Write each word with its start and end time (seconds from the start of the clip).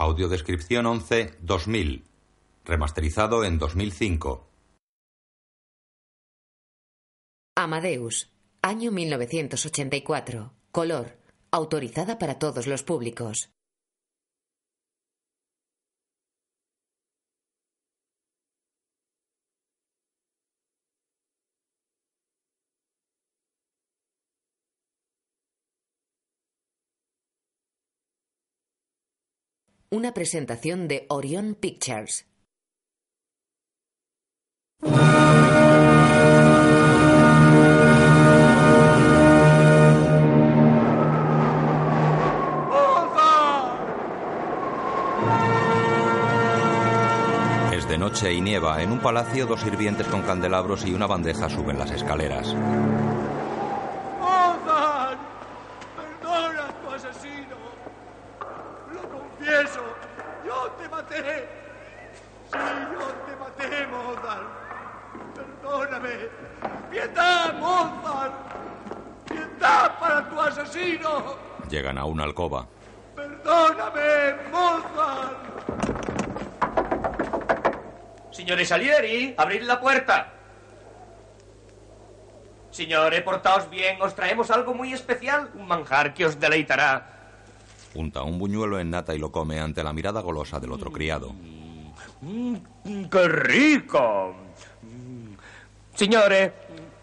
Audiodescripción 0.00 0.86
11 0.86 1.34
2000, 1.40 2.04
remasterizado 2.64 3.42
en 3.42 3.58
2005. 3.58 4.46
Amadeus, 7.56 8.30
año 8.62 8.92
1984, 8.92 10.52
color 10.70 11.18
autorizada 11.50 12.16
para 12.20 12.38
todos 12.38 12.68
los 12.68 12.84
públicos. 12.84 13.50
Una 29.90 30.12
presentación 30.12 30.86
de 30.86 31.06
Orion 31.08 31.54
Pictures. 31.54 32.28
noche 47.98 48.32
y 48.32 48.40
nieva. 48.40 48.80
En 48.82 48.92
un 48.92 49.00
palacio, 49.00 49.44
dos 49.44 49.60
sirvientes 49.60 50.06
con 50.06 50.22
candelabros 50.22 50.86
y 50.86 50.94
una 50.94 51.06
bandeja 51.06 51.48
suben 51.50 51.78
las 51.78 51.90
escaleras. 51.90 52.54
¡Mozart! 54.18 55.18
¡Perdona 55.96 56.68
a 56.68 56.72
tu 56.80 56.94
asesino! 56.94 57.56
¡Lo 58.94 59.02
confieso! 59.02 59.82
¡Yo 60.46 60.70
te 60.78 60.88
maté! 60.88 61.48
¡Sí, 62.50 62.58
yo 62.92 63.06
te 63.26 63.36
maté, 63.36 63.86
Mozart! 63.88 64.48
¡Perdóname! 65.34 66.28
¡Piedad, 66.90 67.54
Mozart! 67.58 68.34
¡Piedad 69.28 69.98
para 69.98 70.28
tu 70.30 70.40
asesino! 70.40 71.36
Llegan 71.68 71.98
a 71.98 72.04
una 72.06 72.24
alcoba. 72.24 72.66
¡Perdóname, 73.14 74.34
Mozart! 74.50 75.36
Signore 78.32 78.64
Salieri, 78.64 79.34
abrid 79.36 79.62
la 79.62 79.80
puerta. 79.80 80.32
Signore, 82.70 83.20
portaos 83.22 83.68
bien, 83.68 84.00
os 84.00 84.14
traemos 84.14 84.50
algo 84.50 84.72
muy 84.72 84.92
especial, 84.92 85.50
un 85.54 85.66
manjar 85.66 86.14
que 86.14 86.24
os 86.24 86.38
deleitará. 86.38 87.34
Junta 87.92 88.22
un 88.22 88.38
buñuelo 88.38 88.78
en 88.78 88.90
nata 88.90 89.14
y 89.14 89.18
lo 89.18 89.32
come 89.32 89.58
ante 89.58 89.82
la 89.82 89.92
mirada 89.92 90.20
golosa 90.20 90.60
del 90.60 90.72
otro 90.72 90.92
criado. 90.92 91.32
Mm, 92.20 92.56
¡Qué 93.10 93.28
rico! 93.28 94.34
Signore, 95.94 96.52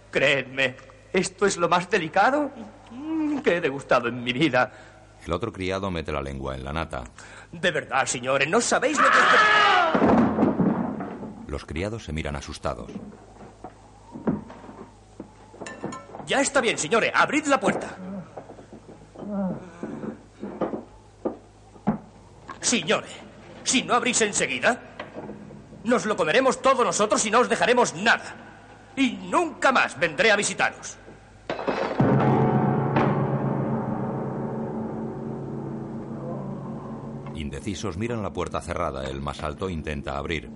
creedme, 0.10 0.76
esto 1.12 1.46
es 1.46 1.58
lo 1.58 1.68
más 1.68 1.90
delicado 1.90 2.52
que 3.42 3.58
he 3.58 3.62
degustado 3.62 4.08
en 4.08 4.24
mi 4.24 4.34
vida. 4.34 4.72
El 5.26 5.34
otro 5.34 5.52
criado 5.52 5.90
mete 5.90 6.12
la 6.12 6.22
lengua 6.22 6.56
en 6.56 6.64
la 6.64 6.74
nata. 6.74 7.04
De 7.52 7.72
verdad, 7.72 8.06
signore, 8.06 8.46
no 8.46 8.62
sabéis 8.62 9.00
lo 9.00 9.06
que... 9.06 9.12
Los 11.48 11.66
criados 11.66 12.04
se 12.04 12.14
miran 12.14 12.36
asustados. 12.36 12.92
Ya 16.26 16.42
está 16.42 16.60
bien, 16.62 16.78
señores. 16.78 17.12
Abrid 17.14 17.46
la 17.46 17.60
puerta. 17.60 17.96
Señores, 22.62 23.12
si 23.64 23.84
no 23.84 23.94
abrís 23.94 24.22
enseguida, 24.22 24.80
nos 25.84 26.06
lo 26.06 26.16
comeremos 26.16 26.62
todos 26.62 26.84
nosotros 26.84 27.24
y 27.26 27.32
no 27.32 27.40
os 27.40 27.50
dejaremos 27.50 27.94
nada. 27.94 28.36
Y 28.96 29.12
nunca 29.14 29.72
más 29.72 30.00
vendré 30.00 30.32
a 30.32 30.36
visitaros. 30.36 30.98
Miran 37.98 38.22
la 38.22 38.34
puerta 38.34 38.62
cerrada. 38.62 39.06
El 39.06 39.22
más 39.22 39.42
alto 39.44 39.70
intenta 39.70 40.18
abrir. 40.18 40.50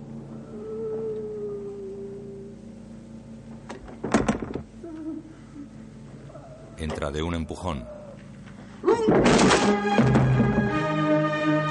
Entra 6.76 7.10
de 7.10 7.22
un 7.22 7.34
empujón. 7.34 7.84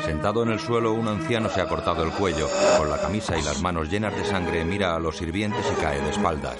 Sentado 0.06 0.44
en 0.44 0.50
el 0.50 0.60
suelo, 0.60 0.94
un 0.94 1.08
anciano 1.08 1.50
se 1.50 1.62
ha 1.62 1.68
cortado 1.68 2.04
el 2.04 2.12
cuello. 2.12 2.48
Con 2.78 2.90
la 2.90 2.98
camisa 2.98 3.38
y 3.38 3.42
las 3.42 3.62
manos 3.62 3.90
llenas 3.90 4.16
de 4.16 4.26
sangre, 4.26 4.66
mira 4.66 4.96
a 4.96 5.00
los 5.00 5.18
sirvientes 5.18 5.66
y 5.72 5.82
cae 5.82 6.02
de 6.02 6.10
espaldas. 6.10 6.58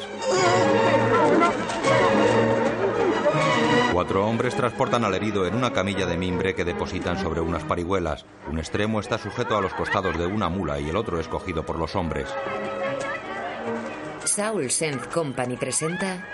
Cuatro 4.00 4.26
hombres 4.26 4.56
transportan 4.56 5.04
al 5.04 5.14
herido 5.14 5.46
en 5.46 5.56
una 5.56 5.74
camilla 5.74 6.06
de 6.06 6.16
mimbre 6.16 6.56
que 6.56 6.64
depositan 6.64 7.20
sobre 7.20 7.42
unas 7.42 7.66
parihuelas. 7.66 8.26
Un 8.50 8.58
extremo 8.58 9.02
está 9.02 9.18
sujeto 9.18 9.58
a 9.58 9.62
los 9.62 9.74
costados 9.74 10.18
de 10.18 10.26
una 10.26 10.48
mula 10.48 10.80
y 10.80 10.88
el 10.88 10.96
otro 10.96 11.20
escogido 11.20 11.66
por 11.66 11.78
los 11.78 11.98
hombres. 11.98 12.30
Saul 14.24 14.72
Sense 14.72 15.06
Company 15.10 15.58
presenta 15.58 16.26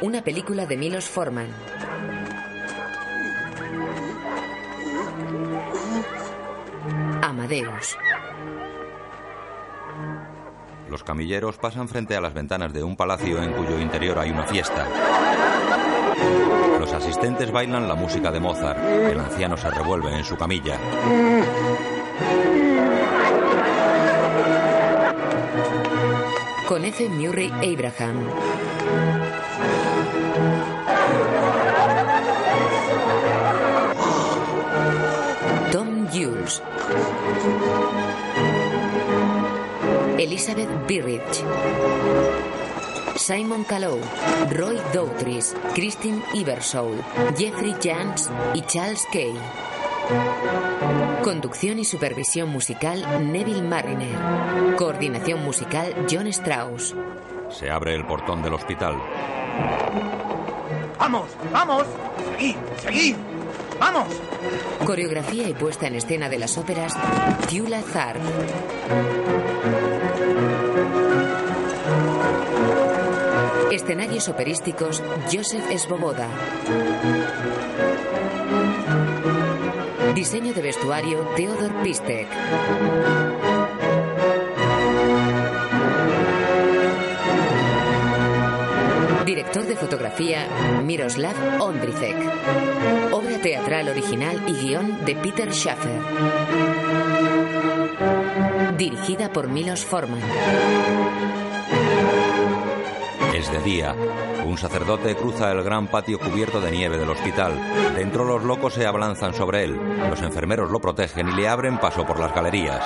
Una 0.00 0.24
película 0.24 0.66
de 0.66 0.76
Milos 0.76 1.04
Forman. 1.08 1.50
Amadeus. 7.22 7.96
Los 10.92 11.04
camilleros 11.04 11.56
pasan 11.56 11.88
frente 11.88 12.14
a 12.16 12.20
las 12.20 12.34
ventanas 12.34 12.70
de 12.74 12.82
un 12.82 12.96
palacio 12.96 13.42
en 13.42 13.54
cuyo 13.54 13.80
interior 13.80 14.18
hay 14.18 14.30
una 14.30 14.42
fiesta. 14.42 14.86
Los 16.78 16.92
asistentes 16.92 17.50
bailan 17.50 17.88
la 17.88 17.94
música 17.94 18.30
de 18.30 18.38
Mozart. 18.38 18.78
El 18.78 19.18
anciano 19.18 19.56
se 19.56 19.70
revuelve 19.70 20.14
en 20.14 20.22
su 20.22 20.36
camilla. 20.36 20.78
Con 26.68 26.84
F. 26.84 27.08
Murray 27.08 27.50
Abraham. 27.50 28.26
Tom 35.72 36.06
Jules. 36.12 36.62
Elizabeth 40.22 40.68
Birrich. 40.86 41.44
Simon 43.16 43.64
Callow, 43.64 43.98
Roy 44.50 44.78
Doutris, 44.94 45.52
Christine 45.74 46.22
Iversoul, 46.34 47.02
Jeffrey 47.36 47.74
Jans 47.82 48.30
y 48.54 48.62
Charles 48.62 49.04
Kay. 49.12 49.34
Conducción 51.24 51.80
y 51.80 51.84
supervisión 51.84 52.50
musical 52.50 53.32
Neville 53.32 53.62
Mariner. 53.62 54.76
Coordinación 54.76 55.42
musical 55.42 56.06
John 56.08 56.28
Strauss. 56.28 56.94
Se 57.50 57.68
abre 57.68 57.96
el 57.96 58.06
portón 58.06 58.42
del 58.42 58.54
hospital. 58.54 58.94
¡Vamos! 61.00 61.30
¡Vamos! 61.52 61.84
¡Seguid! 62.38 62.56
¡Seguid! 62.80 63.16
¡Vamos! 63.82 64.06
Coreografía 64.86 65.48
y 65.48 65.54
puesta 65.54 65.88
en 65.88 65.96
escena 65.96 66.28
de 66.28 66.38
las 66.38 66.56
óperas 66.56 66.94
Tula 67.50 67.82
Zar. 67.82 68.16
Escenarios 73.72 74.28
operísticos 74.28 75.02
Joseph 75.32 75.64
Svoboda. 75.78 76.28
Diseño 80.14 80.54
de 80.54 80.62
vestuario 80.62 81.18
Theodor 81.34 81.72
Pistek. 81.82 82.28
Director 89.52 89.74
de 89.74 89.86
fotografía 89.86 90.48
Miroslav 90.82 91.34
Ondricek. 91.60 92.16
Obra 93.12 93.38
teatral 93.38 93.90
original 93.90 94.42
y 94.46 94.52
guion 94.54 95.04
de 95.04 95.14
Peter 95.14 95.52
Schaffer. 95.52 96.00
Dirigida 98.78 99.30
por 99.30 99.48
Milos 99.48 99.84
Forman. 99.84 100.22
Es 103.34 103.52
de 103.52 103.58
día. 103.58 103.94
Un 104.46 104.56
sacerdote 104.56 105.14
cruza 105.16 105.52
el 105.52 105.62
gran 105.62 105.86
patio 105.86 106.18
cubierto 106.18 106.58
de 106.58 106.70
nieve 106.70 106.96
del 106.96 107.10
hospital. 107.10 107.52
Dentro 107.94 108.24
los 108.24 108.42
locos 108.44 108.72
se 108.72 108.86
abalanzan 108.86 109.34
sobre 109.34 109.64
él. 109.64 109.78
Los 110.08 110.22
enfermeros 110.22 110.70
lo 110.70 110.80
protegen 110.80 111.28
y 111.28 111.32
le 111.32 111.48
abren 111.48 111.78
paso 111.78 112.06
por 112.06 112.18
las 112.18 112.34
galerías. 112.34 112.82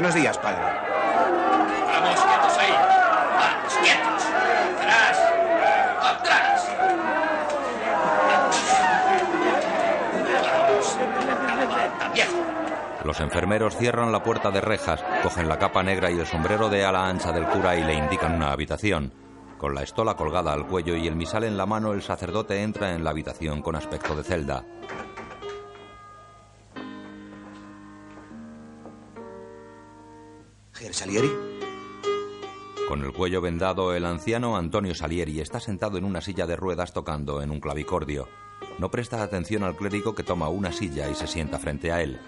Buenos 0.00 0.14
días, 0.14 0.38
padre. 0.38 0.62
Vamos, 0.62 2.20
quietos 2.22 2.56
ahí. 2.56 2.72
Vamos, 3.36 3.74
quietos. 3.82 4.24
Atrás. 4.80 5.18
Atrás. 6.00 6.68
Vamos. 8.26 8.56
Viejo. 12.14 12.32
Los 13.04 13.20
enfermeros 13.20 13.76
cierran 13.76 14.10
la 14.10 14.22
puerta 14.22 14.50
de 14.50 14.62
rejas, 14.62 15.04
cogen 15.22 15.46
la 15.46 15.58
capa 15.58 15.82
negra 15.82 16.10
y 16.10 16.18
el 16.18 16.26
sombrero 16.26 16.70
de 16.70 16.82
ala 16.82 17.06
ancha 17.06 17.30
del 17.30 17.44
cura 17.44 17.76
y 17.76 17.84
le 17.84 17.92
indican 17.92 18.36
una 18.36 18.52
habitación. 18.52 19.12
Con 19.58 19.74
la 19.74 19.82
estola 19.82 20.14
colgada 20.14 20.54
al 20.54 20.66
cuello 20.66 20.96
y 20.96 21.08
el 21.08 21.14
misal 21.14 21.44
en 21.44 21.58
la 21.58 21.66
mano, 21.66 21.92
el 21.92 22.00
sacerdote 22.00 22.62
entra 22.62 22.94
en 22.94 23.04
la 23.04 23.10
habitación 23.10 23.60
con 23.60 23.76
aspecto 23.76 24.16
de 24.16 24.24
celda. 24.24 24.64
¿Ger 30.80 30.94
Salieri? 30.94 31.30
Con 32.88 33.04
el 33.04 33.12
cuello 33.12 33.42
vendado, 33.42 33.94
el 33.94 34.06
anciano 34.06 34.56
Antonio 34.56 34.94
Salieri 34.94 35.38
está 35.40 35.60
sentado 35.60 35.98
en 35.98 36.06
una 36.06 36.22
silla 36.22 36.46
de 36.46 36.56
ruedas 36.56 36.94
tocando 36.94 37.42
en 37.42 37.50
un 37.50 37.60
clavicordio. 37.60 38.28
No 38.78 38.90
presta 38.90 39.22
atención 39.22 39.62
al 39.62 39.76
clérigo 39.76 40.14
que 40.14 40.22
toma 40.22 40.48
una 40.48 40.72
silla 40.72 41.10
y 41.10 41.14
se 41.14 41.26
sienta 41.26 41.58
frente 41.58 41.92
a 41.92 42.00
él. 42.00 42.18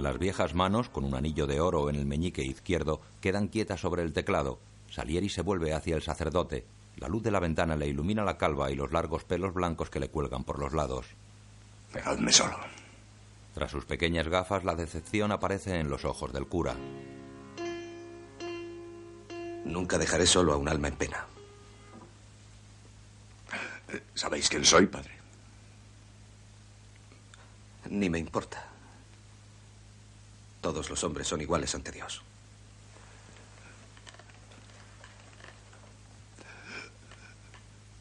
Las 0.00 0.18
viejas 0.18 0.52
manos, 0.56 0.88
con 0.88 1.04
un 1.04 1.14
anillo 1.14 1.46
de 1.46 1.60
oro 1.60 1.88
en 1.88 1.94
el 1.94 2.06
meñique 2.06 2.42
izquierdo, 2.42 3.00
quedan 3.20 3.46
quietas 3.46 3.80
sobre 3.80 4.02
el 4.02 4.12
teclado. 4.12 4.58
Salieri 4.90 5.28
se 5.28 5.42
vuelve 5.42 5.74
hacia 5.74 5.94
el 5.94 6.02
sacerdote. 6.02 6.66
La 7.04 7.10
luz 7.10 7.22
de 7.22 7.30
la 7.30 7.38
ventana 7.38 7.76
le 7.76 7.86
ilumina 7.86 8.24
la 8.24 8.38
calva 8.38 8.70
y 8.70 8.74
los 8.74 8.90
largos 8.90 9.24
pelos 9.24 9.52
blancos 9.52 9.90
que 9.90 10.00
le 10.00 10.08
cuelgan 10.08 10.42
por 10.42 10.58
los 10.58 10.72
lados. 10.72 11.04
Dejadme 11.92 12.32
solo. 12.32 12.56
Tras 13.52 13.70
sus 13.70 13.84
pequeñas 13.84 14.26
gafas, 14.26 14.64
la 14.64 14.74
decepción 14.74 15.30
aparece 15.30 15.78
en 15.78 15.90
los 15.90 16.06
ojos 16.06 16.32
del 16.32 16.46
cura. 16.46 16.74
Nunca 19.66 19.98
dejaré 19.98 20.26
solo 20.26 20.54
a 20.54 20.56
un 20.56 20.66
alma 20.66 20.88
en 20.88 20.96
pena. 20.96 21.26
¿Sabéis 24.14 24.48
quién 24.48 24.64
soy, 24.64 24.86
padre? 24.86 25.12
Ni 27.90 28.08
me 28.08 28.18
importa. 28.18 28.66
Todos 30.62 30.88
los 30.88 31.04
hombres 31.04 31.28
son 31.28 31.42
iguales 31.42 31.74
ante 31.74 31.92
Dios. 31.92 32.22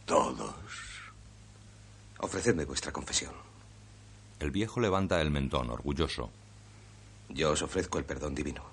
Todos. 0.05 0.55
Ofrecedme 2.19 2.65
vuestra 2.65 2.91
confesión. 2.91 3.33
El 4.39 4.51
viejo 4.51 4.79
levanta 4.79 5.21
el 5.21 5.31
mentón, 5.31 5.69
orgulloso. 5.69 6.29
Yo 7.29 7.51
os 7.51 7.61
ofrezco 7.61 7.97
el 7.97 8.05
perdón 8.05 8.35
divino. 8.35 8.63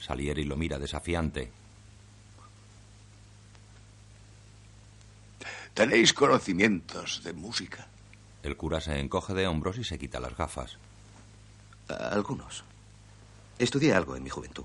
Salieri 0.00 0.44
lo 0.44 0.56
mira 0.56 0.78
desafiante. 0.78 1.50
¿Tenéis 5.74 6.12
conocimientos 6.12 7.22
de 7.22 7.32
música? 7.32 7.86
El 8.42 8.56
cura 8.56 8.80
se 8.80 8.98
encoge 8.98 9.34
de 9.34 9.46
hombros 9.46 9.78
y 9.78 9.84
se 9.84 9.98
quita 9.98 10.18
las 10.20 10.36
gafas. 10.36 10.78
Algunos. 11.88 12.64
Estudié 13.58 13.92
algo 13.92 14.16
en 14.16 14.22
mi 14.22 14.30
juventud. 14.30 14.64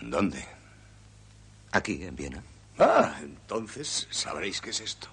¿Dónde? 0.00 0.44
Aquí, 1.72 2.02
en 2.02 2.16
Viena. 2.16 2.42
Ah, 2.78 3.16
entonces 3.20 4.08
sabréis 4.10 4.60
qué 4.60 4.70
es 4.70 4.80
esto. 4.80 5.08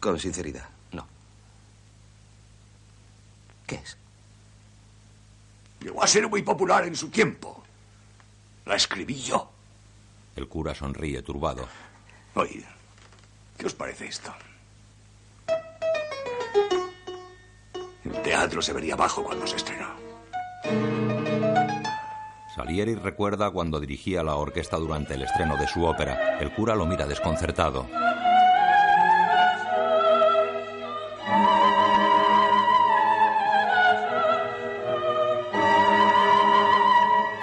Con 0.00 0.18
sinceridad, 0.18 0.68
no. 0.92 1.06
¿Qué 3.66 3.76
es? 3.76 3.96
Llegó 5.80 6.02
a 6.02 6.06
ser 6.06 6.28
muy 6.28 6.42
popular 6.42 6.86
en 6.86 6.94
su 6.94 7.08
tiempo. 7.08 7.62
La 8.66 8.76
escribí 8.76 9.20
yo. 9.22 9.50
El 10.36 10.48
cura 10.48 10.74
sonríe 10.74 11.22
turbado. 11.22 11.68
Oye, 12.34 12.64
¿qué 13.56 13.66
os 13.66 13.74
parece 13.74 14.06
esto? 14.06 14.34
El 18.04 18.12
teatro 18.22 18.60
se 18.60 18.72
vería 18.74 18.96
bajo 18.96 19.24
cuando 19.24 19.46
se 19.46 19.56
estrenó. 19.56 19.88
Salieri 22.54 22.94
recuerda 22.94 23.50
cuando 23.50 23.80
dirigía 23.80 24.22
la 24.22 24.36
orquesta 24.36 24.76
durante 24.76 25.14
el 25.14 25.22
estreno 25.22 25.56
de 25.56 25.66
su 25.66 25.84
ópera. 25.84 26.38
El 26.38 26.52
cura 26.52 26.74
lo 26.74 26.86
mira 26.86 27.06
desconcertado. 27.06 27.86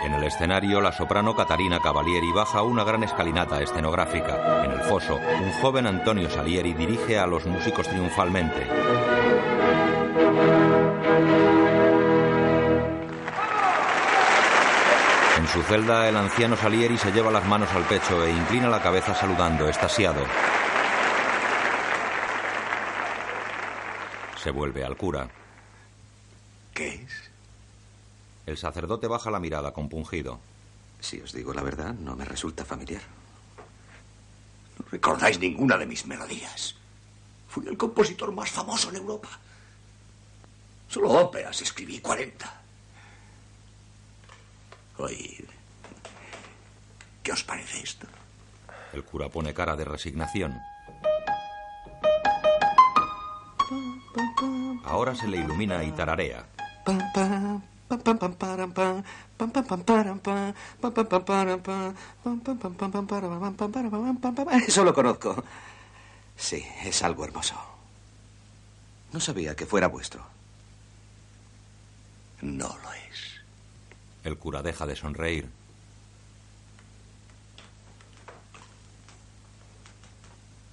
En 0.05 0.13
el 0.13 0.23
escenario, 0.23 0.79
la 0.79 0.91
soprano 0.91 1.35
Catarina 1.35 1.79
Cavalieri 1.81 2.31
baja 2.31 2.61
una 2.61 2.83
gran 2.83 3.03
escalinata 3.03 3.61
escenográfica. 3.61 4.63
En 4.63 4.71
el 4.71 4.79
foso, 4.81 5.15
un 5.15 5.51
joven 5.61 5.87
Antonio 5.87 6.29
Salieri 6.29 6.73
dirige 6.73 7.17
a 7.17 7.25
los 7.25 7.45
músicos 7.47 7.87
triunfalmente. 7.87 8.67
Su 15.51 15.61
celda, 15.63 16.07
el 16.07 16.15
anciano 16.15 16.55
Salieri 16.55 16.97
se 16.97 17.11
lleva 17.11 17.29
las 17.29 17.45
manos 17.45 17.69
al 17.71 17.83
pecho 17.83 18.23
e 18.23 18.31
inclina 18.31 18.69
la 18.69 18.81
cabeza 18.81 19.13
saludando, 19.13 19.67
estasiado. 19.67 20.25
Se 24.41 24.49
vuelve 24.51 24.85
al 24.85 24.95
cura. 24.95 25.29
¿Qué 26.73 26.95
es? 27.05 27.31
El 28.45 28.57
sacerdote 28.57 29.07
baja 29.07 29.29
la 29.29 29.41
mirada 29.41 29.73
compungido. 29.73 30.39
Si 31.01 31.19
os 31.19 31.33
digo 31.33 31.53
la 31.53 31.63
verdad, 31.63 31.93
no 31.95 32.15
me 32.15 32.23
resulta 32.23 32.63
familiar. 32.63 33.01
No 34.79 34.85
recordáis 34.89 35.37
ninguna 35.37 35.77
de 35.77 35.85
mis 35.85 36.05
melodías. 36.05 36.75
Fui 37.49 37.67
el 37.67 37.77
compositor 37.77 38.31
más 38.31 38.49
famoso 38.49 38.89
en 38.89 38.95
Europa. 38.95 39.27
Solo 40.87 41.09
óperas 41.09 41.61
escribí 41.61 41.99
40. 41.99 42.60
Oye, 45.01 45.45
¿qué 47.23 47.31
os 47.31 47.43
parece 47.43 47.81
esto? 47.81 48.07
El 48.93 49.03
cura 49.03 49.29
pone 49.29 49.53
cara 49.53 49.75
de 49.75 49.83
resignación. 49.83 50.59
Ahora 54.85 55.15
se 55.15 55.27
le 55.27 55.37
ilumina 55.37 55.83
y 55.83 55.91
tararea. 55.91 56.45
Eso 64.67 64.83
lo 64.83 64.93
conozco. 64.93 65.43
Sí, 66.35 66.63
es 66.83 67.01
algo 67.01 67.25
hermoso. 67.25 67.55
No 69.13 69.19
sabía 69.19 69.55
que 69.55 69.65
fuera 69.65 69.87
vuestro. 69.87 70.23
No 72.41 72.67
lo 72.83 72.93
es. 72.93 73.30
El 74.23 74.37
cura 74.37 74.61
deja 74.61 74.85
de 74.85 74.95
sonreír. 74.95 75.49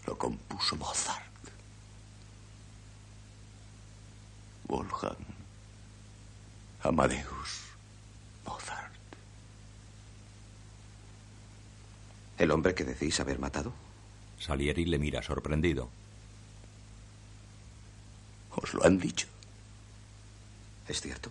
Lo 0.07 0.19
compuso 0.19 0.77
Mozart. 0.77 1.25
Wolfgang. 4.67 5.17
Amadeus. 6.83 7.65
Mozart. 8.45 8.93
¿El 12.37 12.51
hombre 12.51 12.75
que 12.75 12.85
decís 12.85 13.19
haber 13.21 13.39
matado? 13.39 13.73
Salieri 14.39 14.85
le 14.85 14.99
mira 14.99 15.23
sorprendido. 15.23 15.89
¿Os 18.55 18.75
lo 18.75 18.85
han 18.85 18.99
dicho? 18.99 19.27
¿Es 20.87 21.01
cierto? 21.01 21.31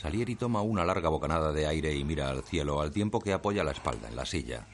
Salieri 0.00 0.34
toma 0.34 0.62
una 0.62 0.82
larga 0.82 1.10
bocanada 1.10 1.52
de 1.52 1.66
aire 1.66 1.94
y 1.94 2.04
mira 2.04 2.30
al 2.30 2.42
cielo 2.42 2.80
al 2.80 2.90
tiempo 2.90 3.20
que 3.20 3.34
apoya 3.34 3.62
la 3.62 3.72
espalda 3.72 4.08
en 4.08 4.16
la 4.16 4.24
silla. 4.24 4.66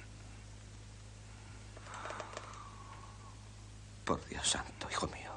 Por 4.05 4.25
Dios 4.29 4.49
santo, 4.49 4.87
hijo 4.89 5.09
mío. 5.09 5.33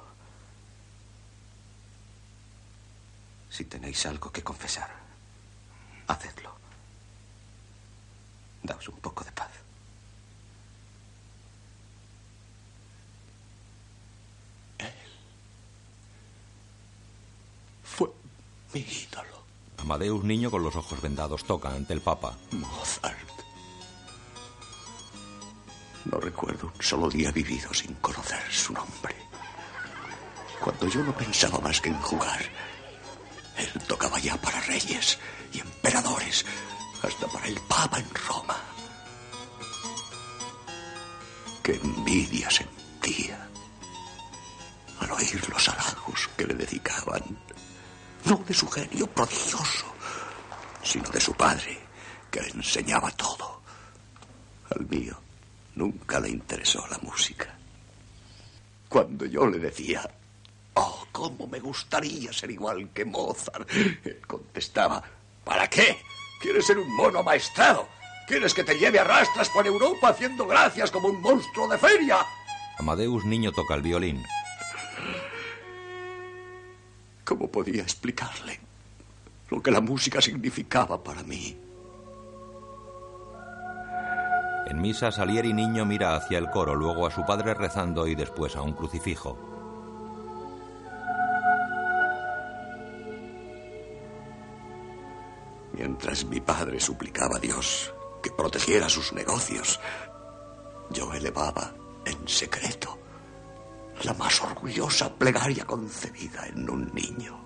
Si 3.49 3.65
tenéis 3.65 4.05
algo 4.05 4.31
que 4.31 4.43
confesar, 4.43 4.91
hacedlo. 6.05 6.53
Daos 8.61 8.87
un 8.89 8.97
poco 8.97 9.23
de 9.23 9.31
paz. 9.31 9.49
Él 14.77 14.93
fue 17.83 18.09
mi 18.75 18.81
ídolo. 18.81 19.28
Amadeus, 19.81 20.23
niño 20.23 20.51
con 20.51 20.63
los 20.63 20.75
ojos 20.75 21.01
vendados, 21.01 21.43
toca 21.43 21.73
ante 21.73 21.93
el 21.93 22.01
Papa. 22.01 22.37
Mozart. 22.51 23.29
No 26.05 26.19
recuerdo 26.19 26.71
un 26.75 26.81
solo 26.81 27.09
día 27.09 27.31
vivido 27.31 27.73
sin 27.73 27.93
conocer 27.95 28.41
su 28.51 28.73
nombre. 28.73 29.15
Cuando 30.59 30.87
yo 30.87 31.03
no 31.03 31.15
pensaba 31.15 31.59
más 31.59 31.79
que 31.81 31.89
en 31.89 31.99
jugar, 32.01 32.39
él 33.57 33.71
tocaba 33.87 34.19
ya 34.19 34.35
para 34.37 34.59
reyes 34.61 35.17
y 35.53 35.59
emperadores, 35.59 36.45
hasta 37.01 37.27
para 37.27 37.47
el 37.47 37.59
Papa 37.61 37.99
en 37.99 38.09
Roma. 38.27 38.57
Qué 41.63 41.75
envidia 41.75 42.49
sentía 42.49 43.47
al 44.99 45.11
oír 45.11 45.49
los 45.49 45.69
halagos 45.69 46.29
que 46.35 46.45
le 46.45 46.53
dedicaban, 46.55 47.23
no 48.25 48.43
de 48.47 48.53
su 48.53 48.67
genio 48.69 49.07
prodigioso, 49.07 49.85
sino 50.83 51.09
de 51.09 51.19
su 51.19 51.33
padre, 51.33 51.79
que 52.31 52.41
le 52.41 52.49
enseñaba 52.49 53.11
todo. 53.11 53.61
Al 54.75 54.85
mío 54.87 55.19
nunca 55.75 56.19
le 56.19 56.29
interesó 56.29 56.85
la 56.87 56.97
música. 56.99 57.57
Cuando 58.87 59.25
yo 59.25 59.47
le 59.47 59.59
decía, 59.59 60.09
oh, 60.73 61.07
cómo 61.11 61.47
me 61.47 61.59
gustaría 61.59 62.33
ser 62.33 62.51
igual 62.51 62.89
que 62.93 63.05
Mozart, 63.05 63.69
él 63.71 64.21
contestaba, 64.27 65.01
¿para 65.43 65.67
qué? 65.69 65.97
¿Quieres 66.41 66.65
ser 66.65 66.77
un 66.77 66.93
mono 66.95 67.23
maestrado? 67.23 67.87
¿Quieres 68.27 68.53
que 68.53 68.63
te 68.63 68.77
lleve 68.77 68.99
a 68.99 69.03
rastras 69.03 69.49
por 69.49 69.65
Europa 69.65 70.09
haciendo 70.09 70.45
gracias 70.45 70.91
como 70.91 71.07
un 71.07 71.21
monstruo 71.21 71.67
de 71.67 71.77
feria? 71.77 72.25
Amadeus, 72.77 73.25
niño, 73.25 73.51
toca 73.51 73.75
el 73.75 73.81
violín. 73.81 74.23
¿Cómo 77.29 77.47
podía 77.47 77.83
explicarle 77.83 78.59
lo 79.51 79.61
que 79.61 79.69
la 79.69 79.81
música 79.81 80.19
significaba 80.19 81.03
para 81.03 81.21
mí? 81.21 81.55
En 84.65 84.81
misa, 84.81 85.11
Salieri 85.11 85.53
niño 85.53 85.85
mira 85.85 86.15
hacia 86.15 86.39
el 86.39 86.49
coro, 86.49 86.73
luego 86.73 87.05
a 87.05 87.11
su 87.11 87.23
padre 87.27 87.53
rezando 87.53 88.07
y 88.07 88.15
después 88.15 88.55
a 88.55 88.63
un 88.63 88.73
crucifijo. 88.73 89.37
Mientras 95.73 96.25
mi 96.25 96.41
padre 96.41 96.79
suplicaba 96.79 97.35
a 97.35 97.39
Dios 97.39 97.93
que 98.23 98.31
protegiera 98.31 98.89
sus 98.89 99.13
negocios, 99.13 99.79
yo 100.89 101.13
elevaba 101.13 101.75
en 102.05 102.27
secreto 102.27 102.98
la 104.03 104.13
más 104.13 104.41
orgullosa 104.41 105.13
plegaria 105.13 105.65
concebida 105.65 106.47
en 106.47 106.69
un 106.69 106.91
niño. 106.93 107.39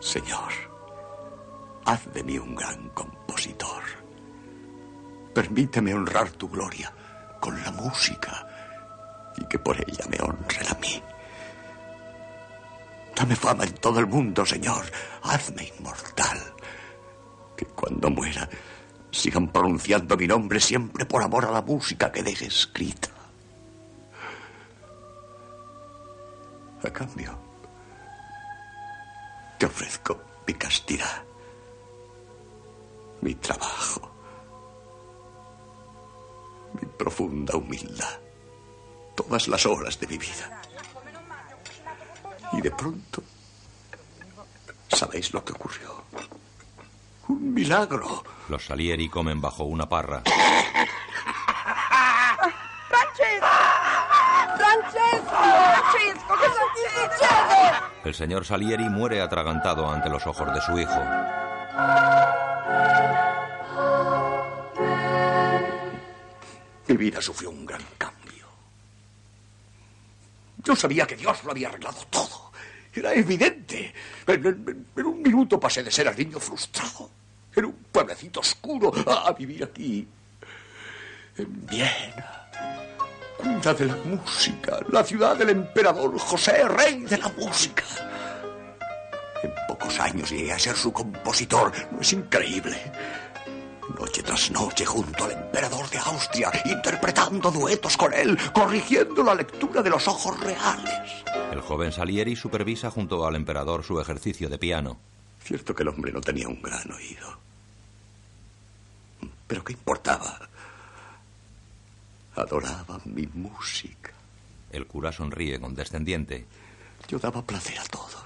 Señor, 0.00 0.52
haz 1.84 2.12
de 2.12 2.22
mí 2.22 2.38
un 2.38 2.54
gran 2.54 2.88
compositor. 2.90 3.82
Permíteme 5.34 5.94
honrar 5.94 6.30
tu 6.30 6.48
gloria 6.48 6.92
con 7.40 7.60
la 7.62 7.70
música 7.72 8.46
y 9.36 9.44
que 9.46 9.58
por 9.58 9.76
ella 9.76 10.04
me 10.08 10.18
honren 10.20 10.68
a 10.68 10.78
mí. 10.78 11.02
Dame 13.16 13.36
fama 13.36 13.64
en 13.64 13.74
todo 13.74 14.00
el 14.00 14.06
mundo, 14.06 14.44
Señor. 14.44 14.84
Hazme 15.22 15.72
inmortal. 15.78 16.38
Que 17.56 17.66
cuando 17.66 18.10
muera 18.10 18.48
sigan 19.10 19.48
pronunciando 19.48 20.16
mi 20.16 20.26
nombre 20.26 20.58
siempre 20.58 21.06
por 21.06 21.22
amor 21.22 21.44
a 21.44 21.52
la 21.52 21.62
música 21.62 22.10
que 22.10 22.22
deje 22.22 22.46
escrita. 22.46 23.13
A 26.84 26.90
cambio, 26.92 27.36
te 29.58 29.64
ofrezco 29.66 30.20
mi 30.46 30.52
castidad, 30.52 31.24
mi 33.22 33.34
trabajo, 33.36 34.10
mi 36.74 36.86
profunda 36.86 37.56
humildad, 37.56 38.20
todas 39.16 39.48
las 39.48 39.64
horas 39.64 39.98
de 39.98 40.06
mi 40.08 40.18
vida. 40.18 40.60
Y 42.52 42.60
de 42.60 42.70
pronto, 42.70 43.22
¿sabéis 44.88 45.32
lo 45.32 45.42
que 45.42 45.54
ocurrió? 45.54 46.04
Un 47.28 47.54
milagro. 47.54 48.22
Los 48.50 48.66
Salieri 48.66 49.08
comen 49.08 49.40
bajo 49.40 49.64
una 49.64 49.88
parra. 49.88 50.22
Francesco! 52.88 53.46
Francesco! 54.58 55.34
Francesco, 55.94 56.34
cosa 56.36 56.62
ti 56.74 56.80
succede? 56.80 56.83
El 58.04 58.14
señor 58.14 58.44
Salieri 58.44 58.88
muere 58.88 59.20
atragantado 59.22 59.90
ante 59.90 60.08
los 60.10 60.26
ojos 60.26 60.52
de 60.52 60.60
su 60.60 60.78
hijo. 60.78 61.00
Mi 66.88 66.96
vida 66.96 67.20
sufrió 67.22 67.50
un 67.50 67.64
gran 67.64 67.82
cambio. 67.96 68.46
Yo 70.62 70.76
sabía 70.76 71.06
que 71.06 71.16
Dios 71.16 71.42
lo 71.44 71.50
había 71.50 71.68
arreglado 71.68 71.98
todo. 72.10 72.52
Era 72.92 73.12
evidente. 73.14 73.92
En, 74.26 74.46
en- 74.46 74.86
en 74.96 75.06
un 75.06 75.22
minuto 75.22 75.58
pasé 75.58 75.82
de 75.82 75.90
ser 75.90 76.06
el 76.08 76.16
niño 76.16 76.38
frustrado 76.38 77.10
en 77.56 77.64
un 77.66 77.72
pueblecito 77.90 78.40
oscuro 78.40 78.92
a, 79.06 79.28
a 79.28 79.32
vivir 79.32 79.64
aquí, 79.64 80.06
en 81.36 81.66
Viena, 81.66 82.43
cuna 83.44 83.74
de 83.74 83.84
la 83.86 83.96
música, 83.96 84.78
la 84.90 85.04
ciudad 85.04 85.36
del 85.36 85.50
emperador 85.50 86.18
José, 86.18 86.66
rey 86.66 87.00
de 87.00 87.18
la 87.18 87.28
música. 87.28 87.84
En 89.42 89.52
pocos 89.68 90.00
años 90.00 90.30
llegué 90.30 90.52
a 90.52 90.58
ser 90.58 90.74
su 90.76 90.92
compositor. 90.92 91.70
¿No 91.92 92.00
es 92.00 92.12
increíble? 92.14 92.76
Noche 93.98 94.22
tras 94.22 94.50
noche 94.50 94.86
junto 94.86 95.24
al 95.24 95.32
emperador 95.32 95.88
de 95.90 95.98
Austria, 95.98 96.50
interpretando 96.64 97.50
duetos 97.50 97.98
con 97.98 98.14
él, 98.14 98.38
corrigiendo 98.54 99.22
la 99.22 99.34
lectura 99.34 99.82
de 99.82 99.90
los 99.90 100.08
ojos 100.08 100.40
reales. 100.40 101.24
El 101.52 101.60
joven 101.60 101.92
Salieri 101.92 102.34
supervisa 102.34 102.90
junto 102.90 103.26
al 103.26 103.36
emperador 103.36 103.84
su 103.84 104.00
ejercicio 104.00 104.48
de 104.48 104.58
piano. 104.58 104.98
Cierto 105.42 105.74
que 105.74 105.82
el 105.82 105.90
hombre 105.90 106.12
no 106.12 106.22
tenía 106.22 106.48
un 106.48 106.62
gran 106.62 106.90
oído. 106.90 107.38
Pero 109.46 109.62
¿qué 109.62 109.74
importaba? 109.74 110.48
Adoraba 112.36 113.00
mi 113.04 113.26
música. 113.26 114.12
El 114.70 114.86
cura 114.86 115.12
sonríe 115.12 115.60
condescendiente. 115.60 116.46
Yo 117.08 117.18
daba 117.18 117.42
placer 117.42 117.78
a 117.78 117.84
todos. 117.84 118.24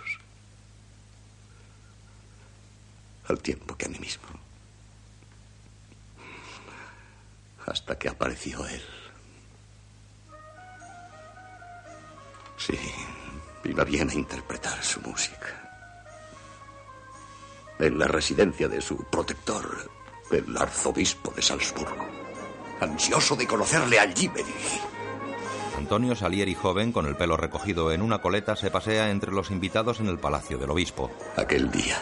Al 3.28 3.38
tiempo 3.40 3.76
que 3.76 3.86
a 3.86 3.88
mí 3.88 3.98
mismo. 3.98 4.28
Hasta 7.66 7.98
que 7.98 8.08
apareció 8.08 8.66
él. 8.66 8.82
Sí, 12.56 12.78
vino 13.62 13.82
a 13.82 13.84
Viena 13.84 14.12
a 14.12 14.16
interpretar 14.16 14.82
su 14.82 15.00
música. 15.02 15.54
En 17.78 17.98
la 17.98 18.08
residencia 18.08 18.68
de 18.68 18.80
su 18.80 18.96
protector, 19.04 19.90
el 20.30 20.56
arzobispo 20.56 21.30
de 21.32 21.42
Salzburgo. 21.42 22.17
Ansioso 22.80 23.36
de 23.36 23.46
conocerle 23.46 23.98
allí 23.98 24.28
me 24.28 24.42
dirigí. 24.42 24.80
Antonio 25.76 26.14
Salieri 26.14 26.54
joven, 26.54 26.92
con 26.92 27.06
el 27.06 27.16
pelo 27.16 27.36
recogido 27.36 27.92
en 27.92 28.02
una 28.02 28.20
coleta, 28.20 28.56
se 28.56 28.70
pasea 28.70 29.10
entre 29.10 29.32
los 29.32 29.50
invitados 29.50 30.00
en 30.00 30.08
el 30.08 30.18
palacio 30.18 30.58
del 30.58 30.70
obispo. 30.70 31.10
Aquel 31.36 31.70
día 31.70 31.96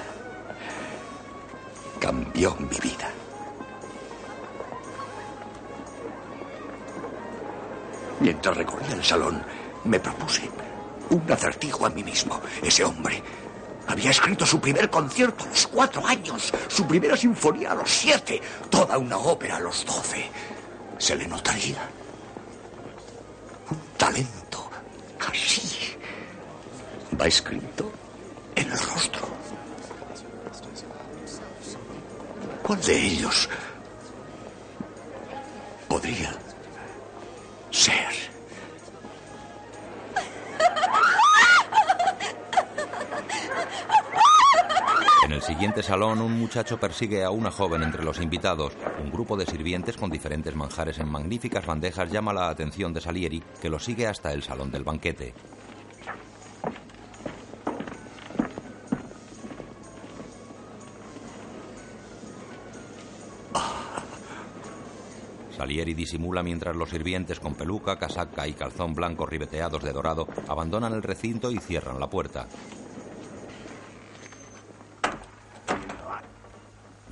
cambió 2.00 2.56
mi 2.56 2.78
vida. 2.78 3.10
Mientras 8.20 8.56
recorría 8.56 8.94
el 8.94 9.04
salón, 9.04 9.42
me 9.84 10.00
propuse 10.00 10.50
un 11.10 11.30
acertijo 11.30 11.86
a 11.86 11.90
mí 11.90 12.02
mismo. 12.02 12.40
Ese 12.62 12.84
hombre 12.84 13.22
había 13.86 14.10
escrito 14.10 14.44
su 14.44 14.60
primer 14.60 14.90
concierto 14.90 15.44
a 15.44 15.48
los 15.48 15.66
cuatro 15.66 16.04
años, 16.06 16.52
su 16.68 16.86
primera 16.86 17.16
sinfonía 17.16 17.72
a 17.72 17.74
los 17.74 17.90
siete, 17.90 18.40
toda 18.70 18.98
una 18.98 19.18
ópera 19.18 19.56
a 19.56 19.60
los 19.60 19.84
doce. 19.84 20.30
Se 20.98 21.14
le 21.16 21.26
notaría 21.26 21.88
un 23.70 23.78
talento 23.96 24.70
Así. 25.18 25.96
Va 27.20 27.26
escrito 27.26 27.90
en 28.54 28.70
el 28.70 28.78
rostro. 28.78 29.26
¿Cuál 32.62 32.80
de 32.82 33.06
ellos 33.06 33.48
podría 35.88 36.32
siguiente 45.66 45.82
salón, 45.82 46.20
un 46.20 46.38
muchacho 46.38 46.78
persigue 46.78 47.24
a 47.24 47.30
una 47.30 47.50
joven 47.50 47.82
entre 47.82 48.04
los 48.04 48.20
invitados. 48.20 48.72
Un 49.02 49.10
grupo 49.10 49.36
de 49.36 49.46
sirvientes 49.46 49.96
con 49.96 50.08
diferentes 50.08 50.54
manjares 50.54 51.00
en 51.00 51.08
magníficas 51.08 51.66
bandejas 51.66 52.08
llama 52.08 52.32
la 52.32 52.48
atención 52.48 52.92
de 52.92 53.00
Salieri, 53.00 53.42
que 53.60 53.68
lo 53.68 53.80
sigue 53.80 54.06
hasta 54.06 54.32
el 54.32 54.44
salón 54.44 54.70
del 54.70 54.84
banquete. 54.84 55.34
Salieri 65.50 65.94
disimula 65.94 66.44
mientras 66.44 66.76
los 66.76 66.90
sirvientes 66.90 67.40
con 67.40 67.56
peluca, 67.56 67.98
casaca 67.98 68.46
y 68.46 68.52
calzón 68.52 68.94
blanco 68.94 69.26
ribeteados 69.26 69.82
de 69.82 69.92
dorado 69.92 70.28
abandonan 70.46 70.92
el 70.92 71.02
recinto 71.02 71.50
y 71.50 71.58
cierran 71.58 71.98
la 71.98 72.08
puerta. 72.08 72.46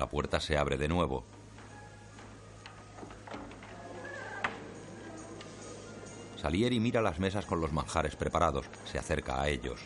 La 0.04 0.10
puerta 0.10 0.38
se 0.38 0.58
abre 0.58 0.76
de 0.76 0.86
nuevo. 0.86 1.24
Salieri 6.36 6.78
mira 6.78 7.00
las 7.00 7.18
mesas 7.18 7.46
con 7.46 7.58
los 7.58 7.72
manjares 7.72 8.14
preparados. 8.14 8.66
Se 8.84 8.98
acerca 8.98 9.40
a 9.40 9.48
ellos. 9.48 9.80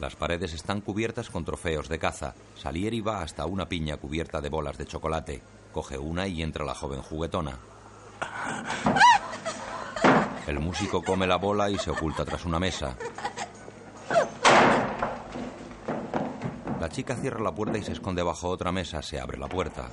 Las 0.00 0.16
paredes 0.16 0.54
están 0.54 0.80
cubiertas 0.80 1.28
con 1.28 1.44
trofeos 1.44 1.90
de 1.90 1.98
caza. 1.98 2.34
Salieri 2.56 3.02
va 3.02 3.20
hasta 3.20 3.44
una 3.44 3.68
piña 3.68 3.98
cubierta 3.98 4.40
de 4.40 4.48
bolas 4.48 4.78
de 4.78 4.86
chocolate. 4.86 5.42
Coge 5.74 5.98
una 5.98 6.26
y 6.28 6.42
entra 6.42 6.64
la 6.64 6.74
joven 6.74 7.02
juguetona. 7.02 7.58
El 10.46 10.60
músico 10.60 11.02
come 11.02 11.26
la 11.26 11.36
bola 11.36 11.68
y 11.68 11.76
se 11.76 11.90
oculta 11.90 12.24
tras 12.24 12.46
una 12.46 12.58
mesa. 12.58 12.96
La 16.84 16.90
chica 16.90 17.16
cierra 17.16 17.40
la 17.40 17.54
puerta 17.54 17.78
y 17.78 17.82
se 17.82 17.92
esconde 17.92 18.22
bajo 18.22 18.50
otra 18.50 18.70
mesa. 18.70 19.00
Se 19.00 19.18
abre 19.18 19.38
la 19.38 19.48
puerta. 19.48 19.88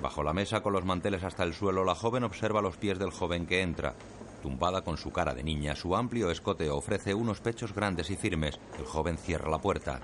Bajo 0.00 0.22
la 0.22 0.32
mesa, 0.32 0.62
con 0.62 0.72
los 0.72 0.86
manteles 0.86 1.22
hasta 1.22 1.42
el 1.42 1.52
suelo, 1.52 1.84
la 1.84 1.94
joven 1.94 2.24
observa 2.24 2.62
los 2.62 2.78
pies 2.78 2.98
del 2.98 3.10
joven 3.10 3.46
que 3.46 3.60
entra. 3.60 3.94
Tumbada 4.40 4.80
con 4.80 4.96
su 4.96 5.10
cara 5.10 5.34
de 5.34 5.42
niña, 5.42 5.76
su 5.76 5.94
amplio 5.94 6.30
escote 6.30 6.70
ofrece 6.70 7.12
unos 7.12 7.42
pechos 7.42 7.74
grandes 7.74 8.08
y 8.08 8.16
firmes. 8.16 8.58
El 8.78 8.86
joven 8.86 9.18
cierra 9.18 9.50
la 9.50 9.58
puerta. 9.58 10.00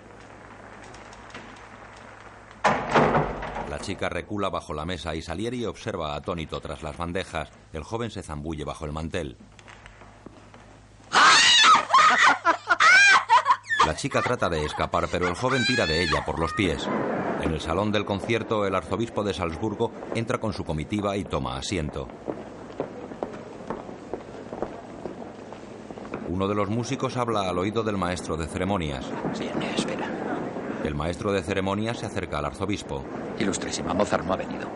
La 3.71 3.79
chica 3.81 4.11
recula 4.11 4.51
bajo 4.51 4.75
la 4.75 4.85
mesa 4.85 5.15
y 5.15 5.23
Salieri 5.23 5.65
observa 5.65 6.15
atónito 6.17 6.61
tras 6.61 6.83
las 6.83 6.99
bandejas. 6.99 7.49
El 7.73 7.83
joven 7.83 8.11
se 8.11 8.23
zambulle 8.23 8.65
bajo 8.65 8.85
el 8.85 8.93
mantel. 8.93 9.39
La 13.87 13.95
chica 13.95 14.23
trata 14.23 14.49
de 14.49 14.65
escapar, 14.65 15.09
pero 15.11 15.29
el 15.29 15.35
joven 15.35 15.65
tira 15.67 15.85
de 15.85 16.03
ella 16.03 16.25
por 16.25 16.39
los 16.39 16.55
pies. 16.55 16.89
En 17.43 17.53
el 17.53 17.61
salón 17.61 17.93
del 17.93 18.07
concierto, 18.07 18.65
el 18.67 18.75
arzobispo 18.75 19.23
de 19.23 19.35
Salzburgo 19.35 19.93
entra 20.15 20.39
con 20.39 20.55
su 20.55 20.65
comitiva 20.65 21.17
y 21.19 21.25
toma 21.25 21.59
asiento. 21.59 22.09
Uno 26.29 26.49
de 26.49 26.55
los 26.55 26.71
músicos 26.71 27.19
habla 27.19 27.49
al 27.49 27.59
oído 27.59 27.83
del 27.83 27.99
maestro 27.99 28.39
de 28.39 28.47
ceremonias. 28.47 29.05
Sí, 29.35 29.51
espera. 29.77 30.09
El 30.83 30.95
maestro 30.95 31.33
de 31.33 31.43
ceremonias 31.43 31.99
se 31.99 32.07
acerca 32.07 32.39
al 32.39 32.47
arzobispo. 32.47 33.05
Ilustrísima, 33.39 33.93
Mozart 33.93 34.25
no 34.25 34.33
ha 34.33 34.37
venido. 34.37 34.67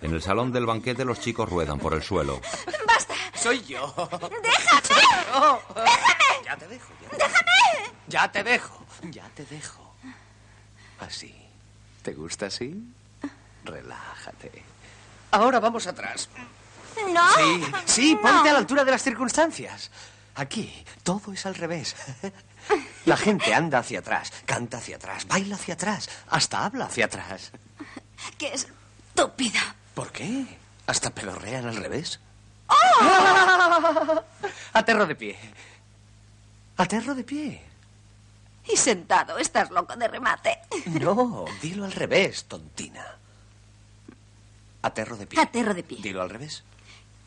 En 0.00 0.12
el 0.12 0.22
salón 0.22 0.50
del 0.50 0.66
banquete 0.66 1.04
los 1.04 1.20
chicos 1.20 1.48
ruedan 1.48 1.78
por 1.78 1.94
el 1.94 2.02
suelo. 2.02 2.40
¡Basta! 2.86 3.14
Soy 3.34 3.62
yo. 3.62 3.94
¡Déjame! 4.42 4.81
¡Déjame! 5.02 6.44
Ya 6.44 6.56
te 6.56 6.66
dejo. 6.68 6.92
Ya, 7.02 7.16
¡Déjame! 7.18 7.92
ya 8.08 8.32
te 8.32 8.44
dejo. 8.44 8.86
Ya 9.02 9.28
te 9.34 9.44
dejo. 9.46 9.94
Así. 11.00 11.34
¿Te 12.02 12.12
gusta 12.12 12.46
así? 12.46 12.74
Relájate. 13.64 14.62
Ahora 15.30 15.60
vamos 15.60 15.86
atrás. 15.86 16.28
¡No! 17.12 17.34
Sí, 17.36 17.64
sí, 17.86 18.16
ponte 18.16 18.30
No. 18.44 18.50
a 18.50 18.52
la 18.52 18.58
altura 18.58 18.84
de 18.84 18.90
las 18.90 19.02
circunstancias. 19.02 19.90
Aquí, 20.34 20.84
todo 21.02 21.32
es 21.32 21.44
al 21.46 21.54
revés. 21.54 21.94
La 23.06 23.16
gente 23.16 23.52
anda 23.54 23.78
hacia 23.78 23.98
atrás, 23.98 24.32
canta 24.46 24.78
hacia 24.78 24.96
atrás, 24.96 25.26
baila 25.26 25.56
hacia 25.56 25.74
atrás, 25.74 26.08
hasta 26.30 26.64
habla 26.64 26.84
hacia 26.86 27.06
atrás. 27.06 27.50
¡Qué 28.38 28.52
estúpida! 28.54 29.74
¿Por 29.94 30.12
qué? 30.12 30.46
¿Hasta 30.86 31.10
pedorrean 31.10 31.66
al 31.66 31.76
revés? 31.76 32.20
¡Oh! 32.72 34.22
Aterro 34.72 35.06
de 35.06 35.14
pie. 35.14 35.38
Aterro 36.76 37.14
de 37.14 37.24
pie. 37.24 37.62
Y 38.68 38.76
sentado, 38.76 39.38
estás 39.38 39.70
loco 39.70 39.96
de 39.96 40.08
remate. 40.08 40.58
No, 41.00 41.44
dilo 41.60 41.84
al 41.84 41.92
revés, 41.92 42.44
tontina. 42.44 43.18
Aterro 44.82 45.16
de 45.16 45.26
pie. 45.26 45.40
Aterro 45.40 45.74
de 45.74 45.82
pie. 45.82 45.98
Dilo 46.00 46.22
al 46.22 46.30
revés. 46.30 46.62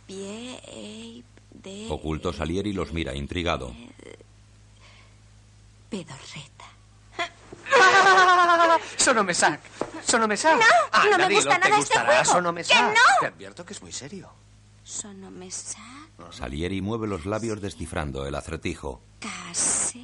Pie, 0.08 0.62
e, 0.68 1.24
de... 1.52 1.88
Oculto 1.90 2.32
Salieri 2.32 2.74
los 2.74 2.94
mira 2.94 3.14
intrigado. 3.16 3.74
Pedorreta. 5.90 6.66
Sonomesac. 8.98 9.62
Sonomesac. 10.06 10.60
No, 10.60 11.10
no 11.12 11.18
me 11.18 11.28
dilo, 11.28 11.42
gusta 11.42 11.60
te 11.60 11.70
nada 11.70 11.82
este 11.82 11.94
gustará 11.96 12.06
juego. 12.06 12.26
Sonomesac. 12.26 12.78
¡Que 12.78 12.84
no! 12.84 13.20
Te 13.20 13.28
advierto 13.28 13.66
que 13.66 13.74
es 13.74 13.82
muy 13.82 13.92
serio. 13.92 14.32
Sonomesa 14.86 15.82
Salieri 16.32 16.80
mueve 16.82 17.08
los 17.08 17.26
labios 17.26 17.60
descifrando 17.60 18.26
el 18.28 18.36
acertijo. 18.36 19.02
casémonos. 19.20 20.04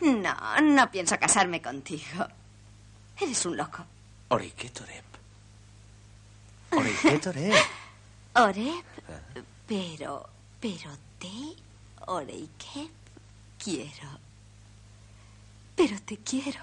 No, 0.00 0.60
no 0.60 0.90
pienso 0.90 1.16
casarme 1.18 1.62
contigo. 1.62 2.26
Eres 3.20 3.46
un 3.46 3.56
loco. 3.56 3.86
Oriquetorep. 4.28 5.04
Oriquetorep. 6.72 7.54
Orep, 8.36 8.84
pero, 9.68 10.28
pero 10.60 10.90
te, 11.20 11.54
Oreikep, 12.06 12.90
quiero. 13.62 14.18
Pero 15.76 15.96
te 16.04 16.16
quiero. 16.16 16.58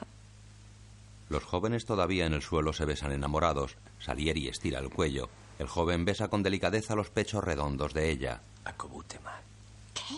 Los 1.30 1.46
jóvenes 1.46 1.86
todavía 1.86 2.26
en 2.26 2.34
el 2.34 2.42
suelo 2.42 2.74
se 2.74 2.84
besan 2.84 3.14
enamorados. 3.14 3.78
Salieri 4.00 4.50
estira 4.50 4.80
el 4.80 4.90
cuello. 4.90 5.30
El 5.62 5.68
joven 5.68 6.06
besa 6.06 6.28
con 6.28 6.42
delicadeza 6.42 6.96
los 6.96 7.12
pechos 7.12 7.44
redondos 7.44 7.94
de 7.94 8.10
ella. 8.10 8.42
Acobutema. 8.66 9.40
¿Qué? 9.94 10.16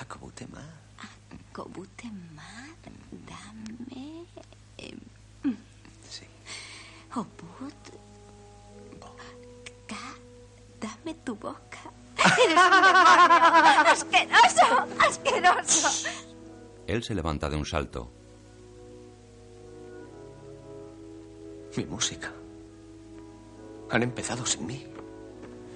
Acobutema. 0.00 0.62
Cobutemar, 1.52 2.70
dame... 3.26 4.24
em, 4.78 4.98
Sí. 6.08 6.24
Obut... 7.14 7.74
Ca, 9.86 10.14
dame 10.80 11.12
tu 11.22 11.34
boca. 11.36 11.82
¡Eres 12.16 12.56
un 12.56 12.80
demonio! 12.80 13.92
¡Asqueroso! 13.92 14.86
¡Asqueroso! 15.06 16.08
Él 16.86 17.04
se 17.04 17.14
levanta 17.14 17.50
de 17.50 17.56
un 17.56 17.66
salto. 17.66 18.10
Mi 21.76 21.84
música. 21.84 22.32
Han 23.90 24.02
empezado 24.02 24.44
sin 24.44 24.66
mí. 24.66 24.84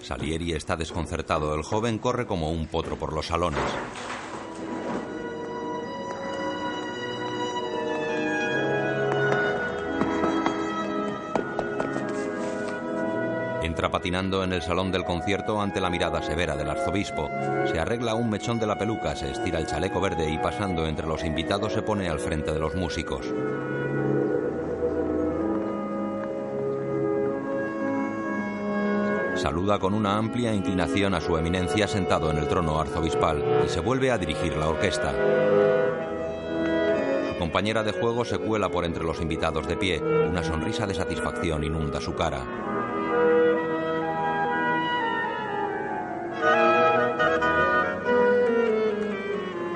Salieri 0.02 0.52
está 0.52 0.76
desconcertado. 0.76 1.54
El 1.54 1.62
joven 1.62 1.98
corre 1.98 2.26
como 2.26 2.50
un 2.50 2.66
potro 2.66 2.96
por 2.96 3.12
los 3.12 3.26
salones. 3.26 3.62
Entra 13.62 13.90
patinando 13.90 14.44
en 14.44 14.52
el 14.52 14.60
salón 14.60 14.92
del 14.92 15.04
concierto 15.04 15.60
ante 15.60 15.80
la 15.80 15.88
mirada 15.88 16.20
severa 16.20 16.56
del 16.56 16.68
arzobispo. 16.68 17.28
Se 17.72 17.78
arregla 17.78 18.14
un 18.14 18.28
mechón 18.28 18.58
de 18.58 18.66
la 18.66 18.76
peluca, 18.76 19.16
se 19.16 19.30
estira 19.30 19.58
el 19.58 19.66
chaleco 19.66 20.00
verde 20.00 20.28
y 20.30 20.36
pasando 20.36 20.86
entre 20.86 21.06
los 21.06 21.24
invitados 21.24 21.72
se 21.72 21.80
pone 21.80 22.08
al 22.08 22.18
frente 22.18 22.52
de 22.52 22.58
los 22.58 22.74
músicos. 22.74 23.24
Saluda 29.42 29.80
con 29.80 29.92
una 29.92 30.16
amplia 30.18 30.54
inclinación 30.54 31.14
a 31.14 31.20
su 31.20 31.36
eminencia 31.36 31.88
sentado 31.88 32.30
en 32.30 32.38
el 32.38 32.46
trono 32.46 32.78
arzobispal 32.78 33.42
y 33.66 33.68
se 33.68 33.80
vuelve 33.80 34.12
a 34.12 34.16
dirigir 34.16 34.56
la 34.56 34.68
orquesta. 34.68 35.12
Su 37.28 37.38
compañera 37.40 37.82
de 37.82 37.90
juego 37.90 38.24
se 38.24 38.38
cuela 38.38 38.68
por 38.68 38.84
entre 38.84 39.02
los 39.02 39.20
invitados 39.20 39.66
de 39.66 39.76
pie. 39.76 40.00
Una 40.00 40.44
sonrisa 40.44 40.86
de 40.86 40.94
satisfacción 40.94 41.64
inunda 41.64 42.00
su 42.00 42.14
cara. 42.14 42.46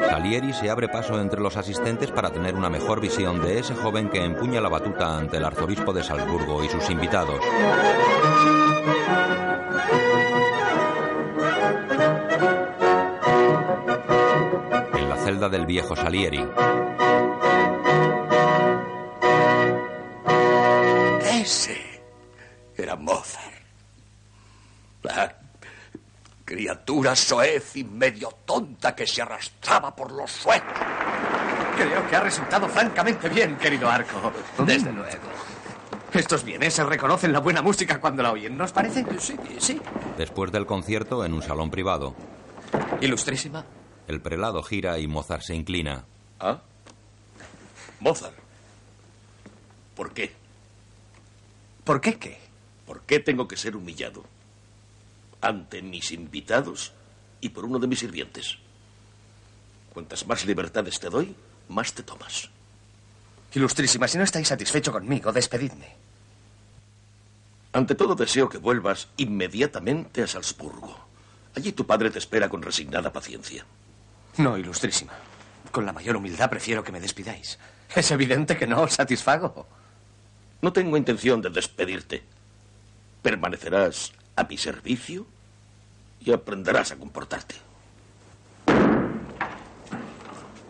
Salieri 0.09 0.52
se 0.52 0.70
abre 0.70 0.88
paso 0.88 1.20
entre 1.20 1.40
los 1.40 1.57
asistentes 1.57 2.12
para 2.12 2.31
tener 2.31 2.55
una 2.55 2.70
mejor 2.70 3.00
visión 3.00 3.42
de 3.42 3.59
ese 3.59 3.74
joven 3.74 4.11
que 4.11 4.24
empuña 4.24 4.61
la 4.61 4.68
batuta 4.68 5.18
ante 5.18 5.38
el 5.38 5.44
arzobispo 5.44 5.92
de 5.92 6.05
Salzburgo 6.05 6.62
y 6.62 6.68
sus 6.68 6.88
invitados. 6.88 7.40
Celda 15.37 15.49
del 15.51 15.66
viejo 15.66 15.94
Salieri. 15.94 16.42
Ese 21.20 22.01
era 22.75 22.96
Mozart. 22.96 23.53
La 25.03 25.37
criatura 26.42 27.14
soez 27.14 27.77
y 27.77 27.85
medio 27.85 28.31
tonta 28.46 28.94
que 28.94 29.07
se 29.07 29.20
arrastraba 29.20 29.94
por 29.94 30.11
los 30.11 30.31
suelos. 30.31 30.72
Creo 31.77 32.09
que 32.09 32.16
ha 32.16 32.20
resultado 32.20 32.66
francamente 32.68 33.29
bien, 33.29 33.57
querido 33.57 33.90
Arco. 33.90 34.33
Desde 34.64 34.90
luego. 34.90 35.29
Estos 36.14 36.44
vieneses 36.44 36.87
reconocen 36.87 37.31
la 37.33 37.40
buena 37.40 37.61
música 37.61 38.01
cuando 38.01 38.22
la 38.22 38.33
oyen, 38.33 38.57
¿no 38.57 38.64
os 38.64 38.72
parece? 38.72 39.05
Sí, 39.18 39.37
sí. 39.59 39.81
Después 40.16 40.51
del 40.51 40.64
concierto, 40.64 41.27
en 41.27 41.35
un 41.35 41.42
salón 41.42 41.70
privado, 41.70 42.14
Ilustrísima. 43.03 43.64
El 44.07 44.21
prelado 44.21 44.62
gira 44.62 44.99
y 44.99 45.07
Mozart 45.07 45.42
se 45.42 45.55
inclina. 45.55 46.05
¿Ah? 46.38 46.62
Mozart. 48.01 48.37
¿Por 49.95 50.12
qué? 50.12 50.33
¿Por 51.85 52.01
qué 52.01 52.19
qué? 52.19 52.38
¿Por 52.87 53.03
qué 53.03 53.21
tengo 53.21 53.49
que 53.49 53.57
ser 53.57 53.77
humillado? 53.77 54.25
Ante 55.40 55.83
mis 55.83 56.12
invitados 56.12 56.92
y 57.40 57.49
por 57.49 57.64
uno 57.64 57.79
de 57.79 57.87
mis 57.87 57.99
sirvientes. 57.99 58.59
Cuantas 59.92 60.27
más 60.27 60.45
libertades 60.45 61.01
te 61.01 61.09
doy, 61.09 61.35
más 61.69 61.92
te 61.95 62.03
tomas. 62.03 62.51
Ilustrísima, 63.55 64.07
si 64.07 64.19
no 64.19 64.25
estáis 64.25 64.49
satisfecho 64.49 64.92
conmigo, 64.92 65.33
despedidme. 65.33 65.95
Ante 67.73 67.95
todo 67.95 68.14
deseo 68.14 68.49
que 68.49 68.59
vuelvas 68.59 69.09
inmediatamente 69.16 70.23
a 70.23 70.27
Salzburgo. 70.27 71.07
Allí 71.55 71.73
tu 71.73 71.87
padre 71.87 72.11
te 72.11 72.19
espera 72.19 72.49
con 72.49 72.62
resignada 72.62 73.12
paciencia. 73.12 73.64
No, 74.38 74.59
Ilustrísima. 74.59 75.12
Con 75.70 75.87
la 75.87 75.92
mayor 75.92 76.16
humildad 76.16 76.51
prefiero 76.51 76.85
que 76.85 76.92
me 76.92 77.01
despidáis. 77.01 77.59
Es 77.94 78.11
evidente 78.11 78.57
que 78.57 78.66
no 78.66 78.83
os 78.83 78.94
satisfago. 78.94 79.66
No 80.62 80.72
tengo 80.72 80.96
intención 80.96 81.40
de 81.40 81.51
despedirte. 81.51 82.22
Permanecerás 83.22 84.12
a 84.37 84.44
mi 84.44 84.59
servicio 84.59 85.27
y 86.20 86.33
aprenderás 86.33 86.92
a 86.92 86.96
comportarte. 86.96 87.55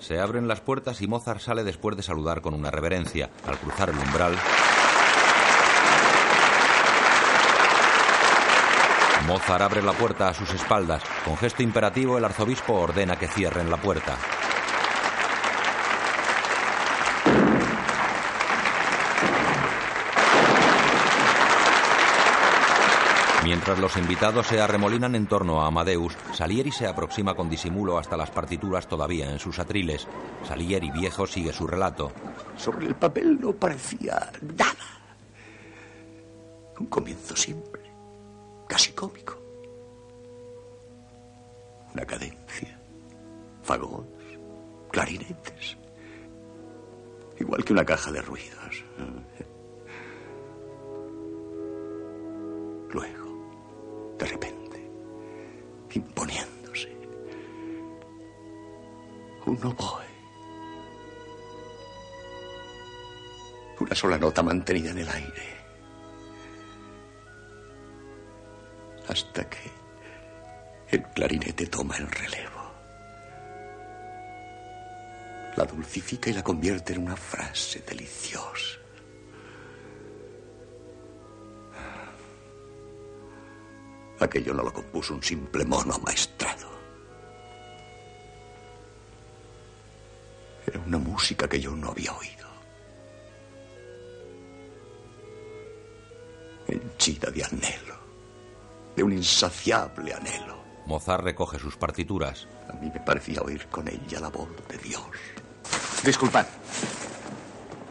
Se 0.00 0.20
abren 0.20 0.46
las 0.46 0.60
puertas 0.60 1.00
y 1.02 1.08
Mozart 1.08 1.40
sale 1.40 1.64
después 1.64 1.96
de 1.96 2.02
saludar 2.04 2.40
con 2.40 2.54
una 2.54 2.70
reverencia. 2.70 3.30
Al 3.46 3.58
cruzar 3.58 3.90
el 3.90 3.98
umbral, 3.98 4.36
Mozart 9.26 9.62
abre 9.62 9.82
la 9.82 9.92
puerta 9.92 10.28
a 10.28 10.34
sus 10.34 10.52
espaldas. 10.54 11.02
Con 11.24 11.36
gesto 11.36 11.62
imperativo, 11.62 12.16
el 12.16 12.24
arzobispo 12.24 12.74
ordena 12.74 13.16
que 13.16 13.26
cierren 13.26 13.70
la 13.70 13.76
puerta. 13.76 14.16
Mientras 23.46 23.78
los 23.78 23.96
invitados 23.96 24.48
se 24.48 24.60
arremolinan 24.60 25.14
en 25.14 25.28
torno 25.28 25.62
a 25.62 25.68
Amadeus, 25.68 26.16
Salieri 26.32 26.72
se 26.72 26.86
aproxima 26.86 27.34
con 27.34 27.48
disimulo 27.48 27.96
hasta 27.96 28.16
las 28.16 28.30
partituras 28.30 28.88
todavía 28.88 29.30
en 29.30 29.38
sus 29.38 29.60
atriles. 29.60 30.06
Salieri 30.46 30.90
viejo 30.90 31.28
sigue 31.28 31.52
su 31.52 31.66
relato. 31.66 32.10
Sobre 32.56 32.86
el 32.86 32.96
papel 32.96 33.40
no 33.40 33.52
parecía 33.52 34.32
nada. 34.56 34.74
Un 36.78 36.86
comienzo 36.86 37.36
simple, 37.36 37.85
casi 38.68 38.92
cómico. 38.92 39.36
Una 41.94 42.04
cadencia, 42.04 42.78
fagots, 43.62 44.24
clarinetes. 44.90 45.76
Igual 47.38 47.64
que 47.64 47.72
una 47.72 47.84
caja 47.84 48.10
de 48.12 48.22
ruidos. 48.22 48.84
Luego, 52.90 54.16
de 54.18 54.26
repente, 54.26 54.90
imponiéndose, 55.92 56.96
un 59.46 59.56
oboe. 59.64 60.06
Una 63.78 63.94
sola 63.94 64.18
nota 64.18 64.42
mantenida 64.42 64.90
en 64.90 64.98
el 64.98 65.08
aire. 65.08 65.55
Hasta 69.08 69.48
que 69.48 69.70
el 70.90 71.02
clarinete 71.10 71.66
toma 71.66 71.96
el 71.96 72.08
relevo. 72.10 72.72
La 75.56 75.64
dulcifica 75.64 76.30
y 76.30 76.34
la 76.34 76.42
convierte 76.42 76.92
en 76.92 77.02
una 77.02 77.16
frase 77.16 77.80
deliciosa. 77.80 78.78
Aquello 84.18 84.54
no 84.54 84.62
lo 84.62 84.72
compuso 84.72 85.14
un 85.14 85.22
simple 85.22 85.64
mono 85.64 85.94
amaestrado. 85.94 86.68
Era 90.66 90.80
una 90.80 90.98
música 90.98 91.48
que 91.48 91.60
yo 91.60 91.72
no 91.72 91.90
había 91.90 92.12
oído. 92.12 92.46
Henchida 96.66 97.30
de 97.30 97.44
anhelo, 97.44 97.95
de 98.96 99.02
un 99.02 99.12
insaciable 99.12 100.14
anhelo. 100.14 100.56
Mozart 100.86 101.22
recoge 101.22 101.58
sus 101.58 101.76
partituras. 101.76 102.48
A 102.68 102.72
mí 102.74 102.90
me 102.92 103.00
parecía 103.00 103.42
oír 103.42 103.66
con 103.66 103.86
ella 103.88 104.20
la 104.20 104.28
voz 104.28 104.48
de 104.68 104.78
Dios. 104.78 105.04
Disculpad. 106.04 106.46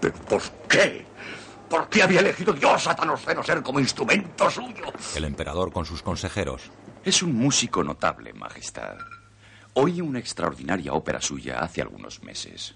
¿Pero 0.02 0.14
por 0.14 0.42
qué? 0.68 1.06
¿Por 1.70 1.90
qué 1.90 2.04
había 2.04 2.20
elegido 2.20 2.54
Dios 2.54 2.88
a 2.88 2.96
tan 2.96 3.10
obsceno 3.10 3.44
ser 3.44 3.62
como 3.62 3.80
instrumento 3.80 4.50
suyo? 4.50 4.86
El 5.16 5.26
emperador 5.26 5.72
con 5.72 5.86
sus 5.86 6.02
consejeros. 6.02 6.72
Es 7.04 7.22
un 7.22 7.36
músico 7.36 7.84
notable, 7.84 8.34
Majestad. 8.34 8.98
Oí 9.74 10.00
una 10.00 10.20
extraordinaria 10.20 10.94
ópera 10.94 11.22
suya 11.22 11.60
hace 11.60 11.82
algunos 11.82 12.24
meses. 12.24 12.76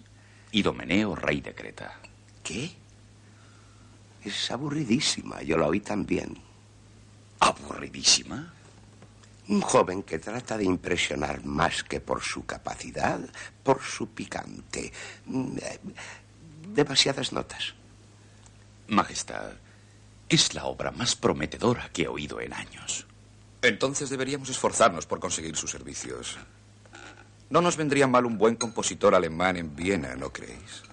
Idomeneo, 0.52 1.16
rey 1.16 1.40
de 1.40 1.56
Creta. 1.56 2.00
¿Qué? 2.44 2.72
Es 4.24 4.52
aburridísima, 4.52 5.42
yo 5.44 5.58
la 5.58 5.68
oí 5.68 5.80
también. 5.80 6.49
¿Aburridísima? 7.40 8.54
Un 9.48 9.62
joven 9.62 10.04
que 10.04 10.20
trata 10.20 10.58
de 10.58 10.66
impresionar 10.66 11.44
más 11.44 11.84
que 11.84 12.00
por 12.00 12.22
su 12.22 12.46
capacidad, 12.46 13.20
por 13.64 13.82
su 13.82 14.10
picante. 14.10 14.92
Mm, 15.26 15.58
Demasiadas 16.74 17.34
notas. 17.34 17.74
Majestad, 18.88 19.54
es 20.30 20.54
la 20.54 20.66
obra 20.66 20.92
más 20.92 21.16
prometedora 21.16 21.90
que 21.90 22.04
he 22.04 22.08
oído 22.08 22.40
en 22.40 22.54
años. 22.54 23.08
Entonces 23.62 24.10
deberíamos 24.10 24.50
esforzarnos 24.50 25.06
por 25.08 25.20
conseguir 25.20 25.56
sus 25.56 25.72
servicios. 25.72 26.38
No 27.50 27.62
nos 27.62 27.76
vendría 27.76 28.08
mal 28.08 28.26
un 28.26 28.38
buen 28.38 28.56
compositor 28.56 29.16
alemán 29.16 29.58
en 29.58 29.76
Viena, 29.76 30.16
¿no 30.16 30.32
creéis? 30.32 30.84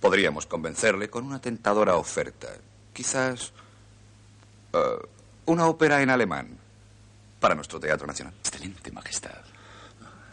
Podríamos 0.00 0.46
convencerle 0.46 1.10
con 1.10 1.24
una 1.24 1.40
tentadora 1.40 1.96
oferta. 1.96 2.48
Quizás 2.92 3.52
eh, 4.72 4.78
una 5.46 5.66
ópera 5.66 6.02
en 6.02 6.10
alemán 6.10 6.48
para 7.40 7.54
nuestro 7.54 7.80
Teatro 7.80 8.06
Nacional. 8.06 8.34
Excelente, 8.38 8.90
Majestad. 8.92 9.42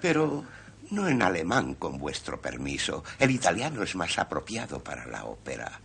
Pero 0.02 0.43
no 0.91 1.08
en 1.08 1.21
alemán, 1.21 1.76
con 1.76 1.97
vuestro 1.97 2.41
permiso. 2.41 3.04
El 3.17 3.32
italiano 3.32 3.84
es 3.84 3.95
más 3.95 4.17
apropiado 4.19 4.84
para 4.84 5.06
la 5.06 5.26
ópera. 5.26 5.80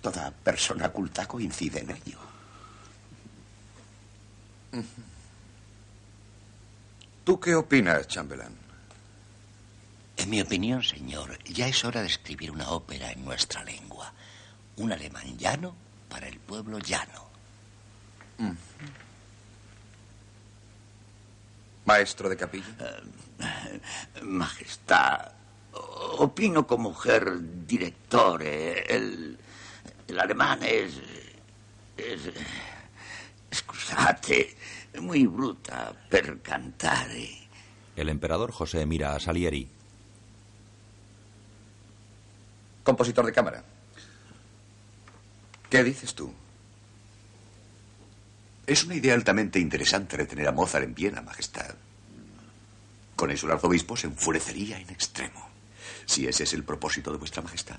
Toda 0.00 0.30
persona 0.30 0.88
culta 0.88 1.26
coincide 1.26 1.80
en 1.80 1.90
ello. 1.90 2.18
¿Tú 7.24 7.40
qué 7.40 7.54
opinas, 7.54 8.06
Chamberlain? 8.08 8.64
En 10.16 10.30
mi 10.30 10.40
opinión, 10.40 10.82
señor, 10.82 11.38
ya 11.44 11.66
es 11.66 11.84
hora 11.84 12.00
de 12.00 12.08
escribir 12.08 12.50
una 12.50 12.70
ópera 12.70 13.12
en 13.12 13.24
nuestra 13.24 13.64
lengua. 13.64 14.12
Un 14.76 14.92
alemán 14.92 15.38
llano 15.38 15.74
para 16.08 16.28
el 16.28 16.38
pueblo 16.38 16.78
llano. 16.78 17.33
Maestro 21.84 22.28
de 22.28 22.36
capilla. 22.36 23.02
Majestad, 24.22 25.32
opino 26.18 26.66
como 26.66 26.96
Herr 27.04 27.38
director. 27.66 28.42
El, 28.42 29.38
el 30.08 30.18
alemán 30.18 30.60
es. 30.62 31.00
es. 31.96 32.32
scusate, 33.52 34.56
muy 35.00 35.26
bruta 35.26 35.92
per 36.08 36.40
cantare. 36.40 37.44
El 37.96 38.08
emperador 38.08 38.50
José 38.50 38.86
mira 38.86 39.14
a 39.14 39.20
Salieri. 39.20 39.68
Compositor 42.82 43.24
de 43.26 43.32
cámara. 43.32 43.64
¿Qué 45.70 45.82
dices 45.82 46.14
tú? 46.14 46.32
Es 48.66 48.84
una 48.84 48.94
idea 48.94 49.14
altamente 49.14 49.58
interesante 49.58 50.16
retener 50.16 50.48
a 50.48 50.52
Mozart 50.52 50.84
en 50.84 50.94
Viena, 50.94 51.20
Majestad. 51.20 51.74
Con 53.14 53.30
eso 53.30 53.46
el 53.46 53.52
arzobispo 53.52 53.96
se 53.96 54.06
enfurecería 54.06 54.78
en 54.78 54.90
extremo. 54.90 55.48
Si 56.06 56.26
ese 56.26 56.44
es 56.44 56.52
el 56.54 56.64
propósito 56.64 57.12
de 57.12 57.18
vuestra 57.18 57.42
Majestad. 57.42 57.76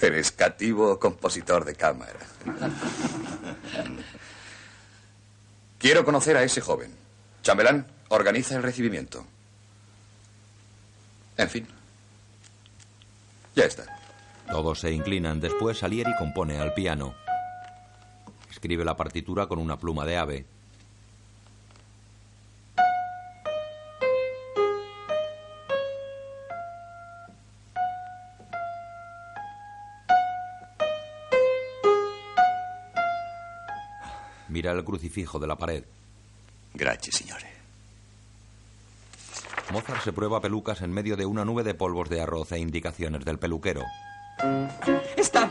Eres 0.00 0.32
cativo 0.32 0.98
compositor 0.98 1.64
de 1.64 1.74
cámara. 1.74 2.20
Quiero 5.78 6.04
conocer 6.04 6.36
a 6.36 6.42
ese 6.42 6.60
joven. 6.60 6.92
Chambelán, 7.42 7.86
organiza 8.08 8.56
el 8.56 8.62
recibimiento. 8.62 9.24
En 11.36 11.48
fin. 11.48 11.66
Ya 13.54 13.64
está. 13.64 13.86
Todos 14.50 14.80
se 14.80 14.90
inclinan. 14.92 15.40
Después 15.40 15.78
Salieri 15.78 16.12
compone 16.18 16.58
al 16.58 16.74
piano. 16.74 17.14
Escribe 18.58 18.84
la 18.84 18.96
partitura 18.96 19.46
con 19.46 19.60
una 19.60 19.78
pluma 19.78 20.04
de 20.04 20.16
ave. 20.16 20.44
Mira 34.48 34.72
el 34.72 34.82
crucifijo 34.82 35.38
de 35.38 35.46
la 35.46 35.54
pared. 35.54 35.84
Gracias, 36.74 37.14
señores. 37.14 37.46
Mozart 39.70 40.02
se 40.02 40.12
prueba 40.12 40.40
pelucas 40.40 40.82
en 40.82 40.92
medio 40.92 41.16
de 41.16 41.26
una 41.26 41.44
nube 41.44 41.62
de 41.62 41.74
polvos 41.74 42.08
de 42.08 42.22
arroz 42.22 42.50
e 42.50 42.58
indicaciones 42.58 43.24
del 43.24 43.38
peluquero. 43.38 43.84
Esta, 45.16 45.48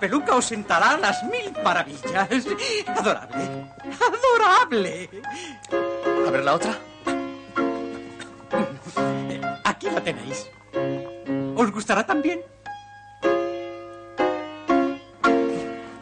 esta 0.00 0.08
peluca 0.08 0.36
os 0.36 0.46
sentará 0.46 0.92
a 0.92 0.96
las 0.96 1.22
mil 1.24 1.52
maravillas. 1.62 2.46
Adorable. 2.86 3.68
Adorable. 4.08 5.10
A 6.26 6.30
ver 6.30 6.44
la 6.44 6.54
otra. 6.54 6.78
Aquí 9.64 9.90
la 9.90 10.00
tenéis. 10.00 10.48
¿Os 11.54 11.70
gustará 11.70 12.06
también? 12.06 12.40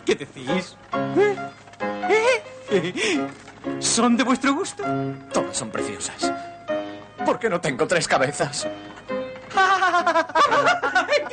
¿Qué 0.07 0.15
decís? 0.15 0.77
¿Eh? 1.17 1.37
¿Eh? 2.71 3.27
¿Son 3.81 4.17
de 4.17 4.23
vuestro 4.23 4.55
gusto? 4.55 4.85
Todas 5.33 5.57
son 5.57 5.71
preciosas. 5.71 6.33
¿Por 7.27 7.39
qué 7.39 7.51
no 7.51 7.61
tengo 7.61 7.87
tres 7.87 8.07
cabezas? 8.07 8.69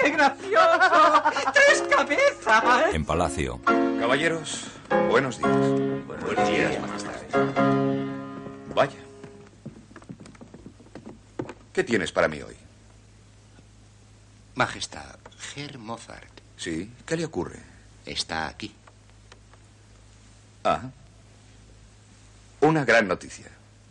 ¡Qué 0.05 0.11
gracioso! 0.11 1.23
¡Tres 1.51 1.83
cabezas! 1.89 2.93
En 2.93 3.03
palacio. 3.05 3.59
Caballeros, 3.99 4.67
buenos 5.09 5.39
días. 5.39 5.57
Buenos 6.21 6.47
días, 6.47 6.79
Majestad. 6.79 7.15
Vaya. 8.75 8.99
¿Qué 11.73 11.83
tienes 11.83 12.11
para 12.11 12.27
mí 12.27 12.39
hoy? 12.39 12.55
Majestad, 14.53 15.15
Herr 15.55 15.79
Mozart 15.79 16.39
Sí, 16.55 16.91
¿qué 17.07 17.17
le 17.17 17.25
ocurre? 17.25 17.57
está 18.05 18.47
aquí. 18.47 18.75
Ah. 20.63 20.81
Una 22.61 22.85
gran 22.85 23.07
noticia. 23.07 23.47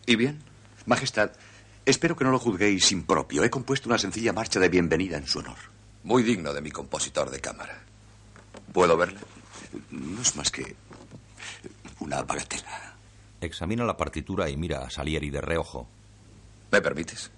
¿Y 0.07 0.14
bien? 0.14 0.40
Majestad, 0.87 1.33
espero 1.85 2.14
que 2.14 2.22
no 2.22 2.31
lo 2.31 2.38
juzguéis 2.38 2.92
impropio. 2.92 3.42
He 3.42 3.50
compuesto 3.50 3.88
una 3.88 3.98
sencilla 3.98 4.33
marcha 4.33 4.61
de 4.61 4.68
bienvenida 4.68 5.16
en 5.16 5.27
su 5.27 5.40
honor. 5.40 5.74
Muy 6.05 6.23
digno 6.23 6.53
de 6.53 6.61
mi 6.61 6.71
compositor 6.71 7.31
de 7.31 7.40
cámara. 7.40 7.81
¿Puedo 8.73 8.97
verla? 8.97 9.21
No 9.90 10.21
es 10.21 10.37
más 10.37 10.51
que 10.51 10.77
una 12.01 12.23
bagatela. 12.23 12.95
Examina 13.40 13.85
la 13.85 13.97
partitura 13.97 14.49
y 14.49 14.57
mira 14.57 14.85
a 14.85 14.90
Salieri 14.90 15.31
de 15.31 15.40
reojo. 15.40 15.88
¿Me 16.71 16.81
permites? 16.81 17.31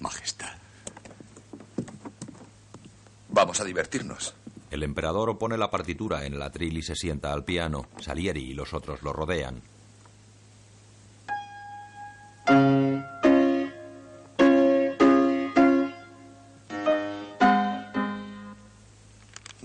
Majestad. 0.00 0.56
Vamos 3.28 3.60
a 3.60 3.64
divertirnos. 3.64 4.34
El 4.70 4.82
emperador 4.82 5.38
pone 5.38 5.56
la 5.56 5.70
partitura 5.70 6.24
en 6.26 6.34
el 6.34 6.42
atril 6.42 6.78
y 6.78 6.82
se 6.82 6.96
sienta 6.96 7.32
al 7.32 7.44
piano. 7.44 7.86
Salieri 8.00 8.42
y 8.42 8.54
los 8.54 8.74
otros 8.74 9.02
lo 9.02 9.12
rodean. 9.12 9.62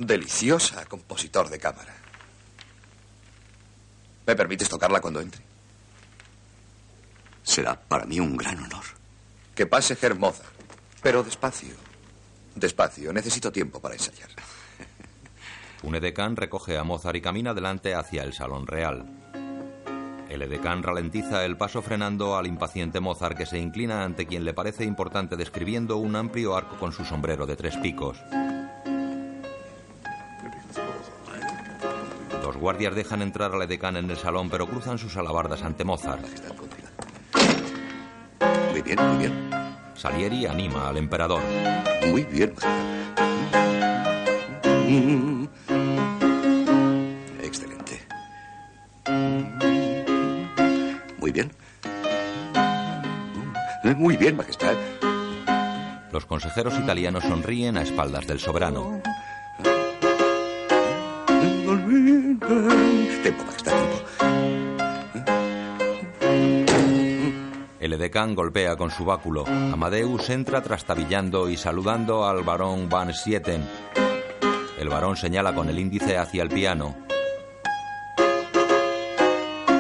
Deliciosa, 0.06 0.86
compositor 0.86 1.50
de 1.50 1.58
cámara. 1.58 1.96
¿Me 4.28 4.36
permites 4.36 4.70
tocarla 4.70 5.02
cuando 5.02 5.20
entre? 5.20 5.42
Será 7.42 7.80
para 7.80 8.06
mí 8.06 8.20
un 8.20 8.38
gran 8.38 8.60
honor. 8.64 8.84
Que 9.56 9.66
pase 9.66 9.98
Herr 10.00 10.14
Mozart. 10.14 10.54
Pero 11.02 11.24
despacio. 11.24 11.76
Despacio. 12.54 13.12
Necesito 13.14 13.52
tiempo 13.52 13.80
para 13.80 13.96
ensayar. 13.96 14.30
Un 15.82 15.96
edecán 15.96 16.36
recoge 16.36 16.78
a 16.78 16.84
Mozart 16.84 17.16
y 17.16 17.22
camina 17.22 17.52
adelante 17.52 17.96
hacia 17.96 18.24
el 18.24 18.34
salón 18.34 18.68
real. 18.68 19.06
El 20.30 20.44
edecán 20.44 20.84
ralentiza 20.84 21.46
el 21.46 21.58
paso 21.58 21.82
frenando 21.82 22.38
al 22.38 22.46
impaciente 22.46 23.00
Mozart 23.00 23.38
que 23.38 23.46
se 23.48 23.58
inclina 23.58 24.04
ante 24.04 24.28
quien 24.28 24.46
le 24.46 24.54
parece 24.54 24.84
importante 24.84 25.36
describiendo 25.36 25.98
un 25.98 26.16
amplio 26.16 26.56
arco 26.56 26.78
con 26.78 26.92
su 26.92 27.06
sombrero 27.06 27.48
de 27.48 27.56
tres 27.56 27.76
picos. 27.78 28.18
Guardias 32.66 32.96
dejan 32.96 33.22
entrar 33.22 33.54
al 33.54 33.62
edecán 33.62 33.96
en 33.96 34.10
el 34.10 34.18
salón 34.18 34.50
pero 34.50 34.66
cruzan 34.66 34.98
sus 34.98 35.16
alabardas 35.18 35.62
ante 35.62 35.84
Mozart. 35.84 36.26
Muy 38.72 38.82
bien, 38.82 38.98
muy 39.08 39.18
bien. 39.20 39.52
Salieri 39.94 40.48
anima 40.48 40.90
al 40.90 40.98
emperador. 40.98 41.42
Muy 42.08 42.24
bien. 42.24 42.56
Excelente. 47.44 48.08
Muy 51.20 51.32
bien. 51.32 51.52
Muy 53.96 54.18
bien, 54.18 54.36
Majestad. 54.38 54.76
Los 56.12 56.26
consejeros 56.26 56.74
italianos 56.80 57.26
sonríen 57.26 57.78
a 57.78 57.84
espaldas 57.84 58.26
del 58.26 58.40
soberano. 58.40 59.04
El 67.80 67.94
edecán 67.94 68.36
golpea 68.36 68.76
con 68.76 68.92
su 68.92 69.04
báculo. 69.04 69.46
Amadeus 69.48 70.30
entra 70.30 70.62
trastabillando 70.62 71.50
y 71.50 71.58
saludando 71.58 72.28
al 72.28 72.44
barón 72.44 72.88
Van 72.88 73.14
Sieten. 73.14 73.64
El 74.80 74.90
barón 74.90 75.16
señala 75.16 75.56
con 75.56 75.70
el 75.70 75.80
índice 75.80 76.18
hacia 76.18 76.44
el 76.44 76.50
piano. 76.50 76.96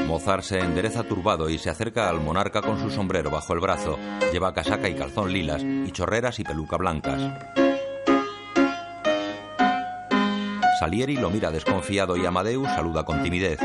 Mozart 0.07 0.43
se 0.43 0.59
endereza 0.59 1.03
turbado 1.03 1.49
y 1.49 1.59
se 1.59 1.69
acerca 1.69 2.09
al 2.09 2.21
monarca 2.21 2.61
con 2.61 2.79
su 2.79 2.89
sombrero 2.89 3.29
bajo 3.29 3.53
el 3.53 3.59
brazo. 3.59 3.99
Lleva 4.31 4.53
casaca 4.53 4.89
y 4.89 4.95
calzón 4.95 5.31
lilas 5.31 5.61
y 5.61 5.91
chorreras 5.91 6.39
y 6.39 6.43
peluca 6.43 6.77
blancas. 6.77 7.64
Salieri 10.79 11.15
lo 11.15 11.29
mira 11.29 11.51
desconfiado 11.51 12.17
y 12.17 12.25
Amadeus 12.25 12.67
saluda 12.69 13.05
con 13.05 13.23
timidez. 13.23 13.59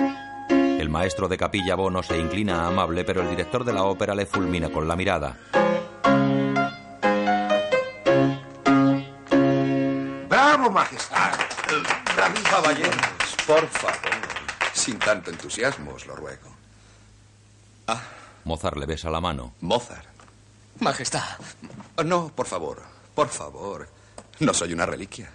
El 0.48 0.88
maestro 0.88 1.28
de 1.28 1.36
capilla 1.36 1.74
Bono 1.74 2.02
se 2.02 2.16
inclina 2.18 2.66
amable, 2.66 3.04
pero 3.04 3.22
el 3.22 3.30
director 3.30 3.64
de 3.64 3.72
la 3.72 3.82
ópera 3.84 4.14
le 4.14 4.26
fulmina 4.26 4.70
con 4.70 4.86
la 4.86 4.96
mirada. 4.96 5.36
¡Bravo, 10.28 10.70
Majestad! 10.70 11.32
Caballeros, 12.50 13.36
por 13.46 13.66
favor. 13.68 14.00
Sin 14.72 14.98
tanto 14.98 15.30
entusiasmo, 15.30 15.92
os 15.94 16.06
lo 16.06 16.14
ruego. 16.16 16.48
Ah, 17.86 18.00
Mozart 18.44 18.76
le 18.76 18.86
besa 18.86 19.10
la 19.10 19.20
mano. 19.20 19.54
Mozart. 19.60 20.06
Majestad. 20.80 21.38
No, 22.04 22.28
por 22.34 22.46
favor, 22.46 22.82
por 23.14 23.28
favor. 23.28 23.88
No 24.40 24.54
soy 24.54 24.72
una 24.72 24.86
reliquia. 24.86 25.30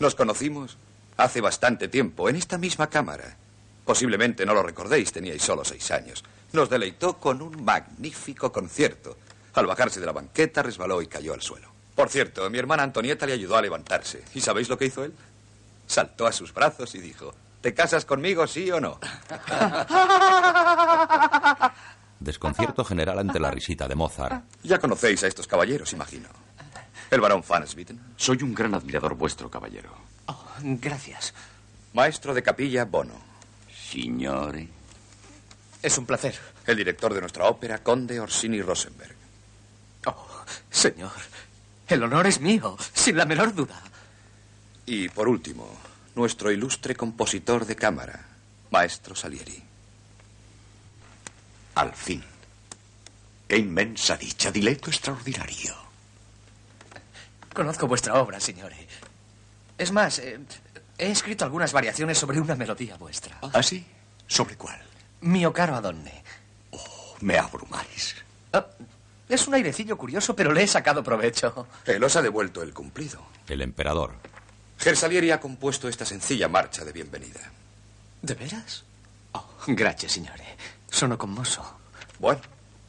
Nos 0.00 0.14
conocimos 0.14 0.76
hace 1.16 1.40
bastante 1.40 1.88
tiempo, 1.88 2.28
en 2.28 2.36
esta 2.36 2.58
misma 2.58 2.88
cámara. 2.88 3.36
Posiblemente 3.84 4.46
no 4.46 4.54
lo 4.54 4.62
recordéis, 4.62 5.12
teníais 5.12 5.42
solo 5.42 5.64
seis 5.64 5.90
años. 5.90 6.24
Nos 6.52 6.70
deleitó 6.70 7.18
con 7.18 7.42
un 7.42 7.64
magnífico 7.64 8.52
concierto. 8.52 9.16
Al 9.54 9.66
bajarse 9.66 10.00
de 10.00 10.06
la 10.06 10.12
banqueta, 10.12 10.62
resbaló 10.62 11.02
y 11.02 11.06
cayó 11.06 11.34
al 11.34 11.42
suelo. 11.42 11.68
Por 11.94 12.08
cierto, 12.08 12.48
mi 12.48 12.58
hermana 12.58 12.84
Antonieta 12.84 13.26
le 13.26 13.34
ayudó 13.34 13.56
a 13.56 13.62
levantarse. 13.62 14.24
¿Y 14.34 14.40
sabéis 14.40 14.68
lo 14.68 14.78
que 14.78 14.86
hizo 14.86 15.04
él? 15.04 15.12
Saltó 15.86 16.26
a 16.26 16.32
sus 16.32 16.54
brazos 16.54 16.94
y 16.94 17.00
dijo, 17.00 17.34
¿te 17.60 17.74
casas 17.74 18.04
conmigo, 18.04 18.46
sí 18.46 18.70
o 18.70 18.80
no? 18.80 18.98
Desconcierto 22.18 22.84
general 22.84 23.18
ante 23.18 23.40
la 23.40 23.50
risita 23.50 23.88
de 23.88 23.94
Mozart. 23.94 24.44
Ya 24.62 24.78
conocéis 24.78 25.22
a 25.24 25.26
estos 25.26 25.46
caballeros, 25.46 25.92
imagino. 25.92 26.28
El 27.12 27.20
barón 27.20 27.42
Fansbitten. 27.42 28.00
Soy 28.16 28.42
un 28.42 28.54
gran 28.54 28.74
admirador 28.74 29.14
vuestro, 29.14 29.50
caballero. 29.50 29.94
Oh, 30.28 30.46
gracias. 30.62 31.34
Maestro 31.92 32.32
de 32.32 32.42
capilla 32.42 32.86
Bono. 32.86 33.20
Signore. 33.70 34.66
Es 35.82 35.98
un 35.98 36.06
placer. 36.06 36.34
El 36.66 36.78
director 36.78 37.12
de 37.12 37.20
nuestra 37.20 37.44
ópera, 37.44 37.82
Conde 37.82 38.18
Orsini 38.18 38.62
Rosenberg. 38.62 39.14
Oh, 40.06 40.26
señor. 40.70 41.12
El 41.86 42.02
honor 42.02 42.28
es 42.28 42.40
mío, 42.40 42.78
sin 42.94 43.18
la 43.18 43.26
menor 43.26 43.54
duda. 43.54 43.78
Y 44.86 45.10
por 45.10 45.28
último, 45.28 45.68
nuestro 46.14 46.50
ilustre 46.50 46.96
compositor 46.96 47.66
de 47.66 47.76
cámara, 47.76 48.24
Maestro 48.70 49.14
Salieri. 49.14 49.62
Al 51.74 51.92
fin. 51.92 52.24
Qué 53.46 53.58
inmensa 53.58 54.16
dicha, 54.16 54.50
dileto 54.50 54.88
extraordinario. 54.88 55.81
Conozco 57.54 57.86
vuestra 57.86 58.14
obra, 58.14 58.40
señore. 58.40 58.76
Es 59.76 59.92
más, 59.92 60.18
eh, 60.18 60.38
he 60.98 61.10
escrito 61.10 61.44
algunas 61.44 61.72
variaciones 61.72 62.18
sobre 62.18 62.40
una 62.40 62.54
melodía 62.54 62.96
vuestra. 62.96 63.38
¿Ah, 63.52 63.62
sí? 63.62 63.84
¿Sobre 64.26 64.56
cuál? 64.56 64.80
Mio 65.20 65.52
caro 65.52 65.76
Adonne. 65.76 66.22
Oh, 66.70 67.16
me 67.20 67.38
abrumáis. 67.38 68.16
Ah, 68.52 68.66
es 69.28 69.46
un 69.46 69.54
airecillo 69.54 69.96
curioso, 69.96 70.34
pero 70.34 70.52
le 70.52 70.62
he 70.62 70.66
sacado 70.66 71.02
provecho. 71.02 71.66
Él 71.86 72.02
os 72.02 72.16
ha 72.16 72.22
devuelto 72.22 72.62
el 72.62 72.72
cumplido. 72.72 73.22
El 73.48 73.62
emperador. 73.62 74.12
Gersalieri 74.78 75.30
ha 75.30 75.40
compuesto 75.40 75.88
esta 75.88 76.04
sencilla 76.04 76.48
marcha 76.48 76.84
de 76.84 76.92
bienvenida. 76.92 77.40
¿De 78.20 78.34
veras? 78.34 78.84
Oh, 79.32 79.46
gracias, 79.68 80.12
signore. 80.12 80.44
Sono 80.90 81.16
conmoso. 81.18 81.78
Bueno, 82.18 82.40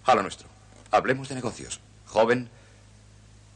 a 0.06 0.16
lo 0.16 0.22
nuestro. 0.24 0.48
Hablemos 0.92 1.30
de 1.30 1.36
negocios. 1.36 1.80
Joven, 2.08 2.50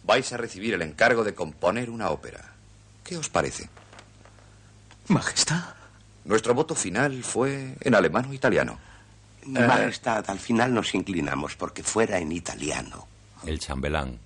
vais 0.08 0.32
a 0.32 0.38
recibir 0.38 0.74
el 0.74 0.82
encargo 0.82 1.24
de 1.24 1.36
componer 1.36 1.90
una 1.90 2.10
ópera. 2.10 2.54
¿Qué 3.04 3.18
os 3.18 3.30
parece? 3.30 3.70
Majestad. 5.10 5.76
Nuestro 6.24 6.54
voto 6.54 6.76
final 6.76 7.24
fue 7.24 7.76
en 7.82 7.94
alemán 7.94 8.26
o 8.30 8.34
italiano. 8.34 8.80
Majestad, 9.46 10.30
al 10.30 10.40
final 10.40 10.74
nos 10.74 10.96
inclinamos 10.96 11.56
porque 11.56 11.84
fuera 11.84 12.18
en 12.20 12.32
italiano. 12.32 13.08
El 13.46 13.60
chambelán. 13.60 14.18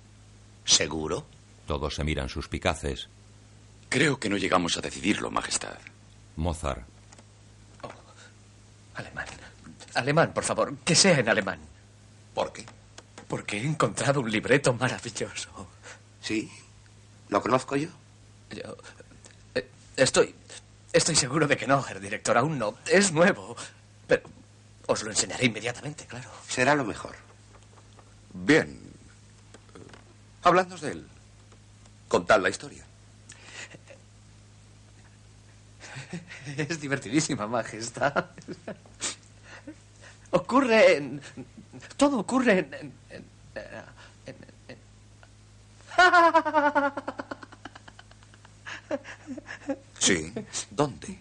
¿Seguro? 0.64 1.26
Todos 1.66 1.96
se 1.96 2.04
miran 2.04 2.28
suspicaces. 2.28 3.08
Creo 3.88 4.18
que 4.18 4.28
no 4.28 4.36
llegamos 4.36 4.76
a 4.76 4.80
decidirlo, 4.80 5.30
Majestad. 5.30 5.78
Mozart. 6.36 6.82
Oh, 7.82 7.90
alemán. 8.94 9.26
Alemán, 9.94 10.32
por 10.32 10.44
favor, 10.44 10.76
que 10.84 10.94
sea 10.94 11.18
en 11.18 11.28
alemán. 11.28 11.58
¿Por 12.34 12.52
qué? 12.52 12.64
Porque 13.28 13.58
he 13.58 13.64
encontrado 13.66 14.20
un 14.20 14.30
libreto 14.30 14.72
maravilloso. 14.74 15.68
¿Sí? 16.22 16.50
¿Lo 17.28 17.42
conozco 17.42 17.76
yo? 17.76 17.88
Yo. 18.50 18.76
Eh, 19.54 19.68
estoy. 19.96 20.34
Estoy 20.92 21.16
seguro 21.16 21.48
de 21.48 21.56
que 21.56 21.66
no, 21.66 21.84
Herr 21.86 22.00
Director, 22.00 22.38
aún 22.38 22.58
no. 22.58 22.76
Es 22.86 23.12
nuevo. 23.12 23.56
Pero 24.06 24.22
os 24.86 25.02
lo 25.02 25.10
enseñaré 25.10 25.46
inmediatamente, 25.46 26.06
claro. 26.06 26.30
Será 26.48 26.74
lo 26.74 26.84
mejor. 26.84 27.16
Bien. 28.32 28.78
Habladnos 30.42 30.80
de 30.80 30.92
él. 30.92 31.06
Contad 32.08 32.40
la 32.40 32.50
historia. 32.50 32.86
Es 36.56 36.80
divertidísima, 36.80 37.46
Majestad. 37.46 38.26
Ocurre 40.30 40.96
en... 40.96 41.22
Todo 41.96 42.18
ocurre 42.18 42.58
en... 42.58 42.74
en, 42.74 42.92
en, 43.10 43.24
en, 43.54 43.54
en... 43.54 44.01
Sí. 49.98 50.32
¿Dónde? 50.70 51.18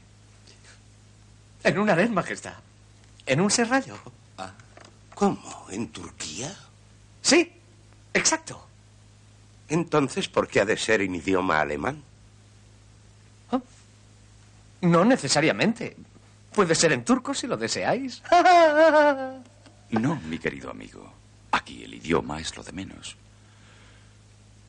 En 1.64 1.78
un 1.78 1.90
harén, 1.90 2.14
Majestad. 2.14 2.56
En 3.26 3.40
un 3.42 3.52
serrallo. 3.52 3.96
Ah. 4.38 4.52
¿Cómo? 5.14 5.68
¿En 5.70 5.90
Turquía? 5.90 6.52
Sí, 7.22 7.52
exacto. 8.14 8.68
Entonces, 9.70 10.28
¿por 10.28 10.48
qué 10.48 10.62
ha 10.62 10.66
de 10.66 10.78
ser 10.78 11.02
en 11.02 11.14
idioma 11.16 11.62
alemán? 11.62 12.02
¿Oh? 13.52 13.62
No 14.82 15.06
necesariamente. 15.06 15.96
Puede 16.52 16.74
ser 16.76 16.92
en 16.92 17.06
turco 17.06 17.34
si 17.34 17.48
lo 17.48 17.58
deseáis. 17.58 18.22
No, 19.92 20.16
mi 20.16 20.40
querido 20.40 20.72
amigo. 20.72 21.12
Aquí 21.52 21.84
el 21.84 21.96
idioma 21.96 22.40
es 22.40 22.56
lo 22.56 22.64
de 22.64 22.72
menos. 22.72 23.18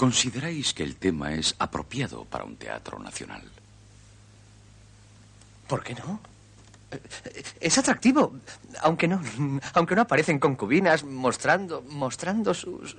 ¿Consideráis 0.03 0.75
que 0.75 0.83
el 0.83 0.97
tema 0.97 1.33
es 1.33 1.55
apropiado 1.61 2.25
para 2.25 2.43
un 2.43 2.57
teatro 2.57 2.99
nacional? 2.99 3.49
¿Por 5.69 5.85
qué 5.85 5.95
no? 5.95 6.19
Es 7.61 7.79
atractivo, 7.79 8.35
aunque 8.81 9.07
no, 9.07 9.23
aunque 9.75 9.95
no 9.95 10.03
aparecen 10.03 10.41
concubinas 10.41 11.05
mostrando, 11.05 11.83
mostrando 11.83 12.53
sus. 12.53 12.97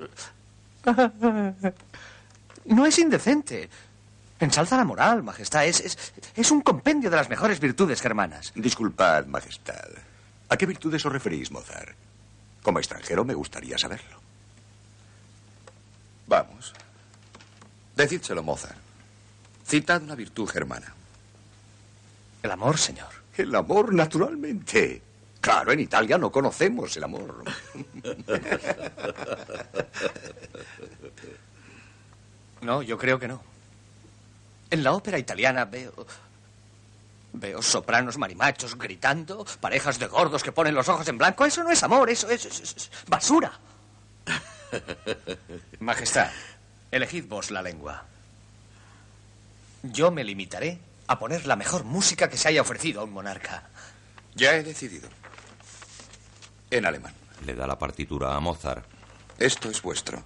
No 2.64 2.86
es 2.86 2.98
indecente. 2.98 3.70
Ensalza 4.40 4.78
la 4.78 4.86
moral, 4.86 5.24
Majestad. 5.24 5.66
Es, 5.66 5.82
es, 5.82 6.14
es 6.38 6.52
un 6.52 6.62
compendio 6.62 7.10
de 7.10 7.18
las 7.18 7.28
mejores 7.28 7.60
virtudes 7.60 8.00
germanas. 8.00 8.54
Disculpad, 8.56 9.26
Majestad. 9.26 9.90
¿A 10.48 10.56
qué 10.56 10.66
virtudes 10.66 11.06
os 11.06 11.12
referís, 11.12 11.52
Mozart? 11.52 11.98
Como 12.62 12.80
extranjero 12.80 13.26
me 13.26 13.34
gustaría 13.34 13.78
saberlo. 13.78 14.22
Vamos. 16.28 16.74
Decídselo, 18.04 18.44
Mozart. 18.44 18.76
Citad 19.66 20.04
una 20.04 20.16
virtud 20.16 20.46
germana. 20.50 20.94
El 22.42 22.52
amor, 22.52 22.78
señor. 22.78 23.08
El 23.38 23.56
amor, 23.56 23.94
naturalmente. 23.94 25.02
Claro, 25.40 25.72
en 25.72 25.80
Italia 25.80 26.18
no 26.18 26.30
conocemos 26.30 26.96
el 26.98 27.04
amor. 27.06 27.44
No, 32.62 32.82
yo 32.82 32.98
creo 32.98 33.20
que 33.20 33.28
no. 33.28 33.42
En 34.70 34.84
la 34.86 34.94
ópera 34.94 35.20
italiana 35.20 35.66
veo. 35.66 36.08
Veo 37.34 37.62
sopranos 37.62 38.18
marimachos 38.18 38.78
gritando, 38.78 39.46
parejas 39.60 40.00
de 40.00 40.08
gordos 40.08 40.42
que 40.42 40.54
ponen 40.54 40.74
los 40.74 40.88
ojos 40.88 41.06
en 41.10 41.18
blanco. 41.18 41.44
Eso 41.44 41.62
no 41.62 41.72
es 41.72 41.84
amor, 41.84 42.10
eso 42.10 42.30
es, 42.30 42.46
es, 42.46 42.62
es 42.62 42.90
basura. 43.06 43.52
Majestad, 45.82 46.32
elegid 46.94 47.28
vos 47.28 47.50
la 47.50 47.62
lengua. 47.62 48.06
Yo 49.82 50.12
me 50.12 50.24
limitaré 50.24 50.80
a 51.08 51.18
poner 51.18 51.46
la 51.46 51.56
mejor 51.56 51.84
música 51.84 52.30
que 52.30 52.38
se 52.38 52.48
haya 52.48 52.62
ofrecido 52.62 53.02
a 53.02 53.04
un 53.04 53.12
monarca. 53.12 53.68
Ya 54.36 54.56
he 54.56 54.64
decidido. 54.64 55.10
En 56.70 56.86
alemán. 56.86 57.14
Le 57.46 57.56
da 57.56 57.68
la 57.68 57.78
partitura 57.78 58.36
a 58.36 58.40
Mozart. 58.40 58.86
Esto 59.38 59.70
es 59.70 59.82
vuestro. 59.82 60.24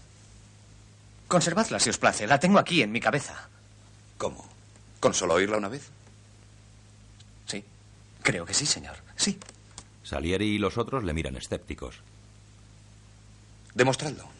Conservadla 1.28 1.80
si 1.80 1.90
os 1.90 1.98
place. 1.98 2.28
La 2.28 2.40
tengo 2.40 2.60
aquí 2.60 2.82
en 2.82 2.92
mi 2.92 3.00
cabeza. 3.00 3.48
¿Cómo? 4.18 4.48
¿Con 5.00 5.13
solo 5.13 5.36
oírla 5.36 5.58
una 5.58 5.70
vez? 5.70 5.90
Sí. 7.48 7.63
Creo 8.22 8.46
que 8.46 8.54
sí, 8.54 8.65
señor. 8.65 8.98
Sí. 9.15 9.40
Salieri 10.04 10.56
y 10.56 10.58
los 10.60 10.78
otros 10.78 11.04
le 11.04 11.13
miran 11.13 11.38
escépticos. 11.38 11.96
Demostradlo. 13.74 14.37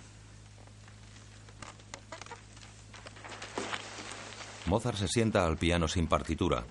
Mozart 4.68 4.98
se 4.98 5.08
sienta 5.08 5.46
al 5.46 5.56
piano 5.56 5.88
sin 5.88 6.08
partitura. 6.08 6.66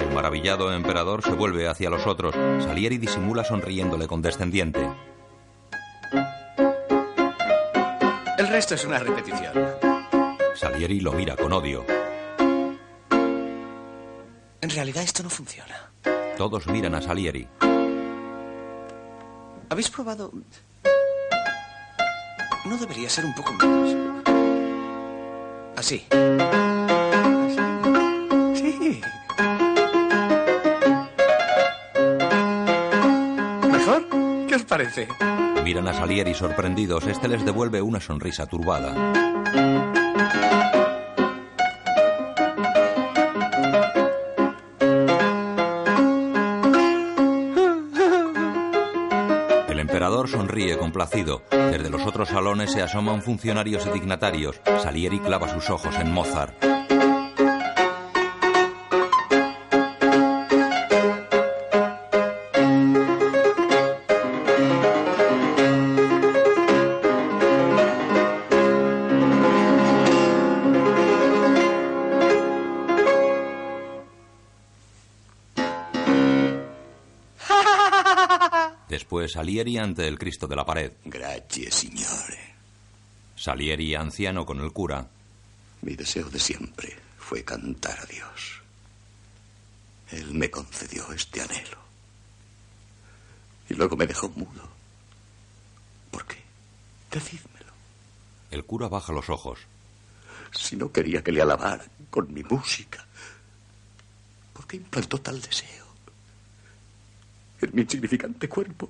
El 0.00 0.14
maravillado 0.14 0.70
emperador 0.74 1.22
se 1.22 1.32
vuelve 1.32 1.66
hacia 1.66 1.88
los 1.88 2.06
otros. 2.06 2.34
Salieri 2.62 2.98
disimula 2.98 3.42
sonriéndole 3.42 4.06
condescendiente. 4.06 4.86
El 8.36 8.48
resto 8.48 8.74
es 8.74 8.84
una 8.84 8.98
repetición. 8.98 9.54
Salieri 10.54 11.00
lo 11.00 11.12
mira 11.12 11.34
con 11.36 11.54
odio. 11.54 11.97
En 14.60 14.70
realidad 14.70 15.04
esto 15.04 15.22
no 15.22 15.30
funciona. 15.30 15.92
Todos 16.36 16.66
miran 16.66 16.94
a 16.94 17.02
Salieri. 17.02 17.48
¿Habéis 19.70 19.90
probado 19.90 20.32
¿No 22.64 22.76
debería 22.76 23.08
ser 23.08 23.24
un 23.24 23.34
poco 23.34 23.52
más? 23.54 23.96
Así. 25.76 26.04
Sí. 28.54 29.00
¿Mejor? 33.70 34.06
¿Qué 34.48 34.54
os 34.54 34.64
parece? 34.64 35.08
Miran 35.64 35.88
a 35.88 35.94
Salieri 35.94 36.34
sorprendidos. 36.34 37.06
Este 37.06 37.28
les 37.28 37.44
devuelve 37.44 37.80
una 37.80 38.00
sonrisa 38.00 38.46
turbada. 38.46 38.92
Complacido. 50.78 51.42
Desde 51.50 51.90
los 51.90 52.06
otros 52.06 52.28
salones 52.28 52.72
se 52.72 52.82
asoman 52.82 53.22
funcionarios 53.22 53.86
y 53.86 53.90
dignatarios. 53.90 54.60
Salieri 54.82 55.18
clava 55.18 55.48
sus 55.48 55.68
ojos 55.70 55.94
en 55.98 56.12
Mozart. 56.12 56.67
Salieri 79.58 79.78
ante 79.78 80.06
el 80.06 80.20
Cristo 80.20 80.46
de 80.46 80.54
la 80.54 80.64
pared. 80.64 80.92
Gracias, 81.04 81.74
signore. 81.74 82.54
Salieri 83.34 83.92
anciano 83.96 84.46
con 84.46 84.60
el 84.60 84.72
cura. 84.72 85.08
Mi 85.82 85.96
deseo 85.96 86.28
de 86.30 86.38
siempre 86.38 86.96
fue 87.18 87.42
cantar 87.42 87.98
a 87.98 88.04
Dios. 88.04 88.62
Él 90.12 90.32
me 90.32 90.48
concedió 90.48 91.10
este 91.12 91.40
anhelo. 91.40 91.78
Y 93.68 93.74
luego 93.74 93.96
me 93.96 94.06
dejó 94.06 94.28
mudo. 94.28 94.68
¿Por 96.12 96.24
qué? 96.24 96.36
Decídmelo. 97.10 97.72
El 98.52 98.64
cura 98.64 98.86
baja 98.86 99.12
los 99.12 99.28
ojos. 99.28 99.58
Si 100.52 100.76
no 100.76 100.92
quería 100.92 101.24
que 101.24 101.32
le 101.32 101.42
alabara 101.42 101.84
con 102.10 102.32
mi 102.32 102.44
música, 102.44 103.04
¿por 104.52 104.68
qué 104.68 104.76
implantó 104.76 105.20
tal 105.20 105.40
deseo 105.40 105.88
en 107.60 107.70
mi 107.74 107.82
insignificante 107.82 108.48
cuerpo? 108.48 108.88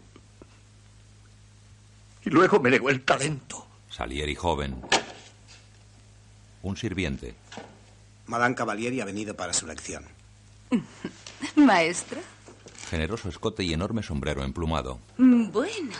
Y 2.28 2.30
luego 2.30 2.60
me 2.60 2.68
negó 2.68 2.90
el 2.90 3.06
talento. 3.06 3.66
Salieri 3.88 4.34
joven. 4.34 4.82
Un 6.60 6.76
sirviente. 6.76 7.34
Madame 8.26 8.54
Cavalieri 8.54 9.00
ha 9.00 9.06
venido 9.06 9.34
para 9.34 9.54
su 9.54 9.66
lección. 9.66 10.04
Maestro. 11.56 12.20
Generoso 12.90 13.30
escote 13.30 13.64
y 13.64 13.72
enorme 13.72 14.02
sombrero 14.02 14.44
emplumado. 14.44 14.98
Bueno. 15.16 15.96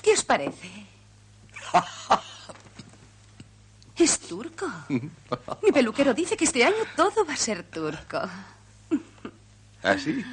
¿Qué 0.00 0.12
os 0.12 0.22
parece? 0.22 0.86
Es 3.96 4.20
turco. 4.20 4.70
Mi 4.88 5.72
peluquero 5.72 6.14
dice 6.14 6.36
que 6.36 6.44
este 6.44 6.64
año 6.64 6.76
todo 6.94 7.26
va 7.26 7.34
a 7.34 7.36
ser 7.36 7.64
turco. 7.64 8.20
¿Así? 9.82 10.24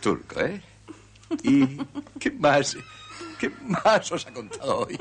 Turco, 0.00 0.40
¿eh? 0.40 0.62
¿Y 1.42 1.78
qué 2.18 2.30
más? 2.30 2.76
¿Qué 3.38 3.50
más 3.62 4.10
os 4.12 4.26
ha 4.26 4.32
contado 4.32 4.86
hoy? 4.86 4.98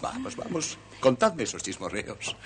vamos, 0.00 0.36
vamos. 0.36 0.78
Contadme 1.00 1.44
esos 1.44 1.62
chismorreos. 1.62 2.36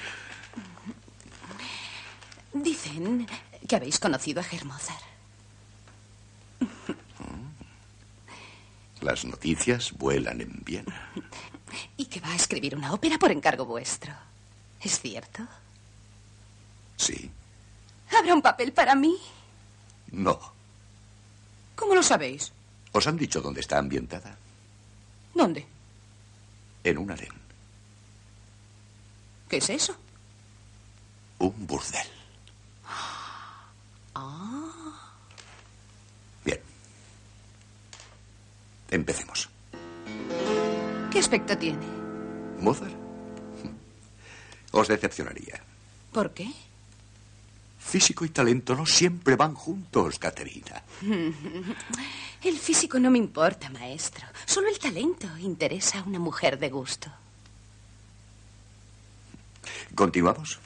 Dicen 2.52 3.26
que 3.66 3.76
habéis 3.76 3.98
conocido 3.98 4.40
a 4.40 4.44
Hermozar. 4.44 4.96
Las 9.00 9.24
noticias 9.24 9.92
vuelan 9.92 10.40
en 10.40 10.60
Viena. 10.64 11.12
Y 11.96 12.06
que 12.06 12.20
va 12.20 12.32
a 12.32 12.36
escribir 12.36 12.74
una 12.74 12.92
ópera 12.92 13.18
por 13.18 13.30
encargo 13.30 13.64
vuestro. 13.64 14.12
¿Es 14.80 15.00
cierto? 15.00 15.46
Sí. 16.96 17.30
¿Habrá 18.16 18.34
un 18.34 18.42
papel 18.42 18.72
para 18.72 18.94
mí? 18.94 19.16
No. 20.12 20.38
¿Cómo 21.76 21.94
lo 21.94 22.02
sabéis? 22.02 22.52
¿Os 22.92 23.06
han 23.06 23.16
dicho 23.16 23.40
dónde 23.40 23.60
está 23.60 23.78
ambientada? 23.78 24.36
¿Dónde? 25.34 25.66
En 26.84 26.98
un 26.98 27.10
harén. 27.10 27.32
¿Qué 29.48 29.58
es 29.58 29.70
eso? 29.70 29.96
Un 31.38 31.66
burdel. 31.66 32.06
Ah. 34.20 35.12
Bien. 36.44 36.60
Empecemos. 38.90 39.48
¿Qué 41.12 41.20
aspecto 41.20 41.56
tiene? 41.56 41.86
Mozart. 42.58 42.92
Os 44.72 44.88
decepcionaría. 44.88 45.62
¿Por 46.12 46.32
qué? 46.34 46.52
Físico 47.78 48.24
y 48.24 48.28
talento 48.28 48.74
no 48.74 48.84
siempre 48.84 49.36
van 49.36 49.54
juntos, 49.54 50.18
Caterina. 50.18 50.82
El 52.42 52.58
físico 52.58 52.98
no 52.98 53.10
me 53.10 53.18
importa, 53.18 53.68
maestro. 53.70 54.26
Solo 54.46 54.68
el 54.68 54.78
talento 54.78 55.26
interesa 55.38 55.98
a 55.98 56.02
una 56.04 56.20
mujer 56.20 56.58
de 56.58 56.70
gusto. 56.70 57.10
¿Continuamos? 59.94 60.60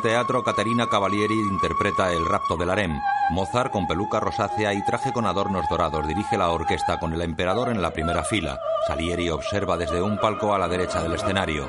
Teatro, 0.00 0.42
Caterina 0.42 0.88
Cavalieri 0.88 1.34
interpreta 1.34 2.12
El 2.12 2.24
rapto 2.24 2.56
del 2.56 2.70
harem. 2.70 2.98
Mozart, 3.30 3.70
con 3.70 3.86
peluca 3.86 4.18
rosácea 4.18 4.72
y 4.74 4.84
traje 4.84 5.12
con 5.12 5.26
adornos 5.26 5.68
dorados, 5.68 6.06
dirige 6.06 6.36
la 6.36 6.50
orquesta 6.50 6.98
con 6.98 7.12
el 7.12 7.20
emperador 7.22 7.68
en 7.68 7.82
la 7.82 7.92
primera 7.92 8.24
fila. 8.24 8.58
Salieri 8.86 9.30
observa 9.30 9.76
desde 9.76 10.00
un 10.00 10.18
palco 10.18 10.54
a 10.54 10.58
la 10.58 10.68
derecha 10.68 11.02
del 11.02 11.14
escenario. 11.14 11.68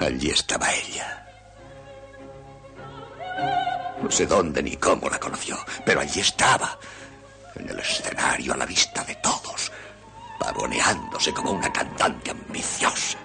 Allí 0.00 0.30
estaba 0.30 0.66
ella. 0.72 1.26
No 4.02 4.10
sé 4.10 4.26
dónde 4.26 4.62
ni 4.62 4.76
cómo 4.76 5.08
la 5.08 5.18
conoció, 5.18 5.56
pero 5.84 6.00
allí 6.00 6.20
estaba, 6.20 6.78
en 7.54 7.68
el 7.68 7.78
escenario 7.78 8.52
a 8.52 8.56
la 8.56 8.66
vista 8.66 9.02
de 9.04 9.14
todos, 9.16 9.72
pavoneándose 10.38 11.32
como 11.32 11.52
una 11.52 11.72
cantante 11.72 12.30
ambiciosa. 12.30 13.18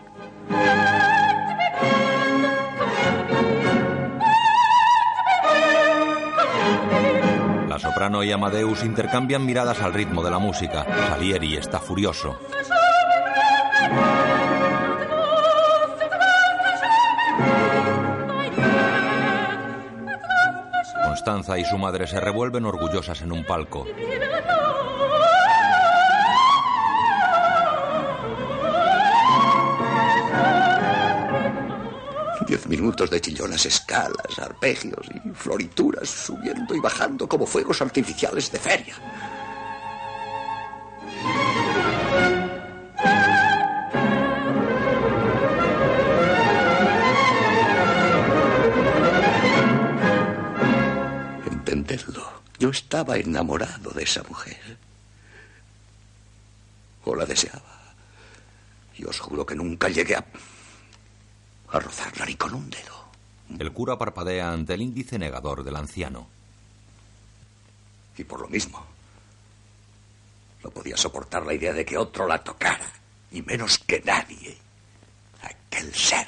Soprano 7.81 8.23
y 8.23 8.31
Amadeus 8.31 8.83
intercambian 8.83 9.43
miradas 9.43 9.81
al 9.81 9.93
ritmo 9.93 10.23
de 10.23 10.29
la 10.29 10.37
música. 10.37 10.85
Salieri 11.09 11.57
está 11.57 11.79
furioso. 11.79 12.37
Constanza 21.03 21.57
y 21.57 21.65
su 21.65 21.77
madre 21.77 22.05
se 22.07 22.19
revuelven 22.19 22.65
orgullosas 22.65 23.21
en 23.21 23.31
un 23.31 23.43
palco. 23.45 23.87
Diez 32.51 32.67
minutos 32.67 33.09
de 33.09 33.21
chillonas 33.21 33.65
escalas, 33.65 34.37
arpegios 34.37 35.07
y 35.23 35.29
florituras 35.29 36.09
subiendo 36.09 36.75
y 36.75 36.81
bajando 36.81 37.25
como 37.25 37.45
fuegos 37.45 37.81
artificiales 37.81 38.51
de 38.51 38.59
feria. 38.59 38.93
Entendedlo. 51.49 52.41
Yo 52.59 52.71
estaba 52.71 53.15
enamorado 53.15 53.91
de 53.91 54.03
esa 54.03 54.23
mujer. 54.23 54.77
O 57.05 57.15
la 57.15 57.25
deseaba. 57.25 57.93
Y 58.97 59.05
os 59.05 59.21
juro 59.21 59.45
que 59.45 59.55
nunca 59.55 59.87
llegué 59.87 60.17
a... 60.17 60.25
a 61.71 61.79
rozarla 61.79 62.25
ni 62.25 62.35
con 62.35 62.53
un 62.53 62.69
dedo. 62.69 63.05
El 63.59 63.71
cura 63.71 63.97
parpadea 63.97 64.51
ante 64.51 64.73
el 64.73 64.81
índice 64.81 65.17
negador 65.19 65.63
del 65.63 65.75
anciano. 65.75 66.27
Y 68.17 68.23
por 68.23 68.41
lo 68.41 68.47
mismo, 68.47 68.85
no 70.63 70.69
podía 70.69 70.95
soportar 70.97 71.45
la 71.45 71.53
idea 71.53 71.73
de 71.73 71.85
que 71.85 71.97
otro 71.97 72.27
la 72.27 72.43
tocara, 72.43 72.87
y 73.31 73.41
menos 73.41 73.79
que 73.79 74.01
nadie. 74.05 74.57
Aquel 75.41 75.93
ser. 75.93 76.27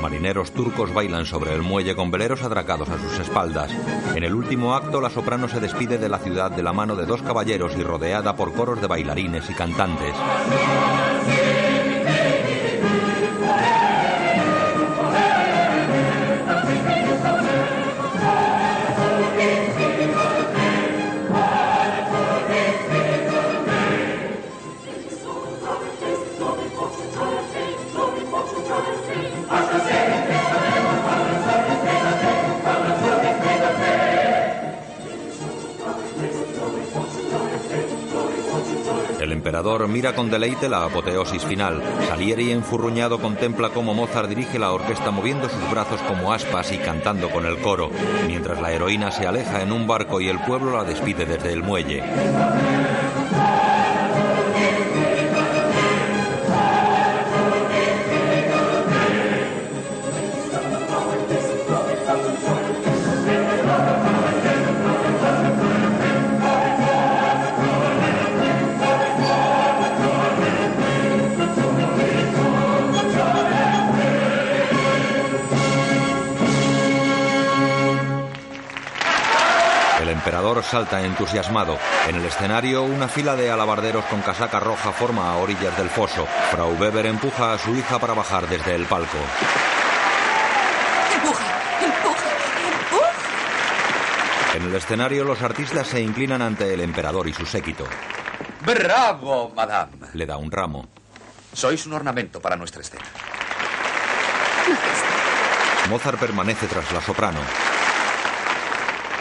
Marineros 0.00 0.52
turcos 0.52 0.92
bailan 0.92 1.26
sobre 1.26 1.54
el 1.54 1.62
muelle 1.62 1.94
con 1.94 2.10
veleros 2.10 2.42
atracados 2.42 2.88
a 2.88 2.98
sus 2.98 3.18
espaldas. 3.18 3.70
En 4.14 4.24
el 4.24 4.34
último 4.34 4.74
acto, 4.74 5.00
la 5.00 5.10
soprano 5.10 5.48
se 5.48 5.60
despide 5.60 5.98
de 5.98 6.08
la 6.08 6.18
ciudad 6.18 6.50
de 6.50 6.62
la 6.62 6.72
mano 6.72 6.96
de 6.96 7.04
dos 7.04 7.22
caballeros 7.22 7.76
y 7.76 7.82
rodeada 7.82 8.34
por 8.36 8.54
coros 8.54 8.80
de 8.80 8.86
bailarines 8.86 9.48
y 9.50 9.54
cantantes. 9.54 10.14
Emperador 39.56 39.88
mira 39.88 40.14
con 40.14 40.28
deleite 40.28 40.68
la 40.68 40.84
apoteosis 40.84 41.42
final. 41.46 41.82
Salieri 42.08 42.52
enfurruñado 42.52 43.18
contempla 43.18 43.70
cómo 43.70 43.94
Mozart 43.94 44.28
dirige 44.28 44.58
la 44.58 44.70
orquesta 44.70 45.10
moviendo 45.10 45.48
sus 45.48 45.70
brazos 45.70 45.98
como 46.02 46.30
aspas 46.30 46.72
y 46.72 46.76
cantando 46.76 47.30
con 47.30 47.46
el 47.46 47.56
coro, 47.62 47.90
mientras 48.26 48.60
la 48.60 48.70
heroína 48.70 49.10
se 49.10 49.26
aleja 49.26 49.62
en 49.62 49.72
un 49.72 49.86
barco 49.86 50.20
y 50.20 50.28
el 50.28 50.38
pueblo 50.40 50.76
la 50.76 50.84
despide 50.84 51.24
desde 51.24 51.54
el 51.54 51.62
muelle. 51.62 52.02
Salta 80.46 81.02
entusiasmado. 81.02 81.76
En 82.06 82.14
el 82.14 82.24
escenario, 82.24 82.84
una 82.84 83.08
fila 83.08 83.34
de 83.34 83.50
alabarderos 83.50 84.04
con 84.04 84.22
casaca 84.22 84.60
roja 84.60 84.92
forma 84.92 85.32
a 85.32 85.38
orillas 85.38 85.76
del 85.76 85.90
foso. 85.90 86.24
Frau 86.52 86.70
Weber 86.78 87.06
empuja 87.06 87.52
a 87.52 87.58
su 87.58 87.74
hija 87.74 87.98
para 87.98 88.14
bajar 88.14 88.48
desde 88.48 88.76
el 88.76 88.84
palco. 88.84 89.18
Empuja, 91.12 91.44
empuja, 91.82 92.28
empuja. 92.78 93.10
En 94.54 94.62
el 94.62 94.74
escenario, 94.76 95.24
los 95.24 95.42
artistas 95.42 95.88
se 95.88 96.00
inclinan 96.00 96.40
ante 96.40 96.72
el 96.72 96.80
emperador 96.80 97.26
y 97.26 97.32
su 97.32 97.44
séquito. 97.44 97.84
¡Bravo, 98.64 99.52
madame! 99.54 100.06
Le 100.12 100.26
da 100.26 100.36
un 100.36 100.52
ramo. 100.52 100.86
Sois 101.52 101.84
un 101.86 101.94
ornamento 101.94 102.40
para 102.40 102.54
nuestra 102.54 102.82
escena. 102.82 103.04
Mozart 105.90 106.20
permanece 106.20 106.68
tras 106.68 106.92
la 106.92 107.00
soprano. 107.00 107.40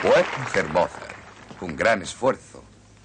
Mujer 0.04 0.70
Mozart. 0.70 1.05
Un 1.66 1.76
gran 1.76 2.02
esfuerzo. 2.02 2.64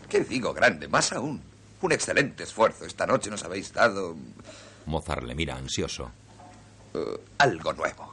¿Qué 0.08 0.20
digo 0.24 0.52
grande? 0.52 0.86
Más 0.88 1.12
aún. 1.12 1.40
Un 1.80 1.92
excelente 1.92 2.42
esfuerzo. 2.44 2.84
Esta 2.84 3.06
noche 3.06 3.30
nos 3.30 3.42
habéis 3.44 3.72
dado 3.72 4.16
Mozart 4.86 5.22
le 5.22 5.34
mira 5.34 5.56
ansioso. 5.56 6.10
eh, 6.94 7.20
algo 7.38 7.72
nuevo. 7.72 8.12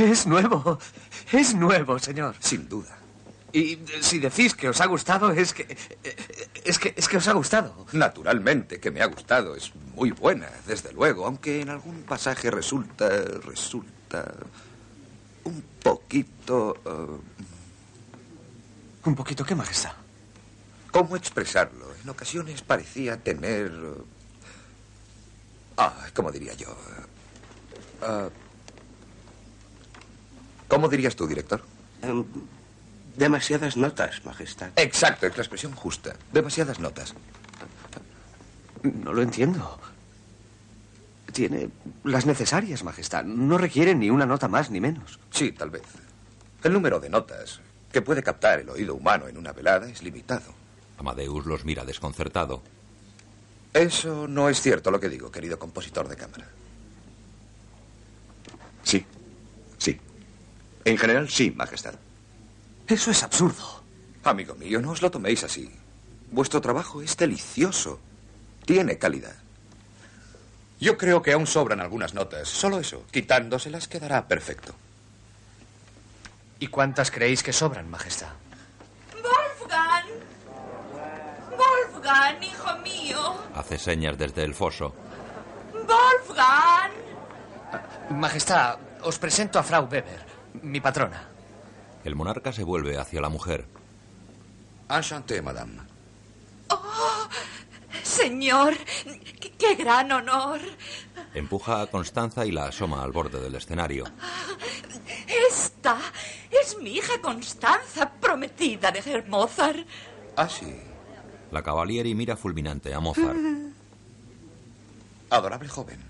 Es 0.00 0.26
nuevo. 0.26 0.78
Es 1.32 1.54
nuevo, 1.54 1.98
señor. 1.98 2.34
Sin 2.40 2.68
duda. 2.68 2.96
Y 3.52 3.74
eh, 3.74 3.78
si 4.00 4.18
decís 4.18 4.54
que 4.54 4.68
os 4.70 4.80
ha 4.80 4.86
gustado, 4.86 5.30
es 5.30 5.52
que. 5.54 5.62
eh, 6.02 6.16
Es 6.64 6.78
que, 6.78 6.92
es 6.96 7.06
que 7.08 7.18
os 7.18 7.28
ha 7.28 7.32
gustado. 7.32 7.86
Naturalmente 7.92 8.80
que 8.80 8.90
me 8.90 9.02
ha 9.02 9.06
gustado. 9.06 9.54
Es 9.54 9.72
muy 9.94 10.10
buena, 10.10 10.48
desde 10.66 10.92
luego. 10.92 11.26
Aunque 11.26 11.60
en 11.60 11.68
algún 11.68 12.02
pasaje 12.02 12.50
resulta. 12.50 13.08
resulta. 13.44 14.34
un 15.44 15.62
poquito. 15.82 16.74
¿Un 19.06 19.14
poquito 19.14 19.44
qué, 19.44 19.54
majestad? 19.54 19.92
¿Cómo 20.90 21.16
expresarlo? 21.16 21.86
En 22.02 22.08
ocasiones 22.08 22.60
parecía 22.62 23.16
tener. 23.16 23.66
eh, 23.72 24.02
Ah, 25.78 25.94
¿cómo 26.14 26.32
diría 26.32 26.54
yo? 26.54 26.74
Ah, 28.02 28.28
¿Cómo 30.68 30.88
dirías 30.88 31.14
tú, 31.14 31.26
director? 31.26 31.62
Em, 32.02 32.24
demasiadas 33.16 33.76
notas, 33.76 34.24
Majestad. 34.24 34.70
Exacto, 34.76 35.26
es 35.26 35.36
la 35.36 35.42
expresión 35.42 35.72
justa. 35.74 36.16
Demasiadas 36.32 36.80
notas. 36.80 37.14
No 38.82 39.12
lo 39.12 39.22
entiendo. 39.22 39.78
Tiene 41.32 41.70
las 42.04 42.24
necesarias, 42.24 42.82
majestad. 42.82 43.24
No 43.24 43.58
requiere 43.58 43.94
ni 43.94 44.08
una 44.10 44.24
nota 44.26 44.48
más 44.48 44.70
ni 44.70 44.80
menos. 44.80 45.18
Sí, 45.30 45.52
tal 45.52 45.70
vez. 45.70 45.82
El 46.62 46.72
número 46.72 46.98
de 46.98 47.10
notas 47.10 47.60
que 47.96 48.02
puede 48.02 48.22
captar 48.22 48.60
el 48.60 48.68
oído 48.68 48.94
humano 48.94 49.26
en 49.26 49.38
una 49.38 49.52
velada 49.52 49.88
es 49.88 50.02
limitado. 50.02 50.52
Amadeus 50.98 51.46
los 51.46 51.64
mira 51.64 51.82
desconcertado. 51.82 52.62
Eso 53.72 54.28
no 54.28 54.50
es 54.50 54.60
cierto 54.60 54.90
lo 54.90 55.00
que 55.00 55.08
digo, 55.08 55.30
querido 55.30 55.58
compositor 55.58 56.06
de 56.06 56.14
cámara. 56.14 56.46
Sí, 58.82 59.02
sí. 59.78 59.98
En 60.84 60.98
general, 60.98 61.30
sí, 61.30 61.52
Majestad. 61.52 61.94
Eso 62.86 63.10
es 63.10 63.22
absurdo. 63.22 63.82
Amigo 64.24 64.54
mío, 64.56 64.82
no 64.82 64.90
os 64.90 65.00
lo 65.00 65.10
toméis 65.10 65.42
así. 65.42 65.70
Vuestro 66.30 66.60
trabajo 66.60 67.00
es 67.00 67.16
delicioso. 67.16 67.98
Tiene 68.66 68.98
calidad. 68.98 69.36
Yo 70.80 70.98
creo 70.98 71.22
que 71.22 71.32
aún 71.32 71.46
sobran 71.46 71.80
algunas 71.80 72.12
notas. 72.12 72.46
Solo 72.46 72.78
eso. 72.78 73.06
Quitándoselas 73.10 73.88
quedará 73.88 74.28
perfecto. 74.28 74.74
¿Y 76.58 76.68
cuántas 76.68 77.10
creéis 77.10 77.42
que 77.42 77.52
sobran, 77.52 77.88
majestad? 77.90 78.32
Wolfgang. 79.12 80.06
Wolfgang, 81.50 82.42
hijo 82.42 82.78
mío. 82.78 83.36
Hace 83.54 83.78
señas 83.78 84.16
desde 84.16 84.44
el 84.44 84.54
foso. 84.54 84.94
Wolfgang. 85.72 86.92
Majestad, 88.10 88.78
os 89.02 89.18
presento 89.18 89.58
a 89.58 89.62
Frau 89.62 89.84
Weber, 89.84 90.24
mi 90.62 90.80
patrona. 90.80 91.28
El 92.04 92.14
monarca 92.14 92.52
se 92.52 92.64
vuelve 92.64 92.96
hacia 92.98 93.20
la 93.20 93.28
mujer. 93.28 93.66
Enchanté, 94.88 95.42
madame. 95.42 95.82
Oh, 96.70 97.28
señor, 98.02 98.74
qué, 99.40 99.52
qué 99.58 99.74
gran 99.74 100.10
honor. 100.12 100.60
Empuja 101.36 101.82
a 101.82 101.86
Constanza 101.86 102.46
y 102.46 102.50
la 102.50 102.64
asoma 102.64 103.02
al 103.02 103.12
borde 103.12 103.38
del 103.38 103.54
escenario. 103.56 104.04
Esta 105.50 105.98
es 106.50 106.78
mi 106.80 106.92
hija 106.92 107.20
Constanza, 107.20 108.10
prometida 108.10 108.90
de 108.90 109.00
Herr 109.00 109.28
Mozart. 109.28 109.86
Ah, 110.34 110.48
sí. 110.48 110.74
La 111.52 111.62
Cavalieri 111.62 112.14
mira 112.14 112.38
fulminante 112.38 112.94
a 112.94 113.00
Mozart. 113.00 113.36
Adorable 115.30 115.68
joven. 115.68 116.00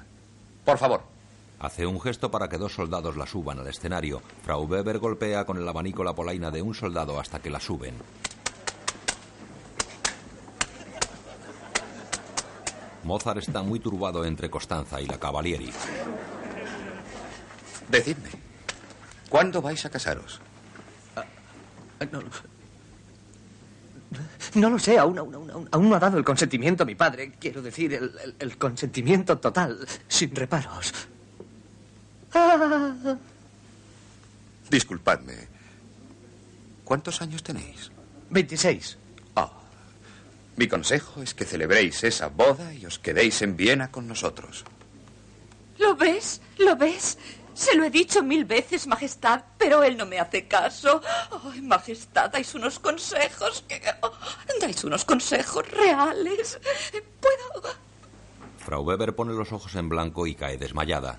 Por 0.65 0.79
favor. 0.79 1.03
Hace 1.59 1.87
un 1.87 2.01
gesto 2.01 2.31
para 2.31 2.49
que 2.49 2.59
dos 2.59 2.75
soldados 2.75 3.17
la 3.17 3.27
suban 3.27 3.59
al 3.59 3.67
escenario. 3.67 4.23
Frau 4.45 4.63
Weber 4.63 5.01
golpea 5.01 5.45
con 5.45 5.57
el 5.57 5.69
abanico 5.69 6.05
la 6.05 6.15
polaina 6.15 6.53
de 6.53 6.63
un 6.63 6.73
soldado 6.73 7.19
hasta 7.19 7.41
que 7.41 7.51
la 7.51 7.59
suben. 7.59 7.95
Mozart 13.07 13.39
está 13.39 13.63
muy 13.63 13.79
turbado 13.81 14.25
entre 14.25 14.51
Constanza 14.51 15.01
y 15.01 15.07
la 15.07 15.19
Cavalieri. 15.19 15.71
Decidme, 17.89 18.31
¿cuándo 19.29 19.63
vais 19.63 19.85
a 19.87 19.91
casaros? 19.91 20.41
No, 22.11 22.21
no 24.55 24.71
lo 24.71 24.79
sé, 24.79 24.99
aún, 24.99 25.19
aún, 25.19 25.35
aún, 25.35 25.69
aún 25.71 25.89
no 25.89 25.95
ha 25.97 25.99
dado 26.01 26.19
el 26.19 26.25
consentimiento 26.25 26.85
mi 26.85 26.95
padre. 26.95 27.33
Quiero 27.39 27.63
decir, 27.63 27.93
el, 27.95 28.13
el- 28.23 28.35
el 28.39 28.59
consentimiento 28.59 29.39
total, 29.39 29.87
sin 30.09 30.35
reparos. 30.35 30.93
Ah, 32.35 33.17
Disculpadme. 34.69 35.35
¿Cuántos 36.85 37.23
años 37.23 37.43
tenéis? 37.43 37.91
26. 38.31 38.99
Mi 40.57 40.69
consejo 40.69 41.23
es 41.23 41.35
que 41.35 41.45
celebréis 41.45 42.03
esa 42.03 42.29
boda 42.29 42.73
y 42.73 42.87
os 42.87 42.99
quedéis 42.99 43.43
en 43.43 43.57
Viena 43.57 43.91
con 43.91 44.09
nosotros. 44.09 44.65
¿Lo 45.79 45.95
ves? 45.95 46.41
¿Lo 46.57 46.77
ves? 46.77 47.19
Se 47.53 47.75
lo 47.75 47.85
he 47.85 47.91
dicho 47.91 48.23
mil 48.23 48.45
veces, 48.45 48.87
Majestad, 48.87 49.43
pero 49.59 49.83
él 49.83 49.97
no 49.97 50.07
me 50.07 50.19
hace 50.19 50.47
caso. 50.47 51.03
Ay, 51.45 51.61
Majestad, 51.61 52.31
dais 52.31 52.55
unos 52.55 52.79
consejos 52.79 53.65
que... 53.69 53.81
dais 54.61 54.85
unos 54.85 55.05
consejos 55.05 55.71
reales. 55.71 56.59
¿Puedo...? 57.21 57.75
Frau 58.59 58.83
Weber 58.83 59.15
pone 59.15 59.33
los 59.35 59.53
ojos 59.53 59.75
en 59.75 59.89
blanco 59.89 60.27
y 60.27 60.35
cae 60.35 60.59
desmayada. 60.59 61.19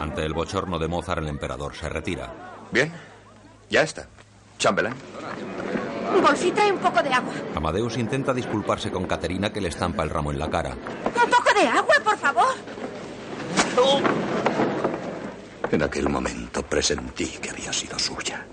Ante 0.00 0.24
el 0.24 0.32
bochorno 0.34 0.78
de 0.78 0.88
Mozart, 0.88 1.22
el 1.22 1.28
emperador 1.28 1.74
se 1.74 1.88
retira. 1.88 2.32
Bien, 2.70 2.92
ya 3.70 3.82
está. 3.82 4.08
Chambelán. 4.58 4.94
Bolsita 6.22 6.66
y 6.66 6.70
un 6.70 6.78
poco 6.78 7.02
de 7.02 7.12
agua. 7.12 7.32
Amadeus 7.54 7.96
intenta 7.96 8.32
disculparse 8.34 8.90
con 8.90 9.06
Caterina 9.06 9.52
que 9.52 9.60
le 9.60 9.68
estampa 9.68 10.02
el 10.02 10.10
ramo 10.10 10.30
en 10.30 10.38
la 10.38 10.50
cara. 10.50 10.70
Un 10.70 11.30
poco 11.30 11.54
de 11.54 11.66
agua, 11.66 11.94
por 12.04 12.18
favor. 12.18 12.54
En 15.70 15.82
aquel 15.82 16.08
momento 16.08 16.62
presentí 16.62 17.26
que 17.26 17.50
había 17.50 17.72
sido 17.72 17.98
suya. 17.98 18.46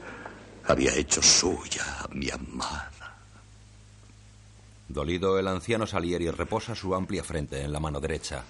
Había 0.68 0.94
hecho 0.96 1.22
suya 1.22 1.84
a 2.00 2.08
mi 2.14 2.30
amada. 2.30 3.18
Dolido, 4.88 5.38
el 5.38 5.48
anciano 5.48 5.86
Salieri 5.86 6.32
reposa 6.32 6.74
su 6.76 6.96
amplia 6.96 7.24
frente 7.24 7.62
en 7.62 7.72
la 7.74 7.80
mano 7.80 8.00
derecha. 8.00 8.44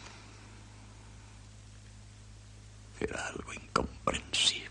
Era 2.99 3.27
algo 3.27 3.53
incomprensible. 3.53 4.68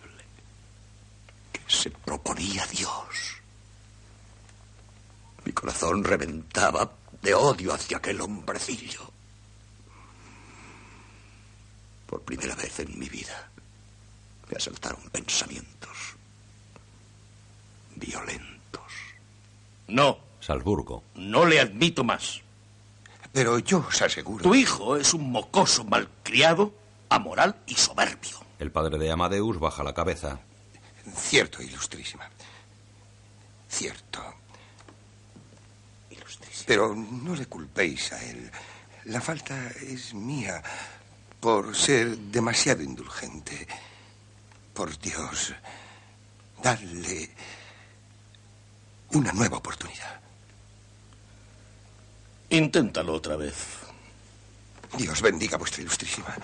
Se 1.69 1.91
proponía 1.91 2.67
Dios? 2.67 3.37
Mi 5.45 5.53
corazón 5.53 6.03
reventaba 6.03 6.91
de 7.23 7.35
odio 7.35 7.75
hacia 7.75 7.99
aquel 7.99 8.21
hombrecillo. 8.21 9.11
Por 12.07 12.23
primera 12.23 12.55
vez 12.55 12.81
en 12.81 12.99
mi 12.99 13.09
vida 13.09 13.51
me 14.51 14.57
asaltaron 14.57 15.03
pensamientos 15.11 16.17
violentos. 17.99 18.83
No, 19.89 20.19
Salzburgo. 20.41 21.03
no 21.15 21.45
le 21.45 21.61
admito 21.61 22.05
más. 22.05 22.41
Pero 23.33 23.59
yo 23.59 23.85
os 23.87 24.01
aseguro. 24.03 24.43
Tu 24.43 24.55
hijo 24.55 24.97
es 24.97 25.13
un 25.15 25.31
mocoso 25.31 25.85
malcriado, 25.85 26.73
amoral 27.09 27.57
y 27.67 27.75
soberbio. 27.75 28.39
El 28.59 28.71
padre 28.73 28.99
de 28.99 29.11
Amadeus 29.11 29.59
baja 29.59 29.85
la 29.85 29.95
cabeza. 29.95 30.41
Cierto, 31.17 31.63
ilustrísima. 31.63 32.29
Cierto. 33.69 34.35
Pero 36.67 36.95
no 36.95 37.35
le 37.35 37.47
culpéis 37.47 38.13
a 38.13 38.23
él. 38.25 38.51
La 39.07 39.21
falta 39.21 39.69
es 39.69 40.13
mía 40.15 40.63
por 41.41 41.75
ser 41.75 42.17
demasiado 42.17 42.83
indulgente. 42.83 43.67
Por 44.75 44.99
Dios, 44.99 45.55
dadle 46.63 47.31
una 49.13 49.33
nueva 49.33 49.59
oportunidad. 49.59 50.21
Inténtalo 52.51 53.15
otra 53.15 53.37
vez. 53.37 53.55
Dios 54.97 55.21
bendiga 55.21 55.57
a 55.57 55.59
vuestra 55.59 55.83
ilustrísima. 55.83 56.35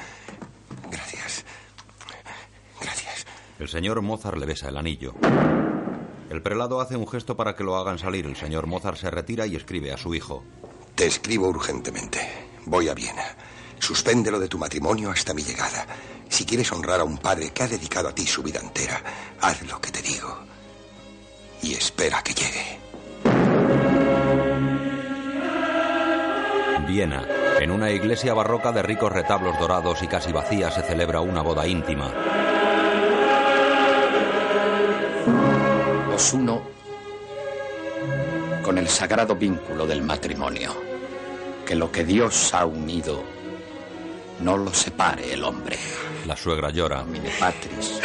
Gracias. 0.90 1.44
El 3.64 3.70
señor 3.70 4.02
Mozart 4.02 4.36
le 4.36 4.44
besa 4.44 4.68
el 4.68 4.76
anillo. 4.76 5.14
El 6.28 6.42
prelado 6.42 6.82
hace 6.82 6.96
un 6.96 7.08
gesto 7.08 7.34
para 7.34 7.56
que 7.56 7.64
lo 7.64 7.76
hagan 7.76 7.98
salir. 7.98 8.26
El 8.26 8.36
señor 8.36 8.66
Mozart 8.66 8.98
se 8.98 9.10
retira 9.10 9.46
y 9.46 9.56
escribe 9.56 9.90
a 9.90 9.96
su 9.96 10.14
hijo. 10.14 10.44
Te 10.94 11.06
escribo 11.06 11.48
urgentemente. 11.48 12.20
Voy 12.66 12.90
a 12.90 12.94
Viena. 12.94 13.24
Suspende 13.78 14.30
lo 14.30 14.38
de 14.38 14.48
tu 14.48 14.58
matrimonio 14.58 15.10
hasta 15.10 15.32
mi 15.32 15.42
llegada. 15.42 15.86
Si 16.28 16.44
quieres 16.44 16.70
honrar 16.72 17.00
a 17.00 17.04
un 17.04 17.16
padre 17.16 17.52
que 17.54 17.62
ha 17.62 17.66
dedicado 17.66 18.08
a 18.08 18.14
ti 18.14 18.26
su 18.26 18.42
vida 18.42 18.60
entera, 18.60 19.02
haz 19.40 19.62
lo 19.62 19.80
que 19.80 19.90
te 19.90 20.02
digo. 20.02 20.40
Y 21.62 21.72
espera 21.72 22.22
que 22.22 22.34
llegue. 22.34 22.80
Viena. 26.86 27.26
En 27.60 27.70
una 27.70 27.90
iglesia 27.90 28.34
barroca 28.34 28.72
de 28.72 28.82
ricos 28.82 29.10
retablos 29.10 29.58
dorados 29.58 30.02
y 30.02 30.06
casi 30.06 30.32
vacía 30.32 30.70
se 30.70 30.82
celebra 30.82 31.22
una 31.22 31.40
boda 31.40 31.66
íntima. 31.66 32.12
Os 36.14 36.32
uno 36.32 36.62
con 38.62 38.78
el 38.78 38.88
sagrado 38.88 39.36
vínculo 39.36 39.86
del 39.86 40.02
matrimonio. 40.02 40.74
Que 41.66 41.74
lo 41.74 41.90
que 41.90 42.04
Dios 42.04 42.52
ha 42.54 42.66
unido 42.66 43.22
no 44.40 44.56
lo 44.56 44.72
separe 44.72 45.32
el 45.32 45.44
hombre. 45.44 45.78
La 46.26 46.36
suegra 46.36 46.70
llora. 46.70 47.04
Mine 47.04 47.30
Patris, 47.38 48.00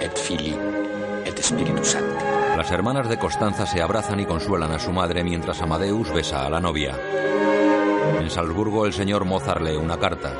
et 0.00 0.16
Fili, 0.16 0.56
et 1.24 1.38
Spiritus 1.42 1.88
Sancti. 1.88 2.24
Las 2.56 2.70
hermanas 2.70 3.08
de 3.08 3.18
Constanza 3.18 3.66
se 3.66 3.80
abrazan 3.80 4.20
y 4.20 4.26
consuelan 4.26 4.72
a 4.72 4.78
su 4.78 4.92
madre 4.92 5.24
mientras 5.24 5.60
Amadeus 5.62 6.12
besa 6.12 6.44
a 6.44 6.50
la 6.50 6.60
novia. 6.60 6.94
En 8.18 8.28
Salzburgo 8.28 8.86
el 8.86 8.92
señor 8.92 9.24
Mozart 9.24 9.62
lee 9.62 9.76
una 9.76 9.98
carta. 9.98 10.32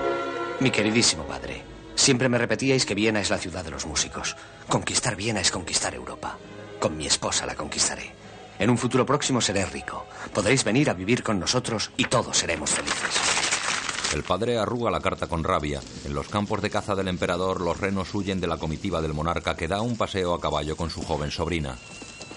Mi 0.60 0.70
queridísimo 0.70 1.24
padre, 1.24 1.62
siempre 2.00 2.28
me 2.28 2.38
repetíais 2.38 2.86
que 2.86 2.94
Viena 2.94 3.20
es 3.20 3.30
la 3.30 3.38
ciudad 3.38 3.62
de 3.62 3.70
los 3.70 3.86
músicos. 3.86 4.34
Conquistar 4.68 5.16
Viena 5.16 5.40
es 5.40 5.50
conquistar 5.50 5.94
Europa. 5.94 6.38
Con 6.80 6.96
mi 6.96 7.06
esposa 7.06 7.44
la 7.44 7.54
conquistaré. 7.54 8.12
En 8.58 8.70
un 8.70 8.78
futuro 8.78 9.04
próximo 9.04 9.40
seré 9.40 9.66
rico. 9.66 10.06
Podréis 10.32 10.64
venir 10.64 10.88
a 10.88 10.94
vivir 10.94 11.22
con 11.22 11.38
nosotros 11.38 11.90
y 11.96 12.06
todos 12.06 12.38
seremos 12.38 12.70
felices. 12.70 14.14
El 14.14 14.22
padre 14.22 14.58
arruga 14.58 14.90
la 14.90 15.00
carta 15.00 15.26
con 15.26 15.44
rabia. 15.44 15.80
En 16.04 16.14
los 16.14 16.28
campos 16.28 16.62
de 16.62 16.70
caza 16.70 16.94
del 16.94 17.08
emperador, 17.08 17.60
los 17.60 17.78
renos 17.78 18.12
huyen 18.14 18.40
de 18.40 18.48
la 18.48 18.56
comitiva 18.56 19.00
del 19.02 19.14
monarca 19.14 19.54
que 19.54 19.68
da 19.68 19.82
un 19.82 19.96
paseo 19.96 20.34
a 20.34 20.40
caballo 20.40 20.76
con 20.76 20.90
su 20.90 21.02
joven 21.02 21.30
sobrina. 21.30 21.76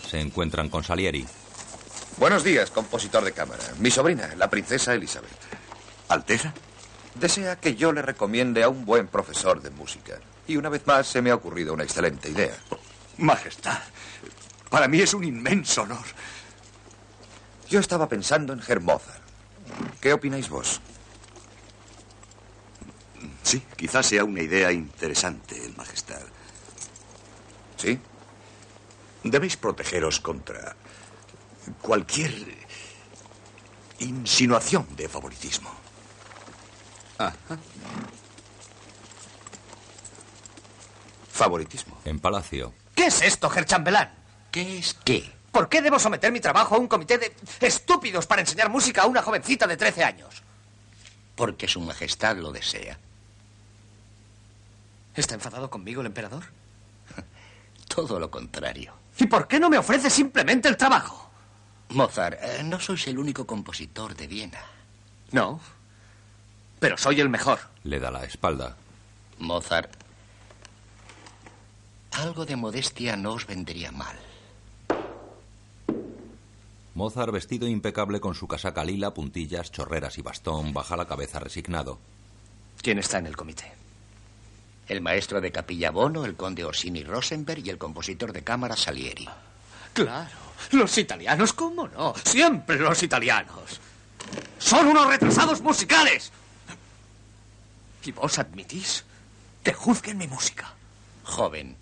Se 0.07 0.19
encuentran 0.19 0.69
con 0.69 0.83
Salieri. 0.83 1.25
Buenos 2.17 2.43
días, 2.43 2.69
compositor 2.69 3.23
de 3.23 3.31
cámara. 3.31 3.63
Mi 3.79 3.89
sobrina, 3.89 4.29
la 4.37 4.49
princesa 4.49 4.93
Elizabeth. 4.93 5.31
¿Alteza? 6.09 6.53
Desea 7.15 7.57
que 7.57 7.75
yo 7.75 7.91
le 7.93 8.01
recomiende 8.01 8.63
a 8.63 8.69
un 8.69 8.85
buen 8.85 9.07
profesor 9.07 9.61
de 9.61 9.69
música. 9.69 10.19
Y 10.47 10.57
una 10.57 10.69
vez 10.69 10.85
más 10.87 11.07
se 11.07 11.21
me 11.21 11.31
ha 11.31 11.35
ocurrido 11.35 11.73
una 11.73 11.83
excelente 11.83 12.29
idea. 12.29 12.55
Majestad, 13.17 13.79
para 14.69 14.87
mí 14.87 14.99
es 14.99 15.13
un 15.13 15.23
inmenso 15.23 15.83
honor. 15.83 16.05
Yo 17.69 17.79
estaba 17.79 18.09
pensando 18.09 18.53
en 18.53 18.61
Herr 18.67 18.81
Mozart. 18.81 19.21
¿Qué 20.01 20.13
opináis 20.13 20.49
vos? 20.49 20.81
Sí, 23.43 23.63
quizás 23.75 24.07
sea 24.07 24.23
una 24.23 24.41
idea 24.41 24.71
interesante, 24.71 25.71
Majestad. 25.77 26.21
¿Sí? 27.77 27.99
Debéis 29.23 29.57
protegeros 29.57 30.19
contra 30.19 30.75
cualquier 31.81 32.33
insinuación 33.99 34.87
de 34.95 35.07
favoritismo. 35.07 35.82
Favoritismo. 41.31 41.99
En 42.05 42.19
palacio. 42.19 42.73
¿Qué 42.95 43.07
es 43.07 43.21
esto, 43.21 43.51
Herr 43.53 43.65
Chambelán? 43.65 44.13
¿Qué 44.51 44.77
es 44.77 44.93
qué? 44.93 45.31
¿Por 45.51 45.69
qué 45.69 45.81
debo 45.81 45.99
someter 45.99 46.31
mi 46.31 46.39
trabajo 46.39 46.75
a 46.75 46.79
un 46.79 46.87
comité 46.87 47.17
de 47.17 47.33
estúpidos 47.61 48.25
para 48.25 48.41
enseñar 48.41 48.69
música 48.69 49.03
a 49.03 49.07
una 49.07 49.21
jovencita 49.21 49.67
de 49.67 49.77
13 49.77 50.03
años? 50.03 50.43
Porque 51.35 51.67
su 51.67 51.81
majestad 51.81 52.37
lo 52.37 52.51
desea. 52.51 52.97
¿Está 55.15 55.35
enfadado 55.35 55.69
conmigo 55.69 56.01
el 56.01 56.07
emperador? 56.07 56.43
Todo 57.87 58.19
lo 58.19 58.31
contrario. 58.31 58.93
¿Y 59.17 59.27
por 59.27 59.47
qué 59.47 59.59
no 59.59 59.69
me 59.69 59.77
ofrece 59.77 60.09
simplemente 60.09 60.67
el 60.67 60.77
trabajo? 60.77 61.29
Mozart, 61.89 62.39
eh, 62.41 62.63
no 62.63 62.79
sois 62.79 63.05
el 63.07 63.19
único 63.19 63.45
compositor 63.45 64.15
de 64.15 64.25
Viena. 64.25 64.61
No. 65.31 65.59
Pero 66.83 66.97
soy 66.97 67.21
el 67.21 67.29
mejor. 67.29 67.59
Le 67.85 67.97
da 67.97 68.11
la 68.11 68.25
espalda. 68.25 68.75
Mozart, 69.39 69.89
algo 72.11 72.45
de 72.45 72.57
modestia 72.57 73.15
no 73.15 73.35
os 73.35 73.47
vendría 73.47 73.93
mal. 73.93 74.17
Mozart, 76.93 77.31
vestido 77.31 77.69
impecable 77.69 78.19
con 78.19 78.35
su 78.35 78.49
casaca 78.49 78.83
lila, 78.83 79.13
puntillas, 79.13 79.71
chorreras 79.71 80.17
y 80.17 80.23
bastón, 80.23 80.73
baja 80.73 80.97
la 80.97 81.07
cabeza 81.07 81.39
resignado. 81.39 81.99
¿Quién 82.81 82.99
está 82.99 83.19
en 83.19 83.27
el 83.27 83.37
comité? 83.37 83.71
El 84.89 84.99
maestro 84.99 85.39
de 85.39 85.53
capilla 85.53 85.89
Bono, 85.89 86.25
el 86.25 86.35
conde 86.35 86.65
Orsini 86.65 87.05
Rosenberg 87.05 87.65
y 87.65 87.69
el 87.69 87.77
compositor 87.77 88.33
de 88.33 88.43
cámara 88.43 88.75
Salieri. 88.75 89.29
Claro. 89.93 90.35
Los 90.71 90.97
italianos, 90.97 91.53
¿cómo 91.53 91.87
no? 91.87 92.13
Siempre 92.25 92.77
los 92.77 93.01
italianos. 93.01 93.79
Son 94.59 94.85
unos 94.87 95.07
retrasados 95.07 95.61
musicales. 95.61 96.33
¿Y 98.05 98.11
vos 98.11 98.39
admitís 98.39 99.05
que 99.63 99.73
juzguen 99.73 100.17
mi 100.17 100.27
música? 100.27 100.73
Joven, 101.23 101.75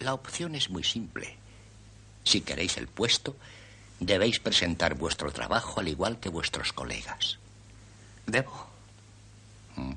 la 0.00 0.14
opción 0.14 0.54
es 0.54 0.68
muy 0.68 0.84
simple. 0.84 1.36
Si 2.24 2.42
queréis 2.42 2.76
el 2.76 2.86
puesto, 2.86 3.34
Debéis 4.00 4.38
presentar 4.38 4.94
vuestro 4.94 5.32
trabajo 5.32 5.80
al 5.80 5.88
igual 5.88 6.20
que 6.20 6.28
vuestros 6.28 6.72
colegas. 6.72 7.38
¿Debo? 8.26 8.66
Mm. 9.76 9.92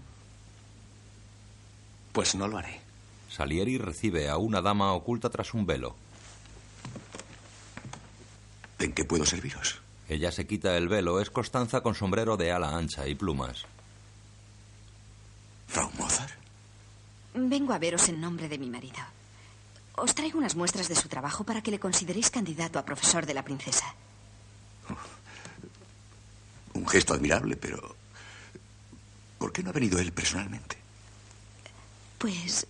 Pues 2.12 2.34
no 2.36 2.48
lo 2.48 2.58
haré. 2.58 2.82
Salieri 3.30 3.78
recibe 3.78 4.28
a 4.28 4.38
una 4.38 4.62
dama 4.62 4.94
oculta 4.94 5.30
tras 5.30 5.54
un 5.54 5.66
velo. 5.66 5.96
¿En 8.80 8.94
qué 8.94 9.06
puedo 9.06 9.26
serviros? 9.26 9.80
Ella 10.10 10.32
se 10.32 10.48
quita 10.48 10.76
el 10.76 10.90
velo. 10.90 11.22
Es 11.22 11.30
Constanza 11.30 11.82
con 11.82 11.94
sombrero 11.94 12.36
de 12.38 12.52
ala 12.52 12.76
ancha 12.76 13.08
y 13.08 13.14
plumas. 13.14 13.66
Frau 15.72 15.90
Mozart. 15.98 16.34
Vengo 17.34 17.72
a 17.72 17.80
veros 17.80 18.10
en 18.10 18.20
nombre 18.20 18.50
de 18.50 18.58
mi 18.58 18.70
marido. 18.70 19.00
Os 19.96 20.14
traigo 20.14 20.38
unas 20.38 20.56
muestras 20.56 20.90
de 20.90 20.96
su 20.96 21.08
trabajo 21.08 21.46
para 21.46 21.62
que 21.62 21.72
le 21.72 21.80
consideréis 21.80 22.30
candidato 22.30 22.78
a 22.78 22.84
profesor 22.84 23.26
de 23.26 23.34
la 23.34 23.44
princesa. 23.44 23.96
Un 26.74 26.88
gesto 26.88 27.14
admirable, 27.14 27.56
pero... 27.56 27.96
¿Por 29.38 29.54
qué 29.54 29.64
no 29.64 29.70
ha 29.70 29.74
venido 29.74 29.98
él 29.98 30.12
personalmente? 30.12 30.78
Pues 32.18 32.68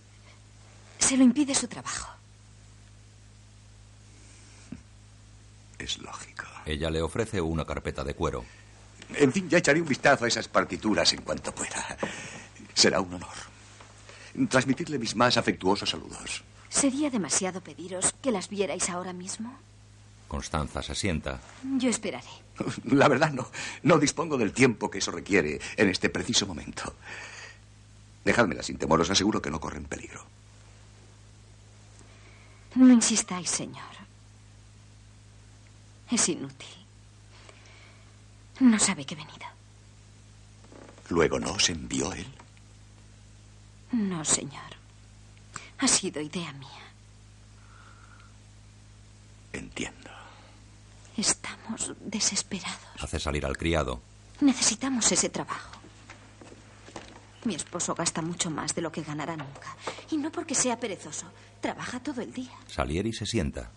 se 0.98 1.16
lo 1.16 1.24
impide 1.24 1.54
su 1.54 1.66
trabajo. 1.66 2.08
Es 5.78 5.98
lógico. 5.98 6.44
Ella 6.64 6.88
le 6.88 7.02
ofrece 7.02 7.40
una 7.40 7.64
carpeta 7.64 8.04
de 8.04 8.14
cuero. 8.14 8.44
En 9.14 9.32
fin, 9.32 9.48
ya 9.48 9.58
echaré 9.58 9.80
un 9.80 9.88
vistazo 9.88 10.24
a 10.24 10.28
esas 10.28 10.46
partituras 10.46 11.12
en 11.12 11.22
cuanto 11.22 11.52
pueda. 11.52 11.98
Será 12.74 13.00
un 13.00 13.14
honor. 13.14 13.36
Transmitirle 14.48 14.98
mis 14.98 15.14
más 15.14 15.36
afectuosos 15.36 15.90
saludos. 15.90 16.42
¿Sería 16.68 17.10
demasiado 17.10 17.60
pediros 17.60 18.14
que 18.22 18.32
las 18.32 18.48
vierais 18.48 18.88
ahora 18.88 19.12
mismo? 19.12 19.58
Constanza 20.26 20.82
se 20.82 20.94
sienta. 20.94 21.38
Yo 21.76 21.90
esperaré. 21.90 22.26
La 22.84 23.08
verdad, 23.08 23.30
no. 23.32 23.50
No 23.82 23.98
dispongo 23.98 24.38
del 24.38 24.52
tiempo 24.52 24.90
que 24.90 24.98
eso 24.98 25.10
requiere 25.10 25.60
en 25.76 25.88
este 25.90 26.08
preciso 26.08 26.46
momento. 26.46 26.94
Dejádmelas 28.24 28.66
sin 28.66 28.78
temor, 28.78 29.00
os 29.00 29.10
aseguro 29.10 29.42
que 29.42 29.50
no 29.50 29.60
corren 29.60 29.84
peligro. 29.84 30.24
No 32.74 32.90
insistáis, 32.90 33.50
señor. 33.50 33.92
Es 36.10 36.28
inútil. 36.28 36.68
No 38.60 38.78
sabe 38.78 39.04
que 39.04 39.14
he 39.14 39.16
venido. 39.18 39.46
¿Luego 41.08 41.38
no 41.38 41.52
os 41.52 41.68
envió 41.68 42.12
él? 42.12 42.26
No, 43.92 44.24
señor. 44.24 44.72
Ha 45.78 45.88
sido 45.88 46.20
idea 46.20 46.52
mía. 46.54 46.68
Entiendo. 49.52 50.10
Estamos 51.16 51.92
desesperados. 52.00 52.78
Hace 52.98 53.20
salir 53.20 53.44
al 53.44 53.56
criado. 53.56 54.00
Necesitamos 54.40 55.10
ese 55.12 55.28
trabajo. 55.28 55.78
Mi 57.44 57.54
esposo 57.54 57.94
gasta 57.94 58.22
mucho 58.22 58.50
más 58.50 58.74
de 58.74 58.82
lo 58.82 58.92
que 58.92 59.02
ganará 59.02 59.36
nunca. 59.36 59.76
Y 60.10 60.16
no 60.16 60.30
porque 60.32 60.54
sea 60.54 60.78
perezoso. 60.78 61.26
Trabaja 61.60 62.00
todo 62.00 62.20
el 62.22 62.32
día. 62.32 62.52
Salieri 62.68 63.12
se 63.12 63.26
sienta. 63.26 63.70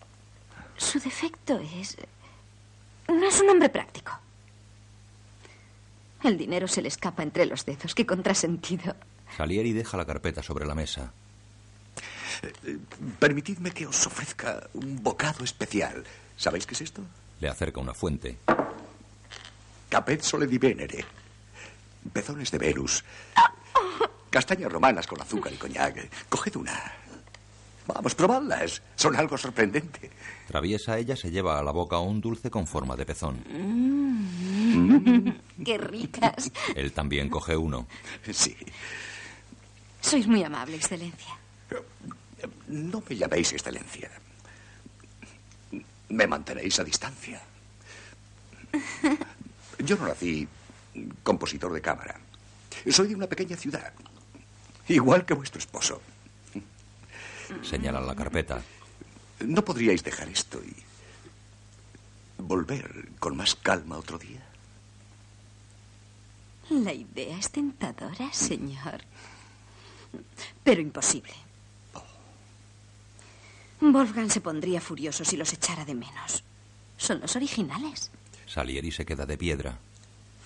Su 0.77 0.99
defecto 0.99 1.59
es... 1.59 1.97
No 3.07 3.27
es 3.27 3.41
un 3.41 3.49
hombre 3.49 3.69
práctico. 3.69 4.11
El 6.23 6.37
dinero 6.37 6.67
se 6.67 6.81
le 6.81 6.87
escapa 6.87 7.21
entre 7.23 7.45
los 7.45 7.65
dedos. 7.65 7.93
Qué 7.93 8.05
contrasentido. 8.05 8.95
Salieri 9.35 9.73
deja 9.73 9.97
la 9.97 10.05
carpeta 10.05 10.41
sobre 10.41 10.65
la 10.65 10.75
mesa. 10.75 11.11
Eh, 12.41 12.77
permitidme 13.19 13.71
que 13.71 13.85
os 13.85 14.07
ofrezca 14.07 14.69
un 14.73 15.03
bocado 15.03 15.43
especial. 15.43 16.03
¿Sabéis 16.37 16.65
qué 16.65 16.73
es 16.73 16.81
esto? 16.81 17.01
Le 17.39 17.49
acerca 17.49 17.81
una 17.81 17.93
fuente. 17.93 18.37
Capezzole 19.89 20.47
di 20.47 20.57
Venere. 20.57 21.03
Pezones 22.13 22.51
de 22.51 22.57
Venus. 22.57 23.03
Castañas 24.29 24.71
romanas 24.71 25.07
con 25.07 25.21
azúcar 25.21 25.53
y 25.53 25.57
coñac. 25.57 26.27
Coged 26.29 26.55
una. 26.55 26.93
Vamos, 27.87 28.15
probadlas. 28.15 28.81
Son 28.95 29.15
algo 29.15 29.37
sorprendente. 29.37 30.11
Traviesa 30.47 30.97
ella 30.97 31.15
se 31.15 31.29
lleva 31.29 31.59
a 31.59 31.63
la 31.63 31.71
boca 31.71 31.99
un 31.99 32.19
dulce 32.21 32.49
con 32.49 32.67
forma 32.67 32.95
de 32.95 33.05
pezón. 33.05 33.43
Mm. 33.47 35.29
¡Qué 35.63 35.77
ricas! 35.77 36.51
Él 36.75 36.91
también 36.93 37.29
coge 37.29 37.55
uno. 37.55 37.87
Sí. 38.31 38.55
Sois 40.05 40.27
muy 40.27 40.43
amable, 40.43 40.75
Excelencia. 40.75 41.33
No 42.67 43.01
me 43.09 43.15
llaméis 43.15 43.53
Excelencia. 43.53 44.11
Me 46.09 46.27
mantenéis 46.27 46.77
a 46.77 46.83
distancia. 46.83 47.41
Yo 49.79 49.97
no 49.97 50.05
nací 50.05 50.47
compositor 51.23 51.73
de 51.73 51.81
cámara. 51.81 52.19
Soy 52.87 53.07
de 53.07 53.15
una 53.15 53.25
pequeña 53.25 53.57
ciudad. 53.57 53.93
Igual 54.87 55.25
que 55.25 55.33
vuestro 55.33 55.57
esposo. 55.57 55.99
Señala 57.63 57.99
la 57.99 58.13
carpeta. 58.13 58.61
¿No 59.39 59.65
podríais 59.65 60.03
dejar 60.03 60.29
esto 60.29 60.61
y 60.63 60.75
volver 62.37 63.09
con 63.17 63.35
más 63.35 63.55
calma 63.55 63.97
otro 63.97 64.19
día? 64.19 64.45
La 66.69 66.93
idea 66.93 67.39
es 67.39 67.49
tentadora, 67.49 68.31
señor. 68.31 69.01
Pero 70.63 70.81
imposible. 70.81 71.33
Wolfgang 73.81 74.29
se 74.29 74.41
pondría 74.41 74.81
furioso 74.81 75.25
si 75.25 75.37
los 75.37 75.53
echara 75.53 75.85
de 75.85 75.95
menos. 75.95 76.43
Son 76.97 77.19
los 77.19 77.35
originales. 77.35 78.09
Salieri 78.47 78.91
se 78.91 79.05
queda 79.05 79.25
de 79.25 79.37
piedra. 79.37 79.77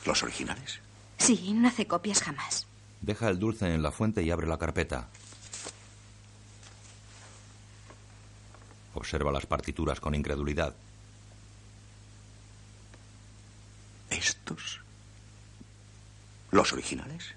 ¿Los 0.06 0.24
originales? 0.24 0.80
Sí, 1.18 1.54
no 1.54 1.68
hace 1.68 1.86
copias 1.86 2.22
jamás. 2.22 2.66
Deja 3.02 3.30
el 3.30 3.40
dulce 3.40 3.74
en 3.74 3.82
la 3.84 3.92
fuente 3.92 4.24
y 4.24 4.32
abre 4.32 4.48
la 4.48 4.58
carpeta. 4.58 5.08
Observa 8.94 9.32
las 9.32 9.46
partituras 9.46 10.00
con 10.00 10.16
incredulidad. 10.16 10.76
¿Estos? 14.10 14.82
¿Los 16.52 16.74
originales? 16.74 17.36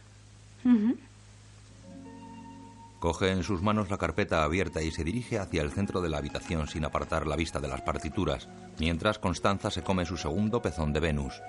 Coge 3.02 3.32
en 3.32 3.42
sus 3.42 3.62
manos 3.62 3.90
la 3.90 3.98
carpeta 3.98 4.44
abierta 4.44 4.80
y 4.80 4.92
se 4.92 5.02
dirige 5.02 5.36
hacia 5.36 5.60
el 5.60 5.72
centro 5.72 6.00
de 6.00 6.08
la 6.08 6.18
habitación 6.18 6.68
sin 6.68 6.84
apartar 6.84 7.26
la 7.26 7.34
vista 7.34 7.58
de 7.58 7.66
las 7.66 7.82
partituras, 7.82 8.48
mientras 8.78 9.18
Constanza 9.18 9.72
se 9.72 9.82
come 9.82 10.04
su 10.04 10.16
segundo 10.16 10.62
pezón 10.62 10.92
de 10.92 11.00
Venus. 11.00 11.42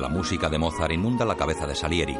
La 0.00 0.08
música 0.08 0.48
de 0.48 0.58
Mozart 0.58 0.92
inunda 0.92 1.24
la 1.24 1.34
cabeza 1.34 1.66
de 1.66 1.74
Salieri. 1.74 2.16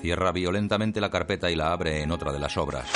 Cierra 0.00 0.30
violentamente 0.30 1.00
la 1.00 1.10
carpeta 1.10 1.50
y 1.50 1.56
la 1.56 1.72
abre 1.72 2.02
en 2.02 2.12
otra 2.12 2.32
de 2.32 2.38
las 2.38 2.56
obras. 2.56 2.88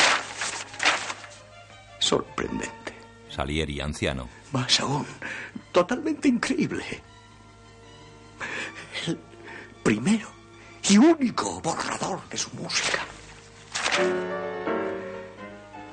Sorprendente. 2.07 2.95
Salieri, 3.29 3.81
anciano. 3.81 4.29
Más 4.53 4.79
aún, 4.79 5.05
totalmente 5.73 6.29
increíble. 6.29 6.85
El 9.09 9.19
primero 9.83 10.29
y 10.89 10.99
único 10.99 11.61
borrador 11.61 12.21
de 12.29 12.37
su 12.37 12.55
música. 12.55 13.01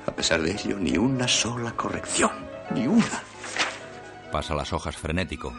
A 0.06 0.14
pesar 0.14 0.40
de 0.40 0.52
ello, 0.52 0.78
ni 0.78 0.96
una 0.96 1.26
sola 1.26 1.72
corrección. 1.72 2.30
Ni 2.72 2.86
una. 2.86 3.20
Pasa 4.30 4.54
las 4.54 4.72
hojas 4.72 4.96
frenético. 4.96 5.52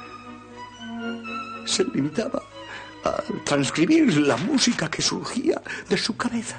Se 1.66 1.84
limitaba 1.84 2.41
a 3.03 3.22
transcribir 3.43 4.20
la 4.20 4.38
música 4.38 4.89
que 4.89 5.01
surgía 5.01 5.62
de 5.89 5.97
su 5.97 6.16
cabeza. 6.16 6.56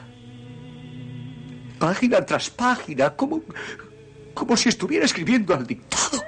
Página 1.78 2.24
tras 2.24 2.50
página, 2.50 3.14
como, 3.14 3.42
como 4.36 4.54
si 4.54 4.68
estuviera 4.68 5.06
escribiendo 5.06 5.54
al 5.54 5.66
dictado. 5.66 6.22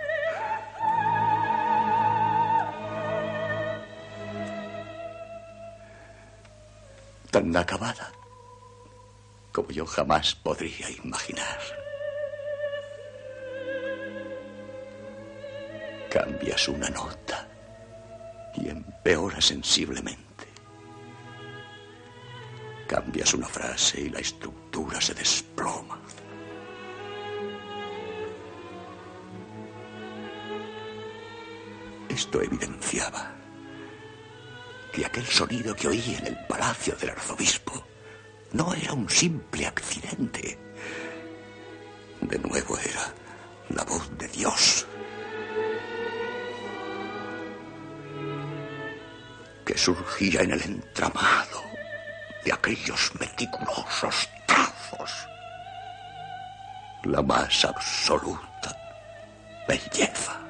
Tan 7.31 7.55
acabada 7.55 8.11
como 9.53 9.69
yo 9.71 9.85
jamás 9.85 10.35
podría 10.35 10.89
imaginar. 11.05 11.59
Cambias 16.11 16.67
una 16.69 16.89
nota 16.89 17.47
y 18.55 18.71
empeora 18.71 19.41
sensiblemente. 19.43 20.47
Cambias 22.87 23.35
una 23.35 23.47
frase 23.47 24.01
y 24.01 24.09
la 24.09 24.21
estructura 24.21 24.99
se 24.99 25.13
desploma. 25.13 26.01
Esto 32.19 32.43
evidenciaba 32.43 33.31
que 34.93 35.07
aquel 35.07 35.25
sonido 35.25 35.77
que 35.77 35.87
oí 35.87 36.17
en 36.19 36.27
el 36.27 36.47
palacio 36.49 36.97
del 36.97 37.11
arzobispo 37.11 37.87
no 38.55 38.75
era 38.75 38.93
un 38.93 39.09
simple 39.09 39.65
accidente. 39.65 40.59
De 42.21 42.39
nuevo 42.41 42.77
era 42.77 43.15
la 43.69 43.85
voz 43.85 44.11
de 44.19 44.27
Dios. 44.27 44.85
que 49.65 49.79
surgía 49.79 50.41
en 50.41 50.53
el 50.53 50.63
entramado 50.63 51.63
de 52.45 52.53
aquellos 52.53 53.13
meticulosos 53.21 54.29
trazos. 54.47 55.13
La 57.05 57.23
más 57.23 57.65
absoluta 57.65 58.75
belleza. 59.69 60.48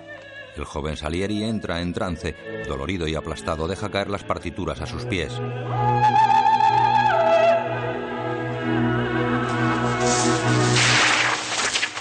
El 0.59 0.64
joven 0.64 0.96
Salieri 0.96 1.44
entra 1.44 1.80
en 1.80 1.92
trance. 1.92 2.34
Dolorido 2.66 3.06
y 3.06 3.14
aplastado, 3.14 3.68
deja 3.68 3.92
caer 3.92 4.11
las 4.11 4.24
partituras 4.24 4.80
a 4.80 4.86
sus 4.86 5.04
pies. 5.04 5.32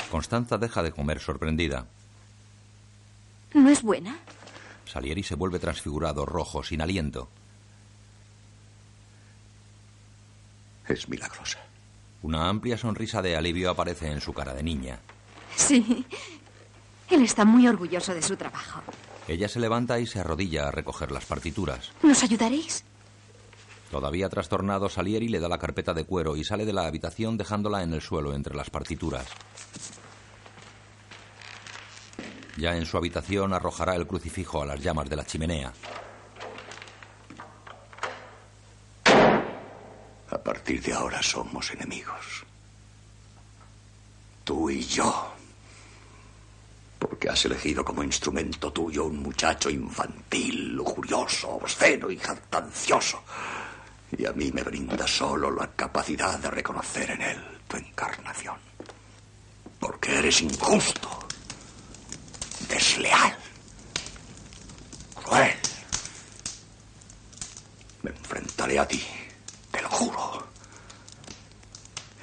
Constanza 0.10 0.58
deja 0.58 0.82
de 0.82 0.92
comer 0.92 1.20
sorprendida. 1.20 1.86
¿No 3.54 3.70
es 3.70 3.84
buena? 3.84 4.18
Salieri 4.86 5.22
se 5.22 5.36
vuelve 5.36 5.60
transfigurado, 5.60 6.26
rojo, 6.26 6.64
sin 6.64 6.82
aliento. 6.82 7.30
Es 10.88 11.08
milagrosa. 11.08 11.60
Una 12.24 12.50
amplia 12.50 12.76
sonrisa 12.76 13.22
de 13.22 13.36
alivio 13.36 13.70
aparece 13.70 14.12
en 14.12 14.20
su 14.20 14.34
cara 14.34 14.56
de 14.56 14.64
niña. 14.64 15.00
Sí. 15.56 16.08
Él 17.10 17.24
está 17.24 17.46
muy 17.46 17.68
orgulloso 17.68 18.14
de 18.14 18.22
su 18.22 18.36
trabajo. 18.36 18.82
Ella 19.28 19.48
se 19.48 19.60
levanta 19.60 20.00
y 20.00 20.08
se 20.08 20.20
arrodilla 20.20 20.68
a 20.68 20.72
recoger 20.72 21.12
las 21.12 21.26
partituras. 21.26 21.92
¿Nos 22.02 22.24
ayudaréis? 22.24 22.84
Todavía 23.92 24.30
trastornado, 24.30 24.90
Salieri 24.90 25.30
le 25.30 25.40
da 25.40 25.48
la 25.48 25.60
carpeta 25.60 25.94
de 25.94 26.04
cuero 26.04 26.36
y 26.36 26.44
sale 26.44 26.66
de 26.66 26.74
la 26.74 26.88
habitación 26.88 27.38
dejándola 27.38 27.84
en 27.84 27.94
el 27.94 28.02
suelo 28.02 28.34
entre 28.34 28.56
las 28.56 28.70
partituras. 28.70 29.26
Ya 32.58 32.76
en 32.76 32.86
su 32.86 32.98
habitación 32.98 33.54
arrojará 33.54 33.96
el 33.96 34.08
crucifijo 34.08 34.62
a 34.62 34.66
las 34.66 34.82
llamas 34.82 35.10
de 35.10 35.16
la 35.16 35.26
chimenea. 35.26 35.72
A 40.30 40.38
partir 40.44 40.82
de 40.82 40.94
ahora 40.94 41.22
somos 41.22 41.72
enemigos. 41.72 42.44
Tú 44.44 44.70
y 44.70 44.82
yo. 44.84 45.37
Porque 47.00 47.30
has 47.30 47.46
elegido 47.46 47.86
como 47.86 48.04
instrumento 48.04 48.72
tuyo 48.72 49.06
un 49.06 49.18
muchacho 49.18 49.70
infantil, 49.70 50.74
lujurioso, 50.74 51.50
obsceno 51.50 52.10
y 52.10 52.18
jactancioso. 52.18 53.24
Y 54.18 54.26
a 54.26 54.34
mí 54.34 54.52
me 54.52 54.64
brinda 54.64 55.06
solo 55.06 55.52
la 55.52 55.68
capacidad 55.72 56.40
de 56.40 56.50
reconocer 56.50 57.12
en 57.12 57.22
él 57.22 57.44
tu 57.68 57.78
encarnación. 57.78 58.56
Porque 59.80 60.18
eres 60.18 60.42
injusto, 60.42 61.28
desleal, 62.68 63.38
cruel. 65.24 65.54
Me 68.02 68.10
enfrentaré 68.12 68.80
a 68.80 68.88
ti, 68.88 69.04
te 69.70 69.82
lo 69.82 69.90
juro. 69.90 70.48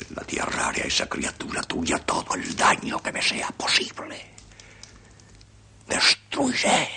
En 0.09 0.17
la 0.17 0.23
tierra 0.25 0.69
haré 0.69 0.83
a 0.83 0.87
esa 0.87 1.07
criatura 1.07 1.63
tuya 1.63 1.99
todo 2.01 2.35
el 2.35 2.57
daño 2.57 3.01
que 3.01 3.13
me 3.13 3.23
sea 3.23 3.49
posible. 3.49 4.34
Destruiré 6.35 6.89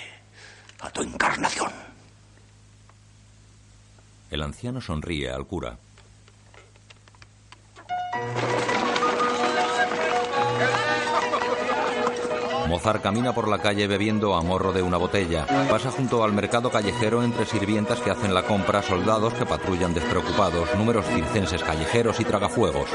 a 0.79 0.89
tu 0.89 1.03
encarnación. 1.03 1.71
El 4.31 4.41
anciano 4.41 4.81
sonríe 4.81 5.29
al 5.29 5.45
cura. 5.45 5.77
Mozart 12.67 13.03
camina 13.03 13.35
por 13.35 13.47
la 13.47 13.59
calle 13.59 13.85
bebiendo 13.85 14.33
a 14.33 14.41
morro 14.41 14.73
de 14.73 14.81
una 14.81 14.97
botella. 14.97 15.45
Pasa 15.69 15.91
junto 15.91 16.23
al 16.23 16.33
mercado 16.33 16.71
callejero 16.71 17.21
entre 17.21 17.45
sirvientas 17.45 17.99
que 17.99 18.09
hacen 18.09 18.33
la 18.33 18.41
compra, 18.41 18.81
soldados 18.81 19.35
que 19.35 19.45
patrullan 19.45 19.93
despreocupados, 19.93 20.73
números 20.75 21.05
circenses 21.05 21.61
callejeros 21.61 22.19
y 22.19 22.25
tragafuegos. 22.25 22.89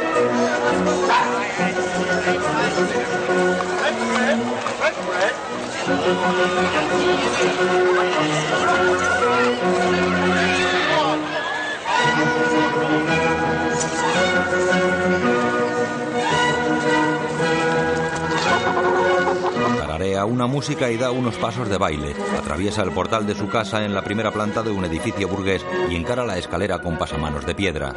Tararea 19.78 20.24
una 20.24 20.46
música 20.46 20.88
y 20.90 20.96
da 20.96 21.10
unos 21.10 21.34
pasos 21.36 21.68
de 21.68 21.78
baile. 21.78 22.14
Atraviesa 22.38 22.82
el 22.82 22.92
portal 22.92 23.26
de 23.26 23.34
su 23.34 23.48
casa 23.48 23.84
en 23.84 23.92
la 23.92 24.02
primera 24.02 24.30
planta 24.30 24.62
de 24.62 24.70
un 24.70 24.84
edificio 24.84 25.26
burgués 25.26 25.66
y 25.90 25.96
encara 25.96 26.24
la 26.24 26.38
escalera 26.38 26.78
con 26.78 26.96
pasamanos 26.96 27.44
de 27.44 27.56
piedra. 27.56 27.92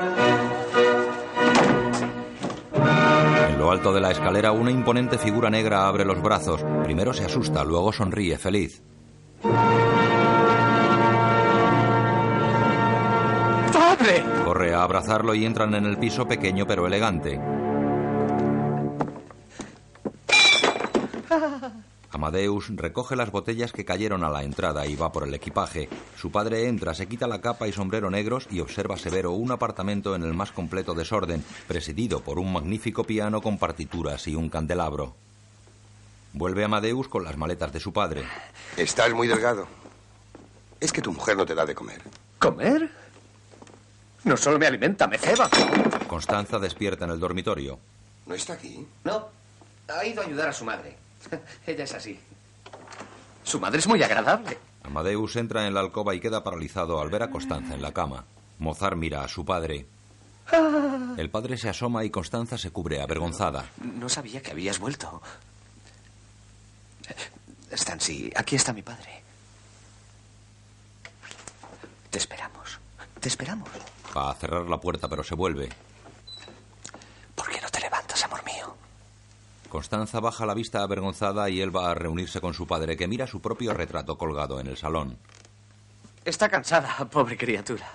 Alto 3.76 3.94
de 3.94 4.00
la 4.00 4.12
escalera 4.12 4.54
una 4.54 4.72
imponente 4.72 5.18
figura 5.18 5.50
negra 5.50 5.86
abre 5.86 6.06
los 6.06 6.22
brazos. 6.22 6.64
Primero 6.86 7.12
se 7.14 7.26
asusta, 7.26 7.66
luego 7.66 7.92
sonríe 7.92 8.38
feliz. 8.38 8.82
¡Padre! 13.74 14.24
Corre 14.46 14.74
a 14.74 14.84
abrazarlo 14.84 15.36
y 15.36 15.46
entran 15.46 15.76
en 15.76 15.86
el 15.86 15.98
piso 15.98 16.26
pequeño 16.26 16.66
pero 16.66 16.88
elegante. 16.88 17.38
Amadeus 22.16 22.70
recoge 22.74 23.18
las 23.18 23.30
botellas 23.30 23.74
que 23.74 23.84
cayeron 23.84 24.24
a 24.24 24.30
la 24.30 24.44
entrada 24.44 24.86
y 24.86 24.96
va 24.96 25.12
por 25.12 25.28
el 25.28 25.34
equipaje. 25.34 25.90
Su 26.16 26.32
padre 26.32 26.70
entra, 26.70 26.94
se 26.94 27.08
quita 27.08 27.28
la 27.28 27.42
capa 27.42 27.68
y 27.68 27.74
sombrero 27.74 28.10
negros 28.10 28.48
y 28.50 28.62
observa 28.62 28.96
severo 28.96 29.34
un 29.34 29.52
apartamento 29.52 30.16
en 30.16 30.24
el 30.24 30.34
más 30.34 30.54
completo 30.54 30.94
desorden, 30.94 31.44
presidido 31.68 32.22
por 32.22 32.40
un 32.40 32.54
magnífico 32.54 33.04
piano 33.04 33.42
con 33.42 33.58
partituras 33.58 34.30
y 34.30 34.36
un 34.36 34.48
candelabro. 34.48 35.14
Vuelve 36.32 36.64
Amadeus 36.64 37.10
con 37.10 37.26
las 37.26 37.36
maletas 37.36 37.74
de 37.74 37.82
su 37.82 37.92
padre. 37.92 38.24
Estás 38.78 39.14
muy 39.14 39.28
delgado. 39.28 39.68
Es 40.80 40.94
que 40.94 41.02
tu 41.02 41.12
mujer 41.12 41.36
no 41.36 41.46
te 41.46 41.54
da 41.54 41.66
de 41.66 41.76
comer. 41.76 42.02
¿Comer? 42.40 42.90
No 44.24 44.38
solo 44.38 44.58
me 44.58 44.68
alimenta, 44.68 45.06
me 45.08 45.18
ceba. 45.18 45.50
Constanza 46.08 46.60
despierta 46.60 47.04
en 47.04 47.12
el 47.12 47.20
dormitorio. 47.20 47.78
¿No 48.26 48.36
está 48.36 48.54
aquí? 48.54 48.88
No, 49.04 49.28
ha 49.90 50.06
ido 50.06 50.22
a 50.22 50.26
ayudar 50.26 50.48
a 50.48 50.54
su 50.54 50.64
madre. 50.64 51.04
Ella 51.68 51.84
es 51.84 51.94
así. 51.94 52.20
Su 53.44 53.60
madre 53.60 53.80
es 53.80 53.88
muy 53.88 54.02
agradable. 54.02 54.58
Amadeus 54.84 55.36
entra 55.36 55.68
en 55.68 55.74
la 55.74 55.80
alcoba 55.80 56.16
y 56.16 56.20
queda 56.20 56.44
paralizado 56.44 57.00
al 57.02 57.10
ver 57.10 57.24
a 57.24 57.30
Constanza 57.30 57.74
en 57.74 57.82
la 57.82 57.92
cama. 57.94 58.26
Mozart 58.60 58.98
mira 58.98 59.24
a 59.24 59.28
su 59.28 59.46
padre. 59.46 59.86
El 61.18 61.30
padre 61.30 61.58
se 61.58 61.70
asoma 61.70 62.04
y 62.04 62.10
Constanza 62.10 62.58
se 62.58 62.72
cubre 62.72 63.02
avergonzada. 63.02 63.66
No 63.82 64.10
sabía 64.10 64.42
que 64.42 64.52
habías 64.52 64.80
vuelto. 64.80 65.22
Stancy, 67.72 68.32
aquí 68.36 68.56
está 68.56 68.74
mi 68.74 68.82
padre. 68.84 69.24
Te 72.12 72.20
esperamos. 72.20 72.80
Te 73.20 73.28
esperamos. 73.28 73.70
Va 74.16 74.32
a 74.32 74.36
cerrar 74.36 74.70
la 74.70 74.80
puerta, 74.80 75.08
pero 75.08 75.24
se 75.24 75.36
vuelve. 75.36 75.70
¿Por 77.34 77.50
qué 77.50 77.60
no 77.60 77.70
te 77.70 77.82
levantas, 77.82 78.24
amor 78.24 78.44
mío? 78.46 78.76
Constanza 79.76 80.22
baja 80.22 80.46
la 80.46 80.54
vista 80.54 80.84
avergonzada 80.84 81.50
y 81.50 81.60
él 81.60 81.76
va 81.76 81.92
a 81.92 81.94
reunirse 81.94 82.40
con 82.40 82.54
su 82.54 82.66
padre, 82.66 82.96
que 82.96 83.10
mira 83.10 83.28
su 83.28 83.42
propio 83.42 83.74
retrato 83.74 84.18
colgado 84.18 84.62
en 84.62 84.68
el 84.68 84.78
salón. 84.78 85.18
Está 86.24 86.48
cansada, 86.48 87.04
pobre 87.12 87.38
criatura. 87.38 87.86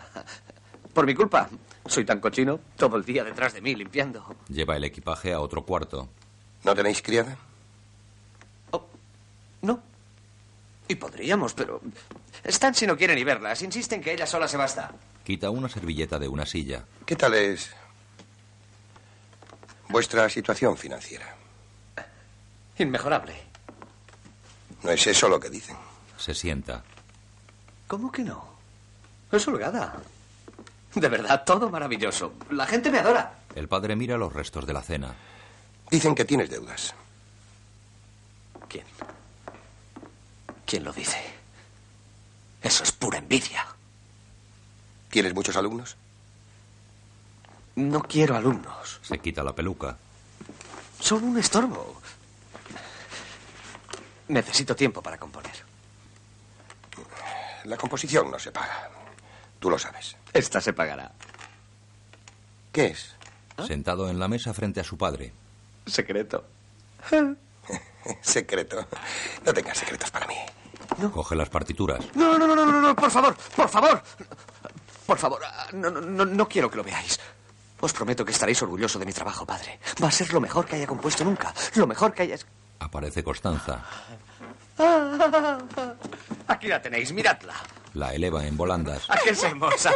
Por 0.92 1.06
mi 1.06 1.14
culpa. 1.14 1.48
Soy 1.86 2.04
tan 2.04 2.20
cochino, 2.20 2.60
todo 2.76 2.98
el 2.98 3.04
día 3.06 3.24
detrás 3.24 3.54
de 3.54 3.62
mí 3.62 3.74
limpiando. 3.74 4.36
Lleva 4.48 4.76
el 4.76 4.84
equipaje 4.84 5.32
a 5.32 5.40
otro 5.40 5.64
cuarto. 5.64 6.10
¿No 6.64 6.74
tenéis 6.74 7.00
criada? 7.00 7.38
No. 9.62 9.82
Y 10.86 10.96
podríamos, 10.96 11.54
pero... 11.54 11.80
Están 12.44 12.74
si 12.74 12.86
no 12.86 12.94
quieren 12.94 13.16
ni 13.16 13.24
verlas. 13.24 13.62
Insisten 13.62 14.02
que 14.02 14.12
ella 14.12 14.26
sola 14.26 14.48
se 14.48 14.58
basta. 14.58 14.92
Quita 15.24 15.48
una 15.48 15.70
servilleta 15.70 16.18
de 16.18 16.28
una 16.28 16.44
silla. 16.44 16.84
¿Qué 17.06 17.16
tal 17.16 17.32
es 17.32 17.70
vuestra 19.88 20.28
situación 20.28 20.76
financiera? 20.76 21.39
Inmejorable. 22.80 23.34
No 24.82 24.90
es 24.90 25.06
eso 25.06 25.28
lo 25.28 25.38
que 25.38 25.50
dicen. 25.50 25.76
Se 26.16 26.34
sienta. 26.34 26.82
¿Cómo 27.86 28.10
que 28.10 28.22
no? 28.22 28.42
Es 29.30 29.46
holgada. 29.46 30.00
De 30.94 31.08
verdad, 31.08 31.44
todo 31.44 31.68
maravilloso. 31.68 32.32
La 32.50 32.66
gente 32.66 32.90
me 32.90 32.98
adora. 32.98 33.34
El 33.54 33.68
padre 33.68 33.96
mira 33.96 34.16
los 34.16 34.32
restos 34.32 34.66
de 34.66 34.72
la 34.72 34.80
cena. 34.80 35.14
Dicen 35.90 36.14
que 36.14 36.24
tienes 36.24 36.48
deudas. 36.48 36.94
¿Quién? 38.66 38.86
¿Quién 40.64 40.84
lo 40.84 40.92
dice? 40.94 41.18
Eso 42.62 42.82
es 42.82 42.92
pura 42.92 43.18
envidia. 43.18 43.66
¿Tienes 45.10 45.34
muchos 45.34 45.56
alumnos? 45.56 45.96
No 47.76 48.00
quiero 48.02 48.36
alumnos. 48.36 49.00
Se 49.02 49.18
quita 49.18 49.44
la 49.44 49.54
peluca. 49.54 49.98
Son 50.98 51.22
un 51.24 51.38
estorbo. 51.38 51.99
Necesito 54.30 54.76
tiempo 54.76 55.02
para 55.02 55.18
componer. 55.18 55.50
La 57.64 57.76
composición 57.76 58.30
no 58.30 58.38
se 58.38 58.52
paga. 58.52 58.88
Tú 59.58 59.68
lo 59.68 59.76
sabes. 59.76 60.16
Esta 60.32 60.60
se 60.60 60.72
pagará. 60.72 61.10
¿Qué 62.70 62.86
es? 62.86 63.16
Sentado 63.66 64.08
en 64.08 64.20
la 64.20 64.28
mesa 64.28 64.54
frente 64.54 64.78
a 64.78 64.84
su 64.84 64.96
padre. 64.96 65.32
Secreto. 65.84 66.44
Secreto. 68.22 68.86
No 69.44 69.52
tengas 69.52 69.76
secretos 69.76 70.10
para 70.12 70.26
mí. 70.28 70.36
Coge 71.12 71.34
las 71.34 71.48
partituras. 71.48 72.04
No, 72.14 72.38
no, 72.38 72.46
no, 72.46 72.54
no, 72.54 72.64
no, 72.64 72.80
no, 72.80 72.94
por 72.94 73.10
favor, 73.10 73.36
por 73.56 73.68
favor. 73.68 74.02
Por 75.06 75.18
favor, 75.18 75.40
ah, 75.44 75.66
no, 75.72 75.90
no, 75.90 76.00
no, 76.00 76.24
no 76.24 76.48
quiero 76.48 76.70
que 76.70 76.76
lo 76.76 76.84
veáis. 76.84 77.18
Os 77.80 77.92
prometo 77.92 78.24
que 78.24 78.30
estaréis 78.32 78.62
orgulloso 78.62 78.98
de 79.00 79.06
mi 79.06 79.12
trabajo, 79.12 79.44
padre. 79.44 79.80
Va 80.02 80.08
a 80.08 80.12
ser 80.12 80.32
lo 80.32 80.40
mejor 80.40 80.66
que 80.66 80.76
haya 80.76 80.86
compuesto 80.86 81.24
nunca. 81.24 81.52
Lo 81.74 81.86
mejor 81.88 82.14
que 82.14 82.22
haya... 82.22 82.36
Aparece 82.80 83.22
Constanza. 83.22 83.84
Aquí 86.48 86.68
la 86.68 86.80
tenéis, 86.80 87.12
miradla. 87.12 87.54
La 87.94 88.14
eleva 88.14 88.46
en 88.46 88.56
volandas. 88.56 89.04
¿A 89.08 89.18
qué 89.18 89.30
es 89.30 89.42
hermosa? 89.42 89.92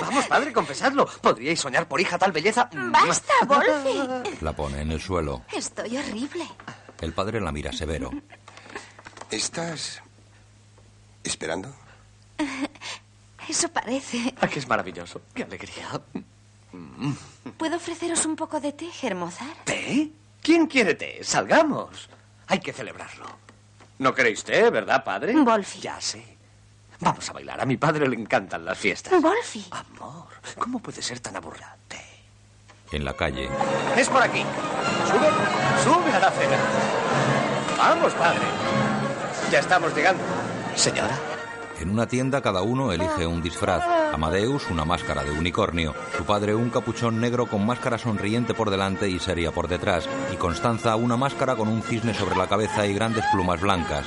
Vamos, 0.00 0.26
padre, 0.26 0.52
confesadlo. 0.52 1.06
¿Podríais 1.06 1.60
soñar 1.60 1.88
por 1.88 2.00
hija 2.00 2.18
tal 2.18 2.32
belleza? 2.32 2.68
¡Basta, 2.72 3.32
Wolfie! 3.46 4.38
La 4.40 4.52
pone 4.52 4.82
en 4.82 4.92
el 4.92 5.00
suelo. 5.00 5.42
Estoy 5.52 5.96
horrible. 5.96 6.46
El 7.00 7.12
padre 7.12 7.40
la 7.40 7.52
mira 7.52 7.72
severo. 7.72 8.10
¿Estás 9.30 10.00
esperando? 11.22 11.74
Eso 13.48 13.68
parece. 13.68 14.34
Ah, 14.40 14.48
que 14.48 14.58
es 14.58 14.68
maravilloso. 14.68 15.20
Qué 15.34 15.42
alegría. 15.42 16.00
¿Puedo 17.56 17.76
ofreceros 17.76 18.24
un 18.26 18.36
poco 18.36 18.60
de 18.60 18.72
té, 18.72 18.90
Hermozar? 19.02 19.48
¿Té? 19.64 20.10
¿Quién 20.44 20.66
quiere 20.66 20.94
té? 20.94 21.24
Salgamos. 21.24 22.10
Hay 22.48 22.60
que 22.60 22.74
celebrarlo. 22.74 23.24
¿No 23.98 24.14
queréis 24.14 24.44
té, 24.44 24.68
verdad, 24.68 25.02
padre? 25.02 25.32
Wolfie. 25.32 25.80
Ya 25.80 25.98
sé. 25.98 26.22
Vamos 27.00 27.26
a 27.30 27.32
bailar. 27.32 27.62
A 27.62 27.64
mi 27.64 27.78
padre 27.78 28.06
le 28.06 28.14
encantan 28.14 28.62
las 28.62 28.76
fiestas. 28.76 29.22
Wolfie. 29.22 29.64
Amor, 29.70 30.28
¿cómo 30.58 30.80
puede 30.80 31.00
ser 31.00 31.18
tan 31.20 31.34
aburrida? 31.36 31.74
Té. 31.88 32.04
En 32.92 33.06
la 33.06 33.14
calle. 33.14 33.48
Es 33.96 34.10
por 34.10 34.22
aquí. 34.22 34.44
Sube, 35.08 35.28
sube 35.82 36.12
a 36.12 36.20
la 36.20 36.30
cena. 36.30 36.56
Vamos, 37.78 38.12
padre. 38.12 38.44
Ya 39.50 39.60
estamos 39.60 39.96
llegando. 39.96 40.22
Señora. 40.76 41.33
En 41.80 41.90
una 41.90 42.06
tienda 42.06 42.40
cada 42.40 42.62
uno 42.62 42.92
elige 42.92 43.26
un 43.26 43.42
disfraz. 43.42 43.82
Amadeus 44.12 44.70
una 44.70 44.84
máscara 44.84 45.24
de 45.24 45.32
unicornio, 45.32 45.94
su 46.16 46.24
padre 46.24 46.54
un 46.54 46.70
capuchón 46.70 47.20
negro 47.20 47.46
con 47.46 47.66
máscara 47.66 47.98
sonriente 47.98 48.54
por 48.54 48.70
delante 48.70 49.08
y 49.08 49.18
seria 49.18 49.50
por 49.50 49.66
detrás, 49.66 50.08
y 50.32 50.36
Constanza 50.36 50.94
una 50.96 51.16
máscara 51.16 51.56
con 51.56 51.68
un 51.68 51.82
cisne 51.82 52.14
sobre 52.14 52.36
la 52.36 52.46
cabeza 52.46 52.86
y 52.86 52.94
grandes 52.94 53.24
plumas 53.32 53.60
blancas. 53.60 54.06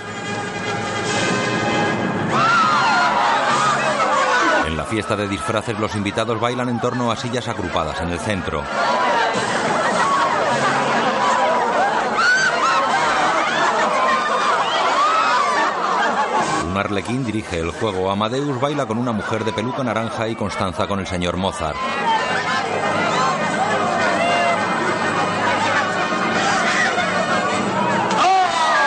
En 4.66 4.78
la 4.78 4.86
fiesta 4.86 5.16
de 5.16 5.28
disfraces 5.28 5.78
los 5.78 5.96
invitados 5.96 6.40
bailan 6.40 6.70
en 6.70 6.80
torno 6.80 7.12
a 7.12 7.18
sillas 7.18 7.48
agrupadas 7.48 8.00
en 8.02 8.10
el 8.10 8.20
centro. 8.20 8.64
Un 16.78 16.82
arlequín 16.82 17.26
dirige 17.26 17.58
el 17.58 17.72
juego. 17.72 18.12
Amadeus 18.12 18.62
baila 18.62 18.86
con 18.86 19.00
una 19.00 19.12
mujer 19.12 19.44
de 19.44 19.52
peluca 19.52 19.84
naranja 19.84 20.28
y 20.28 20.36
Constanza 20.36 20.86
con 20.86 21.00
el 21.00 21.08
señor 21.08 21.36
Mozart. 21.36 21.76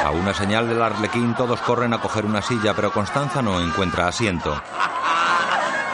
A 0.04 0.10
una 0.12 0.32
señal 0.32 0.68
del 0.68 0.80
arlequín 0.80 1.34
todos 1.34 1.60
corren 1.62 1.92
a 1.92 2.00
coger 2.00 2.24
una 2.24 2.40
silla, 2.40 2.74
pero 2.74 2.92
Constanza 2.92 3.42
no 3.42 3.60
encuentra 3.60 4.06
asiento. 4.06 4.62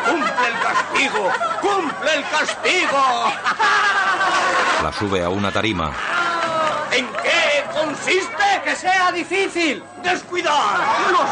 ¡Cumple 0.04 0.48
el 0.48 0.58
castigo! 0.60 1.30
¡Cumple 1.62 2.14
el 2.14 2.24
castigo! 2.28 3.32
La 4.82 4.92
sube 4.92 5.24
a 5.24 5.30
una 5.30 5.50
tarima. 5.50 5.92
¿En 7.86 7.94
qué 7.94 8.02
consiste? 8.02 8.44
¡Que 8.64 8.76
sea 8.76 9.12
difícil! 9.12 9.82
¡Descuidar! 10.02 10.78
¡Lo 11.10 11.18
sé! 11.18 11.26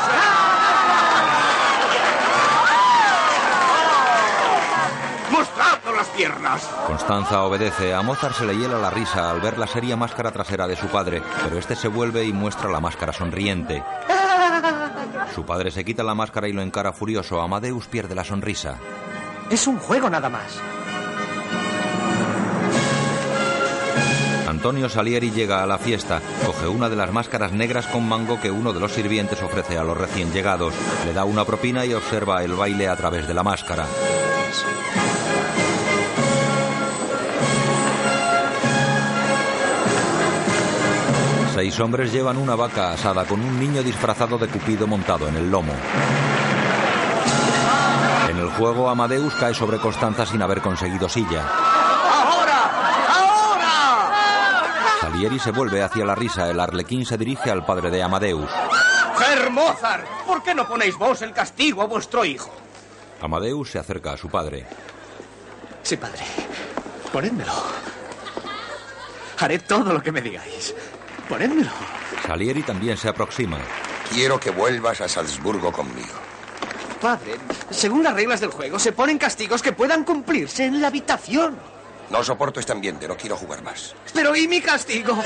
¡Mostradnos 5.31 5.97
las 5.97 6.09
piernas! 6.09 6.63
Constanza 6.87 7.43
obedece. 7.43 7.93
A 7.95 8.03
Mozart 8.03 8.37
se 8.37 8.47
le 8.47 8.57
hiela 8.57 8.79
la 8.79 8.91
risa 8.91 9.31
al 9.31 9.41
ver 9.41 9.59
la 9.59 9.67
seria 9.67 9.97
máscara 9.97 10.31
trasera 10.31 10.67
de 10.67 10.77
su 10.77 10.87
padre, 10.87 11.23
pero 11.43 11.59
este 11.59 11.75
se 11.75 11.89
vuelve 11.89 12.25
y 12.25 12.33
muestra 12.33 12.71
la 12.71 12.81
máscara 12.81 13.13
sonriente. 13.13 13.83
Su 15.35 15.45
padre 15.45 15.71
se 15.71 15.85
quita 15.85 16.03
la 16.03 16.15
máscara 16.15 16.47
y 16.49 16.53
lo 16.53 16.63
encara 16.63 16.93
furioso. 16.93 17.41
Amadeus 17.41 17.89
pierde 17.89 18.15
la 18.15 18.25
sonrisa. 18.25 18.77
Es 19.51 19.67
un 19.67 19.79
juego 19.79 20.09
nada 20.09 20.29
más. 20.29 20.61
Antonio 24.65 24.89
Salieri 24.89 25.31
llega 25.31 25.63
a 25.63 25.67
la 25.67 25.77
fiesta, 25.77 26.23
coge 26.47 26.67
una 26.67 26.89
de 26.89 26.97
las 26.97 27.13
máscaras 27.13 27.53
negras 27.53 27.87
con 27.87 28.09
mango 28.09 28.41
que 28.41 28.51
uno 28.51 28.73
de 28.73 28.81
los 28.81 28.93
sirvientes 28.93 29.43
ofrece 29.43 29.77
a 29.77 29.85
los 29.85 29.95
recién 29.95 30.33
llegados, 30.33 30.73
le 31.05 31.13
da 31.13 31.27
una 31.27 31.45
propina 31.45 31.85
y 31.85 31.93
observa 31.93 32.43
el 32.43 32.55
baile 32.55 32.89
a 32.89 32.97
través 32.97 33.29
de 33.29 33.35
la 33.35 33.43
máscara. 33.43 33.85
Seis 41.55 41.79
hombres 41.81 42.11
llevan 42.11 42.39
una 42.39 42.55
vaca 42.55 42.93
asada 42.93 43.27
con 43.27 43.43
un 43.43 43.61
niño 43.61 43.83
disfrazado 43.83 44.39
de 44.39 44.49
Cupido 44.49 44.87
montado 44.87 45.29
en 45.29 45.37
el 45.37 45.51
lomo. 45.51 45.75
En 48.31 48.39
el 48.39 48.49
juego, 48.49 48.89
Amadeus 48.89 49.35
cae 49.35 49.53
sobre 49.53 49.77
Constanza 49.77 50.25
sin 50.25 50.41
haber 50.41 50.63
conseguido 50.63 51.07
silla. 51.07 51.45
¡Ahora! 51.51 52.71
¡Ahora! 53.11 53.85
Salieri 55.15 55.39
se 55.39 55.53
vuelve 55.53 55.81
hacia 55.81 56.05
la 56.05 56.17
risa. 56.17 56.51
El 56.51 56.59
arlequín 56.59 57.07
se 57.07 57.17
dirige 57.17 57.49
al 57.49 57.65
padre 57.65 57.89
de 57.89 58.03
Amadeus. 58.03 58.51
Herr 59.17 59.49
Mozart, 59.49 60.05
¿por 60.27 60.43
qué 60.43 60.57
no 60.57 60.67
ponéis 60.67 60.99
vos 60.99 61.23
el 61.23 61.33
castigo 61.33 61.83
a 61.83 61.87
vuestro 61.87 62.25
hijo? 62.25 62.53
Amadeus 63.23 63.71
se 63.71 63.79
acerca 63.79 64.15
a 64.15 64.17
su 64.17 64.29
padre. 64.29 64.67
Sí, 65.85 65.97
padre. 65.97 66.19
Ponédmelo. 67.13 67.53
Haré 69.39 69.61
todo 69.61 69.93
lo 69.93 70.03
que 70.03 70.11
me 70.11 70.21
digáis. 70.21 70.75
Ponédmelo. 71.29 71.71
Salieri 72.27 72.65
también 72.65 72.97
se 72.97 73.09
aproxima. 73.09 73.59
Quiero 74.13 74.41
que 74.41 74.51
vuelvas 74.51 75.01
a 75.01 75.09
Salzburgo 75.09 75.71
conmigo. 75.71 76.15
Padre, 77.01 77.37
según 77.71 78.03
las 78.03 78.15
reglas 78.15 78.41
del 78.41 78.51
juego, 78.51 78.81
se 78.81 78.91
ponen 78.91 79.19
castigos 79.19 79.63
que 79.63 79.71
puedan 79.71 80.03
cumplirse 80.03 80.65
en 80.65 80.81
la 80.81 80.89
habitación. 80.89 81.57
No 82.11 82.23
soporto 82.23 82.61
este 82.61 82.73
ambiente, 82.73 83.09
no 83.09 83.17
quiero 83.17 83.37
jugar 83.37 83.63
más. 83.63 83.95
Pero 84.13 84.37
¿y 84.37 84.47
mi 84.47 84.61
castigo? 84.61 85.17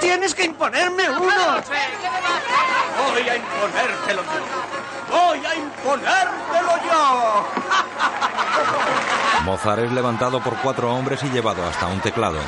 Tienes 0.00 0.34
que 0.34 0.44
imponerme 0.44 1.10
uno. 1.10 1.20
Voy 2.96 3.28
a 3.28 3.36
imponértelo 3.36 4.22
yo. 4.22 4.28
Voy 5.10 5.44
a 5.44 5.54
imponértelo 5.54 6.76
yo. 6.86 7.44
Mozart 9.44 9.82
es 9.82 9.92
levantado 9.92 10.40
por 10.40 10.56
cuatro 10.58 10.94
hombres 10.94 11.22
y 11.22 11.28
llevado 11.30 11.64
hasta 11.66 11.86
un 11.86 12.00
teclado. 12.00 12.38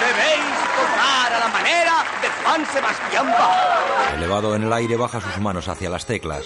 Debéis 0.00 0.44
tocar 0.76 1.32
a 1.32 1.38
la 1.38 1.48
manera 1.48 2.04
de 2.20 2.28
Juan 2.42 2.66
Sebastián 2.72 3.26
Bach. 3.26 4.14
Elevado 4.16 4.54
en 4.54 4.64
el 4.64 4.72
aire, 4.72 4.96
baja 4.96 5.20
sus 5.20 5.38
manos 5.38 5.68
hacia 5.68 5.90
las 5.90 6.06
teclas. 6.06 6.44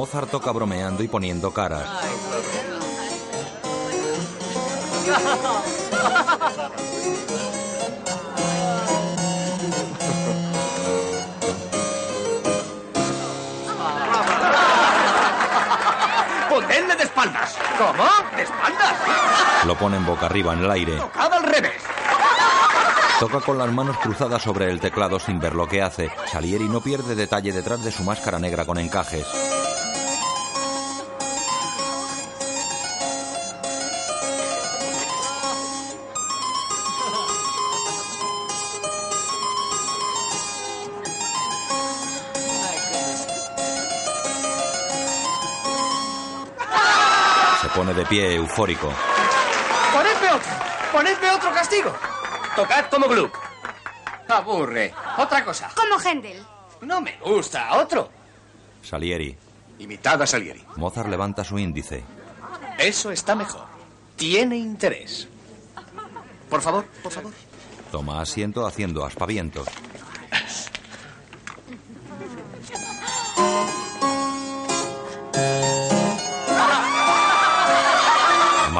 Mozart 0.00 0.30
toca 0.30 0.50
bromeando 0.50 1.02
y 1.02 1.08
poniendo 1.08 1.52
caras. 1.52 1.86
Ponedle 16.48 16.96
de 16.96 17.02
espaldas. 17.02 17.58
¿Cómo? 17.76 18.04
¿De 18.34 18.42
espaldas? 18.42 18.94
Lo 19.66 19.76
ponen 19.76 20.06
boca 20.06 20.24
arriba 20.24 20.54
en 20.54 20.60
el 20.60 20.70
aire. 20.70 20.96
Tocad 20.96 21.30
al 21.30 21.42
revés. 21.42 21.82
Toca 23.18 23.40
con 23.40 23.58
las 23.58 23.70
manos 23.70 23.98
cruzadas 23.98 24.40
sobre 24.40 24.70
el 24.70 24.80
teclado 24.80 25.20
sin 25.20 25.38
ver 25.38 25.54
lo 25.54 25.68
que 25.68 25.82
hace. 25.82 26.10
Salieri 26.32 26.70
no 26.70 26.80
pierde 26.80 27.14
detalle 27.14 27.52
detrás 27.52 27.84
de 27.84 27.92
su 27.92 28.02
máscara 28.02 28.38
negra 28.38 28.64
con 28.64 28.78
encajes. 28.78 29.26
Pone 47.90 47.94
de 47.94 48.06
pie 48.06 48.36
eufórico. 48.36 48.92
¡Ponedme 49.92 50.32
otro! 50.32 50.52
¡Ponedme 50.92 51.30
otro 51.30 51.52
castigo! 51.52 51.92
Tocad 52.54 52.86
como 52.88 53.08
Gluck. 53.08 53.36
Aburre. 54.28 54.94
Otra 55.18 55.44
cosa. 55.44 55.70
Como 55.74 55.98
Händel. 55.98 56.40
No 56.82 57.00
me 57.00 57.18
gusta. 57.18 57.74
Otro. 57.74 58.08
Salieri. 58.82 59.36
Imitad 59.80 60.22
a 60.22 60.26
Salieri. 60.26 60.64
Mozart 60.76 61.08
levanta 61.08 61.42
su 61.42 61.58
índice. 61.58 62.04
Eso 62.78 63.10
está 63.10 63.34
mejor. 63.34 63.64
Tiene 64.16 64.56
interés. 64.56 65.26
Por 66.48 66.62
favor, 66.62 66.84
por 67.02 67.10
favor. 67.10 67.32
Toma 67.90 68.20
asiento 68.20 68.66
haciendo 68.66 69.04
aspavientos. 69.04 69.66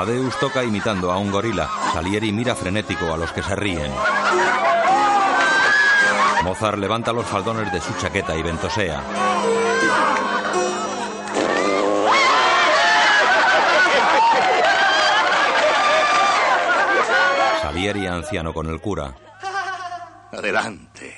Amadeus 0.01 0.34
toca 0.38 0.64
imitando 0.64 1.12
a 1.12 1.18
un 1.18 1.30
gorila. 1.30 1.68
Salieri 1.92 2.32
mira 2.32 2.55
frenético 2.55 3.12
a 3.12 3.18
los 3.18 3.30
que 3.32 3.42
se 3.42 3.55
ríen. 3.55 3.92
Mozart 6.42 6.78
levanta 6.78 7.12
los 7.12 7.26
faldones 7.26 7.70
de 7.70 7.82
su 7.82 7.92
chaqueta 7.98 8.34
y 8.34 8.42
ventosea. 8.42 9.03
Salieri 17.61 18.07
anciano 18.07 18.55
con 18.55 18.68
el 18.68 18.80
cura. 18.80 19.14
Adelante. 20.32 21.14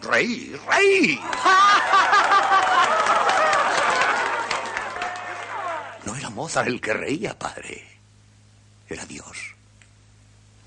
Rey, 0.00 0.58
rey. 0.66 1.20
No 6.04 6.16
era 6.16 6.30
Mozart 6.30 6.68
el 6.68 6.80
que 6.80 6.94
reía, 6.94 7.38
padre. 7.38 7.86
Era 8.88 9.04
Dios. 9.04 9.54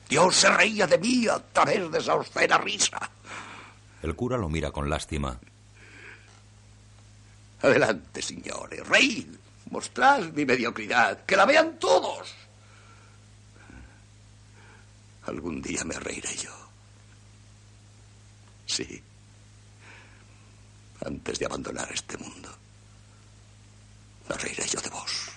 Dios 0.07 0.35
se 0.35 0.49
reía 0.49 0.85
de 0.85 0.97
mí 0.97 1.27
a 1.27 1.39
través 1.39 1.91
de 1.91 1.97
esa 1.99 2.15
obscena 2.15 2.57
risa. 2.57 3.09
El 4.01 4.15
cura 4.15 4.37
lo 4.37 4.49
mira 4.49 4.71
con 4.71 4.89
lástima. 4.89 5.39
Adelante, 7.61 8.21
señores. 8.21 8.85
Reíd. 8.87 9.27
Mostrad 9.71 10.25
mi 10.33 10.45
mediocridad. 10.45 11.25
Que 11.25 11.35
la 11.35 11.45
vean 11.45 11.79
todos. 11.79 12.35
Algún 15.25 15.61
día 15.61 15.83
me 15.85 15.97
reiré 15.97 16.35
yo. 16.35 16.51
Sí. 18.65 19.01
Antes 21.05 21.39
de 21.39 21.45
abandonar 21.45 21.89
este 21.91 22.17
mundo. 22.17 22.52
Me 24.29 24.35
reiré 24.37 24.65
yo 24.67 24.79
de 24.81 24.89
vos. 24.89 25.29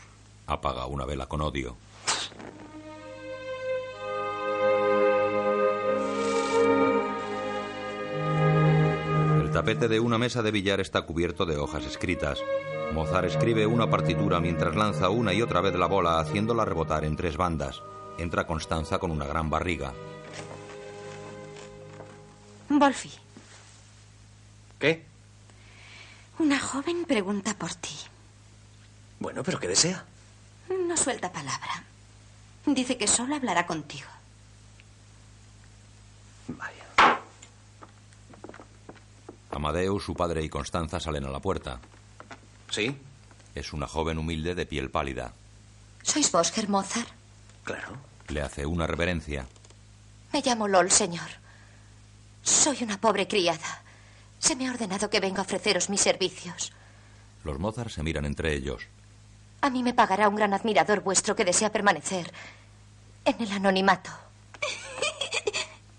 Apaga 0.47 0.87
una 0.87 1.05
vela 1.05 1.26
con 1.26 1.41
odio. 1.41 1.76
El 9.41 9.51
tapete 9.53 9.89
de 9.89 10.01
una 10.01 10.18
mesa 10.18 10.43
de 10.43 10.51
billar 10.51 10.80
está 10.80 11.03
cubierto 11.03 11.47
de 11.47 11.57
hojas 11.57 11.84
escritas. 11.84 12.41
Mozart 12.93 13.26
escribe 13.26 13.66
una 13.66 13.89
partitura 13.91 14.41
mientras 14.41 14.74
lanza 14.76 15.09
una 15.11 15.32
y 15.32 15.43
otra 15.43 15.61
vez 15.61 15.74
la 15.74 15.87
bola 15.87 16.18
haciéndola 16.20 16.64
rebotar 16.64 17.05
en 17.05 17.16
tres 17.16 17.37
bandas. 17.37 17.82
Entra 18.18 18.47
Constanza 18.47 18.99
con 18.99 19.11
una 19.11 19.26
gran 19.26 19.51
barriga. 19.51 19.93
Wolfi, 22.68 23.11
¿Qué? 24.78 25.05
una 26.39 26.59
joven 26.61 27.05
pregunta 27.07 27.55
por 27.57 27.74
ti. 27.74 27.95
Bueno, 29.18 29.42
pero 29.42 29.58
¿qué 29.58 29.68
desea? 29.68 30.04
No 30.68 30.96
suelta 30.96 31.32
palabra. 31.32 31.84
Dice 32.66 32.96
que 32.98 33.06
solo 33.06 33.36
hablará 33.36 33.66
contigo. 33.66 34.08
Amadeus, 39.50 40.04
su 40.04 40.14
padre 40.14 40.44
y 40.44 40.48
Constanza 40.48 41.00
salen 41.00 41.24
a 41.24 41.30
la 41.30 41.40
puerta. 41.40 41.80
¿Sí? 42.70 42.94
Es 43.54 43.72
una 43.72 43.86
joven 43.86 44.18
humilde 44.18 44.54
de 44.54 44.66
piel 44.66 44.90
pálida. 44.90 45.32
¿Sois 46.02 46.30
vos, 46.30 46.56
Herr 46.56 46.68
Mozart? 46.68 47.08
Claro. 47.64 47.96
Le 48.28 48.42
hace 48.42 48.66
una 48.66 48.86
reverencia. 48.86 49.46
Me 50.32 50.42
llamo 50.42 50.68
Lol, 50.68 50.90
señor. 50.90 51.28
Soy 52.42 52.82
una 52.82 53.00
pobre 53.00 53.26
criada. 53.26 53.82
Se 54.38 54.56
me 54.56 54.68
ha 54.68 54.72
ordenado 54.72 55.08
que 55.08 55.20
venga 55.20 55.38
a 55.38 55.44
ofreceros 55.44 55.88
mis 55.88 56.00
servicios. 56.02 56.72
Los 57.44 57.58
Mozart 57.58 57.90
se 57.90 58.02
miran 58.02 58.26
entre 58.26 58.54
ellos. 58.54 58.86
A 59.66 59.70
mí 59.70 59.82
me 59.82 59.92
pagará 59.92 60.28
un 60.28 60.36
gran 60.36 60.54
admirador 60.54 61.00
vuestro 61.00 61.34
que 61.34 61.44
desea 61.44 61.72
permanecer 61.72 62.32
en 63.24 63.34
el 63.40 63.50
anonimato. 63.50 64.12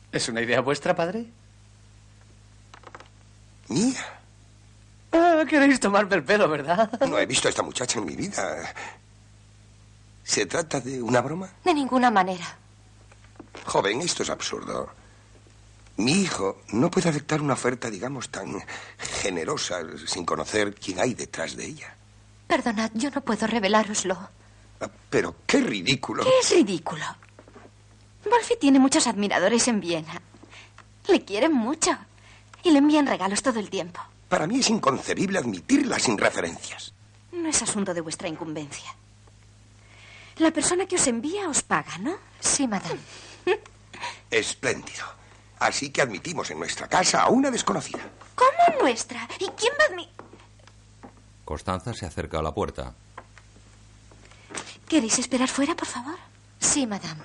¿Es 0.09 0.29
una 0.29 0.39
idea 0.39 0.61
vuestra, 0.61 0.95
padre? 0.95 1.25
Mía. 3.67 4.05
Ah, 5.11 5.43
queréis 5.49 5.81
tomarme 5.81 6.15
el 6.15 6.23
pelo, 6.23 6.47
¿verdad? 6.47 6.89
No 7.09 7.19
he 7.19 7.25
visto 7.25 7.49
a 7.49 7.51
esta 7.51 7.61
muchacha 7.61 7.99
en 7.99 8.05
mi 8.05 8.15
vida. 8.15 8.73
¿Se 10.23 10.45
trata 10.45 10.79
de 10.79 11.01
una 11.01 11.19
broma? 11.19 11.49
De 11.65 11.73
ninguna 11.73 12.09
manera. 12.09 12.45
Joven, 13.65 13.99
esto 13.99 14.23
es 14.23 14.29
absurdo. 14.29 14.89
Mi 15.97 16.13
hijo 16.21 16.61
no 16.69 16.89
puede 16.89 17.09
aceptar 17.09 17.41
una 17.41 17.55
oferta, 17.55 17.89
digamos, 17.89 18.29
tan 18.29 18.63
generosa 18.97 19.81
sin 20.05 20.23
conocer 20.23 20.73
quién 20.73 21.01
hay 21.01 21.15
detrás 21.15 21.57
de 21.57 21.65
ella. 21.65 21.97
Perdonad, 22.47 22.91
yo 22.93 23.09
no 23.11 23.21
puedo 23.21 23.45
revelároslo. 23.47 24.17
Pero 25.09 25.35
qué 25.45 25.59
ridículo. 25.59 26.23
¿Qué 26.23 26.29
es 26.41 26.51
ridículo? 26.51 27.03
Wolfi 28.29 28.55
tiene 28.59 28.79
muchos 28.79 29.07
admiradores 29.07 29.67
en 29.67 29.79
Viena. 29.79 30.21
Le 31.07 31.23
quieren 31.23 31.53
mucho. 31.53 31.91
Y 32.63 32.71
le 32.71 32.79
envían 32.79 33.07
regalos 33.07 33.41
todo 33.41 33.59
el 33.59 33.69
tiempo. 33.69 34.01
Para 34.29 34.47
mí 34.47 34.59
es 34.59 34.69
inconcebible 34.69 35.39
admitirla 35.39 35.99
sin 35.99 36.17
referencias. 36.17 36.93
No 37.31 37.47
es 37.49 37.61
asunto 37.61 37.93
de 37.93 38.01
vuestra 38.01 38.27
incumbencia. 38.27 38.93
La 40.37 40.51
persona 40.51 40.85
que 40.85 40.95
os 40.95 41.07
envía 41.07 41.47
os 41.49 41.63
paga, 41.63 41.97
¿no? 41.99 42.15
Sí, 42.39 42.67
madame. 42.67 42.99
Espléndido. 44.31 45.05
Así 45.59 45.89
que 45.89 46.01
admitimos 46.01 46.51
en 46.51 46.59
nuestra 46.59 46.87
casa 46.87 47.21
a 47.23 47.29
una 47.29 47.49
desconocida. 47.49 48.01
¿Cómo 48.35 48.81
nuestra? 48.81 49.27
¿Y 49.39 49.47
quién 49.49 49.73
va 49.79 49.85
a 49.85 49.95
admi- 49.97 50.09
Constanza 51.47 51.93
se 51.93 52.05
acerca 52.05 52.39
a 52.39 52.41
la 52.41 52.53
puerta. 52.53 52.93
¿Queréis 54.85 55.17
esperar 55.17 55.47
fuera, 55.47 55.77
por 55.77 55.87
favor? 55.87 56.17
Sí, 56.59 56.85
madame. 56.85 57.23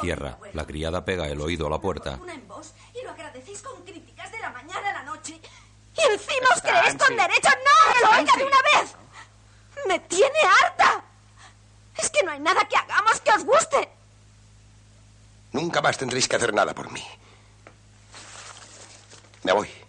Cierra. 0.00 0.36
La 0.52 0.66
criada 0.66 1.04
pega 1.04 1.28
el 1.28 1.40
oído 1.40 1.68
a 1.68 1.70
la 1.70 1.80
puerta. 1.80 2.18
Una 2.20 2.34
en 2.34 2.48
vos 2.48 2.72
y 2.92 3.04
lo 3.04 3.12
agradecéis 3.12 3.62
con 3.62 3.84
críticas 3.84 4.32
de 4.32 4.40
la 4.40 4.50
mañana 4.50 4.90
a 4.90 4.92
la 4.94 5.02
noche. 5.04 5.40
Y 5.96 6.12
encima 6.12 6.48
os 6.56 6.60
creéis 6.60 6.96
con 6.96 7.16
derecho. 7.16 7.50
¡No! 7.68 7.94
¡Que 7.94 8.00
lo 8.00 8.10
oiga 8.18 8.32
de 8.36 8.44
una 8.44 8.62
vez! 8.72 8.94
¡Me 9.86 10.00
tiene 10.00 10.40
harta! 10.60 11.04
Es 11.96 12.10
que 12.10 12.24
no 12.24 12.32
hay 12.32 12.40
nada 12.40 12.66
que 12.66 12.76
hagamos 12.76 13.20
que 13.20 13.30
os 13.30 13.44
guste. 13.44 13.88
Nunca 15.52 15.80
más 15.80 15.96
tendréis 15.96 16.26
que 16.26 16.34
hacer 16.34 16.52
nada 16.52 16.74
por 16.74 16.90
mí. 16.90 17.04
Me 19.44 19.52
voy. 19.52 19.85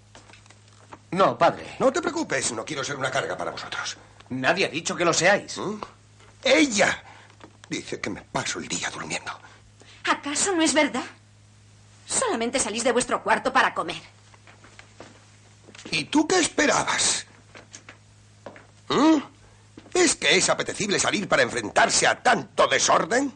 No, 1.12 1.38
padre. 1.38 1.76
No 1.80 1.92
te 1.92 2.02
preocupes, 2.02 2.52
no 2.52 2.66
quiero 2.66 2.84
ser 2.84 2.98
una 2.98 3.12
carga 3.12 3.38
para 3.38 3.52
vosotros. 3.52 3.98
Nadie 4.30 4.66
ha 4.66 4.70
dicho 4.70 4.96
que 4.96 5.06
lo 5.06 5.14
seáis. 5.14 5.58
¿Mm? 5.58 5.80
Ella 6.44 7.04
dice 7.70 8.00
que 8.00 8.10
me 8.10 8.22
paso 8.22 8.60
el 8.60 8.68
día 8.68 8.90
durmiendo. 8.90 9.32
¿Acaso 10.06 10.54
no 10.56 10.62
es 10.62 10.74
verdad? 10.74 11.04
Solamente 12.06 12.60
salís 12.60 12.84
de 12.84 12.92
vuestro 12.92 13.24
cuarto 13.24 13.52
para 13.52 13.74
comer. 13.74 14.02
¿Y 15.92 16.06
tú 16.06 16.28
qué 16.28 16.40
esperabas? 16.40 17.26
¿Mm? 18.90 19.18
¿Es 19.94 20.16
que 20.16 20.38
es 20.38 20.50
apetecible 20.50 21.00
salir 21.00 21.28
para 21.28 21.44
enfrentarse 21.44 22.08
a 22.08 22.22
tanto 22.22 22.68
desorden? 22.68 23.34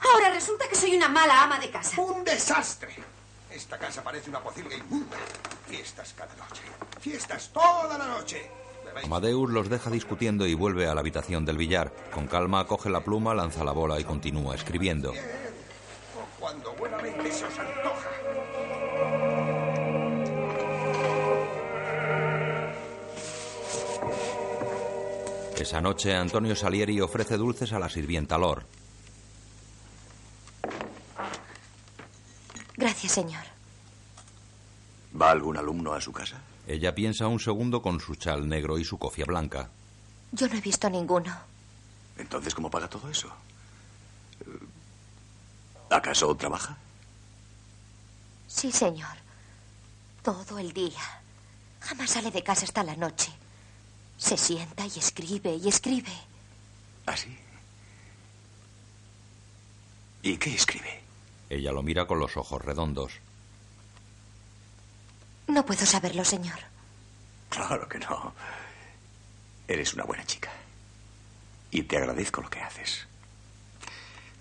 Ahora 0.00 0.30
resulta 0.30 0.68
que 0.68 0.76
soy 0.76 0.94
una 0.96 1.08
mala 1.08 1.42
ama 1.42 1.58
de 1.58 1.70
casa. 1.70 2.00
¡Un 2.00 2.24
desastre! 2.24 3.13
Esta 3.54 3.78
casa 3.78 4.02
parece 4.02 4.30
una 4.30 4.40
pocilga 4.40 4.74
inmunda. 4.74 5.16
Fiestas 5.68 6.12
cada 6.16 6.34
noche. 6.34 6.62
Fiestas 6.98 7.50
toda 7.52 7.96
la 7.96 8.08
noche. 8.08 8.50
Amadeus 9.04 9.48
los 9.50 9.68
deja 9.68 9.90
discutiendo 9.90 10.44
y 10.46 10.54
vuelve 10.54 10.88
a 10.88 10.94
la 10.94 11.00
habitación 11.00 11.44
del 11.44 11.56
billar. 11.56 11.92
Con 12.12 12.26
calma 12.26 12.66
coge 12.66 12.90
la 12.90 13.04
pluma, 13.04 13.32
lanza 13.32 13.62
la 13.62 13.70
bola 13.70 14.00
y 14.00 14.04
continúa 14.04 14.56
escribiendo. 14.56 15.12
O 15.12 16.40
cuando 16.40 16.74
buenamente 16.74 17.30
se 17.30 17.44
os 17.44 17.58
antoja. 17.58 18.10
Esa 25.56 25.80
noche 25.80 26.16
Antonio 26.16 26.56
Salieri 26.56 27.00
ofrece 27.00 27.36
dulces 27.36 27.72
a 27.72 27.78
la 27.78 27.88
sirvienta 27.88 28.36
Lor. 28.36 28.66
Gracias, 32.76 33.12
señor. 33.12 33.44
¿Va 35.20 35.30
algún 35.30 35.56
alumno 35.56 35.92
a 35.94 36.00
su 36.00 36.12
casa? 36.12 36.40
Ella 36.66 36.94
piensa 36.94 37.28
un 37.28 37.38
segundo 37.38 37.82
con 37.82 38.00
su 38.00 38.16
chal 38.16 38.48
negro 38.48 38.78
y 38.78 38.84
su 38.84 38.98
cofia 38.98 39.24
blanca. 39.26 39.68
Yo 40.32 40.48
no 40.48 40.54
he 40.54 40.60
visto 40.60 40.90
ninguno. 40.90 41.32
Entonces, 42.16 42.54
¿cómo 42.54 42.70
paga 42.70 42.88
todo 42.88 43.08
eso? 43.08 43.28
¿Acaso 45.90 46.34
trabaja? 46.34 46.76
Sí, 48.48 48.72
señor. 48.72 49.16
Todo 50.22 50.58
el 50.58 50.72
día. 50.72 51.00
Jamás 51.80 52.10
sale 52.10 52.30
de 52.30 52.42
casa 52.42 52.64
hasta 52.64 52.82
la 52.82 52.96
noche. 52.96 53.30
Se 54.16 54.36
sienta 54.36 54.86
y 54.86 54.98
escribe 54.98 55.54
y 55.54 55.68
escribe. 55.68 56.12
¿Ah, 57.06 57.16
sí? 57.16 57.36
¿Y 60.22 60.36
qué 60.38 60.54
escribe? 60.54 61.03
Ella 61.54 61.70
lo 61.70 61.84
mira 61.84 62.04
con 62.06 62.18
los 62.18 62.36
ojos 62.36 62.60
redondos. 62.64 63.12
No 65.46 65.64
puedo 65.64 65.86
saberlo, 65.86 66.24
señor. 66.24 66.58
Claro 67.48 67.88
que 67.88 68.00
no. 68.00 68.34
Eres 69.68 69.94
una 69.94 70.02
buena 70.02 70.24
chica. 70.24 70.50
Y 71.70 71.84
te 71.84 71.96
agradezco 71.96 72.40
lo 72.40 72.50
que 72.50 72.60
haces. 72.60 73.06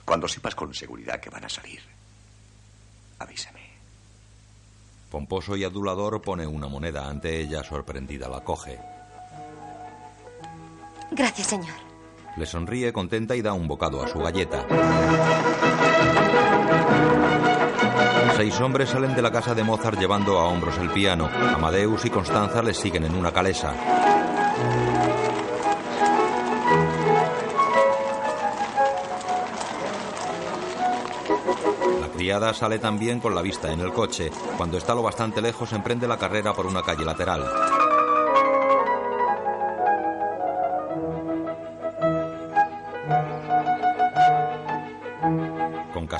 Cuando 0.06 0.27
sepas 0.27 0.56
con 0.56 0.73
seguridad 0.73 1.19
que 1.19 1.30
van 1.30 1.45
a 1.45 1.49
salir, 1.49 1.84
avísame. 3.19 3.61
Pomposo 5.11 5.56
y 5.56 5.64
adulador 5.64 6.19
pone 6.19 6.48
una 6.48 6.68
moneda 6.68 7.07
ante 7.07 7.40
ella, 7.40 7.64
sorprendida 7.64 8.27
la 8.27 8.44
coge. 8.44 8.80
Gracias, 11.11 11.45
señor. 11.48 11.76
Le 12.38 12.48
sonríe 12.48 12.91
contenta 12.91 13.35
y 13.35 13.44
da 13.44 13.53
un 13.53 13.68
bocado 13.68 14.03
a 14.03 14.07
su 14.07 14.18
galleta. 14.18 14.65
Seis 18.43 18.59
hombres 18.59 18.89
salen 18.89 19.15
de 19.15 19.21
la 19.21 19.31
casa 19.31 19.55
de 19.55 19.63
Mozart 19.63 19.97
llevando 19.97 20.37
a 20.37 20.49
hombros 20.49 20.77
el 20.77 20.89
piano. 20.89 21.29
Amadeus 21.55 22.03
y 22.03 22.09
Constanza 22.09 22.61
les 22.61 22.75
siguen 22.75 23.05
en 23.05 23.15
una 23.15 23.31
calesa. 23.31 23.73
La 32.01 32.07
criada 32.13 32.53
sale 32.53 32.79
también 32.79 33.21
con 33.21 33.33
la 33.33 33.41
vista 33.41 33.71
en 33.71 33.79
el 33.79 33.93
coche. 33.93 34.29
Cuando 34.57 34.77
está 34.77 34.93
lo 34.93 35.03
bastante 35.03 35.41
lejos, 35.41 35.71
emprende 35.71 36.05
la 36.05 36.17
carrera 36.17 36.51
por 36.53 36.65
una 36.65 36.81
calle 36.81 37.05
lateral. 37.05 37.45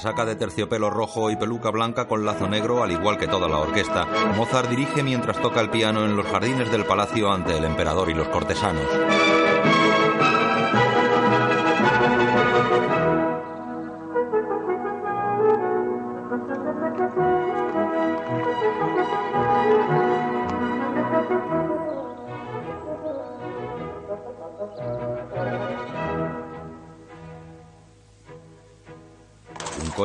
Casaca 0.04 0.26
de 0.26 0.36
terciopelo 0.36 0.90
rojo 0.90 1.32
y 1.32 1.38
peluca 1.38 1.70
blanca 1.70 2.10
con 2.10 2.26
lazo 2.26 2.50
negro, 2.50 2.84
al 2.84 2.92
igual 2.92 3.18
que 3.18 3.26
toda 3.26 3.48
la 3.48 3.60
orquesta, 3.60 4.06
Mozart 4.36 4.70
dirige 4.70 5.02
mientras 5.02 5.42
toca 5.42 5.62
el 5.62 5.70
piano 5.70 6.04
en 6.04 6.18
los 6.18 6.26
jardines 6.26 6.70
del 6.70 6.84
palacio 6.84 7.32
ante 7.32 7.58
el 7.58 7.64
emperador 7.64 8.10
y 8.10 8.14
los 8.14 8.28
cortesanos. 8.28 8.84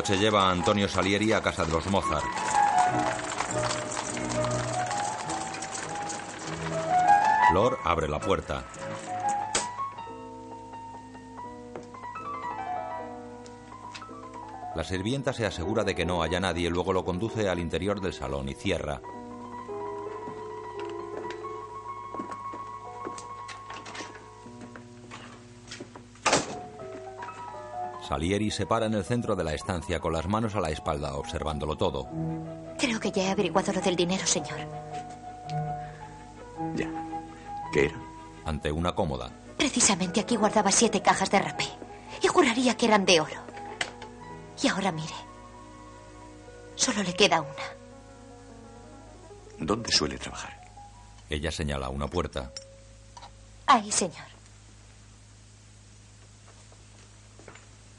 Coche 0.09 0.20
lleva 0.20 0.44
a 0.44 0.51
Antonio 0.51 0.89
Salieri 0.89 1.32
a 1.32 1.43
casa 1.43 1.66
de 1.66 1.72
los 1.72 1.86
Mozart. 1.89 2.24
Lord 7.52 7.76
abre 7.85 8.09
la 8.09 8.18
puerta. 8.18 8.64
La 14.74 14.82
sirvienta 14.82 15.35
se 15.35 15.44
asegura 15.44 15.85
de 15.85 15.94
que 15.94 16.06
no 16.06 16.22
haya 16.22 16.40
nadie, 16.40 16.70
luego 16.70 16.94
lo 16.94 17.05
conduce 17.05 17.51
al 17.51 17.59
interior 17.59 18.01
del 18.01 18.14
salón 18.14 18.48
y 18.48 18.55
cierra. 18.55 19.02
Salieri 28.09 28.51
se 28.51 28.64
para 28.64 28.86
en 28.86 28.94
el 28.94 29.05
centro 29.05 29.36
de 29.36 29.44
la 29.44 29.52
estancia 29.52 30.01
con 30.01 30.14
las 30.14 30.26
manos 30.26 30.55
a 30.55 30.60
la 30.60 30.70
espalda, 30.70 31.14
observándolo 31.14 31.76
todo. 31.76 32.09
Creo 32.78 32.98
que 32.98 33.12
ya 33.12 33.24
he 33.24 33.30
averiguado 33.30 33.70
lo 33.70 33.82
del 33.82 33.97
dinero, 33.97 34.26
señor. 34.26 34.59
Ya. 36.74 36.89
¿Qué 37.70 37.85
era? 37.85 38.01
Ante 38.47 38.72
una 38.72 38.94
cómoda. 38.94 39.30
Precisamente 39.59 40.20
aquí 40.20 40.36
guardaba 40.36 40.72
siete 40.72 41.02
cajas 41.02 41.30
de 41.30 41.39
rapé. 41.39 41.66
Y 42.22 42.28
juraría 42.28 42.74
que 42.78 42.86
eran 42.86 43.05
de 43.05 43.20
oro. 43.20 43.43
Y 44.62 44.68
ahora 44.68 44.90
mire. 44.90 45.14
Solo 46.76 47.02
le 47.02 47.12
queda 47.12 47.43
una. 47.43 47.68
¿Dónde 49.59 49.93
suele 49.93 50.16
trabajar? 50.16 50.59
Ella 51.28 51.52
señala 51.52 51.90
una 51.90 52.09
puerta. 52.09 52.51
Ahí, 53.66 53.93
señor. 53.93 54.38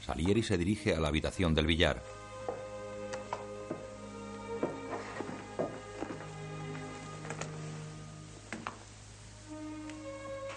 Salieri 0.04 0.42
se 0.42 0.58
dirige 0.58 0.94
a 0.94 1.00
la 1.00 1.08
habitación 1.08 1.54
del 1.54 1.66
billar. 1.66 2.02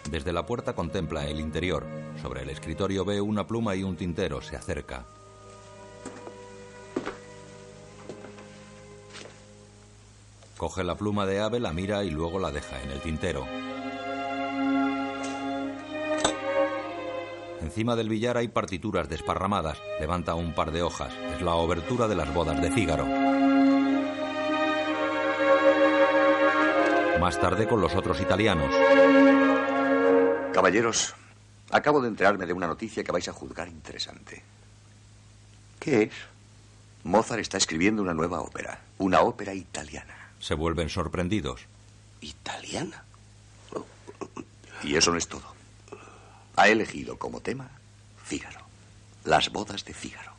Desde 0.10 0.32
la 0.32 0.46
puerta 0.46 0.74
contempla 0.74 1.28
el 1.28 1.40
interior. 1.40 1.86
Sobre 2.22 2.44
el 2.44 2.50
escritorio 2.52 3.04
ve 3.04 3.20
una 3.20 3.48
pluma 3.48 3.76
y 3.76 3.84
un 3.84 3.96
tintero. 3.96 4.42
Se 4.42 4.56
acerca. 4.56 5.06
Coge 10.56 10.84
la 10.84 10.96
pluma 10.96 11.26
de 11.26 11.40
ave, 11.40 11.60
la 11.60 11.74
mira 11.74 12.04
y 12.04 12.12
luego 12.12 12.40
la 12.40 12.52
deja 12.52 12.82
en 12.82 12.92
el 12.92 13.02
tintero. 13.02 13.46
Encima 17.64 17.96
del 17.96 18.10
billar 18.10 18.36
hay 18.36 18.50
partituras 18.50 19.08
desparramadas. 19.08 19.82
Levanta 20.02 20.36
un 20.36 20.54
par 20.54 20.74
de 20.74 20.84
hojas. 20.84 21.14
Es 21.34 21.42
la 21.42 21.56
obertura 21.56 22.10
de 22.10 22.16
las 22.16 22.32
bodas 22.34 22.62
de 22.62 22.70
Fígaro. 22.70 23.06
Más 27.22 27.40
tarde 27.40 27.66
con 27.66 27.80
los 27.80 27.96
otros 27.96 28.20
italianos. 28.20 28.70
Caballeros, 30.54 31.16
acabo 31.72 32.02
de 32.02 32.10
enterarme 32.10 32.46
de 32.46 32.52
una 32.52 32.68
noticia 32.68 33.02
que 33.02 33.14
vais 33.14 33.30
a 33.30 33.34
juzgar 33.34 33.70
interesante. 33.70 34.44
¿Qué 35.80 36.04
es? 36.04 36.12
Mozart 37.06 37.40
está 37.40 37.58
escribiendo 37.58 38.02
una 38.02 38.14
nueva 38.14 38.42
ópera, 38.42 38.82
una 38.98 39.22
ópera 39.22 39.54
italiana. 39.54 40.34
Se 40.40 40.54
vuelven 40.54 40.90
sorprendidos. 40.90 41.62
¿Italiana? 42.20 43.06
Y 44.84 44.98
eso 44.98 45.12
no 45.12 45.18
es 45.18 45.30
todo. 45.30 45.53
Ha 46.56 46.68
elegido 46.68 47.18
como 47.18 47.40
tema 47.40 47.70
Fígaro, 48.24 48.62
las 49.26 49.52
bodas 49.52 49.84
de 49.86 49.94
Fígaro. 49.94 50.32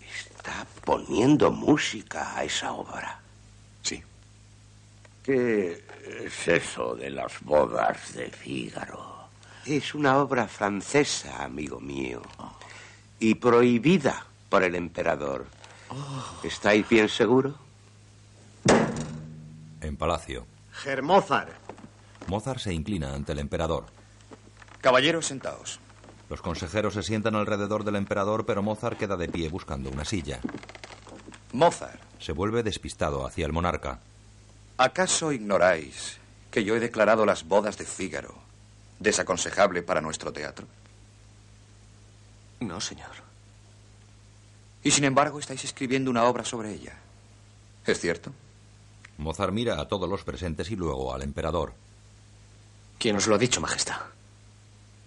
Está 0.00 0.66
poniendo 0.84 1.50
música 1.50 2.36
a 2.36 2.44
esa 2.44 2.72
obra. 2.72 3.20
Sí. 3.82 4.02
¿Qué 5.24 5.84
es 6.24 6.48
eso 6.48 6.94
de 6.94 7.10
las 7.10 7.40
bodas 7.40 8.14
de 8.14 8.30
Fígaro? 8.30 9.28
Es 9.64 9.94
una 9.94 10.18
obra 10.18 10.46
francesa, 10.46 11.42
amigo 11.42 11.80
mío. 11.80 12.22
Y 13.18 13.34
prohibida 13.34 14.24
por 14.48 14.62
el 14.62 14.76
emperador. 14.76 15.46
¿Estáis 16.44 16.88
bien 16.88 17.08
seguros? 17.08 17.56
En 19.80 19.96
palacio. 19.96 20.46
Germozar. 20.70 21.48
Mozart 22.28 22.60
se 22.60 22.72
inclina 22.72 23.14
ante 23.14 23.32
el 23.32 23.40
emperador. 23.40 23.95
Caballeros, 24.86 25.26
sentaos. 25.26 25.80
Los 26.30 26.40
consejeros 26.40 26.94
se 26.94 27.02
sientan 27.02 27.34
alrededor 27.34 27.82
del 27.82 27.96
emperador, 27.96 28.46
pero 28.46 28.62
Mozart 28.62 28.96
queda 28.96 29.16
de 29.16 29.26
pie 29.26 29.48
buscando 29.48 29.90
una 29.90 30.04
silla. 30.04 30.38
Mozart, 31.52 32.00
Se 32.20 32.30
vuelve 32.30 32.62
despistado 32.62 33.26
hacia 33.26 33.46
el 33.46 33.52
monarca. 33.52 33.98
¿acaso 34.78 35.32
ignoráis 35.32 36.18
que 36.52 36.62
yo 36.62 36.76
he 36.76 36.78
declarado 36.78 37.26
las 37.26 37.48
bodas 37.48 37.76
de 37.78 37.84
Fígaro 37.84 38.36
desaconsejable 39.00 39.82
para 39.82 40.00
nuestro 40.00 40.32
teatro? 40.32 40.68
No, 42.60 42.80
señor. 42.80 43.10
Y 44.84 44.92
sin 44.92 45.02
embargo 45.02 45.40
estáis 45.40 45.64
escribiendo 45.64 46.12
una 46.12 46.26
obra 46.26 46.44
sobre 46.44 46.72
ella. 46.72 46.94
¿Es 47.84 47.98
cierto? 47.98 48.30
Mozart 49.18 49.52
mira 49.52 49.80
a 49.80 49.88
todos 49.88 50.08
los 50.08 50.22
presentes 50.22 50.70
y 50.70 50.76
luego 50.76 51.12
al 51.12 51.22
emperador. 51.22 51.72
¿Quién 53.00 53.16
os 53.16 53.26
lo 53.26 53.34
ha 53.34 53.38
dicho, 53.38 53.60
Majestad? 53.60 54.15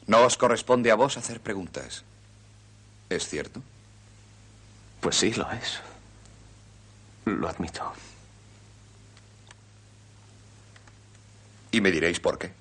No 0.09 0.25
os 0.25 0.37
corresponde 0.37 0.89
a 0.89 0.95
vos 0.95 1.17
hacer 1.17 1.39
preguntas. 1.39 2.03
¿Es 3.09 3.27
cierto? 3.27 3.61
Pues 5.01 5.17
sí, 5.17 5.31
lo 5.35 5.45
es. 5.51 5.79
Lo 7.25 7.47
admito. 7.47 7.93
Y 11.71 11.79
me 11.79 11.91
diréis 11.91 12.19
por 12.19 12.39
qué. 12.39 12.51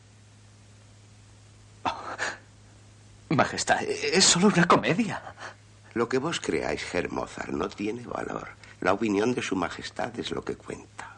Majestad, 3.31 3.83
es 3.83 4.27
solo 4.27 4.49
una 4.49 4.69
comedia. 4.69 5.23
Lo 5.95 6.07
que 6.07 6.19
vos 6.19 6.41
creáis, 6.41 6.83
Herr 6.93 7.11
Mozart, 7.11 7.49
no 7.49 7.71
tiene 7.71 8.07
valor. 8.07 8.49
La 8.83 8.93
opinión 8.93 9.33
de 9.33 9.41
su 9.41 9.57
majestad 9.57 10.13
es 10.21 10.33
lo 10.33 10.45
que 10.45 10.55
cuenta. 10.55 11.17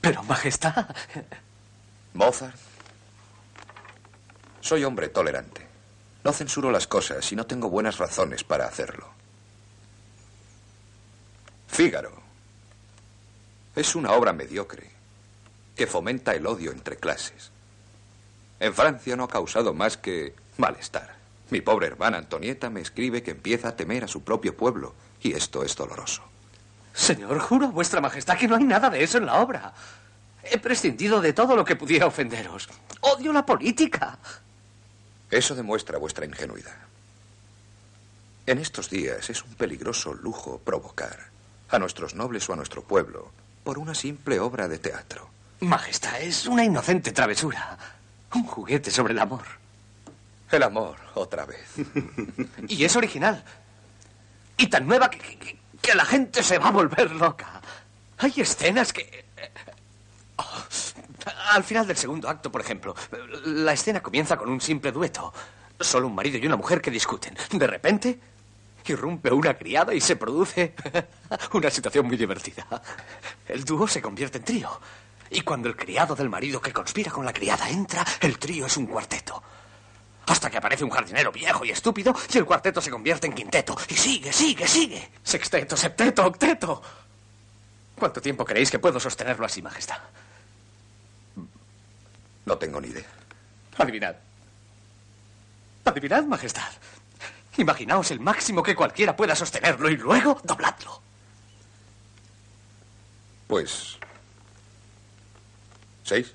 Pero, 0.00 0.22
Majestad. 0.22 0.86
Mozart. 2.14 2.67
Soy 4.60 4.84
hombre 4.84 5.08
tolerante. 5.08 5.66
No 6.24 6.32
censuro 6.32 6.70
las 6.70 6.86
cosas 6.86 7.30
y 7.32 7.36
no 7.36 7.46
tengo 7.46 7.70
buenas 7.70 7.98
razones 7.98 8.44
para 8.44 8.66
hacerlo. 8.66 9.08
Fígaro 11.68 12.12
es 13.76 13.94
una 13.94 14.12
obra 14.12 14.32
mediocre 14.32 14.90
que 15.76 15.86
fomenta 15.86 16.34
el 16.34 16.46
odio 16.46 16.72
entre 16.72 16.96
clases. 16.96 17.52
En 18.58 18.74
Francia 18.74 19.14
no 19.14 19.24
ha 19.24 19.28
causado 19.28 19.72
más 19.72 19.96
que 19.96 20.34
malestar. 20.56 21.14
Mi 21.50 21.60
pobre 21.60 21.86
hermana 21.86 22.18
Antonieta 22.18 22.68
me 22.68 22.80
escribe 22.80 23.22
que 23.22 23.30
empieza 23.30 23.68
a 23.68 23.76
temer 23.76 24.04
a 24.04 24.08
su 24.08 24.22
propio 24.22 24.56
pueblo 24.56 24.94
y 25.22 25.32
esto 25.32 25.62
es 25.62 25.76
doloroso. 25.76 26.22
Señor, 26.92 27.38
juro 27.38 27.66
a 27.66 27.70
vuestra 27.70 28.00
majestad 28.00 28.36
que 28.36 28.48
no 28.48 28.56
hay 28.56 28.64
nada 28.64 28.90
de 28.90 29.02
eso 29.02 29.18
en 29.18 29.26
la 29.26 29.40
obra. 29.40 29.72
He 30.42 30.58
prescindido 30.58 31.20
de 31.20 31.32
todo 31.32 31.54
lo 31.54 31.64
que 31.64 31.76
pudiera 31.76 32.06
ofenderos. 32.06 32.68
Odio 33.00 33.32
la 33.32 33.46
política. 33.46 34.18
Eso 35.30 35.54
demuestra 35.54 35.98
vuestra 35.98 36.24
ingenuidad. 36.24 36.76
En 38.46 38.58
estos 38.58 38.88
días 38.88 39.28
es 39.28 39.44
un 39.44 39.54
peligroso 39.54 40.14
lujo 40.14 40.58
provocar 40.64 41.28
a 41.68 41.78
nuestros 41.78 42.14
nobles 42.14 42.48
o 42.48 42.54
a 42.54 42.56
nuestro 42.56 42.82
pueblo 42.82 43.30
por 43.62 43.78
una 43.78 43.94
simple 43.94 44.40
obra 44.40 44.68
de 44.68 44.78
teatro. 44.78 45.28
Majestad, 45.60 46.22
es 46.22 46.46
una 46.46 46.64
inocente 46.64 47.12
travesura. 47.12 47.76
Un 48.32 48.44
juguete 48.44 48.90
sobre 48.90 49.12
el 49.12 49.18
amor. 49.18 49.44
El 50.50 50.62
amor, 50.62 50.96
otra 51.14 51.44
vez. 51.44 51.66
y 52.68 52.84
es 52.84 52.96
original. 52.96 53.44
Y 54.56 54.68
tan 54.68 54.86
nueva 54.86 55.10
que, 55.10 55.18
que, 55.18 55.58
que, 55.82 55.94
la 55.94 56.06
gente 56.06 56.42
se 56.42 56.58
va 56.58 56.68
a 56.68 56.72
volver 56.72 57.10
loca. 57.10 57.60
Hay 58.16 58.32
escenas 58.38 58.92
que... 58.92 59.26
Oh, 60.36 60.64
al 61.52 61.64
final 61.64 61.86
del 61.86 61.96
segundo 61.96 62.28
acto, 62.28 62.50
por 62.50 62.60
ejemplo, 62.60 62.94
la 63.44 63.72
escena 63.72 64.00
comienza 64.00 64.36
con 64.36 64.48
un 64.48 64.60
simple 64.60 64.92
dueto. 64.92 65.32
Solo 65.80 66.08
un 66.08 66.14
marido 66.14 66.38
y 66.38 66.46
una 66.46 66.56
mujer 66.56 66.80
que 66.80 66.90
discuten. 66.90 67.36
De 67.52 67.66
repente, 67.66 68.18
irrumpe 68.92 69.30
una 69.30 69.54
criada 69.54 69.94
y 69.94 70.00
se 70.00 70.16
produce 70.16 70.74
una 71.52 71.70
situación 71.70 72.06
muy 72.06 72.16
divertida. 72.16 72.66
El 73.46 73.64
dúo 73.64 73.86
se 73.86 74.02
convierte 74.02 74.38
en 74.38 74.44
trío. 74.44 74.80
Y 75.30 75.42
cuando 75.42 75.68
el 75.68 75.76
criado 75.76 76.14
del 76.14 76.30
marido 76.30 76.60
que 76.60 76.72
conspira 76.72 77.10
con 77.10 77.24
la 77.24 77.32
criada 77.32 77.68
entra, 77.68 78.04
el 78.20 78.38
trío 78.38 78.66
es 78.66 78.76
un 78.76 78.86
cuarteto. 78.86 79.42
Hasta 80.26 80.50
que 80.50 80.58
aparece 80.58 80.84
un 80.84 80.90
jardinero 80.90 81.32
viejo 81.32 81.64
y 81.64 81.70
estúpido 81.70 82.14
y 82.32 82.38
el 82.38 82.44
cuarteto 82.44 82.80
se 82.80 82.90
convierte 82.90 83.26
en 83.26 83.34
quinteto. 83.34 83.76
Y 83.88 83.94
sigue, 83.94 84.32
sigue, 84.32 84.66
sigue. 84.66 85.10
Sexteto, 85.22 85.76
septeto, 85.76 86.24
octeto. 86.24 86.82
¿Cuánto 87.98 88.20
tiempo 88.20 88.44
creéis 88.44 88.70
que 88.70 88.78
puedo 88.78 89.00
sostenerlo 89.00 89.44
así, 89.44 89.60
Majestad? 89.60 89.98
No 92.48 92.56
tengo 92.56 92.80
ni 92.80 92.88
idea. 92.88 93.04
Adivinad. 93.76 94.16
Adivinad, 95.84 96.24
Majestad. 96.24 96.72
Imaginaos 97.58 98.10
el 98.10 98.20
máximo 98.20 98.62
que 98.62 98.74
cualquiera 98.74 99.14
pueda 99.14 99.36
sostenerlo 99.36 99.90
y 99.90 99.98
luego 99.98 100.40
dobladlo. 100.42 101.02
Pues 103.46 103.98
¿Seis? 106.04 106.32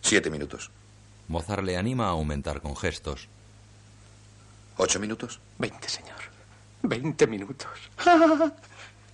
Siete 0.00 0.28
minutos. 0.28 0.72
Mozart 1.28 1.62
le 1.62 1.76
anima 1.76 2.06
a 2.06 2.10
aumentar 2.10 2.60
con 2.60 2.76
gestos. 2.76 3.28
¿Ocho 4.76 4.98
minutos? 4.98 5.38
Veinte, 5.56 5.88
señor. 5.88 6.18
Veinte 6.82 7.28
minutos. 7.28 7.70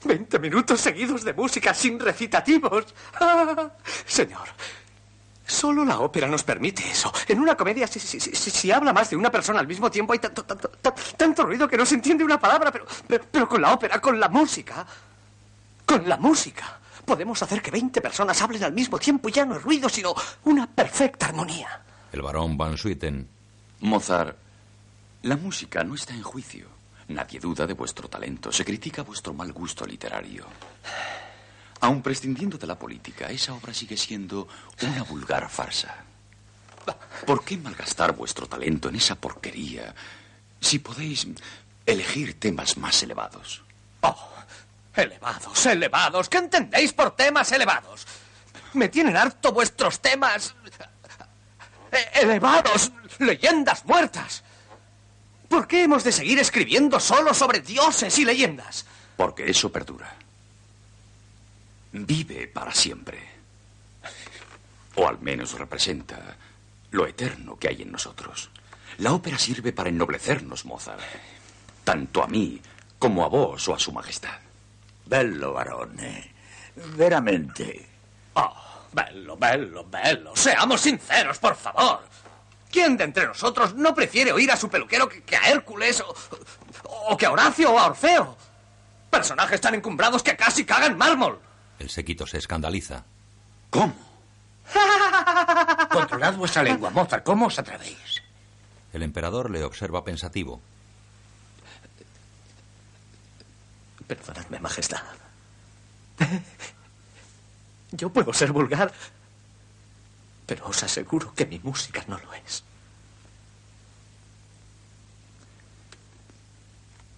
Veinte 0.05 0.39
minutos 0.39 0.81
seguidos 0.81 1.25
de 1.25 1.35
música 1.35 1.75
sin 1.75 2.01
recitativos. 2.01 2.87
Señor, 4.07 4.49
solo 5.47 5.85
la 5.85 6.01
ópera 6.01 6.27
nos 6.27 6.43
permite 6.43 6.89
eso. 6.91 7.13
En 7.29 7.39
una 7.39 7.57
comedia, 7.57 7.87
si, 7.87 8.01
si, 8.01 8.19
si, 8.19 8.35
si, 8.35 8.73
habla 8.73 8.93
más 8.93 9.11
de 9.11 9.17
una 9.17 9.31
persona 9.31 9.61
al 9.61 9.69
mismo 9.69 9.91
tiempo, 9.91 10.13
hay 10.13 10.19
tanto, 10.19 10.45
tanto, 10.45 10.71
tanto 11.17 11.45
ruido 11.45 11.69
que 11.69 11.77
no 11.77 11.85
se 11.85 11.97
entiende 11.97 12.25
una 12.25 12.41
palabra, 12.41 12.73
pero, 12.73 12.87
pero, 13.07 13.25
pero 13.31 13.49
con 13.49 13.61
la 13.61 13.75
ópera, 13.75 14.01
con 14.01 14.19
la 14.19 14.29
música, 14.29 14.87
con 15.85 16.09
la 16.09 16.17
música 16.17 16.81
podemos 17.11 17.43
hacer 17.43 17.61
que 17.61 17.73
20 17.73 18.01
personas 18.01 18.41
hablen 18.41 18.63
al 18.63 18.73
mismo 18.73 18.97
tiempo 18.97 19.29
y 19.29 19.33
ya 19.33 19.45
no 19.45 19.57
es 19.57 19.63
ruido, 19.65 19.89
sino 19.89 20.15
una 20.45 20.69
perfecta 20.69 21.27
armonía. 21.27 21.83
El 22.13 22.23
barón 22.23 22.57
Van 22.57 22.79
Swieten. 22.79 23.29
Mozart, 23.81 24.37
la 25.23 25.37
música 25.37 25.83
no 25.83 25.97
está 25.97 26.15
en 26.15 26.23
juicio. 26.23 26.69
Nadie 27.11 27.41
duda 27.41 27.67
de 27.67 27.75
vuestro 27.75 28.09
talento. 28.09 28.53
Se 28.53 28.65
critica 28.65 29.03
vuestro 29.03 29.35
mal 29.35 29.53
gusto 29.53 29.85
literario. 29.85 30.47
Aun 31.81 32.03
prescindiendo 32.03 32.57
de 32.57 32.67
la 32.67 32.79
política, 32.79 33.27
esa 33.27 33.53
obra 33.53 33.75
sigue 33.75 33.97
siendo 33.97 34.47
una 34.83 35.03
vulgar 35.03 35.49
farsa. 35.51 36.05
¿Por 37.27 37.45
qué 37.45 37.57
malgastar 37.57 38.15
vuestro 38.15 38.47
talento 38.47 38.89
en 38.89 38.97
esa 38.97 39.15
porquería 39.17 39.95
si 40.61 40.79
podéis 40.79 41.27
elegir 41.85 42.39
temas 42.39 42.77
más 42.77 43.03
elevados? 43.03 43.63
Oh, 44.03 44.31
Elevados, 44.95 45.67
elevados. 45.67 46.29
¿Qué 46.29 46.39
entendéis 46.39 46.93
por 46.93 47.17
temas 47.17 47.51
elevados? 47.53 48.07
Me 48.75 48.89
tienen 48.89 49.17
harto 49.17 49.53
vuestros 49.53 50.01
temas. 50.01 50.55
E-, 51.93 52.21
elevados, 52.23 52.93
leyendas 53.19 53.85
muertas. 53.85 54.43
¿Por 55.51 55.67
qué 55.67 55.83
hemos 55.83 56.05
de 56.05 56.13
seguir 56.13 56.39
escribiendo 56.39 57.01
solo 57.01 57.35
sobre 57.35 57.59
dioses 57.59 58.17
y 58.21 58.25
leyendas? 58.25 58.87
Porque 59.17 59.51
eso 59.51 59.73
perdura. 59.73 60.15
Vive 61.91 62.47
para 62.47 62.73
siempre. 62.73 63.19
O 64.95 65.09
al 65.09 65.19
menos 65.19 65.59
representa 65.59 66.37
lo 66.93 67.05
eterno 67.05 67.59
que 67.59 67.67
hay 67.67 67.83
en 67.83 67.91
nosotros. 67.91 68.49
La 68.99 69.13
ópera 69.13 69.41
sirve 69.41 69.73
para 69.73 69.89
ennoblecernos, 69.89 70.65
Mozart. 70.67 71.03
Tanto 71.83 72.23
a 72.23 72.29
mí 72.29 72.63
como 73.01 73.25
a 73.25 73.29
vos 73.29 73.67
o 73.67 73.75
a 73.75 73.79
su 73.81 73.91
majestad. 73.91 74.39
Bello, 75.07 75.53
barone. 75.53 76.33
Veramente. 76.95 77.89
Oh, 78.35 78.55
bello, 78.93 79.37
bello, 79.37 79.85
bello. 79.85 80.31
Seamos 80.37 80.81
sinceros, 80.81 81.39
por 81.39 81.57
favor. 81.57 82.09
¿Quién 82.71 82.97
de 82.97 83.05
entre 83.05 83.27
nosotros 83.27 83.75
no 83.75 83.95
prefiere 83.95 84.33
oír 84.33 84.51
a 84.51 84.57
su 84.57 84.69
peluquero 84.69 85.09
que, 85.09 85.37
a 85.37 85.49
Hércules 85.49 86.01
o, 86.01 86.15
o, 87.09 87.17
que 87.17 87.27
a 87.27 87.33
Horacio 87.33 87.73
o 87.73 87.79
a 87.79 87.87
Orfeo? 87.87 88.37
Personajes 89.11 89.61
tan 89.61 89.75
encumbrados 89.75 90.23
que 90.23 90.37
casi 90.37 90.65
cagan 90.65 90.97
mármol. 90.97 91.41
El 91.79 91.91
sequito 91.91 92.27
se 92.27 92.39
escandaliza. 92.39 93.05
¿Cómo? 93.71 93.95
Controlad 95.91 96.35
vuestra 96.35 96.63
lengua, 96.63 96.91
Mozart. 96.91 97.25
¿Cómo 97.25 97.47
os 97.47 97.59
atrevéis? 97.59 98.23
El 98.93 99.03
emperador 99.03 99.51
le 99.51 99.65
observa 99.65 100.05
pensativo. 100.05 100.61
Perdonadme, 104.07 104.61
Majestad. 104.61 105.03
Yo 107.93 108.11
puedo 108.11 108.33
ser 108.33 108.53
vulgar, 108.53 108.93
pero 110.51 110.67
os 110.67 110.83
aseguro 110.83 111.31
que 111.31 111.47
mi 111.47 111.61
música 111.63 112.03
no 112.11 112.19
lo 112.19 112.35
es. 112.35 112.65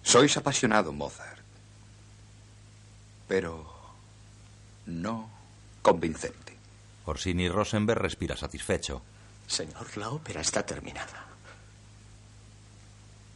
Sois 0.05 0.37
apasionado, 0.37 0.93
Mozart, 0.93 1.41
pero 3.27 3.65
no 4.85 5.33
convincente. 5.81 6.53
Orsini 7.09 7.49
Rosenberg 7.49 8.05
respira 8.05 8.37
satisfecho. 8.37 9.01
Señor, 9.47 9.97
la 9.97 10.11
ópera 10.11 10.41
está 10.41 10.63
terminada. 10.63 11.25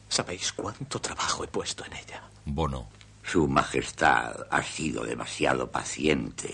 ¿Sabéis 0.10 0.54
cuánto 0.54 1.02
trabajo 1.02 1.44
he 1.44 1.48
puesto 1.48 1.84
en 1.86 1.94
ella? 1.94 2.22
Bono. 2.46 2.88
Su 3.24 3.48
Majestad 3.48 4.46
ha 4.52 4.62
sido 4.62 5.04
demasiado 5.04 5.72
paciente, 5.72 6.54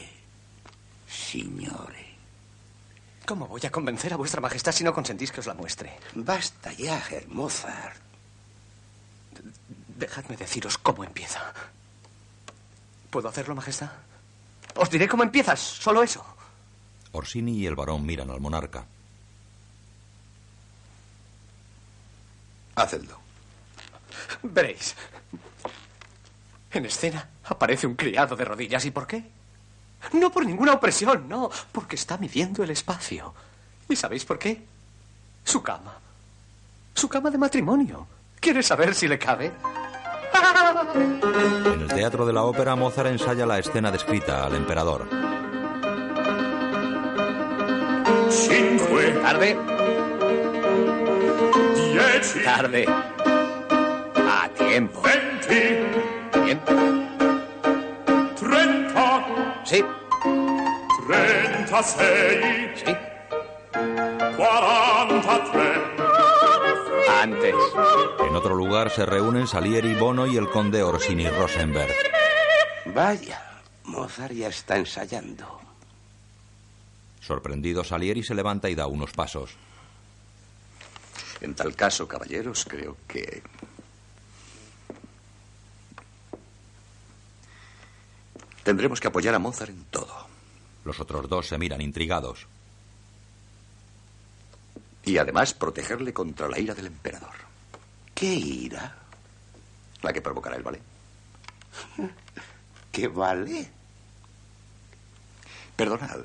señore. 1.10 2.03
¿Cómo 3.26 3.48
voy 3.48 3.62
a 3.66 3.72
convencer 3.72 4.14
a 4.14 4.18
vuestra 4.18 4.42
Majestad 4.42 4.74
si 4.74 4.84
no 4.84 4.94
consentís 4.94 5.32
que 5.32 5.40
os 5.40 5.48
la 5.48 5.54
muestre? 5.54 5.98
Basta 6.14 6.74
ya, 6.74 7.02
Herr 7.10 7.28
Mozart. 7.30 7.96
Dejadme 9.98 10.36
deciros 10.36 10.78
cómo 10.78 11.04
empieza. 11.04 11.54
¿Puedo 13.10 13.30
hacerlo, 13.30 13.56
Majestad? 13.56 13.92
Os 14.76 14.90
diré 14.90 15.08
cómo 15.08 15.24
empiezas, 15.24 15.60
solo 15.60 16.04
eso. 16.04 16.26
Orsini 17.14 17.60
y 17.60 17.68
el 17.68 17.76
barón 17.76 18.06
miran 18.06 18.30
al 18.30 18.42
monarca. 18.42 18.86
Hacedlo. 22.76 23.20
Veréis. 24.42 24.96
En 26.72 26.86
escena 26.86 27.30
aparece 27.46 27.88
un 27.88 27.96
criado 27.96 28.36
de 28.36 28.46
rodillas. 28.46 28.84
¿Y 28.84 28.92
por 28.92 29.08
qué? 29.08 29.24
No 30.12 30.32
por 30.32 30.46
ninguna 30.46 30.74
opresión, 30.74 31.28
no, 31.28 31.50
porque 31.72 31.96
está 31.96 32.18
midiendo 32.18 32.64
el 32.64 32.70
espacio. 32.70 33.34
¿Y 33.90 33.96
sabéis 33.96 34.26
por 34.26 34.38
qué? 34.38 34.62
Su 35.44 35.64
cama. 35.64 35.94
Su 36.94 37.10
cama 37.10 37.32
de 37.32 37.38
matrimonio. 37.38 38.08
¿Quieres 38.40 38.68
saber 38.68 38.94
si 38.94 39.08
le 39.08 39.18
cabe? 39.18 39.52
En 40.94 41.82
el 41.82 41.88
teatro 41.88 42.26
de 42.26 42.34
la 42.34 42.44
ópera, 42.44 42.76
Mozart 42.76 43.10
ensaya 43.10 43.46
la 43.46 43.60
escena 43.60 43.92
descrita 43.92 44.46
al 44.46 44.56
emperador. 44.56 45.08
Cinque. 48.30 48.84
Tarde. 49.22 49.58
Dieci. 51.76 52.44
Tarde. 52.44 52.86
A 52.88 54.50
tiempo. 54.58 55.02
Venti. 55.02 56.42
Bien. 56.44 57.13
Sí. 59.66 59.84
Trentasei. 61.08 62.76
Sí. 62.76 62.96
Quarantatré. 64.36 65.74
Antes. 67.22 67.56
En 68.28 68.36
otro 68.36 68.56
lugar 68.56 68.90
se 68.90 69.06
reúnen 69.06 69.48
Salieri, 69.48 69.96
Bono 69.96 70.28
y 70.28 70.38
el 70.38 70.50
conde 70.50 70.84
Orsini 70.84 71.28
Rosenberg. 71.30 71.94
Vaya, 72.86 73.62
Mozart 73.86 74.34
ya 74.34 74.50
está 74.50 74.78
ensayando. 74.78 75.62
Sorprendido, 77.22 77.84
Salieri 77.84 78.24
se 78.24 78.36
levanta 78.36 78.70
y 78.70 78.76
da 78.76 78.88
unos 78.88 79.12
pasos. 79.12 79.52
En 81.40 81.56
tal 81.56 81.76
caso, 81.76 82.08
caballeros, 82.08 82.66
creo 82.66 82.98
que... 83.08 83.42
Tendremos 88.64 89.00
que 89.00 89.08
apoyar 89.08 89.36
a 89.36 89.40
Mozart 89.40 89.72
en 89.72 89.84
todo. 89.86 90.28
Los 90.86 91.00
otros 91.00 91.28
dos 91.30 91.48
se 91.48 91.58
miran 91.58 91.82
intrigados. 91.82 92.48
Y 95.06 95.18
además 95.18 95.54
protegerle 95.54 96.14
contra 96.14 96.48
la 96.48 96.60
ira 96.60 96.74
del 96.74 96.88
emperador. 96.88 97.36
¿Qué 98.14 98.34
ira? 98.34 98.96
La 100.02 100.14
que 100.14 100.22
provocará 100.22 100.56
el 100.56 100.64
ballet. 100.64 100.82
¿Qué 102.92 103.08
vale? 103.08 103.70
Perdonad. 105.76 106.20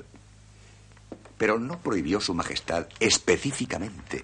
Pero 1.37 1.57
¿no 1.59 1.79
prohibió 1.79 2.21
su 2.21 2.33
majestad 2.33 2.87
específicamente 2.99 4.23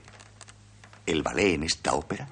el 1.06 1.22
ballet 1.22 1.56
en 1.56 1.64
esta 1.64 1.94
ópera? 1.94 2.28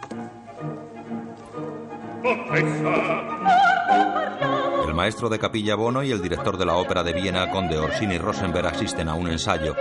El 4.93 4.97
maestro 4.97 5.27
de 5.27 5.39
capilla 5.39 5.73
Bono 5.73 6.03
y 6.03 6.11
el 6.11 6.21
director 6.21 6.55
de 6.55 6.67
la 6.67 6.75
ópera 6.75 7.01
de 7.01 7.13
Viena, 7.13 7.49
conde 7.49 7.79
Orsini 7.79 8.19
Rosenberg, 8.19 8.67
asisten 8.67 9.09
a 9.09 9.15
un 9.15 9.27
ensayo. 9.27 9.75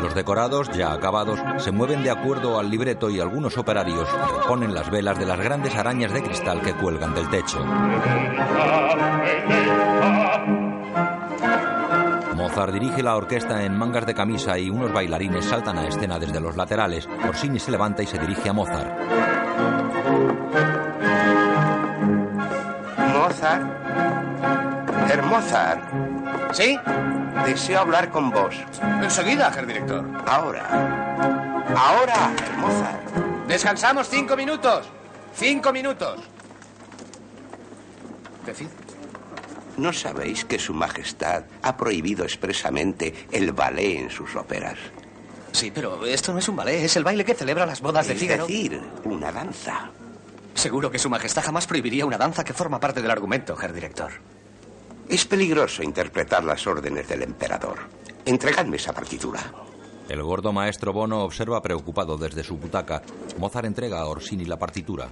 Los 0.00 0.14
decorados, 0.14 0.70
ya 0.70 0.94
acabados, 0.94 1.38
se 1.58 1.72
mueven 1.72 2.02
de 2.02 2.08
acuerdo 2.08 2.58
al 2.58 2.70
libreto 2.70 3.10
y 3.10 3.20
algunos 3.20 3.58
operarios 3.58 4.08
reponen 4.34 4.72
las 4.72 4.90
velas 4.90 5.18
de 5.18 5.26
las 5.26 5.38
grandes 5.38 5.76
arañas 5.76 6.10
de 6.10 6.22
cristal 6.22 6.62
que 6.62 6.72
cuelgan 6.72 7.14
del 7.14 7.28
techo. 7.28 7.62
Mozart 12.34 12.72
dirige 12.72 13.02
la 13.02 13.14
orquesta 13.14 13.62
en 13.62 13.76
mangas 13.76 14.06
de 14.06 14.14
camisa 14.14 14.58
y 14.58 14.70
unos 14.70 14.90
bailarines 14.90 15.44
saltan 15.44 15.76
a 15.76 15.86
escena 15.86 16.18
desde 16.18 16.40
los 16.40 16.56
laterales. 16.56 17.06
Orsini 17.28 17.58
se 17.58 17.72
levanta 17.72 18.02
y 18.02 18.06
se 18.06 18.18
dirige 18.18 18.48
a 18.48 18.54
Mozart. 18.54 18.90
Mozart. 23.12 24.15
Herr 25.08 25.22
Mozart. 25.22 25.82
¿Sí? 26.52 26.78
Deseo 27.44 27.80
hablar 27.80 28.10
con 28.10 28.30
vos. 28.30 28.54
Enseguida, 29.02 29.52
Herr 29.56 29.66
Director. 29.66 30.04
Ahora. 30.26 31.64
Ahora, 31.76 32.32
Herr 32.42 32.56
Mozart. 32.58 33.46
Descansamos 33.46 34.08
cinco 34.08 34.36
minutos. 34.36 34.86
Cinco 35.34 35.72
minutos. 35.72 36.20
Decid. 38.44 38.68
¿No 39.76 39.92
sabéis 39.92 40.44
que 40.44 40.58
Su 40.58 40.72
Majestad 40.72 41.44
ha 41.62 41.76
prohibido 41.76 42.24
expresamente 42.24 43.26
el 43.30 43.52
ballet 43.52 43.98
en 44.00 44.10
sus 44.10 44.34
óperas? 44.34 44.78
Sí, 45.52 45.70
pero 45.74 46.04
esto 46.06 46.32
no 46.32 46.38
es 46.38 46.48
un 46.48 46.56
ballet, 46.56 46.82
es 46.84 46.96
el 46.96 47.04
baile 47.04 47.24
que 47.24 47.34
celebra 47.34 47.66
las 47.66 47.80
bodas 47.80 48.06
de 48.06 48.14
Es 48.14 48.20
Fígaro. 48.20 48.46
decir, 48.46 48.80
una 49.04 49.30
danza. 49.32 49.90
Seguro 50.54 50.90
que 50.90 50.98
Su 50.98 51.10
Majestad 51.10 51.44
jamás 51.44 51.66
prohibiría 51.66 52.06
una 52.06 52.16
danza 52.16 52.42
que 52.44 52.54
forma 52.54 52.80
parte 52.80 53.02
del 53.02 53.10
argumento, 53.10 53.56
Herr 53.60 53.72
Director. 53.74 54.12
Es 55.08 55.24
peligroso 55.24 55.82
interpretar 55.82 56.42
las 56.44 56.66
órdenes 56.66 57.08
del 57.08 57.22
emperador. 57.22 57.78
Entregadme 58.24 58.76
esa 58.76 58.92
partitura. 58.92 59.40
El 60.08 60.22
gordo 60.22 60.52
maestro 60.52 60.92
Bono 60.92 61.22
observa 61.22 61.62
preocupado 61.62 62.16
desde 62.16 62.42
su 62.42 62.56
butaca. 62.56 63.02
Mozart 63.38 63.66
entrega 63.66 64.00
a 64.00 64.06
Orsini 64.06 64.44
la 64.44 64.58
partitura. 64.58 65.08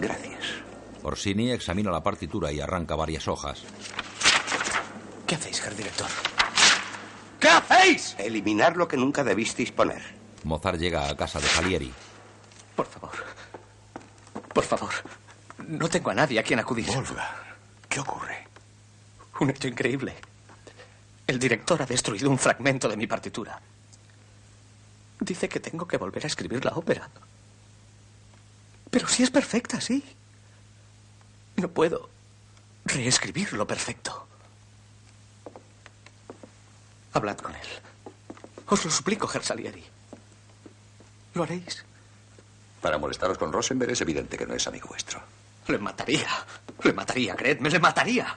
Gracias. 0.00 0.44
Orsini 1.02 1.50
examina 1.50 1.90
la 1.90 2.02
partitura 2.02 2.52
y 2.52 2.60
arranca 2.60 2.94
varias 2.96 3.26
hojas. 3.28 3.62
¿Qué 5.26 5.34
hacéis, 5.34 5.62
Herr 5.64 5.76
Director? 5.76 6.08
¿Qué 7.40 7.48
hacéis? 7.48 8.16
Eliminar 8.18 8.76
lo 8.76 8.88
que 8.88 8.96
nunca 8.96 9.24
debisteis 9.24 9.72
poner. 9.72 10.02
Mozart 10.44 10.78
llega 10.78 11.08
a 11.08 11.16
casa 11.16 11.40
de 11.40 11.46
Salieri. 11.46 11.92
Por 12.76 12.86
favor. 12.86 13.12
Por 14.52 14.64
favor. 14.64 14.90
No 15.68 15.88
tengo 15.88 16.10
a 16.10 16.14
nadie 16.14 16.38
a 16.38 16.42
quien 16.42 16.58
acudir. 16.58 16.86
Wolfgang, 16.86 17.26
¿qué 17.88 18.00
ocurre? 18.00 18.46
Un 19.40 19.50
hecho 19.50 19.68
increíble. 19.68 20.14
El 21.26 21.38
director 21.38 21.80
ha 21.80 21.86
destruido 21.86 22.30
un 22.30 22.38
fragmento 22.38 22.88
de 22.88 22.96
mi 22.96 23.06
partitura. 23.06 23.60
Dice 25.20 25.48
que 25.48 25.60
tengo 25.60 25.86
que 25.88 25.96
volver 25.96 26.24
a 26.24 26.26
escribir 26.26 26.64
la 26.64 26.72
ópera. 26.72 27.08
Pero 28.90 29.08
si 29.08 29.22
es 29.22 29.30
perfecta, 29.30 29.80
sí. 29.80 30.04
No 31.56 31.68
puedo 31.68 32.10
reescribir 32.84 33.52
lo 33.54 33.66
perfecto. 33.66 34.26
Hablad 37.12 37.38
con 37.38 37.54
él. 37.54 37.66
Os 38.66 38.84
lo 38.84 38.90
suplico, 38.90 39.30
Herr 39.32 39.44
Salieri. 39.44 39.84
¿Lo 41.34 41.42
haréis? 41.42 41.84
Para 42.82 42.98
molestaros 42.98 43.38
con 43.38 43.52
Rosenberg 43.52 43.92
es 43.92 44.00
evidente 44.00 44.36
que 44.36 44.46
no 44.46 44.54
es 44.54 44.66
amigo 44.66 44.88
vuestro. 44.88 45.22
Le 45.68 45.78
mataría. 45.78 46.28
Le 46.82 46.92
mataría, 46.92 47.34
creedme, 47.36 47.70
le 47.70 47.78
mataría. 47.78 48.36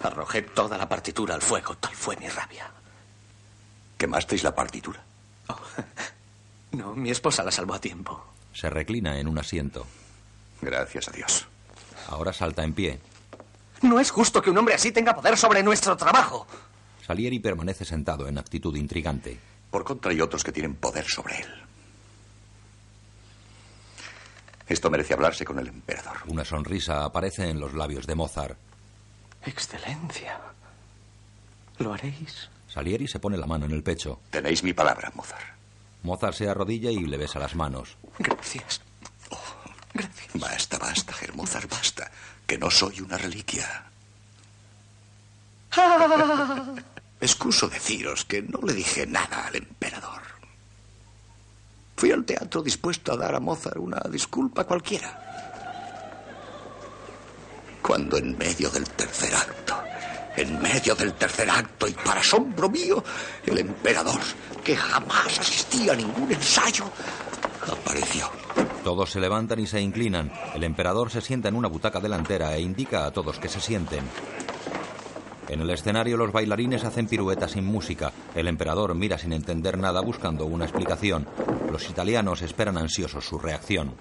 Arrojé 0.00 0.42
toda 0.42 0.76
la 0.76 0.88
partitura 0.88 1.34
al 1.34 1.42
fuego, 1.42 1.76
tal 1.76 1.94
fue 1.94 2.16
mi 2.16 2.28
rabia. 2.28 2.70
¿Quemasteis 3.96 4.42
la 4.42 4.54
partitura? 4.54 5.02
No, 6.72 6.94
mi 6.94 7.10
esposa 7.10 7.44
la 7.44 7.50
salvó 7.50 7.74
a 7.74 7.78
tiempo. 7.82 8.24
Se 8.54 8.70
reclina 8.70 9.18
en 9.20 9.28
un 9.28 9.38
asiento. 9.38 9.86
Gracias 10.62 11.06
a 11.08 11.10
Dios. 11.10 11.46
Ahora 12.08 12.32
salta 12.32 12.64
en 12.64 12.72
pie. 12.72 12.98
No 13.82 14.00
es 14.00 14.10
justo 14.10 14.40
que 14.40 14.48
un 14.48 14.56
hombre 14.56 14.74
así 14.74 14.90
tenga 14.90 15.14
poder 15.14 15.36
sobre 15.36 15.62
nuestro 15.62 15.98
trabajo. 15.98 16.46
Salieri 17.06 17.40
permanece 17.40 17.84
sentado 17.84 18.26
en 18.26 18.38
actitud 18.38 18.74
intrigante. 18.74 19.38
Por 19.70 19.84
contra, 19.84 20.12
hay 20.12 20.22
otros 20.22 20.42
que 20.42 20.50
tienen 20.52 20.74
poder 20.74 21.04
sobre 21.04 21.40
él. 21.40 21.48
Esto 24.66 24.90
merece 24.90 25.14
hablarse 25.14 25.44
con 25.44 25.58
el 25.58 25.68
emperador. 25.68 26.18
Una 26.26 26.44
sonrisa 26.44 27.04
aparece 27.04 27.48
en 27.48 27.60
los 27.60 27.74
labios 27.74 28.06
de 28.06 28.14
Mozart. 28.14 28.56
Excelencia. 29.44 30.38
¿Lo 31.78 31.92
haréis? 31.92 32.48
Salieri 32.68 33.08
se 33.08 33.18
pone 33.18 33.36
la 33.36 33.46
mano 33.46 33.66
en 33.66 33.72
el 33.72 33.82
pecho. 33.82 34.20
Tenéis 34.30 34.62
mi 34.62 34.72
palabra, 34.72 35.10
Mozart. 35.14 35.44
Mozart 36.02 36.34
se 36.34 36.48
arrodilla 36.48 36.90
y 36.90 36.98
le 37.00 37.16
besa 37.16 37.38
las 37.38 37.54
manos. 37.54 37.96
Gracias. 38.18 38.80
Basta, 40.34 40.78
basta, 40.78 41.14
Herr 41.20 41.34
Mozart, 41.34 41.70
basta. 41.70 42.10
Que 42.46 42.56
no 42.56 42.70
soy 42.70 43.00
una 43.00 43.18
reliquia. 43.18 43.84
Excuso 47.20 47.68
deciros 47.68 48.24
que 48.24 48.42
no 48.42 48.60
le 48.62 48.72
dije 48.72 49.06
nada 49.06 49.46
al 49.46 49.56
emperador. 49.56 50.21
Fui 51.96 52.10
al 52.10 52.24
teatro 52.24 52.62
dispuesto 52.62 53.12
a 53.12 53.16
dar 53.16 53.34
a 53.34 53.40
Mozart 53.40 53.76
una 53.76 54.00
disculpa 54.10 54.64
cualquiera. 54.64 55.18
Cuando 57.80 58.16
en 58.16 58.36
medio 58.38 58.70
del 58.70 58.88
tercer 58.90 59.34
acto, 59.34 59.74
en 60.36 60.60
medio 60.62 60.94
del 60.94 61.14
tercer 61.14 61.50
acto 61.50 61.88
y 61.88 61.92
para 61.92 62.20
asombro 62.20 62.68
mío, 62.68 63.02
el 63.44 63.58
emperador, 63.58 64.20
que 64.64 64.76
jamás 64.76 65.38
asistía 65.38 65.92
a 65.92 65.96
ningún 65.96 66.32
ensayo, 66.32 66.84
apareció. 67.70 68.30
Todos 68.82 69.10
se 69.10 69.20
levantan 69.20 69.60
y 69.60 69.66
se 69.66 69.80
inclinan. 69.80 70.32
El 70.54 70.64
emperador 70.64 71.10
se 71.10 71.20
sienta 71.20 71.48
en 71.48 71.54
una 71.54 71.68
butaca 71.68 72.00
delantera 72.00 72.54
e 72.56 72.60
indica 72.60 73.06
a 73.06 73.12
todos 73.12 73.38
que 73.38 73.48
se 73.48 73.60
sienten. 73.60 74.04
En 75.52 75.60
el 75.60 75.68
escenario 75.68 76.16
los 76.16 76.32
bailarines 76.32 76.82
hacen 76.82 77.06
piruetas 77.06 77.50
sin 77.50 77.66
música. 77.66 78.10
El 78.34 78.48
emperador 78.48 78.94
mira 78.94 79.18
sin 79.18 79.34
entender 79.34 79.76
nada 79.76 80.00
buscando 80.00 80.46
una 80.46 80.64
explicación. 80.64 81.26
Los 81.70 81.90
italianos 81.90 82.40
esperan 82.40 82.78
ansiosos 82.78 83.26
su 83.26 83.38
reacción. 83.38 83.92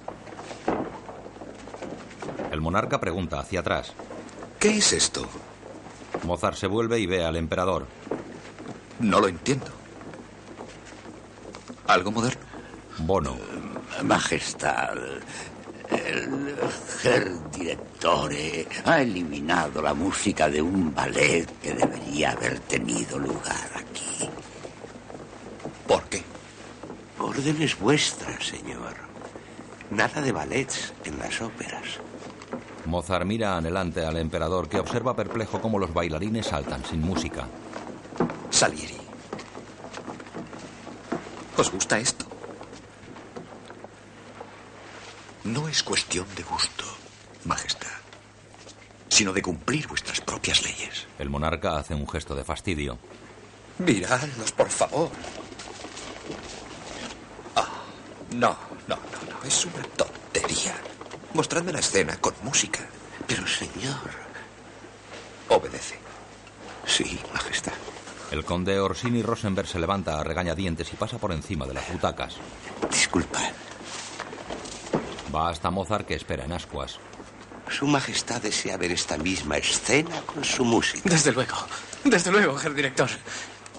El 2.54 2.62
monarca 2.62 3.02
pregunta 3.02 3.42
hacia 3.42 3.60
atrás. 3.60 3.92
¿Qué 4.60 4.78
es 4.78 4.94
esto? 4.94 5.28
Mozart 6.24 6.56
se 6.56 6.68
vuelve 6.68 7.00
y 7.00 7.06
ve 7.06 7.26
al 7.26 7.36
emperador. 7.36 7.86
No 9.02 9.20
lo 9.20 9.28
entiendo. 9.28 9.68
¿Algo 11.86 12.12
moderno? 12.12 12.46
Bono. 13.00 13.36
Majestad, 14.04 14.96
el 15.92 16.56
Herr 17.04 17.52
Directore 17.52 18.68
ha 18.86 19.02
eliminado 19.02 19.82
la 19.82 19.94
música 19.94 20.50
de 20.50 20.62
un 20.62 20.94
ballet 20.94 21.48
que 21.62 21.74
debería 21.74 22.32
haber 22.32 22.60
tenido 22.60 23.20
lugar 23.20 23.70
aquí. 23.76 24.30
¿Por 25.88 26.04
qué? 26.04 26.24
Órdenes 27.20 27.78
vuestras, 27.80 28.46
señor. 28.46 28.96
Nada 29.90 30.22
de 30.22 30.32
ballets 30.32 30.94
en 31.04 31.20
las 31.20 31.42
óperas. 31.42 32.00
Mozart 32.86 33.26
mira 33.26 33.58
anhelante 33.58 34.06
al 34.06 34.18
emperador 34.18 34.68
que 34.68 34.80
observa 34.80 35.16
perplejo 35.16 35.62
cómo 35.62 35.78
los 35.78 35.94
bailarines 35.94 36.48
saltan 36.48 36.84
sin 36.86 37.02
música. 37.02 37.48
Salieri. 38.50 38.98
¿Os 41.58 41.72
gusta 41.72 42.00
esto? 42.00 42.31
No 45.44 45.68
es 45.68 45.82
cuestión 45.84 46.26
de 46.36 46.44
gusto, 46.44 46.86
Majestad, 47.46 47.88
sino 49.10 49.34
de 49.34 49.42
cumplir 49.42 49.88
vuestras 49.88 50.22
propias 50.22 50.64
leyes. 50.64 51.08
El 51.18 51.30
monarca 51.30 51.78
hace 51.78 51.96
un 51.96 52.08
gesto 52.08 52.36
de 52.36 52.44
fastidio. 52.44 53.00
Miradlos, 53.80 54.52
por 54.52 54.70
favor. 54.70 55.10
Ah, 57.56 57.68
no, 58.36 58.56
no, 58.88 58.96
no, 58.96 59.32
no. 59.32 59.48
Es 59.48 59.66
una 59.66 59.82
tontería. 59.96 60.76
Mostradme 61.34 61.72
la 61.72 61.80
escena 61.80 62.18
con 62.18 62.34
música. 62.44 62.82
Pero, 63.26 63.48
señor. 63.48 64.12
Obedece. 65.50 65.98
Sí, 66.86 67.20
Majestad. 67.34 67.74
El 68.32 68.46
conde 68.46 68.80
Orsini 68.80 69.24
Rosenberg 69.24 69.68
se 69.68 69.80
levanta 69.80 70.20
a 70.20 70.24
regañadientes 70.24 70.94
y 70.94 70.96
pasa 70.96 71.18
por 71.18 71.32
encima 71.32 71.66
de 71.66 71.74
las 71.74 71.92
butacas. 71.92 72.36
Disculpad. 72.90 73.52
Va 75.34 75.50
hasta 75.50 75.72
Mozart 75.72 76.06
que 76.06 76.16
espera 76.16 76.46
en 76.46 76.52
ascuas. 76.52 77.00
Su 77.70 77.88
Majestad 77.88 78.42
desea 78.42 78.78
ver 78.78 78.92
esta 78.92 79.18
misma 79.18 79.58
escena 79.58 80.22
con 80.26 80.44
su 80.44 80.66
música. 80.66 81.10
Desde 81.10 81.32
luego. 81.32 81.56
Desde 82.04 82.32
luego, 82.32 82.60
Herr 82.60 82.74
Director. 82.74 83.10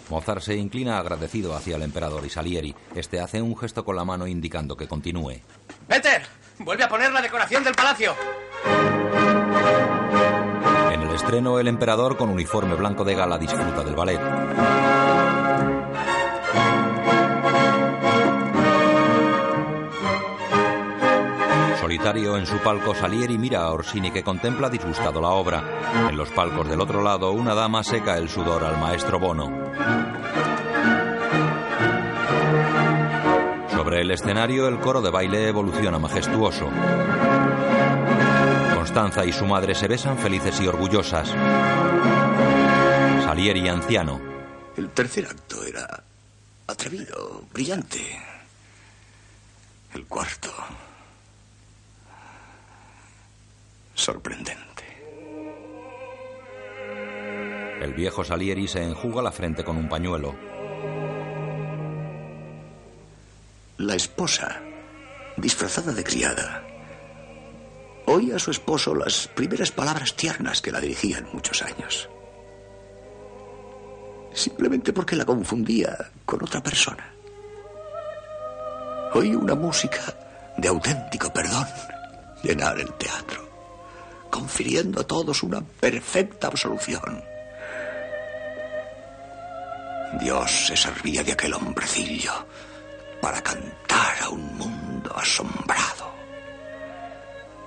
Mozart 0.08 0.42
se 0.42 0.56
inclina 0.56 0.98
agradecido 0.98 1.54
hacia 1.54 1.76
el 1.76 1.82
emperador 1.82 2.24
y 2.24 2.30
Salieri. 2.30 2.74
Este 2.94 3.20
hace 3.20 3.42
un 3.42 3.56
gesto 3.56 3.84
con 3.84 3.96
la 3.96 4.04
mano 4.04 4.26
indicando 4.26 4.76
que 4.76 4.88
continúe. 4.88 5.40
¡Peter! 5.88 6.22
¡Vuelve 6.58 6.84
a 6.84 6.88
poner 6.88 7.12
la 7.12 7.22
decoración 7.22 7.64
del 7.64 7.74
palacio! 7.74 8.14
En 10.92 11.02
el 11.02 11.14
estreno, 11.14 11.58
el 11.58 11.68
emperador 11.68 12.16
con 12.16 12.30
uniforme 12.30 12.74
blanco 12.74 13.04
de 13.04 13.14
gala 13.14 13.38
disfruta 13.38 13.82
del 13.82 13.94
ballet. 13.94 14.20
En 22.04 22.46
su 22.46 22.58
palco, 22.58 22.96
Salieri 22.96 23.38
mira 23.38 23.62
a 23.62 23.72
Orsini 23.72 24.10
que 24.10 24.24
contempla 24.24 24.68
disgustado 24.68 25.20
la 25.20 25.28
obra. 25.28 25.62
En 26.10 26.16
los 26.16 26.28
palcos 26.30 26.68
del 26.68 26.80
otro 26.80 27.00
lado, 27.00 27.30
una 27.30 27.54
dama 27.54 27.84
seca 27.84 28.18
el 28.18 28.28
sudor 28.28 28.64
al 28.64 28.76
maestro 28.76 29.20
Bono. 29.20 29.46
Sobre 33.70 34.00
el 34.00 34.10
escenario, 34.10 34.66
el 34.66 34.80
coro 34.80 35.00
de 35.00 35.10
baile 35.10 35.46
evoluciona 35.46 36.00
majestuoso. 36.00 36.68
Constanza 38.74 39.24
y 39.24 39.32
su 39.32 39.46
madre 39.46 39.74
se 39.76 39.86
besan 39.86 40.18
felices 40.18 40.60
y 40.60 40.66
orgullosas. 40.66 41.28
Salieri 43.24 43.68
anciano. 43.68 44.20
El 44.76 44.90
tercer 44.90 45.26
acto 45.26 45.64
era 45.64 46.02
atrevido, 46.66 47.44
brillante. 47.52 48.20
El 49.94 50.04
cuarto. 50.06 50.52
Sorprendente. 54.02 54.82
El 57.80 57.94
viejo 57.94 58.24
Salieri 58.24 58.66
se 58.66 58.82
enjuga 58.82 59.22
la 59.22 59.30
frente 59.30 59.62
con 59.62 59.76
un 59.76 59.88
pañuelo. 59.88 60.34
La 63.78 63.94
esposa, 63.94 64.60
disfrazada 65.36 65.92
de 65.92 66.02
criada, 66.02 66.66
oía 68.06 68.34
a 68.34 68.38
su 68.40 68.50
esposo 68.50 68.92
las 68.92 69.28
primeras 69.28 69.70
palabras 69.70 70.16
tiernas 70.16 70.60
que 70.60 70.72
la 70.72 70.80
dirigían 70.80 71.28
muchos 71.32 71.62
años. 71.62 72.08
Simplemente 74.32 74.92
porque 74.92 75.14
la 75.14 75.24
confundía 75.24 76.10
con 76.24 76.42
otra 76.42 76.60
persona. 76.60 77.14
Oí 79.14 79.36
una 79.36 79.54
música 79.54 80.02
de 80.56 80.66
auténtico 80.66 81.32
perdón 81.32 81.68
llenar 82.42 82.80
el 82.80 82.92
teatro, 82.94 83.51
confiriendo 84.32 85.02
a 85.02 85.06
todos 85.06 85.42
una 85.42 85.60
perfecta 85.60 86.46
absolución. 86.48 87.22
Dios 90.18 90.66
se 90.68 90.76
servía 90.76 91.22
de 91.22 91.32
aquel 91.32 91.52
hombrecillo 91.52 92.32
para 93.20 93.42
cantar 93.42 94.22
a 94.22 94.30
un 94.30 94.56
mundo 94.56 95.14
asombrado. 95.14 96.10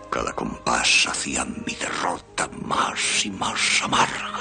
Cada 0.10 0.34
compás 0.34 1.06
hacía 1.08 1.46
mi 1.46 1.76
derrota 1.76 2.50
más 2.64 3.26
y 3.26 3.30
más 3.30 3.82
amarga. 3.84 4.36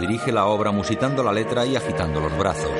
Dirige 0.00 0.32
la 0.32 0.46
obra 0.46 0.72
musitando 0.72 1.22
la 1.22 1.30
letra 1.30 1.66
y 1.66 1.76
agitando 1.76 2.20
los 2.20 2.36
brazos. 2.36 2.70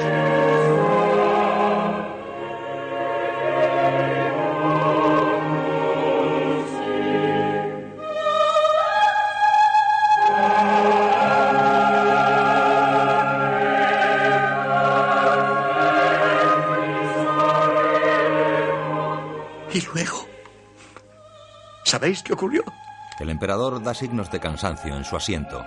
Y 19.73 19.81
luego, 19.83 20.27
¿sabéis 21.85 22.23
qué 22.23 22.33
ocurrió? 22.33 22.65
El 23.21 23.29
emperador 23.29 23.83
da 23.83 23.93
signos 23.93 24.33
de 24.33 24.41
cansancio 24.41 24.97
en 24.97 25.05
su 25.05 25.15
asiento. 25.15 25.63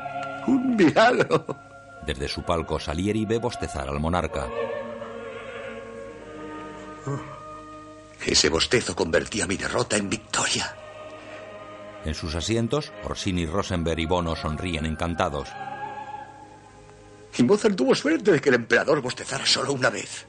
Un 0.48 0.76
milagro. 0.76 1.46
Desde 2.06 2.28
su 2.28 2.44
palco, 2.44 2.80
Salieri 2.80 3.26
ve 3.26 3.38
bostezar 3.40 3.88
al 3.88 4.00
monarca. 4.00 4.48
Ese 8.26 8.50
bostezo 8.50 8.96
convertía 8.96 9.48
mi 9.48 9.58
derrota 9.58 9.98
en 9.98 10.10
victoria. 10.10 10.76
En 12.06 12.14
sus 12.14 12.36
asientos, 12.36 12.92
Orsini, 13.04 13.46
Rosenberg 13.46 14.00
y 14.00 14.06
Bono 14.06 14.36
sonríen 14.36 14.86
encantados. 14.86 15.48
Y 17.38 17.44
Mozart 17.44 17.76
tuvo 17.76 17.96
suerte 17.96 18.32
de 18.32 18.42
que 18.42 18.50
el 18.50 18.56
emperador 18.56 19.02
bostezara 19.02 19.46
solo 19.46 19.74
una 19.74 19.90
vez. 19.90 20.28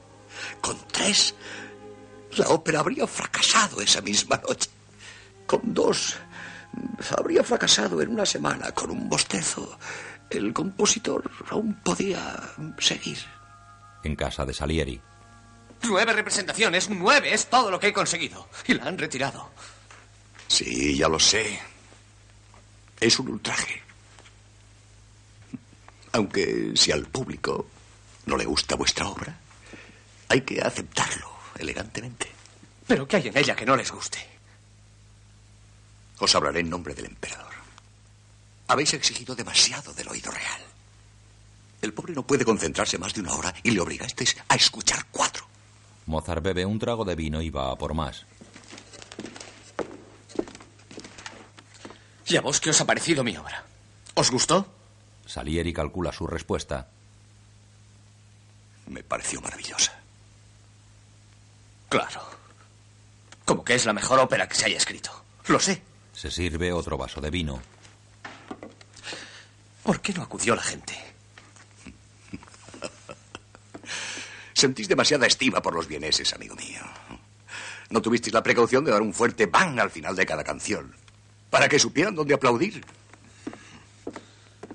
Con 0.61 0.77
tres, 0.91 1.35
la 2.37 2.47
ópera 2.49 2.79
habría 2.79 3.05
fracasado 3.07 3.81
esa 3.81 4.01
misma 4.01 4.41
noche. 4.47 4.69
Con 5.45 5.73
dos, 5.73 6.17
habría 7.17 7.43
fracasado 7.43 8.01
en 8.01 8.09
una 8.09 8.25
semana. 8.25 8.71
Con 8.71 8.91
un 8.91 9.09
bostezo, 9.09 9.77
el 10.29 10.53
compositor 10.53 11.29
aún 11.49 11.75
podía 11.83 12.39
seguir. 12.79 13.17
En 14.03 14.15
casa 14.15 14.45
de 14.45 14.53
Salieri. 14.53 15.01
Nueve 15.83 16.13
representaciones, 16.13 16.89
nueve 16.89 17.33
es 17.33 17.47
todo 17.47 17.69
lo 17.69 17.79
que 17.79 17.87
he 17.87 17.93
conseguido. 17.93 18.47
Y 18.67 18.73
la 18.73 18.85
han 18.85 18.97
retirado. 18.97 19.51
Sí, 20.47 20.97
ya 20.97 21.07
lo 21.07 21.19
sé. 21.19 21.59
Es 22.99 23.19
un 23.19 23.29
ultraje. 23.29 23.81
Aunque 26.13 26.71
si 26.75 26.91
al 26.91 27.05
público 27.07 27.67
no 28.25 28.37
le 28.37 28.45
gusta 28.45 28.75
vuestra 28.75 29.07
obra, 29.07 29.37
hay 30.29 30.41
que 30.41 30.61
aceptarlo 30.61 31.29
elegantemente. 31.57 32.31
¿Pero 32.87 33.07
qué 33.07 33.17
hay 33.17 33.27
en 33.27 33.37
ella 33.37 33.55
que 33.55 33.65
no 33.65 33.75
les 33.75 33.91
guste? 33.91 34.34
Os 36.19 36.35
hablaré 36.35 36.61
en 36.61 36.69
nombre 36.69 36.93
del 36.93 37.05
emperador. 37.05 37.53
Habéis 38.67 38.93
exigido 38.93 39.35
demasiado 39.35 39.93
del 39.93 40.07
oído 40.09 40.31
real. 40.31 40.61
El 41.81 41.93
pobre 41.93 42.13
no 42.13 42.25
puede 42.25 42.45
concentrarse 42.45 42.97
más 42.97 43.13
de 43.13 43.21
una 43.21 43.33
hora 43.33 43.53
y 43.63 43.71
le 43.71 43.79
obligasteis 43.81 44.35
a 44.47 44.55
escuchar 44.55 45.05
cuatro. 45.11 45.45
Mozart 46.07 46.41
bebe 46.41 46.65
un 46.65 46.79
trago 46.79 47.05
de 47.05 47.15
vino 47.15 47.41
y 47.41 47.49
va 47.49 47.71
a 47.71 47.75
por 47.75 47.93
más. 47.93 48.25
¿Y 52.27 52.37
a 52.37 52.41
vos 52.41 52.59
qué 52.59 52.71
os 52.71 52.81
ha 52.81 52.85
parecido 52.85 53.23
mi 53.23 53.37
obra? 53.37 53.65
¿Os 54.15 54.31
gustó? 54.31 54.65
Salieri 55.25 55.73
calcula 55.73 56.11
su 56.11 56.25
respuesta. 56.25 56.87
me 58.87 59.03
pareció 59.03 59.41
maravillosa. 59.41 59.93
Claro. 61.89 62.21
Como 63.45 63.63
que 63.63 63.75
es 63.75 63.85
la 63.85 63.93
mejor 63.93 64.19
ópera 64.19 64.47
que 64.47 64.55
se 64.55 64.65
haya 64.65 64.77
escrito. 64.77 65.11
Lo 65.47 65.59
sé. 65.59 65.81
Se 66.15 66.31
sirve 66.31 66.71
otro 66.71 66.97
vaso 66.97 67.19
de 67.21 67.29
vino. 67.29 67.61
¿Por 69.83 70.01
qué 70.01 70.13
no 70.13 70.23
acudió 70.23 70.55
la 70.55 70.63
gente? 70.63 70.95
Sentís 74.53 74.87
demasiada 74.87 75.27
estima 75.27 75.61
por 75.61 75.75
los 75.75 75.87
vieneses, 75.87 76.33
amigo 76.33 76.55
mío. 76.55 76.81
No 77.89 78.01
tuvisteis 78.01 78.33
la 78.33 78.41
precaución 78.41 78.85
de 78.85 78.91
dar 78.91 79.01
un 79.01 79.13
fuerte 79.13 79.45
bang 79.45 79.79
al 79.79 79.91
final 79.91 80.15
de 80.15 80.25
cada 80.25 80.43
canción. 80.43 80.95
Para 81.49 81.67
que 81.69 81.77
supieran 81.77 82.15
dónde 82.15 82.33
aplaudir. 82.33 82.83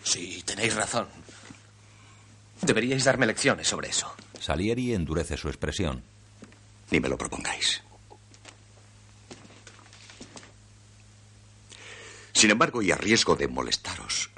Sí, 0.04 0.42
tenéis 0.46 0.74
razón. 0.74 1.08
Deberíais 2.60 3.04
darme 3.04 3.26
lecciones 3.26 3.66
sobre 3.66 3.88
eso. 3.88 4.14
Salieri 4.38 4.94
endurece 4.94 5.36
su 5.36 5.48
expresión. 5.48 6.02
Ni 6.90 7.00
me 7.00 7.08
lo 7.08 7.16
propongáis. 7.18 7.82
Sin 12.40 12.50
embargo, 12.50 12.80
y 12.80 12.90
a 12.90 12.96
riesgo 12.96 13.36
de 13.36 13.48
molestaros, 13.48 14.30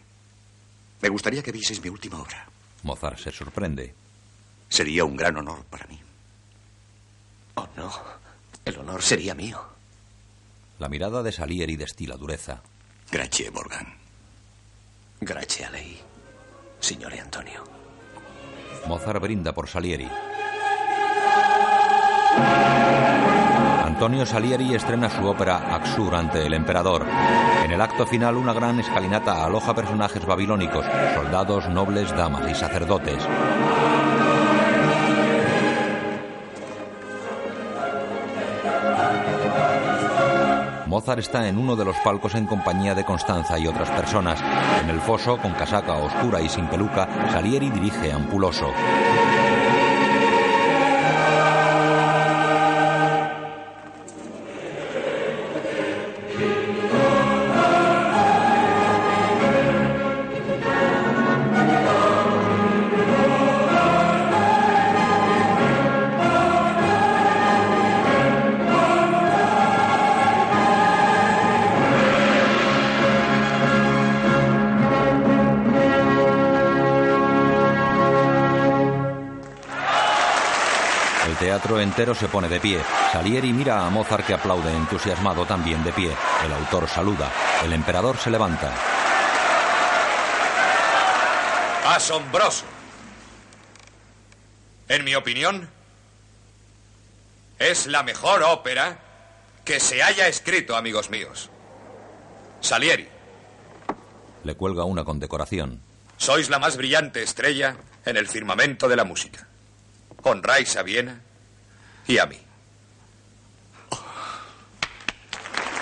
me 1.02 1.08
gustaría 1.08 1.40
que 1.40 1.52
vieseis 1.52 1.80
mi 1.80 1.88
última 1.88 2.20
obra. 2.20 2.48
Mozart 2.82 3.16
se 3.16 3.30
sorprende. 3.30 3.94
Sería 4.68 5.04
un 5.04 5.16
gran 5.16 5.36
honor 5.36 5.62
para 5.66 5.86
mí. 5.86 6.00
Oh, 7.54 7.68
no. 7.76 7.92
El 8.64 8.76
honor 8.78 9.02
sería 9.02 9.36
mío. 9.36 9.62
La 10.80 10.88
mirada 10.88 11.22
de 11.22 11.30
Salieri 11.30 11.76
destila 11.76 12.16
dureza. 12.16 12.60
Grazie, 13.08 13.52
Morgan. 13.52 13.94
Grazie 15.20 15.66
a 15.66 15.70
lei, 15.70 16.00
signore 16.80 17.20
Antonio. 17.20 17.62
Mozart 18.88 19.22
brinda 19.22 19.54
por 19.54 19.68
Salieri. 19.68 20.08
Antonio 24.02 24.26
Salieri 24.26 24.74
estrena 24.74 25.08
su 25.08 25.24
ópera 25.24 25.76
Axur 25.76 26.12
ante 26.16 26.44
el 26.44 26.54
emperador. 26.54 27.06
En 27.64 27.70
el 27.70 27.80
acto 27.80 28.04
final, 28.04 28.36
una 28.36 28.52
gran 28.52 28.80
escalinata 28.80 29.44
aloja 29.44 29.76
personajes 29.76 30.26
babilónicos, 30.26 30.84
soldados, 31.14 31.68
nobles, 31.68 32.10
damas 32.10 32.50
y 32.50 32.54
sacerdotes. 32.56 33.22
Mozart 40.88 41.20
está 41.20 41.46
en 41.46 41.56
uno 41.56 41.76
de 41.76 41.84
los 41.84 41.96
palcos 41.98 42.34
en 42.34 42.46
compañía 42.46 42.96
de 42.96 43.04
Constanza 43.04 43.56
y 43.56 43.68
otras 43.68 43.88
personas. 43.90 44.42
En 44.82 44.90
el 44.90 45.00
foso, 45.00 45.36
con 45.36 45.52
casaca 45.52 45.92
oscura 45.92 46.40
y 46.40 46.48
sin 46.48 46.66
peluca, 46.66 47.08
Salieri 47.30 47.70
dirige 47.70 48.10
ampuloso. 48.10 48.66
Teatro 81.92 82.12
entero 82.12 82.14
se 82.14 82.28
pone 82.28 82.48
de 82.48 82.60
pie. 82.60 82.80
Salieri 83.12 83.52
mira 83.52 83.86
a 83.86 83.90
Mozart 83.90 84.26
que 84.26 84.34
aplaude 84.34 84.72
entusiasmado 84.72 85.44
también 85.44 85.84
de 85.84 85.92
pie. 85.92 86.10
El 86.44 86.52
autor 86.52 86.88
saluda. 86.88 87.30
El 87.62 87.72
emperador 87.72 88.16
se 88.16 88.30
levanta. 88.30 88.72
Asombroso. 91.86 92.64
En 94.88 95.04
mi 95.04 95.14
opinión, 95.14 95.68
es 97.58 97.86
la 97.86 98.02
mejor 98.02 98.42
ópera 98.42 98.98
que 99.64 99.78
se 99.78 100.02
haya 100.02 100.26
escrito, 100.28 100.76
amigos 100.76 101.10
míos. 101.10 101.50
Salieri, 102.60 103.08
Le 104.44 104.54
cuelga 104.54 104.84
una 104.84 105.04
condecoración. 105.04 105.80
sois 106.16 106.48
la 106.48 106.58
más 106.58 106.76
brillante 106.76 107.22
estrella 107.22 107.76
en 108.04 108.16
el 108.16 108.28
firmamento 108.28 108.88
de 108.88 108.96
la 108.96 109.04
música. 109.04 109.46
Honráis 110.22 110.76
a 110.76 110.82
Viena 110.82 111.20
y 112.06 112.18
a 112.18 112.26
mí. 112.26 112.36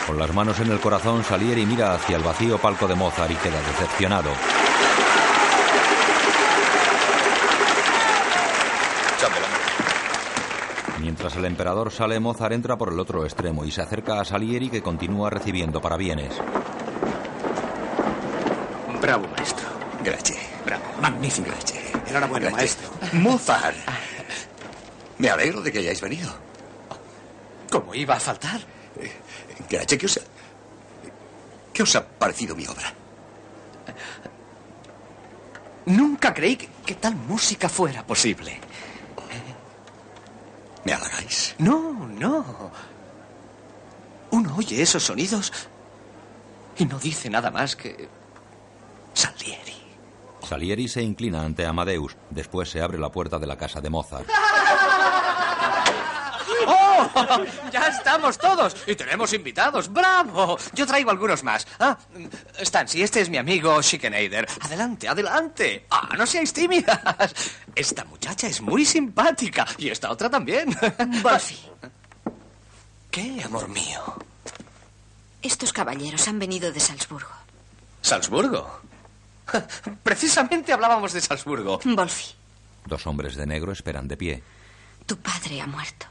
Con 0.07 0.19
las 0.19 0.35
manos 0.35 0.59
en 0.59 0.73
el 0.73 0.81
corazón, 0.81 1.23
Salieri 1.23 1.65
mira 1.67 1.95
hacia 1.95 2.17
el 2.17 2.23
vacío 2.23 2.59
palco 2.59 2.89
de 2.89 2.97
Mozart 2.97 3.31
y 3.31 3.37
queda 3.37 3.61
decepcionado. 3.63 4.31
Mientras 11.01 11.35
el 11.37 11.45
emperador 11.47 11.91
sale, 11.91 12.21
Mozart 12.21 12.53
entra 12.53 12.77
por 12.77 12.93
el 12.93 13.01
otro 13.01 13.25
extremo 13.25 13.65
y 13.65 13.71
se 13.71 13.81
acerca 13.81 14.21
a 14.21 14.25
Salieri 14.25 14.69
que 14.69 14.83
continúa 14.83 15.31
recibiendo 15.31 15.81
parabienes. 15.81 16.33
Bravo, 19.01 19.27
maestro. 19.29 19.67
Gracias. 20.05 20.39
Bravo. 20.65 20.85
Magnífico. 21.01 21.51
Enhorabuena, 22.07 22.51
Gracias. 22.51 22.79
maestro. 23.01 23.19
Mozart. 23.19 23.77
Me 25.21 25.29
alegro 25.29 25.61
de 25.61 25.71
que 25.71 25.81
hayáis 25.81 26.01
venido. 26.01 26.33
¿Cómo 27.71 27.95
iba 27.95 28.17
a 28.17 28.21
faltar? 28.21 28.59
Gracias. 29.69 29.99
¿Qué 30.01 30.07
os 30.07 30.17
ha... 30.17 30.21
¿Qué 31.75 31.83
os 31.83 31.95
ha 31.95 32.07
parecido 32.07 32.57
mi 32.57 32.67
obra? 32.67 32.95
Nunca 35.85 36.33
creí 36.33 36.57
que, 36.57 36.69
que 36.87 36.95
tal 36.95 37.15
música 37.17 37.69
fuera 37.69 38.03
posible. 38.07 38.59
¿Me 40.85 40.95
halagáis? 40.95 41.55
No, 41.59 41.93
no. 42.09 42.71
Uno 44.31 44.57
oye 44.57 44.81
esos 44.81 45.03
sonidos 45.03 45.53
y 46.79 46.87
no 46.87 46.99
dice 46.99 47.29
nada 47.29 47.51
más 47.51 47.77
que... 47.77 48.09
Salieri. 49.13 49.77
Salieri 50.49 50.89
se 50.89 51.03
inclina 51.03 51.43
ante 51.43 51.67
Amadeus. 51.67 52.17
Después 52.31 52.71
se 52.71 52.81
abre 52.81 52.99
la 52.99 53.13
puerta 53.13 53.39
de 53.39 53.47
la 53.47 53.59
casa 53.59 53.83
de 53.83 53.91
Mozart. 53.91 54.27
Ya 57.73 57.89
estamos 57.89 58.37
todos 58.39 58.77
y 58.87 58.95
tenemos 58.97 59.33
invitados. 59.33 59.93
¡Bravo! 59.93 60.59
Yo 60.75 60.87
traigo 60.87 61.11
algunos 61.11 61.43
más. 61.45 61.67
Ah, 61.79 61.97
Stancy, 62.61 63.03
este 63.03 63.21
es 63.21 63.29
mi 63.31 63.37
amigo 63.39 63.83
Schickeneider. 63.83 64.47
Adelante, 64.61 65.09
adelante. 65.09 65.87
Ah, 65.91 66.09
no 66.17 66.27
seáis 66.27 66.53
tímidas. 66.53 67.35
Esta 67.75 68.05
muchacha 68.05 68.47
es 68.49 68.61
muy 68.61 68.85
simpática 68.85 69.67
y 69.79 69.89
esta 69.89 70.11
otra 70.11 70.29
también. 70.29 70.77
Wolfi. 71.23 71.59
¿Qué, 73.11 73.43
amor 73.45 73.69
mío? 73.69 74.01
Estos 75.43 75.73
caballeros 75.73 76.29
han 76.29 76.39
venido 76.39 76.71
de 76.73 76.81
Salzburgo. 76.81 77.31
¿Salzburgo? 78.03 78.81
Precisamente 80.03 80.73
hablábamos 80.73 81.13
de 81.13 81.21
Salzburgo. 81.21 81.81
Wolfi, 81.85 82.35
Dos 82.87 83.07
hombres 83.07 83.37
de 83.37 83.47
negro 83.47 83.73
esperan 83.73 84.09
de 84.09 84.17
pie. 84.17 84.43
tu 85.07 85.17
padre 85.19 85.61
ha 85.61 85.67
muerto. 85.67 86.07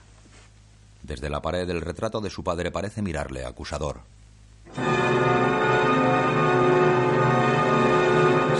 Desde 1.09 1.27
la 1.27 1.41
pared 1.41 1.67
el 1.67 1.81
retrato 1.81 2.21
de 2.21 2.29
su 2.29 2.43
padre 2.43 2.69
parece 2.69 3.01
mirarle 3.01 3.43
acusador. 3.43 4.01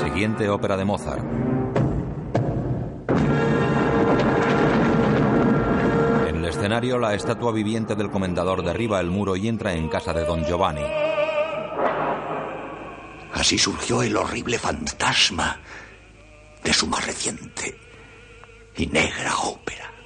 Siguiente 0.04 0.50
ópera 0.50 0.76
de 0.76 0.84
Mozart. 0.84 1.24
En 6.28 6.36
el 6.38 6.46
escenario, 6.46 6.98
la 6.98 7.14
estatua 7.14 7.52
viviente 7.52 7.94
del 7.94 8.10
comendador 8.10 8.64
derriba 8.64 9.00
el 9.00 9.12
muro 9.12 9.36
y 9.36 9.48
entra 9.48 9.74
en 9.74 9.88
casa 9.88 10.12
de 10.12 10.26
don 10.26 10.44
Giovanni. 10.44 10.88
Así 13.32 13.60
surgió 13.60 14.02
el 14.02 14.18
horrible 14.18 14.58
fantasma 14.58 15.60
de 16.64 16.74
su 16.74 16.88
más 16.88 17.06
reciente 17.06 17.80
y 18.76 18.88
negra 18.88 19.38
ópera. 19.38 19.99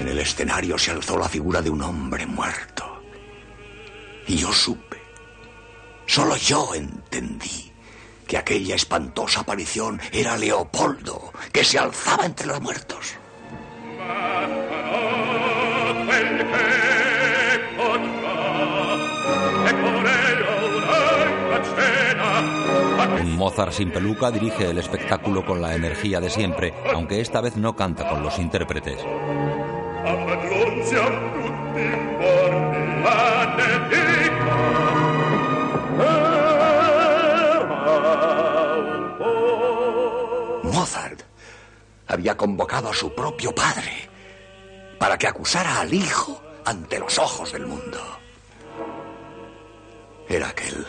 En 0.00 0.08
el 0.08 0.18
escenario 0.18 0.78
se 0.78 0.90
alzó 0.90 1.18
la 1.18 1.28
figura 1.28 1.60
de 1.60 1.70
un 1.70 1.82
hombre 1.82 2.26
muerto. 2.26 3.02
Y 4.26 4.36
yo 4.36 4.52
supe, 4.52 5.00
solo 6.06 6.36
yo 6.36 6.74
entendí 6.74 7.72
que 8.26 8.36
aquella 8.36 8.74
espantosa 8.74 9.40
aparición 9.40 10.00
era 10.12 10.36
Leopoldo, 10.36 11.32
que 11.50 11.64
se 11.64 11.78
alzaba 11.78 12.26
entre 12.26 12.46
los 12.46 12.60
muertos. 12.60 13.14
Mozart 23.38 23.72
sin 23.72 23.92
peluca 23.92 24.32
dirige 24.32 24.68
el 24.68 24.78
espectáculo 24.78 25.46
con 25.46 25.62
la 25.62 25.76
energía 25.76 26.20
de 26.20 26.28
siempre, 26.28 26.74
aunque 26.92 27.20
esta 27.20 27.40
vez 27.40 27.56
no 27.56 27.76
canta 27.76 28.08
con 28.08 28.20
los 28.20 28.36
intérpretes. 28.36 28.98
Mozart 40.64 41.22
había 42.08 42.36
convocado 42.36 42.90
a 42.90 42.94
su 42.94 43.14
propio 43.14 43.54
padre 43.54 44.10
para 44.98 45.16
que 45.16 45.28
acusara 45.28 45.80
al 45.80 45.94
hijo 45.94 46.42
ante 46.64 46.98
los 46.98 47.16
ojos 47.20 47.52
del 47.52 47.68
mundo. 47.68 48.00
Era 50.28 50.48
aquel 50.48 50.84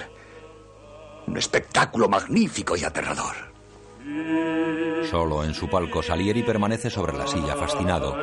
un 1.29 1.37
espectáculo 1.37 2.09
magnífico 2.09 2.75
y 2.75 2.83
aterrador. 2.83 3.35
Solo 5.09 5.43
en 5.43 5.53
su 5.53 5.69
palco 5.69 6.01
Salieri 6.01 6.41
permanece 6.43 6.89
sobre 6.89 7.15
la 7.15 7.27
silla 7.27 7.55
fascinado. 7.55 8.17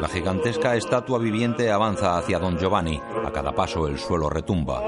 La 0.00 0.08
gigantesca 0.08 0.74
estatua 0.74 1.18
viviente 1.18 1.70
avanza 1.70 2.18
hacia 2.18 2.40
Don 2.40 2.58
Giovanni. 2.58 3.00
A 3.24 3.30
cada 3.30 3.54
paso 3.54 3.86
el 3.86 3.98
suelo 3.98 4.28
retumba. 4.28 4.82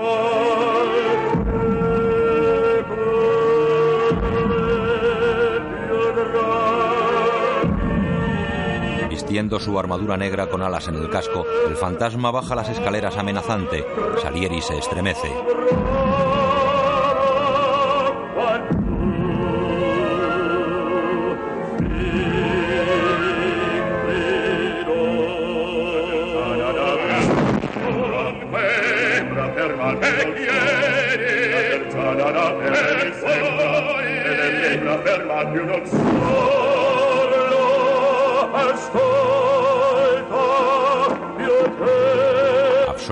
Vistiendo 9.32 9.58
su 9.58 9.78
armadura 9.78 10.18
negra 10.18 10.46
con 10.46 10.60
alas 10.60 10.88
en 10.88 10.96
el 10.96 11.08
casco, 11.08 11.46
el 11.66 11.74
fantasma 11.74 12.30
baja 12.30 12.54
las 12.54 12.68
escaleras 12.68 13.16
amenazante. 13.16 13.82
Salieri 14.20 14.60
se 14.60 14.76
estremece. 14.76 15.32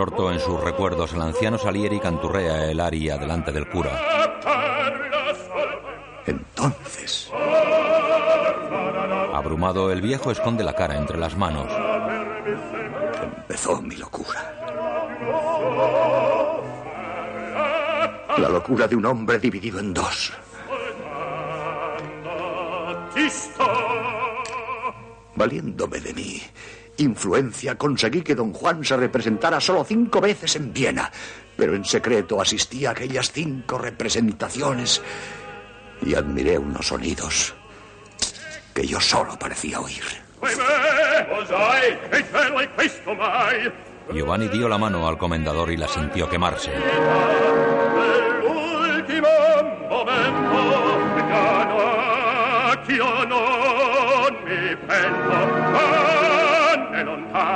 Absorto 0.01 0.33
en 0.33 0.41
sus 0.41 0.59
recuerdos, 0.59 1.13
el 1.13 1.21
anciano 1.21 1.59
Salieri 1.59 2.01
canturrea 2.01 2.71
el 2.71 2.81
aria 2.81 3.19
delante 3.19 3.53
del 3.53 3.69
cura. 3.69 3.91
Entonces. 6.25 7.31
Abrumado, 9.35 9.93
el 9.93 10.01
viejo 10.01 10.31
esconde 10.31 10.65
la 10.65 10.73
cara 10.73 10.97
entre 10.97 11.19
las 11.19 11.37
manos. 11.37 11.71
Empezó 13.41 13.83
mi 13.83 13.97
locura. 13.97 14.41
La 18.39 18.49
locura 18.49 18.89
de 18.89 18.97
un 18.97 19.05
hombre 19.05 19.39
dividido 19.39 19.81
en 19.81 19.93
dos. 19.93 20.33
Valiéndome 25.37 26.01
de 26.01 26.15
mi 26.15 26.43
influencia, 27.03 27.77
conseguí 27.77 28.23
que 28.23 28.35
don 28.35 28.53
Juan 28.53 28.85
se 28.85 28.97
representara 28.97 29.61
solo 29.61 29.85
cinco 29.85 30.21
veces 30.21 30.57
en 30.57 30.73
Viena, 30.73 31.11
pero 31.57 31.75
en 31.75 31.85
secreto 31.85 32.41
asistí 32.41 32.87
a 32.87 32.91
aquellas 32.91 33.33
cinco 33.33 33.79
representaciones 33.79 35.03
y 36.03 36.15
admiré 36.15 36.59
unos 36.59 36.87
sonidos 36.87 37.55
que 38.75 38.87
yo 38.87 39.01
solo 39.01 39.39
parecía 39.39 39.81
oír. 39.81 40.05
Giovanni 44.13 44.49
dio 44.49 44.69
la 44.69 44.79
mano 44.79 45.07
al 45.07 45.19
comendador 45.19 45.71
y 45.71 45.77
la 45.77 45.89
sintió 45.89 46.29
quemarse. 46.29 46.73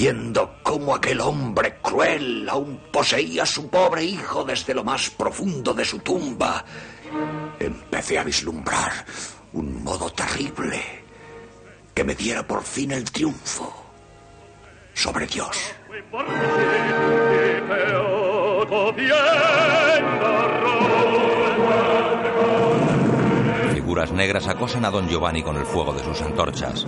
viendo 0.00 0.56
cómo 0.62 0.94
aquel 0.94 1.20
hombre 1.20 1.76
cruel 1.82 2.48
aún 2.48 2.80
poseía 2.90 3.42
a 3.42 3.46
su 3.46 3.68
pobre 3.68 4.02
hijo 4.02 4.44
desde 4.44 4.72
lo 4.72 4.82
más 4.82 5.10
profundo 5.10 5.74
de 5.74 5.84
su 5.84 5.98
tumba, 5.98 6.64
empecé 7.58 8.18
a 8.18 8.24
vislumbrar 8.24 8.92
un 9.52 9.84
modo 9.84 10.08
terrible 10.08 10.80
que 11.92 12.02
me 12.02 12.14
diera 12.14 12.46
por 12.46 12.62
fin 12.62 12.92
el 12.92 13.10
triunfo 13.10 13.70
sobre 14.94 15.26
Dios. 15.26 15.74
Figuras 23.74 24.12
negras 24.12 24.48
acosan 24.48 24.86
a 24.86 24.90
don 24.90 25.06
Giovanni 25.10 25.42
con 25.42 25.58
el 25.58 25.66
fuego 25.66 25.92
de 25.92 26.02
sus 26.02 26.22
antorchas. 26.22 26.86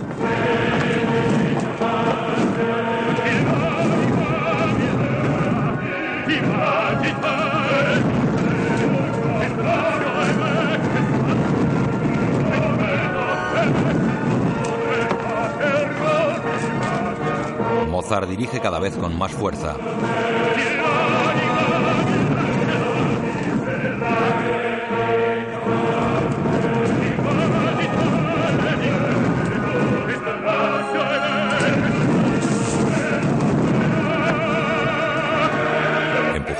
Mozart 17.89 18.27
dirige 18.27 18.59
cada 18.59 18.79
vez 18.79 18.95
con 18.97 19.17
más 19.17 19.31
fuerza. 19.31 19.75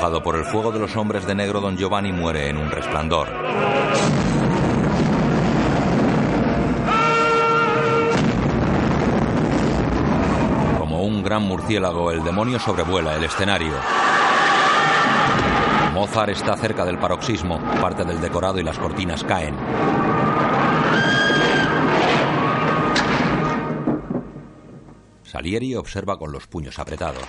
Por 0.04 0.36
el 0.36 0.44
fuego 0.44 0.74
de 0.74 0.80
los 0.80 0.98
hombres 0.98 1.26
de 1.26 1.34
negro, 1.34 1.62
don 1.62 1.78
Giovanni 1.78 2.12
muere 2.12 2.50
en 2.50 2.58
un 2.58 2.70
resplandor. 2.70 3.30
Como 10.78 11.04
un 11.04 11.24
gran 11.24 11.44
murciélago, 11.44 12.12
el 12.12 12.22
demonio 12.22 12.60
sobrevuela 12.60 13.16
el 13.16 13.24
escenario. 13.24 13.72
Mozart 15.94 16.32
está 16.32 16.58
cerca 16.58 16.84
del 16.84 16.98
paroxismo, 16.98 17.60
parte 17.80 18.04
del 18.04 18.20
decorado 18.20 18.60
y 18.60 18.64
las 18.64 18.78
cortinas 18.78 19.24
caen. 19.24 19.56
Salieri 25.24 25.76
observa 25.76 26.20
con 26.20 26.34
los 26.34 26.46
puños 26.48 26.78
apretados. 26.78 27.24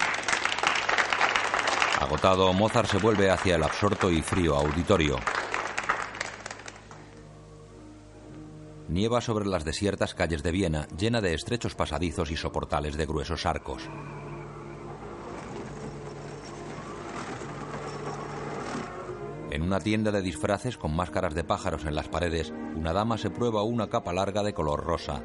Agotado, 2.01 2.53
Mozart 2.53 2.91
se 2.91 2.99
vuelve 2.99 3.31
hacia 3.31 3.55
el 3.55 3.63
absorto 3.63 4.11
y 4.11 4.21
frío 4.21 4.57
auditorio. 4.57 5.17
Nieva 8.89 9.21
sobre 9.21 9.47
las 9.47 9.65
desiertas 9.65 10.15
calles 10.15 10.43
de 10.43 10.51
Viena, 10.51 10.89
llena 10.99 11.21
de 11.21 11.35
estrechos 11.35 11.75
pasadizos 11.75 12.31
y 12.31 12.37
soportales 12.37 12.97
de 12.97 13.07
gruesos 13.07 13.47
arcos. 13.47 13.89
En 19.51 19.63
una 19.63 19.79
tienda 19.79 20.11
de 20.11 20.21
disfraces 20.21 20.77
con 20.77 20.95
máscaras 20.97 21.33
de 21.35 21.45
pájaros 21.45 21.85
en 21.85 21.95
las 21.95 22.09
paredes, 22.09 22.53
una 22.75 22.93
dama 22.93 23.19
se 23.19 23.31
prueba 23.31 23.63
una 23.63 23.89
capa 23.89 24.13
larga 24.13 24.43
de 24.43 24.53
color 24.53 24.85
rosa. 24.85 25.23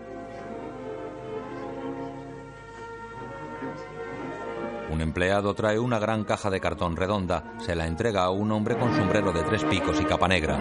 Un 4.91 5.02
empleado 5.02 5.53
trae 5.53 5.78
una 5.78 5.99
gran 5.99 6.24
caja 6.24 6.49
de 6.49 6.60
cartón 6.60 6.95
redonda, 6.95 7.44
se 7.60 7.76
la 7.76 7.86
entrega 7.86 8.24
a 8.24 8.32
un 8.32 8.52
hombre 8.52 8.78
con 8.78 8.95
sombrero 8.95 9.32
de 9.32 9.44
tres 9.44 9.64
picos 9.64 9.99
y 10.02 10.06
capa 10.06 10.28
negra. 10.28 10.60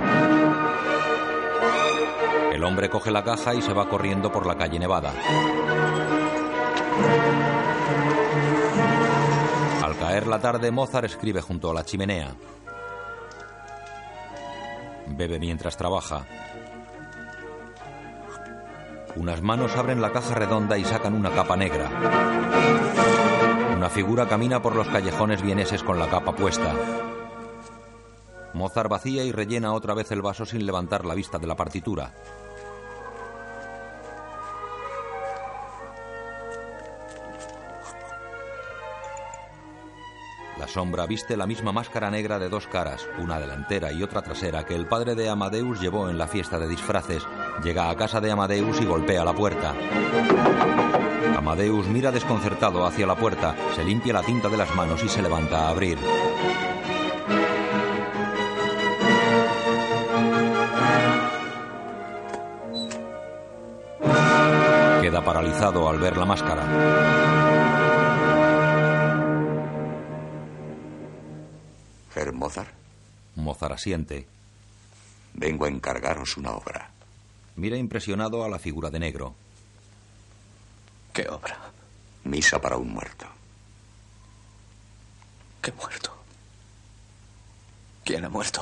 El 2.53 2.63
hombre 2.65 2.91
coge 2.91 3.11
la 3.11 3.25
caja 3.25 3.55
y 3.55 3.63
se 3.63 3.73
va 3.73 3.89
corriendo 3.89 4.31
por 4.31 4.47
la 4.47 4.57
calle 4.57 4.79
Nevada. 4.79 5.13
Al 9.83 9.97
caer 9.97 10.27
la 10.27 10.41
tarde, 10.41 10.71
Mozart 10.71 11.07
escribe 11.07 11.41
junto 11.41 11.71
a 11.71 11.75
la 11.75 11.85
chimenea. 11.85 12.35
Bebe 15.07 15.39
mientras 15.39 15.77
trabaja. 15.77 16.27
Unas 19.17 19.41
manos 19.41 19.75
abren 19.77 20.03
la 20.03 20.13
caja 20.13 20.35
redonda 20.35 20.77
y 20.77 20.85
sacan 20.85 21.15
una 21.15 21.31
capa 21.31 21.57
negra. 21.57 21.91
Una 23.79 23.89
figura 23.89 24.27
camina 24.27 24.61
por 24.61 24.75
los 24.75 24.89
callejones 24.89 25.41
vieneses 25.41 25.85
con 25.85 26.01
la 26.01 26.09
capa 26.09 26.35
puesta. 26.35 26.75
Mozart 28.53 28.91
vacía 28.91 29.23
y 29.23 29.31
rellena 29.31 29.73
otra 29.73 29.95
vez 29.95 30.11
el 30.11 30.21
vaso 30.21 30.45
sin 30.45 30.67
levantar 30.67 31.05
la 31.05 31.15
vista 31.15 31.39
de 31.39 31.47
la 31.47 31.55
partitura. 31.55 32.13
Sombra 40.69 41.07
viste 41.07 41.37
la 41.37 41.47
misma 41.47 41.73
máscara 41.73 42.11
negra 42.11 42.39
de 42.39 42.49
dos 42.49 42.67
caras, 42.67 43.09
una 43.19 43.41
delantera 43.41 43.91
y 43.91 44.03
otra 44.03 44.23
trasera, 44.23 44.65
que 44.67 44.75
el 44.75 44.87
padre 44.87 45.15
de 45.15 45.29
Amadeus 45.29 45.81
llevó 45.81 46.11
en 46.11 46.19
la 46.19 46.29
fiesta 46.29 46.59
de 46.59 46.69
disfraces. 46.69 47.27
Llega 47.65 47.89
a 47.89 47.97
casa 47.97 48.21
de 48.21 48.31
Amadeus 48.31 48.81
y 48.81 48.85
golpea 48.85 49.25
la 49.25 49.33
puerta. 49.33 49.75
Amadeus 51.37 51.87
mira 51.89 52.13
desconcertado 52.13 52.87
hacia 52.87 53.07
la 53.07 53.17
puerta, 53.17 53.57
se 53.75 53.83
limpia 53.83 54.13
la 54.13 54.23
tinta 54.23 54.49
de 54.49 54.57
las 54.59 54.75
manos 54.75 55.03
y 55.03 55.09
se 55.09 55.23
levanta 55.23 55.67
a 55.67 55.71
abrir. 55.71 55.99
Queda 65.01 65.25
paralizado 65.25 65.89
al 65.89 65.99
ver 65.99 66.17
la 66.19 66.27
máscara. 66.27 67.68
Mozart 73.49 73.73
asiente. 73.73 74.29
vengo 75.33 75.65
a 75.65 75.69
encargaros 75.71 76.37
una 76.37 76.51
obra. 76.53 76.91
Mira 77.57 77.79
impresionado 77.79 78.45
a 78.45 78.49
la 78.51 78.59
figura 78.59 78.91
de 78.91 78.99
negro. 78.99 79.35
¿Qué 81.15 81.27
obra? 81.31 81.57
Misa 82.25 82.61
para 82.61 82.77
un 82.77 82.91
muerto. 82.93 83.25
¿Qué 85.63 85.73
muerto? 85.73 86.15
¿Quién 88.05 88.27
ha 88.27 88.29
muerto? 88.29 88.61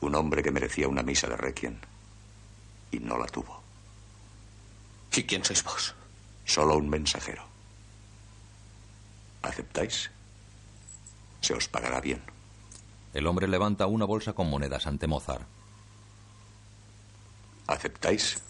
Un 0.00 0.16
hombre 0.16 0.42
que 0.42 0.50
merecía 0.50 0.88
una 0.88 1.04
misa 1.04 1.28
de 1.28 1.36
requiem 1.36 1.78
y 2.90 2.98
no 2.98 3.16
la 3.16 3.26
tuvo. 3.26 3.62
¿Y 5.14 5.22
quién 5.22 5.44
sois 5.44 5.62
vos? 5.62 5.94
Solo 6.44 6.76
un 6.76 6.88
mensajero. 6.88 7.44
¿Aceptáis? 9.42 10.10
Se 11.40 11.54
os 11.54 11.68
pagará 11.68 12.00
bien. 12.00 12.37
El 13.14 13.26
hombre 13.26 13.48
levanta 13.48 13.86
una 13.86 14.04
bolsa 14.04 14.32
con 14.32 14.50
monedas 14.50 14.86
ante 14.86 15.06
Mozart. 15.06 15.46
¿Aceptáis? 17.66 18.42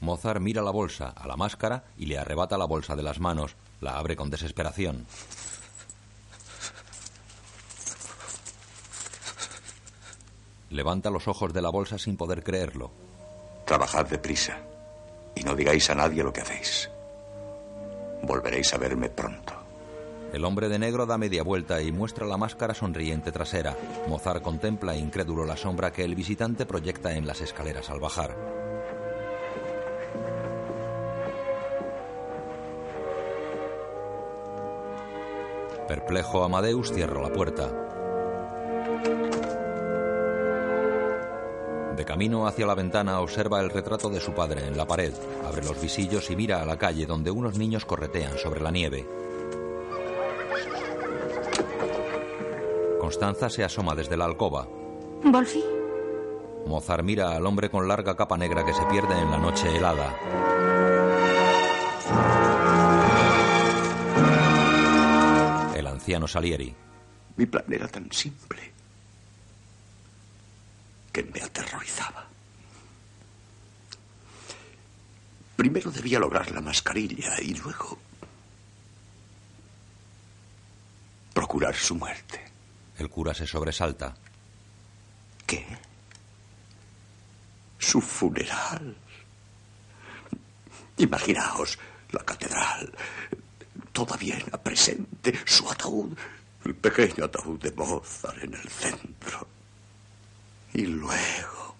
Mozart 0.00 0.40
mira 0.40 0.62
la 0.62 0.70
bolsa, 0.70 1.08
a 1.08 1.26
la 1.26 1.36
máscara 1.36 1.84
y 1.98 2.06
le 2.06 2.18
arrebata 2.18 2.56
la 2.56 2.64
bolsa 2.64 2.96
de 2.96 3.02
las 3.02 3.20
manos. 3.20 3.56
La 3.80 3.98
abre 3.98 4.16
con 4.16 4.30
desesperación. 4.30 5.06
Levanta 10.70 11.10
los 11.10 11.26
ojos 11.26 11.52
de 11.52 11.62
la 11.62 11.70
bolsa 11.70 11.98
sin 11.98 12.16
poder 12.16 12.44
creerlo. 12.44 12.90
Trabajad 13.66 14.06
deprisa 14.06 14.58
y 15.34 15.42
no 15.42 15.54
digáis 15.54 15.90
a 15.90 15.94
nadie 15.94 16.22
lo 16.22 16.32
que 16.32 16.40
hacéis. 16.40 16.88
Volveréis 18.22 18.72
a 18.74 18.78
verme 18.78 19.08
pronto. 19.08 19.59
El 20.32 20.44
hombre 20.44 20.68
de 20.68 20.78
negro 20.78 21.06
da 21.06 21.18
media 21.18 21.42
vuelta 21.42 21.82
y 21.82 21.90
muestra 21.90 22.24
la 22.24 22.36
máscara 22.36 22.72
sonriente 22.72 23.32
trasera. 23.32 23.76
Mozart 24.08 24.42
contempla 24.42 24.96
incrédulo 24.96 25.44
la 25.44 25.56
sombra 25.56 25.92
que 25.92 26.04
el 26.04 26.14
visitante 26.14 26.66
proyecta 26.66 27.16
en 27.16 27.26
las 27.26 27.40
escaleras 27.40 27.90
al 27.90 27.98
bajar. 27.98 28.36
Perplejo, 35.88 36.44
Amadeus 36.44 36.92
cierra 36.92 37.20
la 37.20 37.32
puerta. 37.32 37.68
De 41.96 42.04
camino 42.04 42.46
hacia 42.46 42.64
la 42.64 42.76
ventana 42.76 43.20
observa 43.20 43.60
el 43.60 43.70
retrato 43.70 44.08
de 44.08 44.20
su 44.20 44.32
padre 44.32 44.64
en 44.68 44.76
la 44.76 44.86
pared. 44.86 45.12
Abre 45.44 45.64
los 45.64 45.80
visillos 45.82 46.30
y 46.30 46.36
mira 46.36 46.62
a 46.62 46.64
la 46.64 46.78
calle 46.78 47.04
donde 47.06 47.32
unos 47.32 47.58
niños 47.58 47.84
corretean 47.84 48.38
sobre 48.38 48.60
la 48.60 48.70
nieve. 48.70 49.04
Constanza 53.10 53.50
se 53.50 53.64
asoma 53.64 53.96
desde 53.96 54.16
la 54.16 54.24
alcoba. 54.24 54.68
¿Wolfie? 55.24 55.64
Mozart 56.64 57.02
mira 57.02 57.34
al 57.34 57.44
hombre 57.44 57.68
con 57.68 57.88
larga 57.88 58.14
capa 58.14 58.36
negra 58.36 58.64
que 58.64 58.72
se 58.72 58.84
pierde 58.84 59.18
en 59.18 59.32
la 59.32 59.36
noche 59.36 59.66
helada. 59.76 60.14
El 65.74 65.88
anciano 65.88 66.28
Salieri. 66.28 66.72
Mi 67.34 67.46
plan 67.46 67.64
era 67.68 67.88
tan 67.88 68.12
simple 68.12 68.72
que 71.10 71.24
me 71.24 71.40
aterrorizaba. 71.40 72.28
Primero 75.56 75.90
debía 75.90 76.20
lograr 76.20 76.48
la 76.52 76.60
mascarilla 76.60 77.40
y 77.42 77.54
luego 77.54 77.98
procurar 81.34 81.74
su 81.74 81.96
muerte. 81.96 82.49
El 83.00 83.08
cura 83.08 83.32
se 83.32 83.46
sobresalta. 83.46 84.14
¿Qué? 85.46 85.66
Su 87.78 87.98
funeral. 87.98 88.94
Imaginaos 90.98 91.78
la 92.10 92.22
catedral, 92.22 92.92
toda 93.92 94.18
bien 94.18 94.44
presente, 94.62 95.32
su 95.46 95.70
ataúd, 95.70 96.14
el 96.66 96.74
pequeño 96.74 97.24
ataúd 97.24 97.58
de 97.58 97.72
Mozart 97.72 98.44
en 98.44 98.52
el 98.52 98.68
centro. 98.68 99.48
Y 100.74 100.82
luego, 100.82 101.74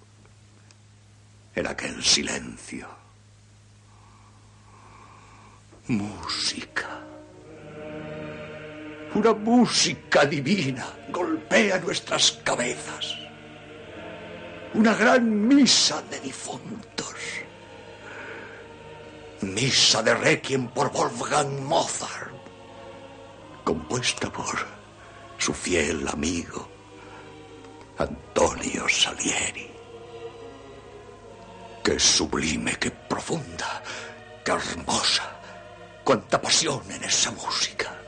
en 1.55 1.67
aquel 1.67 2.03
silencio, 2.03 2.89
música. 5.89 7.10
Una 9.13 9.35
música 9.35 10.25
divina 10.25 10.87
golpea 11.09 11.79
nuestras 11.79 12.31
cabezas. 12.45 13.17
Una 14.75 14.95
gran 14.95 15.49
misa 15.49 16.01
de 16.03 16.21
difuntos. 16.21 17.17
Misa 19.41 20.03
de 20.05 20.15
Requiem 20.15 20.69
por 20.69 20.93
Wolfgang 20.93 21.61
Mozart. 21.63 22.31
Compuesta 23.65 24.31
por 24.31 24.65
su 25.39 25.55
fiel 25.55 26.07
amigo 26.07 26.69
Antonio 27.99 28.89
Salieri. 28.89 29.71
Qué 31.83 31.99
sublime, 31.99 32.77
qué 32.79 32.93
profunda, 32.93 33.83
qué 34.45 34.53
hermosa. 34.53 35.37
Cuánta 36.05 36.41
pasión 36.41 36.83
en 36.91 37.03
esa 37.03 37.33
música. 37.33 38.00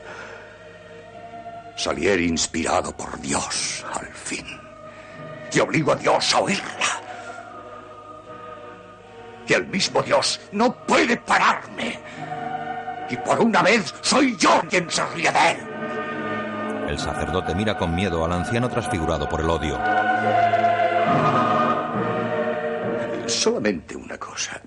Salieri 1.75 2.27
inspirado 2.27 2.95
por 2.95 3.19
Dios, 3.19 3.85
al 3.93 4.07
fin. 4.07 4.45
Y 5.51 5.59
obligo 5.59 5.91
a 5.91 5.95
Dios 5.95 6.33
a 6.33 6.39
oírla. 6.39 7.01
Y 9.47 9.53
el 9.53 9.67
mismo 9.67 10.01
Dios 10.01 10.39
no 10.51 10.73
puede 10.85 11.17
pararme. 11.17 11.99
Y 13.09 13.17
por 13.17 13.39
una 13.39 13.61
vez 13.61 13.93
soy 14.01 14.35
yo 14.37 14.61
quien 14.69 14.89
se 14.89 15.05
ríe 15.07 15.31
de 15.31 15.51
él. 15.51 15.57
El 16.89 16.99
sacerdote 16.99 17.55
mira 17.55 17.77
con 17.77 17.93
miedo 17.95 18.23
al 18.23 18.33
anciano 18.33 18.69
transfigurado 18.69 19.27
por 19.27 19.41
el 19.41 19.49
odio. 19.49 19.79
Solamente 23.27 23.95
una 23.95 24.17
cosa 24.17 24.61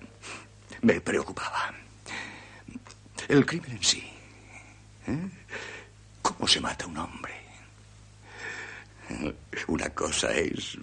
me 0.82 1.00
preocupaba. 1.00 1.72
El 3.28 3.44
crimen 3.44 3.72
en 3.72 3.82
sí. 3.82 4.12
¿Eh? 5.06 5.28
¿Cómo 6.26 6.48
se 6.48 6.60
mata 6.60 6.86
un 6.86 6.98
hombre? 6.98 7.34
Una 9.68 9.88
cosa 9.90 10.32
es 10.32 10.76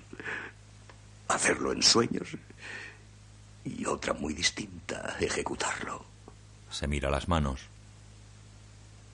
hacerlo 1.28 1.74
en 1.74 1.84
sueños 1.84 2.30
y 3.66 3.86
otra 3.86 4.14
muy 4.14 4.34
distinta, 4.34 5.18
ejecutarlo. 5.20 6.06
Se 6.72 6.88
mira 6.88 7.10
las 7.10 7.28
manos. 7.28 7.60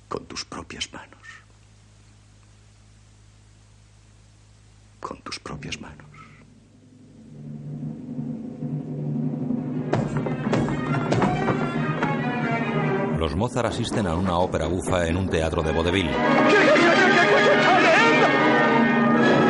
con 0.07 0.25
tus 0.25 0.43
propias 0.45 0.91
manos. 0.91 1.27
Con 4.99 5.21
tus 5.21 5.39
propias 5.39 5.79
manos. 5.81 6.08
Los 13.19 13.35
Mozart 13.35 13.67
asisten 13.67 14.07
a 14.07 14.15
una 14.15 14.37
ópera 14.37 14.67
bufa 14.67 15.05
en 15.05 15.17
un 15.17 15.27
teatro 15.27 15.61
de 15.61 15.73
vodevil. 15.73 16.09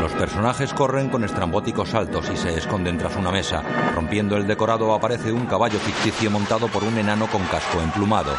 Los 0.02 0.12
personajes 0.14 0.74
corren 0.74 1.10
con 1.10 1.24
estrambóticos 1.24 1.90
saltos 1.90 2.32
y 2.34 2.36
se 2.36 2.58
esconden 2.58 2.98
tras 2.98 3.16
una 3.16 3.30
mesa. 3.30 3.62
Rompiendo 3.94 4.38
el 4.38 4.48
decorado 4.48 4.92
aparece 4.92 5.32
un 5.32 5.46
caballo 5.46 5.78
ficticio 5.78 6.32
montado 6.32 6.68
por 6.68 6.84
un 6.84 6.98
enano 6.98 7.28
con 7.28 7.44
casco 7.44 7.80
emplumado. 7.80 8.32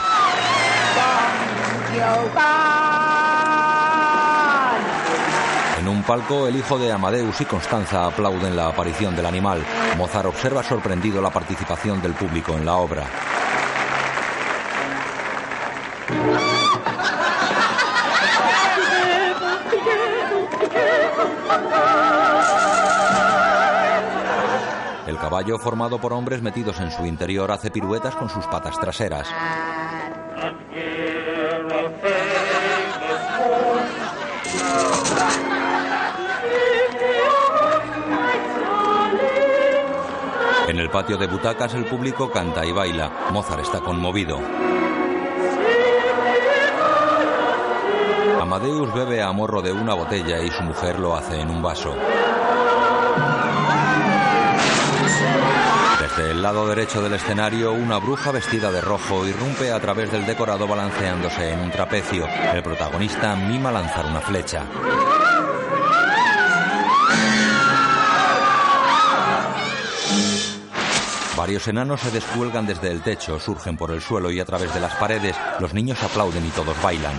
En 5.78 5.86
un 5.86 6.02
palco, 6.02 6.48
el 6.48 6.56
hijo 6.56 6.76
de 6.76 6.90
Amadeus 6.90 7.40
y 7.40 7.44
Constanza 7.44 8.04
aplauden 8.06 8.56
la 8.56 8.66
aparición 8.66 9.14
del 9.14 9.26
animal. 9.26 9.64
Mozart 9.96 10.26
observa 10.26 10.64
sorprendido 10.64 11.22
la 11.22 11.30
participación 11.30 12.02
del 12.02 12.14
público 12.14 12.54
en 12.54 12.66
la 12.66 12.74
obra. 12.74 13.06
Caballo, 25.30 25.60
formado 25.60 26.00
por 26.00 26.12
hombres 26.12 26.42
metidos 26.42 26.80
en 26.80 26.90
su 26.90 27.06
interior, 27.06 27.52
hace 27.52 27.70
piruetas 27.70 28.16
con 28.16 28.28
sus 28.28 28.44
patas 28.48 28.76
traseras. 28.80 29.28
En 40.66 40.80
el 40.80 40.90
patio 40.90 41.16
de 41.16 41.28
butacas 41.28 41.74
el 41.74 41.84
público 41.84 42.28
canta 42.32 42.66
y 42.66 42.72
baila. 42.72 43.28
Mozart 43.30 43.62
está 43.62 43.78
conmovido. 43.78 44.36
Amadeus 48.40 48.92
bebe 48.92 49.22
a 49.22 49.30
morro 49.30 49.62
de 49.62 49.70
una 49.70 49.94
botella 49.94 50.40
y 50.40 50.50
su 50.50 50.64
mujer 50.64 50.98
lo 50.98 51.14
hace 51.14 51.40
en 51.40 51.50
un 51.50 51.62
vaso. 51.62 51.94
El 56.40 56.44
lado 56.44 56.66
derecho 56.66 57.02
del 57.02 57.12
escenario, 57.12 57.74
una 57.74 57.98
bruja 57.98 58.32
vestida 58.32 58.72
de 58.72 58.80
rojo 58.80 59.26
irrumpe 59.26 59.70
a 59.70 59.78
través 59.78 60.10
del 60.10 60.24
decorado 60.24 60.66
balanceándose 60.66 61.50
en 61.50 61.60
un 61.60 61.70
trapecio. 61.70 62.26
El 62.26 62.62
protagonista 62.62 63.36
mima 63.36 63.70
lanzar 63.70 64.06
una 64.06 64.22
flecha. 64.22 64.64
Varios 71.36 71.68
enanos 71.68 72.00
se 72.00 72.10
descuelgan 72.10 72.64
desde 72.64 72.90
el 72.90 73.02
techo, 73.02 73.38
surgen 73.38 73.76
por 73.76 73.90
el 73.90 74.00
suelo 74.00 74.30
y 74.30 74.40
a 74.40 74.46
través 74.46 74.72
de 74.72 74.80
las 74.80 74.94
paredes. 74.94 75.36
Los 75.58 75.74
niños 75.74 76.02
aplauden 76.02 76.46
y 76.46 76.48
todos 76.48 76.80
bailan. 76.80 77.16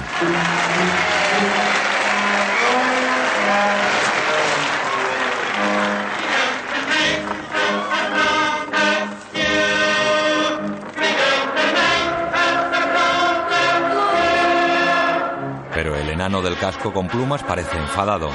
Del 16.41 16.57
casco 16.57 16.91
con 16.91 17.07
plumas 17.07 17.43
parece 17.43 17.77
enfadado. 17.77 18.31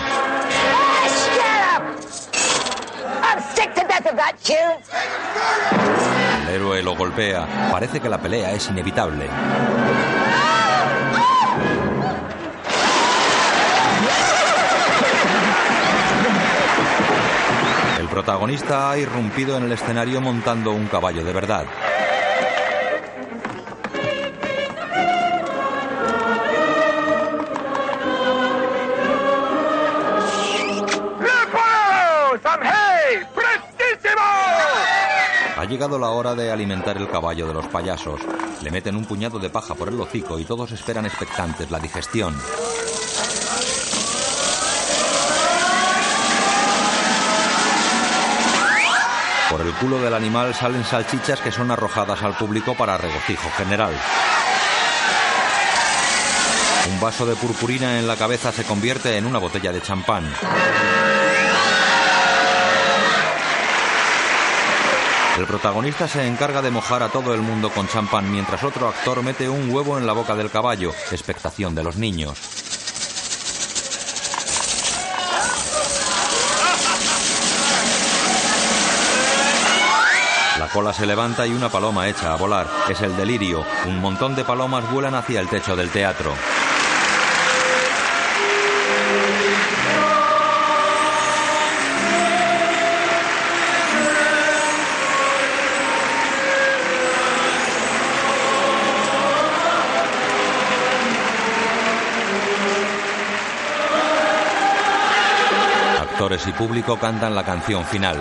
El 6.43 6.55
héroe 6.55 6.83
lo 6.85 6.95
golpea. 6.95 7.69
Parece 7.73 7.99
que 7.99 8.09
la 8.09 8.19
pelea 8.19 8.53
es 8.53 8.69
inevitable. 8.69 9.29
El 17.99 18.07
protagonista 18.07 18.91
ha 18.93 18.99
irrumpido 18.99 19.57
en 19.59 19.65
el 19.65 19.73
escenario 19.73 20.21
montando 20.21 20.71
un 20.71 20.87
caballo 20.87 21.25
de 21.25 21.33
verdad. 21.33 21.67
Llegado 35.77 35.99
la 35.99 36.09
hora 36.09 36.35
de 36.35 36.51
alimentar 36.51 36.97
el 36.97 37.07
caballo 37.07 37.47
de 37.47 37.53
los 37.53 37.67
payasos. 37.67 38.19
Le 38.63 38.71
meten 38.71 38.97
un 38.97 39.05
puñado 39.05 39.39
de 39.39 39.51
paja 39.51 39.75
por 39.75 39.91
el 39.91 40.01
hocico 40.01 40.39
y 40.39 40.47
todos 40.47 40.73
esperan 40.73 41.05
expectantes 41.05 41.71
la 41.71 41.79
digestión. 41.79 42.35
Por 49.51 49.61
el 49.61 49.75
culo 49.75 49.99
del 50.01 50.15
animal 50.15 50.55
salen 50.55 50.83
salchichas 50.83 51.43
que 51.43 51.53
son 51.53 51.71
arrojadas 51.71 52.23
al 52.23 52.39
público 52.39 52.75
para 52.75 52.97
regocijo 52.97 53.51
general. 53.59 53.95
Un 56.91 57.01
vaso 57.01 57.27
de 57.27 57.37
purpurina 57.37 57.99
en 57.99 58.09
la 58.09 58.17
cabeza 58.17 58.51
se 58.51 58.65
convierte 58.65 59.19
en 59.19 59.27
una 59.27 59.39
botella 59.39 59.73
de 59.73 59.83
champán. 59.83 60.25
El 65.37 65.45
protagonista 65.47 66.09
se 66.09 66.27
encarga 66.27 66.63
de 66.63 66.71
mojar 66.71 67.03
a 67.03 67.11
todo 67.11 67.35
el 67.35 67.43
mundo 67.43 67.69
con 67.69 67.87
champán 67.89 68.33
mientras 68.33 68.65
otro 68.65 68.89
actor 68.89 69.23
mete 69.23 69.51
un 69.51 69.71
huevo 69.71 69.99
en 69.99 70.07
la 70.07 70.15
boca 70.15 70.35
del 70.35 70.51
caballo, 70.51 70.93
expectación 71.11 71.75
de 71.75 71.85
los 71.85 71.97
niños. 71.97 72.39
La 80.59 80.69
cola 80.69 80.95
se 80.95 81.05
levanta 81.05 81.47
y 81.47 81.53
una 81.53 81.69
paloma 81.69 82.09
echa 82.09 82.33
a 82.33 82.37
volar. 82.37 82.67
Es 82.89 83.03
el 83.03 83.15
delirio. 83.15 83.63
Un 83.87 84.01
montón 84.01 84.35
de 84.35 84.45
palomas 84.45 84.91
vuelan 84.91 85.15
hacia 85.15 85.41
el 85.41 85.49
techo 85.49 85.77
del 85.77 85.91
teatro. 85.91 86.33
Actores 106.27 106.49
y 106.49 106.53
público 106.55 106.99
cantan 106.99 107.37
la 107.37 107.45
canción 107.45 107.85
final. 107.85 108.21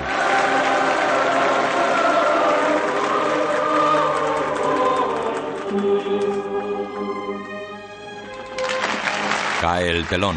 Cae 9.60 9.90
el 9.90 10.06
telón. 10.06 10.36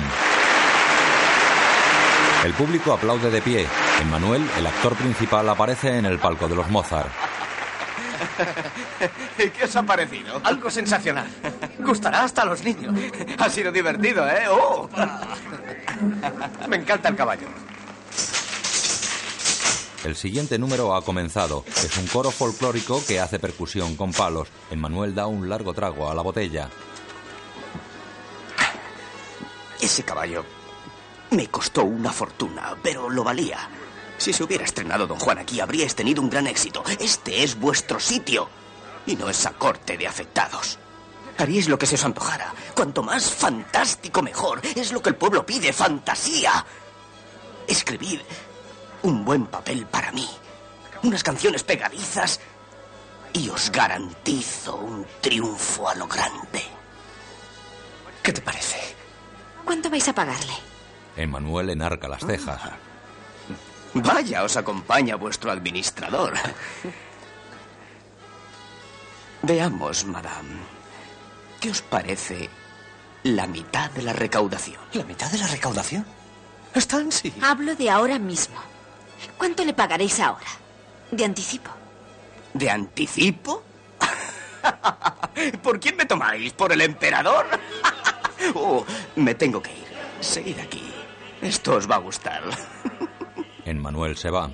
El 2.43 2.55
público 2.55 2.95
aplaude 2.95 3.31
de 3.31 3.43
pie. 3.43 3.66
Emmanuel, 4.01 4.49
el 4.57 4.66
actor 4.66 4.95
principal, 4.95 5.47
aparece 5.51 5.99
en 5.99 6.07
el 6.07 6.19
palco 6.19 6.49
de 6.49 6.57
los 6.57 6.70
Mozart. 6.70 7.11
¿Qué 9.36 9.65
os 9.65 9.77
ha 9.77 9.82
parecido? 9.82 10.40
Algo 10.43 10.70
sensacional. 10.70 11.27
Gustará 11.81 12.24
hasta 12.24 12.43
a 12.43 12.45
los 12.47 12.65
niños. 12.65 12.95
Ha 13.39 13.51
sido 13.51 13.70
divertido, 13.70 14.27
¿eh? 14.27 14.47
¡Oh! 14.49 14.89
Me 16.69 16.77
encanta 16.77 17.09
el 17.09 17.16
caballo. 17.16 17.49
El 20.05 20.15
siguiente 20.16 20.59
número 20.59 20.95
ha 20.95 21.03
comenzado. 21.03 21.65
Es 21.69 21.97
un 21.99 22.07
coro 22.07 22.31
folclórico 22.31 23.05
que 23.05 23.20
hace 23.20 23.39
percusión 23.39 23.97
con 23.97 24.12
palos. 24.12 24.49
Emmanuel 24.70 25.15
da 25.15 25.27
un 25.27 25.49
largo 25.49 25.75
trago 25.75 26.11
a 26.11 26.15
la 26.15 26.23
botella. 26.23 26.70
Ese 29.81 30.03
caballo 30.05 30.45
me 31.31 31.49
costó 31.49 31.85
una 31.85 32.12
fortuna, 32.12 32.77
pero 32.83 33.11
lo 33.11 33.23
valía. 33.23 33.59
Si 34.16 34.33
se 34.33 34.43
hubiera 34.43 34.65
estrenado 34.65 35.07
Don 35.07 35.19
Juan 35.19 35.39
aquí, 35.39 35.61
habríais 35.61 35.95
tenido 35.95 36.23
un 36.23 36.31
gran 36.31 36.47
éxito. 36.47 36.83
Este 36.99 37.43
es 37.43 37.59
vuestro 37.59 38.01
sitio 38.01 38.49
y 39.07 39.16
no 39.16 39.29
esa 39.29 39.53
corte 39.53 39.97
de 39.97 40.07
afectados. 40.07 40.79
Haríais 41.39 41.69
lo 41.69 41.78
que 41.78 41.86
se 41.86 41.94
os 41.94 42.05
antojara. 42.05 42.52
Cuanto 42.74 43.02
más 43.02 43.31
fantástico, 43.31 44.23
mejor. 44.23 44.60
Es 44.74 44.93
lo 44.93 45.01
que 45.01 45.10
el 45.10 45.16
pueblo 45.16 45.47
pide, 45.47 45.73
fantasía. 45.73 46.65
Escribid 47.66 48.20
un 49.02 49.24
buen 49.24 49.47
papel 49.47 49.86
para 49.86 50.10
mí, 50.10 50.28
unas 51.05 51.23
canciones 51.23 51.62
pegadizas 51.62 52.40
y 53.32 53.48
os 53.48 53.70
garantizo 53.70 54.77
un 54.77 55.06
triunfo 55.20 55.89
a 55.89 55.94
lo 55.94 56.09
grande. 56.09 56.62
¿Qué 58.23 58.32
te 58.32 58.40
parece? 58.40 58.97
¿Cuánto 59.65 59.90
vais 59.90 60.09
a 60.09 60.15
pagarle? 60.15 60.55
Emmanuel 61.16 61.70
enarca 61.70 62.09
las 62.09 62.24
cejas. 62.24 62.60
Vaya, 63.94 64.43
os 64.43 64.56
acompaña 64.56 65.16
vuestro 65.16 65.51
administrador. 65.51 66.35
Veamos, 69.43 70.05
madame. 70.05 70.78
¿Qué 71.61 71.71
os 71.71 71.83
parece 71.83 72.49
la 73.25 73.47
mitad 73.47 73.91
de 73.91 74.03
la 74.03 74.13
recaudación? 74.13 74.81
¿La 74.93 75.05
mitad 75.05 75.31
de 75.31 75.39
la 75.39 75.49
recaudación? 75.49 76.07
Están, 76.75 77.11
sí. 77.11 77.33
Hablo 77.43 77.75
de 77.75 77.91
ahora 77.91 78.19
mismo. 78.19 78.57
¿Cuánto 79.37 79.65
le 79.65 79.75
pagaréis 79.75 80.21
ahora? 80.21 80.47
De 81.11 81.25
anticipo. 81.25 81.71
¿De 82.55 82.71
anticipo? 82.71 83.65
¿Por 85.63 85.81
quién 85.81 85.97
me 85.97 86.07
tomáis? 86.07 86.53
¿Por 86.53 86.73
el 86.73 86.81
emperador? 86.81 87.47
oh, 88.55 88.85
me 89.17 89.35
tengo 89.35 89.61
que 89.61 89.73
ir. 89.73 89.87
Seguid 90.21 90.59
aquí. 90.61 90.93
Esto 91.43 91.75
os 91.75 91.91
va 91.91 91.97
a 91.97 91.99
gustar. 91.99 92.43
Emmanuel 93.65 94.17
se 94.17 94.31
va. 94.31 94.51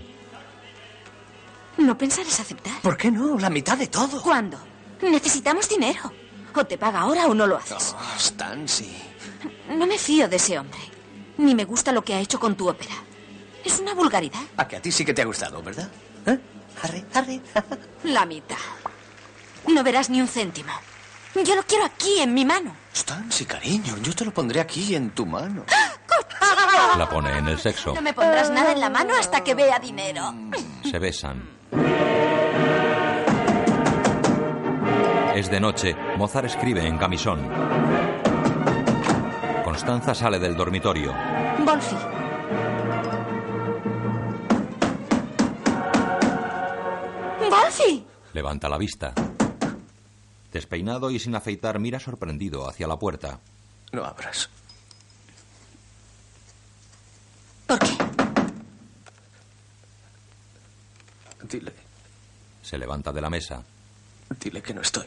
¿No 1.77 1.99
pensarás 1.99 2.41
aceptar? 2.41 2.81
¿Por 2.81 2.97
qué 2.97 3.11
no? 3.11 3.39
La 3.39 3.51
mitad 3.51 3.77
de 3.77 3.89
todo. 3.89 4.23
¿Cuándo? 4.23 4.59
Necesitamos 5.03 5.69
dinero. 5.69 6.13
O 6.57 6.65
te 6.65 6.79
paga 6.79 7.01
ahora 7.01 7.27
o 7.27 7.35
no 7.35 7.47
lo 7.47 7.57
haces. 7.57 7.97
Oh, 7.99 8.17
Stan, 8.17 8.69
sí. 8.69 8.97
No 9.69 9.87
me 9.87 9.99
fío 9.99 10.29
de 10.29 10.37
ese 10.37 10.59
hombre. 10.59 10.79
Ni 11.39 11.55
me 11.55 11.65
gusta 11.65 11.91
lo 11.91 12.03
que 12.03 12.15
ha 12.15 12.21
hecho 12.21 12.39
con 12.39 12.55
tu 12.55 12.69
ópera. 12.69 12.95
Es 13.65 13.81
una 13.81 13.95
vulgaridad. 13.95 14.41
A 14.57 14.69
que 14.69 14.77
a 14.77 14.83
ti 14.83 14.93
sí 14.93 15.05
que 15.05 15.13
te 15.13 15.23
ha 15.23 15.25
gustado, 15.25 15.63
¿verdad? 15.63 15.89
¿Eh? 16.27 16.39
Harry, 16.83 17.05
Harry. 17.13 17.43
La 18.05 18.25
mitad. 18.25 18.57
No 19.67 19.83
verás 19.83 20.11
ni 20.11 20.21
un 20.21 20.29
céntimo. 20.29 20.73
Yo 21.35 21.57
lo 21.57 21.65
quiero 21.65 21.85
aquí, 21.85 22.21
en 22.21 22.33
mi 22.33 22.45
mano. 22.45 22.77
Stan, 22.93 23.31
sí, 23.33 23.45
cariño. 23.45 23.97
Yo 23.99 24.15
te 24.15 24.25
lo 24.25 24.33
pondré 24.33 24.61
aquí 24.61 24.95
en 24.95 25.11
tu 25.11 25.27
mano. 25.27 25.65
La 26.97 27.09
pone 27.09 27.37
en 27.37 27.49
el 27.49 27.59
sexo. 27.59 27.95
No 27.95 28.03
me 28.03 28.13
pondrás 28.13 28.51
nada 28.51 28.71
en 28.71 28.79
la 28.79 28.91
mano 28.91 29.15
hasta 29.17 29.43
que 29.43 29.55
vea 29.55 29.81
dinero. 29.81 30.33
Se 30.89 31.01
besan. 31.01 31.51
Es 35.35 35.51
de 35.51 35.59
noche. 35.61 35.97
Mozart 36.17 36.47
escribe 36.47 36.87
en 36.87 36.97
camisón. 36.97 37.41
Constanza 39.65 40.15
sale 40.15 40.39
del 40.39 40.57
dormitorio. 40.57 41.13
Wolfi. 41.65 41.97
¡Wolfi! 47.51 48.07
Levanta 48.33 48.69
la 48.69 48.79
vista. 48.79 49.13
Despeinado 50.53 51.11
y 51.11 51.19
sin 51.19 51.35
afeitar, 51.35 51.79
mira 51.81 51.99
sorprendido 51.99 52.69
hacia 52.69 52.87
la 52.87 52.97
puerta. 52.97 53.41
No 53.93 54.05
abras. 54.05 54.49
¿Por 57.67 57.79
qué? 57.81 57.97
Dile, 61.51 61.73
Se 62.63 62.79
levanta 62.79 63.13
de 63.13 63.21
la 63.21 63.31
mesa. 63.31 63.63
Dile 64.41 64.63
que 64.63 64.75
no 64.75 64.81
estoy. 64.81 65.07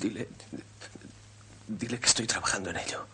Dile. 0.00 0.28
Dile 1.66 1.98
que 1.98 2.06
estoy 2.06 2.26
trabajando 2.26 2.70
en 2.70 2.78
ello. 2.78 3.06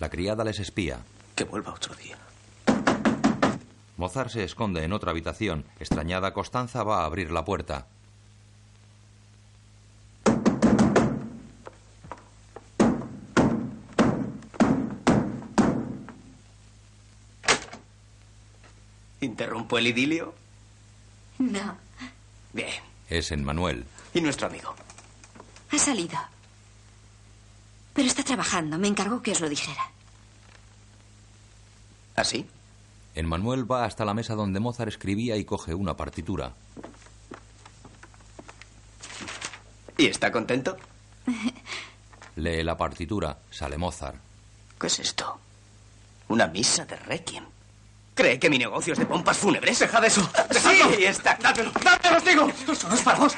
La 0.00 0.08
criada 0.08 0.44
les 0.44 0.58
espía. 0.58 0.98
Que 1.34 1.44
vuelva 1.44 1.72
otro 1.72 1.94
día. 1.94 2.16
Mozart 3.96 4.30
se 4.30 4.44
esconde 4.44 4.84
en 4.84 4.92
otra 4.92 5.10
habitación. 5.10 5.64
Extrañada, 5.80 6.32
Constanza 6.32 6.84
va 6.84 7.02
a 7.02 7.04
abrir 7.04 7.30
la 7.30 7.44
puerta. 7.44 7.86
¿Interrumpo 19.20 19.78
el 19.78 19.88
idilio? 19.88 20.32
No. 21.38 21.76
Bien. 22.52 22.88
Es 23.08 23.32
Emmanuel. 23.32 23.84
¿Y 24.14 24.20
nuestro 24.20 24.46
amigo? 24.46 24.74
Ha 25.70 25.78
salido. 25.78 26.18
Pero 27.94 28.08
está 28.08 28.22
trabajando. 28.22 28.78
Me 28.78 28.88
encargó 28.88 29.22
que 29.22 29.32
os 29.32 29.40
lo 29.40 29.48
dijera. 29.48 29.90
¿Así? 32.16 32.46
Emmanuel 33.14 33.70
va 33.70 33.84
hasta 33.84 34.04
la 34.04 34.14
mesa 34.14 34.34
donde 34.34 34.60
Mozart 34.60 34.88
escribía 34.88 35.36
y 35.36 35.44
coge 35.44 35.74
una 35.74 35.96
partitura. 35.96 36.52
¿Y 39.96 40.06
está 40.06 40.30
contento? 40.30 40.76
Lee 42.36 42.62
la 42.62 42.76
partitura. 42.76 43.38
Sale 43.50 43.78
Mozart. 43.78 44.18
¿Qué 44.78 44.86
es 44.86 45.00
esto? 45.00 45.38
Una 46.28 46.46
misa 46.46 46.84
de 46.84 46.96
Requiem. 46.96 47.44
¿Cree 48.18 48.40
que 48.40 48.50
mi 48.50 48.58
negocio 48.58 48.94
es 48.94 48.98
de 48.98 49.06
pompas 49.06 49.38
fúnebres? 49.38 49.78
Dejad 49.78 50.04
eso. 50.04 50.28
Sí, 50.50 51.04
está. 51.04 51.38
Dádmelo, 51.40 51.70
dádmelo, 51.70 52.16
os 52.16 52.24
digo. 52.24 52.52
Eso 52.72 52.88
no 52.88 52.94
es 52.96 53.02
para 53.02 53.16
vos. 53.20 53.32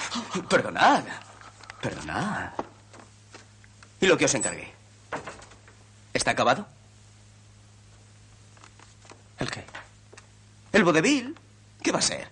Perdonad. 0.48 1.05
Perdonad. 1.82 2.52
¿Y 4.01 4.07
lo 4.07 4.16
que 4.16 4.24
os 4.24 4.32
encargué? 4.32 4.73
¿Está 6.15 6.31
acabado? 6.31 6.66
¿El 9.39 9.51
qué? 9.51 9.66
¿El 10.73 10.85
vodevil? 10.85 11.36
¿Qué 11.82 11.93
va 11.93 11.98
a 11.98 12.02
ser? 12.02 12.31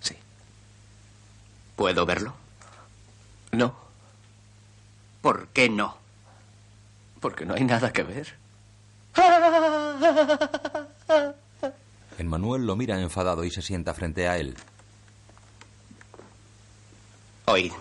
Sí. 0.00 0.16
¿Puedo 1.76 2.06
verlo? 2.06 2.34
No, 3.52 3.76
¿Por 5.20 5.48
qué 5.48 5.68
no? 5.68 5.98
porque 7.20 7.44
no 7.44 7.52
hay 7.52 7.64
nada 7.64 7.92
que 7.92 8.04
ver. 8.04 8.36
Emmanuel 12.18 12.66
lo 12.66 12.76
mira 12.76 13.00
enfadado 13.00 13.44
y 13.44 13.50
se 13.50 13.62
sienta 13.62 13.94
frente 13.94 14.28
a 14.28 14.38
él. 14.38 14.56
Oíd. 17.46 17.72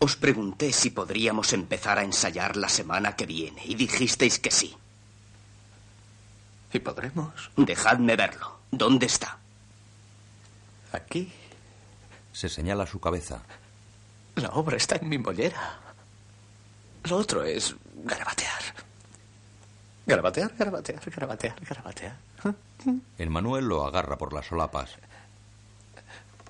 Os 0.00 0.16
pregunté 0.16 0.72
si 0.72 0.90
podríamos 0.90 1.52
empezar 1.52 1.98
a 1.98 2.04
ensayar 2.04 2.56
la 2.56 2.68
semana 2.68 3.16
que 3.16 3.26
viene 3.26 3.62
y 3.64 3.74
dijisteis 3.74 4.38
que 4.38 4.50
sí. 4.50 4.76
¿Y 6.72 6.78
podremos? 6.78 7.50
Dejadme 7.56 8.14
verlo. 8.14 8.58
¿Dónde 8.70 9.06
está? 9.06 9.38
Aquí. 10.92 11.32
Se 12.32 12.48
señala 12.48 12.86
su 12.86 13.00
cabeza. 13.00 13.42
La 14.36 14.50
obra 14.50 14.76
está 14.76 14.96
en 14.96 15.08
mi 15.08 15.18
mollera. 15.18 15.80
Lo 17.04 17.16
otro 17.16 17.42
es 17.42 17.74
garabatear. 18.04 18.62
Garabatear, 20.08 20.50
garabatear, 20.56 21.00
garabatear, 21.04 21.54
garabatear. 21.68 22.16
Emmanuel 23.18 23.68
lo 23.68 23.84
agarra 23.86 24.16
por 24.16 24.32
las 24.32 24.46
solapas. 24.46 24.96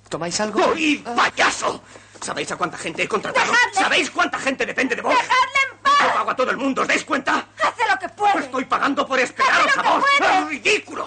¿Tomáis 0.07 0.39
algo? 0.39 0.65
¡Oíd, 0.65 1.03
payaso! 1.03 1.83
¿Sabéis 2.21 2.49
a 2.53 2.55
cuánta 2.55 2.77
gente 2.77 3.03
he 3.03 3.07
contratado? 3.07 3.51
¿Sabéis 3.73 4.09
cuánta 4.11 4.39
gente 4.39 4.65
depende 4.65 4.95
de 4.95 5.01
vos? 5.01 5.13
¡Dejadle 5.13 5.59
en 5.71 5.77
paz! 5.79 5.93
Yo 6.01 6.13
pago 6.13 6.31
a 6.31 6.35
todo 6.37 6.51
el 6.51 6.57
mundo, 6.57 6.83
¿os 6.83 6.87
dais 6.87 7.03
cuenta? 7.03 7.47
¡Hace 7.61 7.83
lo 7.89 7.99
que 7.99 8.07
puede! 8.09 8.39
Estoy 8.45 8.63
pagando 8.63 9.05
por 9.05 9.19
esperaros 9.19 9.67
¡Hace 9.67 9.79
a 9.79 9.97
vos. 9.97 10.05
¡Es 10.19 10.47
ridículo! 10.47 11.05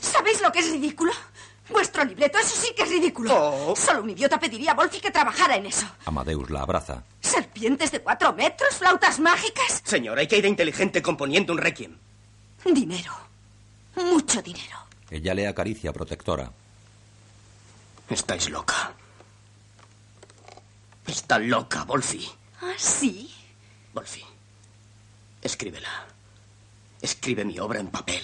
¿Sabéis 0.00 0.42
lo 0.42 0.52
que 0.52 0.58
es 0.58 0.70
ridículo? 0.70 1.12
Vuestro 1.68 2.04
libreto, 2.04 2.38
eso 2.38 2.54
sí 2.60 2.74
que 2.76 2.82
es 2.82 2.88
ridículo. 2.90 3.32
Oh. 3.34 3.76
Solo 3.76 4.02
un 4.02 4.10
idiota 4.10 4.38
pediría 4.38 4.72
a 4.72 4.74
Wolfi 4.74 5.00
que 5.00 5.10
trabajara 5.10 5.56
en 5.56 5.66
eso. 5.66 5.86
Amadeus 6.04 6.50
la 6.50 6.60
abraza. 6.60 7.02
¿Serpientes 7.20 7.90
de 7.90 8.00
cuatro 8.00 8.32
metros? 8.34 8.74
¿Flautas 8.76 9.18
mágicas? 9.18 9.82
Señora, 9.84 10.20
hay 10.20 10.28
que 10.28 10.36
ir 10.36 10.44
inteligente 10.44 11.00
componiendo 11.00 11.52
un 11.52 11.58
requiem. 11.58 11.96
Dinero. 12.64 13.12
Mucho 13.96 14.42
dinero. 14.42 14.76
Ella 15.10 15.34
le 15.34 15.46
acaricia 15.46 15.92
protectora. 15.92 16.50
Estáis 18.10 18.50
loca. 18.50 18.92
Está 21.06 21.38
loca, 21.38 21.84
Wolfi. 21.84 22.28
¿Ah, 22.60 22.72
sí? 22.76 23.32
Wolfi, 23.94 24.24
escríbela. 25.42 26.06
Escribe 27.00 27.44
mi 27.44 27.58
obra 27.58 27.80
en 27.80 27.88
papel. 27.88 28.22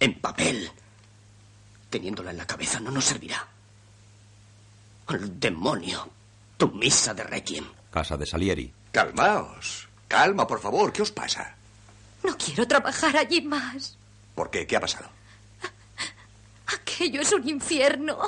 En 0.00 0.20
papel. 0.20 0.70
Teniéndola 1.90 2.30
en 2.30 2.36
la 2.36 2.46
cabeza 2.46 2.80
no 2.80 2.90
nos 2.90 3.04
servirá. 3.04 3.46
El 5.08 5.40
demonio. 5.40 6.08
Tu 6.56 6.68
misa 6.68 7.14
de 7.14 7.22
requiem. 7.24 7.64
Casa 7.90 8.16
de 8.16 8.26
Salieri. 8.26 8.72
Calmaos. 8.92 9.88
Calma, 10.06 10.46
por 10.46 10.60
favor. 10.60 10.92
¿Qué 10.92 11.02
os 11.02 11.12
pasa? 11.12 11.54
No 12.22 12.36
quiero 12.36 12.66
trabajar 12.66 13.16
allí 13.16 13.40
más. 13.42 13.96
¿Por 14.34 14.50
qué? 14.50 14.66
¿Qué 14.66 14.76
ha 14.76 14.80
pasado? 14.80 15.08
Aquello 16.66 17.22
es 17.22 17.32
un 17.32 17.48
infierno. 17.48 18.18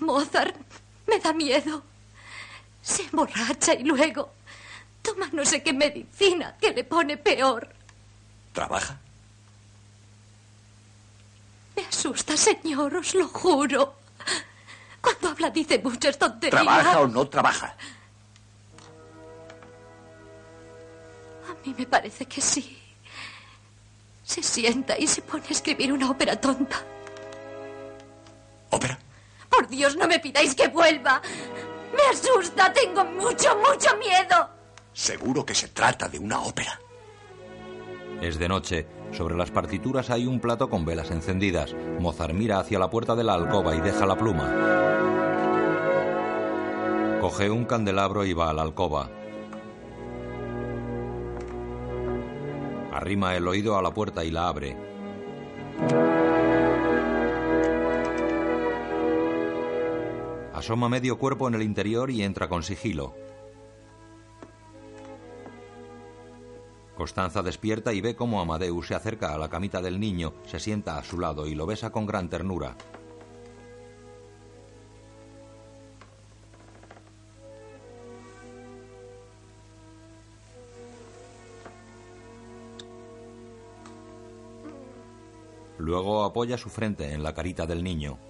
Mozart 0.00 0.56
me 1.06 1.18
da 1.20 1.32
miedo. 1.32 1.82
Se 2.82 3.02
emborracha 3.02 3.74
y 3.74 3.84
luego 3.84 4.32
toma 5.02 5.28
no 5.32 5.44
sé 5.44 5.62
qué 5.62 5.72
medicina 5.72 6.56
que 6.60 6.72
le 6.72 6.84
pone 6.84 7.16
peor. 7.16 7.68
¿Trabaja? 8.52 8.98
Me 11.78 11.84
asusta, 11.86 12.36
señor, 12.36 12.92
os 12.96 13.14
lo 13.14 13.28
juro. 13.28 13.94
Cuando 15.00 15.28
habla 15.28 15.48
dice 15.50 15.78
muchas 15.78 16.18
tonterías. 16.18 16.60
¿Trabaja 16.60 17.00
o 17.02 17.06
no 17.06 17.28
trabaja? 17.28 17.76
A 21.48 21.54
mí 21.64 21.72
me 21.78 21.86
parece 21.86 22.26
que 22.26 22.40
sí. 22.40 22.76
Se 24.24 24.42
sienta 24.42 24.98
y 24.98 25.06
se 25.06 25.22
pone 25.22 25.44
a 25.48 25.52
escribir 25.52 25.92
una 25.92 26.10
ópera 26.10 26.34
tonta. 26.40 26.82
¿Ópera? 28.70 28.98
Por 29.48 29.68
Dios, 29.68 29.94
no 29.94 30.08
me 30.08 30.18
pidáis 30.18 30.56
que 30.56 30.66
vuelva. 30.66 31.22
Me 31.94 32.02
asusta, 32.10 32.72
tengo 32.72 33.04
mucho, 33.04 33.56
mucho 33.56 33.96
miedo. 33.98 34.50
Seguro 34.92 35.46
que 35.46 35.54
se 35.54 35.68
trata 35.68 36.08
de 36.08 36.18
una 36.18 36.40
ópera. 36.40 36.76
Es 38.20 38.36
de 38.36 38.48
noche. 38.48 38.97
Sobre 39.12 39.36
las 39.36 39.50
partituras 39.50 40.10
hay 40.10 40.26
un 40.26 40.40
plato 40.40 40.68
con 40.68 40.84
velas 40.84 41.10
encendidas. 41.10 41.74
Mozart 41.98 42.34
mira 42.34 42.60
hacia 42.60 42.78
la 42.78 42.90
puerta 42.90 43.16
de 43.16 43.24
la 43.24 43.34
alcoba 43.34 43.74
y 43.74 43.80
deja 43.80 44.06
la 44.06 44.16
pluma. 44.16 44.78
Coge 47.20 47.50
un 47.50 47.64
candelabro 47.64 48.24
y 48.24 48.32
va 48.32 48.50
a 48.50 48.52
la 48.52 48.62
alcoba. 48.62 49.10
Arrima 52.92 53.36
el 53.36 53.46
oído 53.48 53.76
a 53.76 53.82
la 53.82 53.92
puerta 53.92 54.24
y 54.24 54.30
la 54.30 54.48
abre. 54.48 54.76
Asoma 60.52 60.88
medio 60.88 61.18
cuerpo 61.18 61.46
en 61.48 61.54
el 61.54 61.62
interior 61.62 62.10
y 62.10 62.22
entra 62.22 62.48
con 62.48 62.62
sigilo. 62.62 63.14
Constanza 66.98 67.44
despierta 67.44 67.92
y 67.92 68.00
ve 68.00 68.16
cómo 68.16 68.40
Amadeus 68.40 68.88
se 68.88 68.96
acerca 68.96 69.32
a 69.32 69.38
la 69.38 69.48
camita 69.48 69.80
del 69.80 70.00
niño, 70.00 70.34
se 70.44 70.58
sienta 70.58 70.98
a 70.98 71.04
su 71.04 71.20
lado 71.20 71.46
y 71.46 71.54
lo 71.54 71.64
besa 71.64 71.92
con 71.92 72.06
gran 72.06 72.28
ternura. 72.28 72.76
Luego 85.78 86.24
apoya 86.24 86.58
su 86.58 86.68
frente 86.68 87.12
en 87.12 87.22
la 87.22 87.32
carita 87.32 87.64
del 87.64 87.84
niño. 87.84 88.27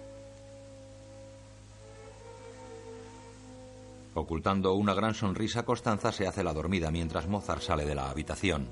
Ocultando 4.18 4.74
una 4.74 4.94
gran 4.94 5.14
sonrisa, 5.14 5.64
Constanza 5.64 6.10
se 6.10 6.26
hace 6.26 6.42
la 6.42 6.52
dormida 6.52 6.90
mientras 6.90 7.28
Mozart 7.28 7.62
sale 7.62 7.86
de 7.86 7.94
la 7.94 8.10
habitación. 8.10 8.68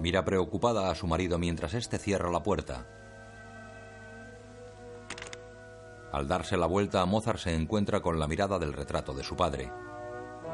Mira 0.00 0.24
preocupada 0.24 0.90
a 0.90 0.94
su 0.94 1.08
marido 1.08 1.38
mientras 1.38 1.74
éste 1.74 1.98
cierra 1.98 2.30
la 2.30 2.40
puerta. 2.40 2.86
Al 6.12 6.28
darse 6.28 6.56
la 6.56 6.66
vuelta, 6.66 7.04
Mozart 7.04 7.40
se 7.40 7.52
encuentra 7.52 8.00
con 8.00 8.20
la 8.20 8.28
mirada 8.28 8.60
del 8.60 8.72
retrato 8.72 9.12
de 9.14 9.24
su 9.24 9.34
padre. 9.34 9.72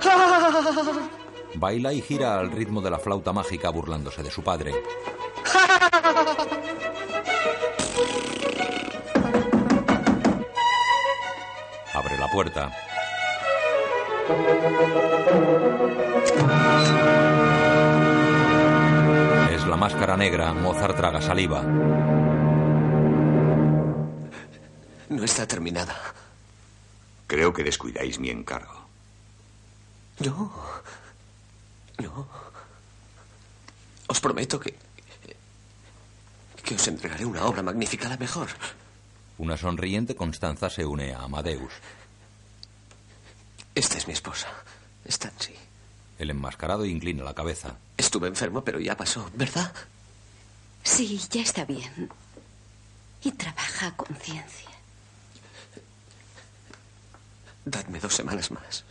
Baila 1.57 1.93
y 1.93 2.01
gira 2.01 2.39
al 2.39 2.53
ritmo 2.53 2.81
de 2.81 2.91
la 2.91 2.99
flauta 2.99 3.35
mágica 3.35 3.69
burlándose 3.69 4.23
de 4.23 4.31
su 4.31 4.43
padre. 4.43 4.73
puerta. 12.39 12.71
Es 19.51 19.67
la 19.67 19.77
máscara 19.77 20.17
negra. 20.17 20.53
Mozart 20.53 20.97
traga 20.97 21.21
saliva. 21.21 21.63
No 25.09 25.25
está 25.25 25.49
terminada. 25.49 25.97
Creo 27.27 27.53
que 27.53 27.65
descuidáis 27.65 28.21
mi 28.21 28.31
encargo. 28.31 28.87
No. 30.21 30.53
No. 31.99 32.29
Os 34.07 34.21
prometo 34.21 34.61
que. 34.61 34.77
que 36.63 36.77
os 36.77 36.87
entregaré 36.87 37.25
una 37.25 37.47
obra 37.47 37.65
magnífica, 37.65 38.09
la 38.09 38.17
mejor. 38.17 38.47
Una 39.39 39.57
sonriente 39.57 40.15
Constanza 40.15 40.71
se 40.71 40.87
une 40.87 41.13
a 41.13 41.23
Amadeus. 41.23 41.73
Esta 43.79 43.97
es 43.97 44.09
mi 44.09 44.13
esposa, 44.13 44.49
Stancy. 45.07 45.55
El 46.19 46.31
enmascarado 46.31 46.85
inclina 46.85 47.23
la 47.23 47.33
cabeza. 47.33 47.77
Estuve 47.97 48.27
enfermo, 48.27 48.65
pero 48.65 48.81
ya 48.81 48.97
pasó, 48.97 49.31
¿verdad? 49.35 49.73
Sí, 50.83 51.21
ya 51.31 51.43
está 51.43 51.65
bien. 51.65 52.11
Y 53.23 53.31
trabaja 53.31 53.87
a 53.87 53.95
conciencia. 53.97 54.69
Dadme 57.65 58.01
dos 58.01 58.15
semanas 58.15 58.51
más. 58.51 58.85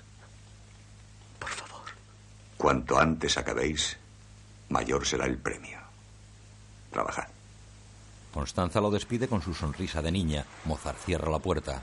Cuanto 2.56 2.98
antes 2.98 3.38
acabéis, 3.38 3.98
mayor 4.70 5.06
será 5.06 5.26
el 5.26 5.38
premio. 5.38 5.80
Trabajad. 6.94 7.28
Constanza 8.34 8.80
lo 8.80 8.90
despide 8.90 9.28
con 9.28 9.42
su 9.42 9.54
sonrisa 9.54 10.02
de 10.02 10.14
niña. 10.14 10.46
Mozart 10.64 11.04
cierra 11.04 11.30
la 11.30 11.40
puerta. 11.40 11.82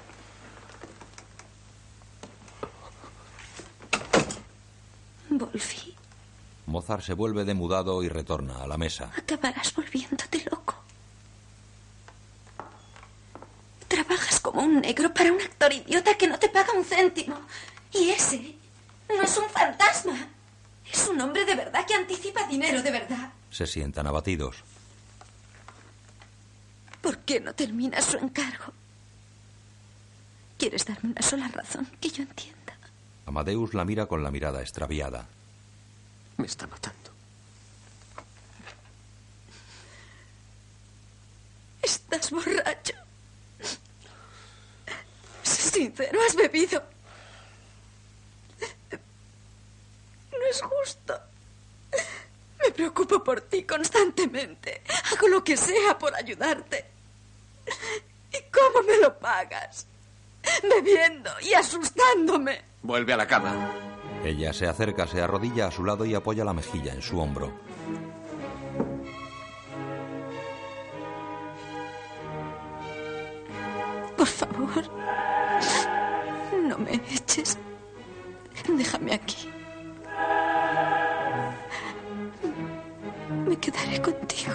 Wolfi, 5.39 5.95
Mozart 6.67 7.03
se 7.03 7.13
vuelve 7.13 7.45
demudado 7.45 8.03
y 8.03 8.09
retorna 8.09 8.63
a 8.63 8.67
la 8.67 8.79
mesa. 8.79 9.11
acabarás 9.17 9.75
volviéndote 9.75 10.45
loco. 10.51 10.75
Trabajas 13.89 14.41
como 14.41 14.63
un 14.63 14.81
negro 14.81 15.13
para 15.13 15.33
un 15.33 15.41
actor 15.41 15.73
idiota 15.73 16.17
que 16.17 16.27
no 16.27 16.39
te 16.39 16.49
paga 16.49 16.73
un 16.73 16.85
céntimo. 16.85 17.37
Y 17.93 18.11
ese 18.11 18.55
no 19.09 19.23
es 19.23 19.37
un 19.37 19.49
fantasma. 19.51 20.29
Es 20.91 21.07
un 21.09 21.21
hombre 21.21 21.45
de 21.45 21.55
verdad 21.55 21.87
que 21.87 21.95
anticipa 21.95 22.47
dinero 22.47 22.83
de 22.83 22.91
verdad. 22.91 23.33
Se 23.51 23.67
sientan 23.67 24.07
abatidos. 24.07 24.57
¿Por 27.01 27.19
qué 27.19 27.41
no 27.41 27.55
termina 27.55 28.01
su 28.01 28.17
encargo? 28.17 28.73
¿Quieres 30.59 30.85
darme 30.87 31.11
una 31.11 31.23
sola 31.23 31.49
razón 31.49 31.87
que 32.01 32.09
yo 32.09 32.23
entienda? 32.23 32.54
Amadeus 33.27 33.75
la 33.75 33.85
mira 33.85 34.07
con 34.07 34.23
la 34.23 34.31
mirada 34.31 34.61
extraviada. 34.61 35.27
Me 36.37 36.47
está 36.47 36.67
matando. 36.67 37.11
Estás 41.83 42.31
borracho. 42.31 42.95
Sincero, 45.43 46.19
has 46.27 46.37
bebido. 46.37 46.83
No 50.33 50.47
es 50.51 50.63
justo. 50.63 51.21
Me 52.63 52.71
preocupo 52.71 53.23
por 53.23 53.43
ti 53.43 53.65
constantemente. 53.65 54.83
Hago 55.13 55.29
lo 55.29 55.45
que 55.45 55.57
sea 55.57 55.99
por 55.99 56.15
ayudarte. 56.15 56.87
¿Y 58.33 58.51
cómo 58.51 58.83
me 58.87 58.97
lo 58.99 59.19
pagas? 59.19 59.87
Bebiendo 60.63 61.31
y 61.41 61.55
asustándome. 61.55 62.74
Vuelve 62.85 63.15
a 63.15 63.17
la 63.17 63.27
cama. 63.27 63.71
Ella 64.23 64.53
se 64.53 64.67
acerca, 64.67 65.07
se 65.07 65.23
arrodilla 65.23 65.69
a 65.69 65.71
su 65.71 65.85
lado 65.85 66.05
y 66.05 66.15
apoya 66.15 66.45
la 66.45 66.53
mejilla 66.53 66.93
en 66.93 67.01
su 67.01 67.19
hombro. 67.19 67.51
Por 74.19 74.27
favor, 74.27 74.85
no 76.69 76.77
me 76.79 76.93
eches. 77.11 77.59
Déjame 78.69 79.15
aquí. 79.15 79.49
Me 83.47 83.57
quedaré 83.57 84.01
contigo. 84.03 84.53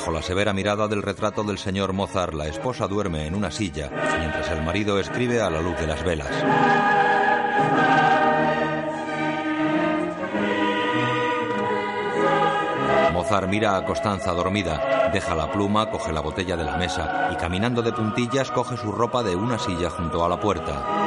Bajo 0.00 0.12
la 0.12 0.22
severa 0.22 0.54
mirada 0.54 0.88
del 0.88 1.02
retrato 1.02 1.42
del 1.42 1.58
señor 1.58 1.92
Mozart, 1.92 2.32
la 2.32 2.46
esposa 2.46 2.88
duerme 2.88 3.26
en 3.26 3.34
una 3.34 3.50
silla, 3.50 3.90
mientras 4.18 4.50
el 4.50 4.62
marido 4.62 4.98
escribe 4.98 5.42
a 5.42 5.50
la 5.50 5.60
luz 5.60 5.78
de 5.78 5.86
las 5.86 6.02
velas. 6.02 6.30
Mozart 13.12 13.46
mira 13.50 13.76
a 13.76 13.84
Constanza 13.84 14.32
dormida, 14.32 15.10
deja 15.12 15.34
la 15.34 15.52
pluma, 15.52 15.90
coge 15.90 16.14
la 16.14 16.22
botella 16.22 16.56
de 16.56 16.64
la 16.64 16.78
mesa 16.78 17.28
y 17.30 17.36
caminando 17.36 17.82
de 17.82 17.92
puntillas 17.92 18.50
coge 18.50 18.78
su 18.78 18.92
ropa 18.92 19.22
de 19.22 19.36
una 19.36 19.58
silla 19.58 19.90
junto 19.90 20.24
a 20.24 20.30
la 20.30 20.40
puerta. 20.40 20.99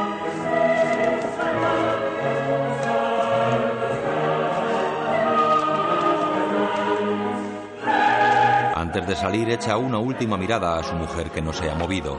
De 9.07 9.15
salir 9.17 9.49
echa 9.49 9.77
una 9.77 9.99
última 9.99 10.37
mirada 10.37 10.79
a 10.79 10.83
su 10.83 10.95
mujer 10.95 11.29
que 11.29 11.41
no 11.41 11.51
se 11.51 11.69
ha 11.69 11.75
movido. 11.75 12.17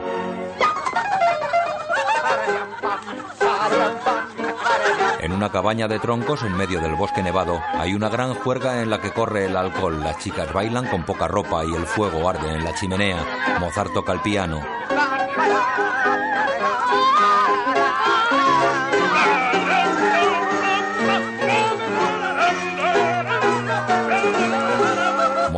En 5.21 5.33
una 5.33 5.51
cabaña 5.51 5.89
de 5.89 5.99
troncos 5.99 6.43
en 6.43 6.55
medio 6.55 6.81
del 6.81 6.95
bosque 6.95 7.23
nevado 7.23 7.59
hay 7.73 7.95
una 7.95 8.11
gran 8.11 8.35
juerga 8.35 8.83
en 8.83 8.91
la 8.91 9.01
que 9.01 9.13
corre 9.13 9.47
el 9.47 9.57
alcohol. 9.57 9.99
Las 10.01 10.19
chicas 10.19 10.53
bailan 10.53 10.87
con 10.87 11.05
poca 11.05 11.27
ropa 11.27 11.65
y 11.65 11.75
el 11.75 11.87
fuego 11.87 12.29
arde 12.29 12.53
en 12.53 12.63
la 12.63 12.75
chimenea. 12.75 13.25
Mozart 13.61 13.95
toca 13.95 14.13
el 14.13 14.21
piano. 14.21 14.61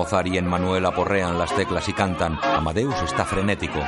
Mozart 0.07 0.29
y 0.29 0.39
Emmanuel 0.39 0.87
aporrean 0.87 1.37
las 1.37 1.53
teclas 1.57 1.89
y 1.89 1.93
cantan. 1.93 2.39
Amadeus 2.41 2.95
está 3.03 3.25
frenético. 3.25 3.81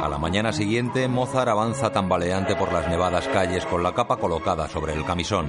La 0.00 0.18
mañana 0.18 0.52
siguiente, 0.52 1.06
Mozart 1.06 1.48
avanza 1.48 1.92
tambaleante 1.92 2.56
por 2.56 2.72
las 2.72 2.88
nevadas 2.88 3.28
calles 3.28 3.64
con 3.64 3.84
la 3.84 3.94
capa 3.94 4.16
colocada 4.16 4.68
sobre 4.68 4.92
el 4.92 5.04
camisón. 5.04 5.46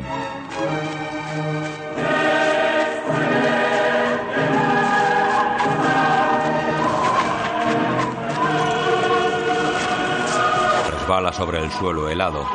Resbala 11.18 11.34
sobre 11.34 11.58
el 11.64 11.72
suelo 11.72 12.08
helado. 12.10 12.46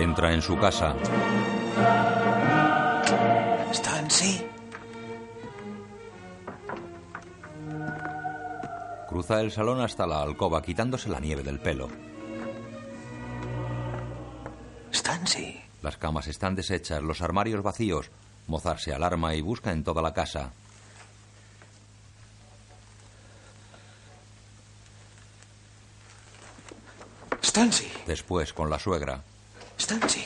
Entra 0.00 0.32
en 0.32 0.42
su 0.42 0.58
casa. 0.58 0.96
Stancy. 3.72 4.44
Cruza 9.08 9.40
el 9.40 9.52
salón 9.52 9.80
hasta 9.80 10.08
la 10.08 10.22
alcoba 10.22 10.60
quitándose 10.60 11.08
la 11.08 11.20
nieve 11.20 11.44
del 11.44 11.60
pelo. 11.60 12.13
Las 15.84 15.98
camas 15.98 16.28
están 16.28 16.54
deshechas, 16.54 17.02
los 17.02 17.20
armarios 17.20 17.62
vacíos. 17.62 18.10
Mozart 18.46 18.80
se 18.80 18.94
alarma 18.94 19.34
y 19.34 19.42
busca 19.42 19.70
en 19.70 19.84
toda 19.84 20.00
la 20.00 20.14
casa. 20.14 20.50
Stancy. 27.42 27.86
Después, 28.06 28.54
con 28.54 28.70
la 28.70 28.78
suegra. 28.78 29.22
Stancy. 29.78 30.24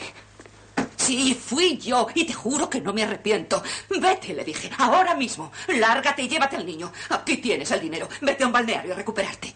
Sí, 0.97 1.35
fui 1.35 1.77
yo 1.77 2.07
y 2.15 2.25
te 2.25 2.35
juro 2.35 2.71
que 2.71 2.81
no 2.81 2.93
me 2.93 3.03
arrepiento. 3.03 3.61
Vete, 4.01 4.35
le 4.35 4.45
dije, 4.45 4.71
ahora 4.79 5.17
mismo. 5.17 5.51
Lárgate 5.67 6.23
y 6.23 6.29
llévate 6.29 6.55
al 6.55 6.67
niño. 6.67 6.93
Aquí 7.09 7.39
tienes 7.39 7.69
el 7.73 7.81
dinero. 7.81 8.09
Vete 8.21 8.45
a 8.45 8.47
un 8.47 8.53
balneario 8.53 8.93
a 8.93 8.97
recuperarte. 8.97 9.53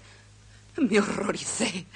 Me 0.79 0.99
horroricé. 0.99 1.87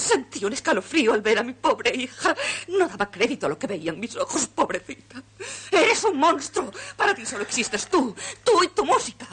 Sentí 0.00 0.44
un 0.44 0.52
escalofrío 0.52 1.12
al 1.12 1.20
ver 1.20 1.38
a 1.38 1.42
mi 1.42 1.52
pobre 1.52 1.94
hija. 1.94 2.34
No 2.68 2.88
daba 2.88 3.10
crédito 3.10 3.46
a 3.46 3.48
lo 3.50 3.58
que 3.58 3.66
veía 3.66 3.92
en 3.92 4.00
mis 4.00 4.16
ojos, 4.16 4.46
pobrecita. 4.46 5.22
Eres 5.70 6.02
un 6.04 6.16
monstruo. 6.16 6.72
Para 6.96 7.14
ti 7.14 7.26
solo 7.26 7.42
existes 7.42 7.86
tú, 7.86 8.16
tú 8.42 8.64
y 8.64 8.68
tu 8.68 8.84
música. 8.84 9.26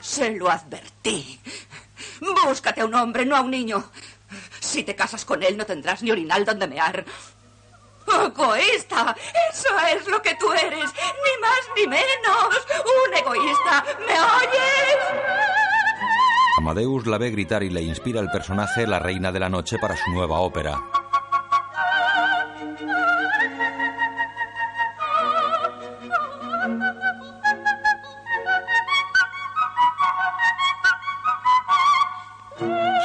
Se 0.00 0.32
lo 0.32 0.50
advertí. 0.50 1.40
Búscate 2.20 2.80
a 2.80 2.84
un 2.84 2.94
hombre, 2.94 3.24
no 3.24 3.36
a 3.36 3.42
un 3.42 3.50
niño. 3.50 3.90
Si 4.60 4.82
te 4.82 4.96
casas 4.96 5.24
con 5.24 5.42
él, 5.42 5.56
no 5.56 5.64
tendrás 5.64 6.02
ni 6.02 6.10
orinal 6.10 6.44
donde 6.44 6.66
mear. 6.66 7.04
¡Egoísta! 8.06 9.16
Eso 9.52 9.78
es 9.94 10.06
lo 10.08 10.20
que 10.20 10.34
tú 10.34 10.52
eres. 10.52 10.90
Ni 10.92 11.40
más 11.40 11.60
ni 11.76 11.86
menos. 11.86 12.66
Un 13.06 13.14
egoísta. 13.14 13.84
¿Me 14.06 14.20
oyes? 14.20 15.75
Amadeus 16.58 17.06
la 17.06 17.18
ve 17.18 17.30
gritar 17.30 17.62
y 17.62 17.68
le 17.68 17.82
inspira 17.82 18.20
el 18.20 18.30
personaje 18.30 18.86
La 18.86 18.98
Reina 18.98 19.30
de 19.30 19.40
la 19.40 19.50
Noche 19.50 19.76
para 19.78 19.94
su 19.94 20.10
nueva 20.10 20.40
ópera. 20.40 20.80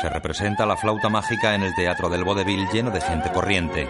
Se 0.02 0.10
representa 0.10 0.66
la 0.66 0.78
flauta 0.78 1.10
mágica 1.10 1.54
en 1.54 1.64
el 1.64 1.76
Teatro 1.76 2.10
del 2.10 2.24
Vodevil 2.24 2.70
lleno 2.72 2.90
de 2.90 3.02
gente 3.02 3.32
corriente. 3.32 3.88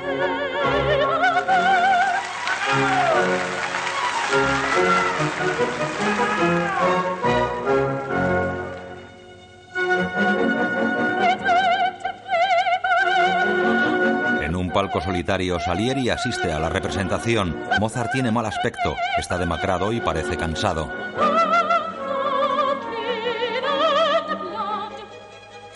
Palco 14.81 14.99
solitario, 14.99 15.59
Salieri 15.59 16.09
asiste 16.09 16.51
a 16.51 16.57
la 16.57 16.67
representación. 16.67 17.55
Mozart 17.79 18.11
tiene 18.11 18.31
mal 18.31 18.47
aspecto, 18.47 18.95
está 19.15 19.37
demacrado 19.37 19.93
y 19.93 20.01
parece 20.01 20.37
cansado. 20.37 20.91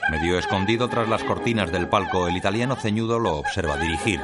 Medio 0.10 0.40
escondido 0.40 0.88
tras 0.88 1.08
las 1.08 1.24
cortinas 1.24 1.72
del 1.72 1.88
palco, 1.88 2.28
el 2.28 2.36
italiano 2.36 2.76
ceñudo 2.76 3.20
lo 3.20 3.36
observa 3.36 3.78
dirigir. 3.78 4.20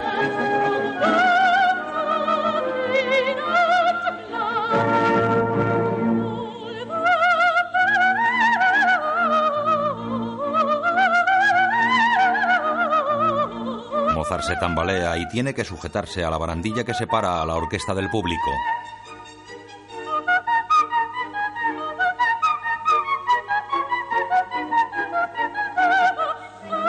Tambalea 14.61 15.17
y 15.17 15.27
tiene 15.27 15.55
que 15.55 15.65
sujetarse 15.65 16.23
a 16.23 16.29
la 16.29 16.38
barandilla 16.38 16.83
que 16.83 16.93
separa 16.93 17.41
a 17.41 17.45
la 17.47 17.55
orquesta 17.55 17.95
del 17.95 18.11
público. 18.11 18.51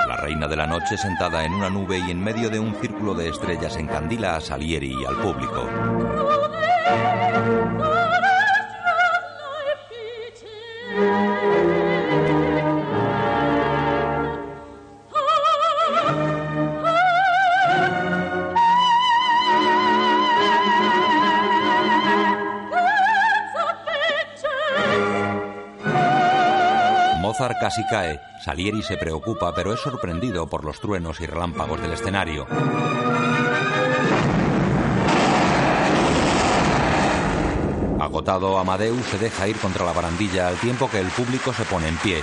La 0.06 0.16
reina 0.18 0.46
de 0.46 0.56
la 0.56 0.66
noche 0.66 0.98
sentada 0.98 1.46
en 1.46 1.54
una 1.54 1.70
nube 1.70 1.98
y 1.98 2.10
en 2.10 2.22
medio 2.22 2.50
de 2.50 2.60
un 2.60 2.74
círculo 2.74 3.14
de 3.14 3.30
estrellas 3.30 3.74
encandila 3.76 4.36
a 4.36 4.42
Salieri 4.42 4.92
y 4.92 5.06
al 5.06 5.16
público. 5.16 6.41
Casi 27.72 27.86
cae. 27.88 28.20
Salieri 28.44 28.82
se 28.82 28.98
preocupa, 28.98 29.54
pero 29.54 29.72
es 29.72 29.80
sorprendido 29.80 30.46
por 30.46 30.62
los 30.62 30.78
truenos 30.78 31.18
y 31.22 31.26
relámpagos 31.26 31.80
del 31.80 31.92
escenario. 31.92 32.46
Agotado, 37.98 38.58
Amadeus 38.58 39.06
se 39.06 39.16
deja 39.16 39.48
ir 39.48 39.56
contra 39.56 39.86
la 39.86 39.92
barandilla 39.92 40.48
al 40.48 40.56
tiempo 40.56 40.90
que 40.90 41.00
el 41.00 41.06
público 41.08 41.54
se 41.54 41.64
pone 41.64 41.88
en 41.88 41.96
pie. 41.96 42.22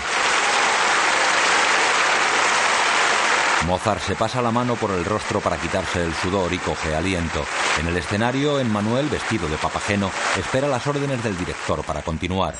Mozart 3.65 4.01
se 4.01 4.15
pasa 4.15 4.43
la 4.43 4.51
mano 4.51 4.76
por 4.76 4.91
el 4.91 5.03
rostro 5.03 5.39
para 5.39 5.57
quitarse 5.57 6.03
el 6.03 6.13
sudor 6.13 6.53
y 6.53 6.59
coge 6.59 6.95
aliento. 6.95 7.43
En 7.80 7.88
el 7.88 7.97
escenario, 7.97 8.59
Emmanuel, 8.59 9.09
vestido 9.09 9.47
de 9.47 9.57
papageno, 9.57 10.11
espera 10.38 10.67
las 10.67 10.85
órdenes 10.85 11.23
del 11.23 11.38
director 11.38 11.84
para 11.84 12.03
continuar. 12.03 12.53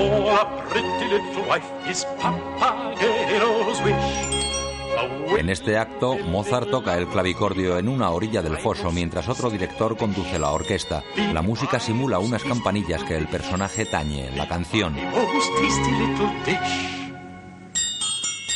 Sweetheart 0.00 0.48
or 0.50 0.60
a 0.60 0.68
pretty 0.68 1.06
little 1.08 1.48
wife 1.48 1.64
is 1.88 2.04
Papageno's 2.18 3.80
wish. 3.82 4.40
A 4.98 5.38
En 5.38 5.48
este 5.48 5.78
acto, 5.78 6.18
Mozart 6.18 6.70
toca 6.70 6.96
el 6.98 7.06
clavicordio 7.06 7.78
en 7.78 7.88
una 7.88 8.10
orilla 8.10 8.42
del 8.42 8.58
foso 8.58 8.90
mientras 8.90 9.28
otro 9.28 9.48
director 9.48 9.96
conduce 9.96 10.38
la 10.38 10.50
orquesta. 10.50 11.02
La 11.32 11.42
música 11.42 11.78
simula 11.78 12.18
unas 12.18 12.42
campanillas 12.42 13.04
que 13.04 13.16
el 13.16 13.28
personaje 13.28 13.86
tañe 13.86 14.26
en 14.28 14.36
la 14.36 14.48
canción. 14.48 14.96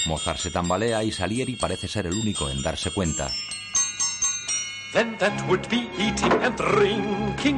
Mozart 0.07 0.39
se 0.39 0.51
tambalea 0.51 1.05
y 1.05 1.13
Salieri 1.13 1.57
parece 1.57 1.89
ser 1.89 2.07
el 2.07 2.15
único 2.15 2.51
en 2.51 2.63
darse 2.63 2.91
cuenta. 2.91 3.31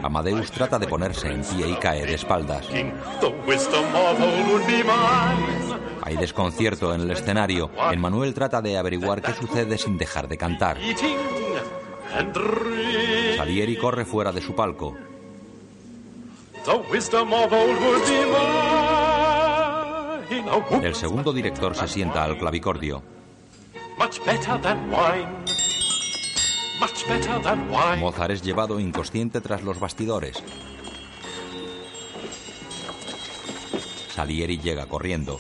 Amadeus 0.02 0.50
trata 0.50 0.78
de 0.78 0.86
ponerse 0.86 1.30
en 1.30 1.42
pie 1.42 1.68
y 1.68 1.74
cae 1.74 2.06
de 2.06 2.14
espaldas. 2.14 2.66
Hay 6.02 6.16
desconcierto 6.16 6.94
en 6.94 7.02
el 7.02 7.10
escenario. 7.10 7.70
Emmanuel 7.92 8.32
trata 8.32 8.62
de 8.62 8.78
averiguar 8.78 9.20
qué 9.20 9.34
sucede 9.34 9.76
sin 9.76 9.98
dejar 9.98 10.28
de 10.28 10.38
cantar. 10.38 10.78
Salieri 13.36 13.76
corre 13.76 14.06
fuera 14.06 14.32
de 14.32 14.40
su 14.40 14.54
palco. 14.54 14.96
El 20.82 20.94
segundo 20.94 21.32
director 21.32 21.76
se 21.76 21.86
sienta 21.86 22.24
al 22.24 22.38
clavicordio. 22.38 23.02
Mozart 27.98 28.31
es 28.31 28.43
llevado 28.43 28.78
inconsciente 28.81 29.40
tras 29.40 29.62
los 29.62 29.78
bastidores. 29.81 30.43
Salieri 34.15 34.59
llega 34.59 34.86
corriendo. 34.86 35.39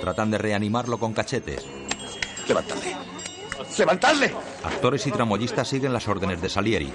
Tratan 0.00 0.30
de 0.30 0.38
reanimarlo 0.38 0.98
con 0.98 1.12
cachetes. 1.12 1.64
Levantadle. 2.48 2.96
¡Levantadle! 3.78 4.34
Actores 4.62 5.06
y 5.06 5.10
tramoyistas 5.10 5.68
siguen 5.68 5.92
las 5.92 6.06
órdenes 6.08 6.40
de 6.40 6.48
Salieri. 6.48 6.92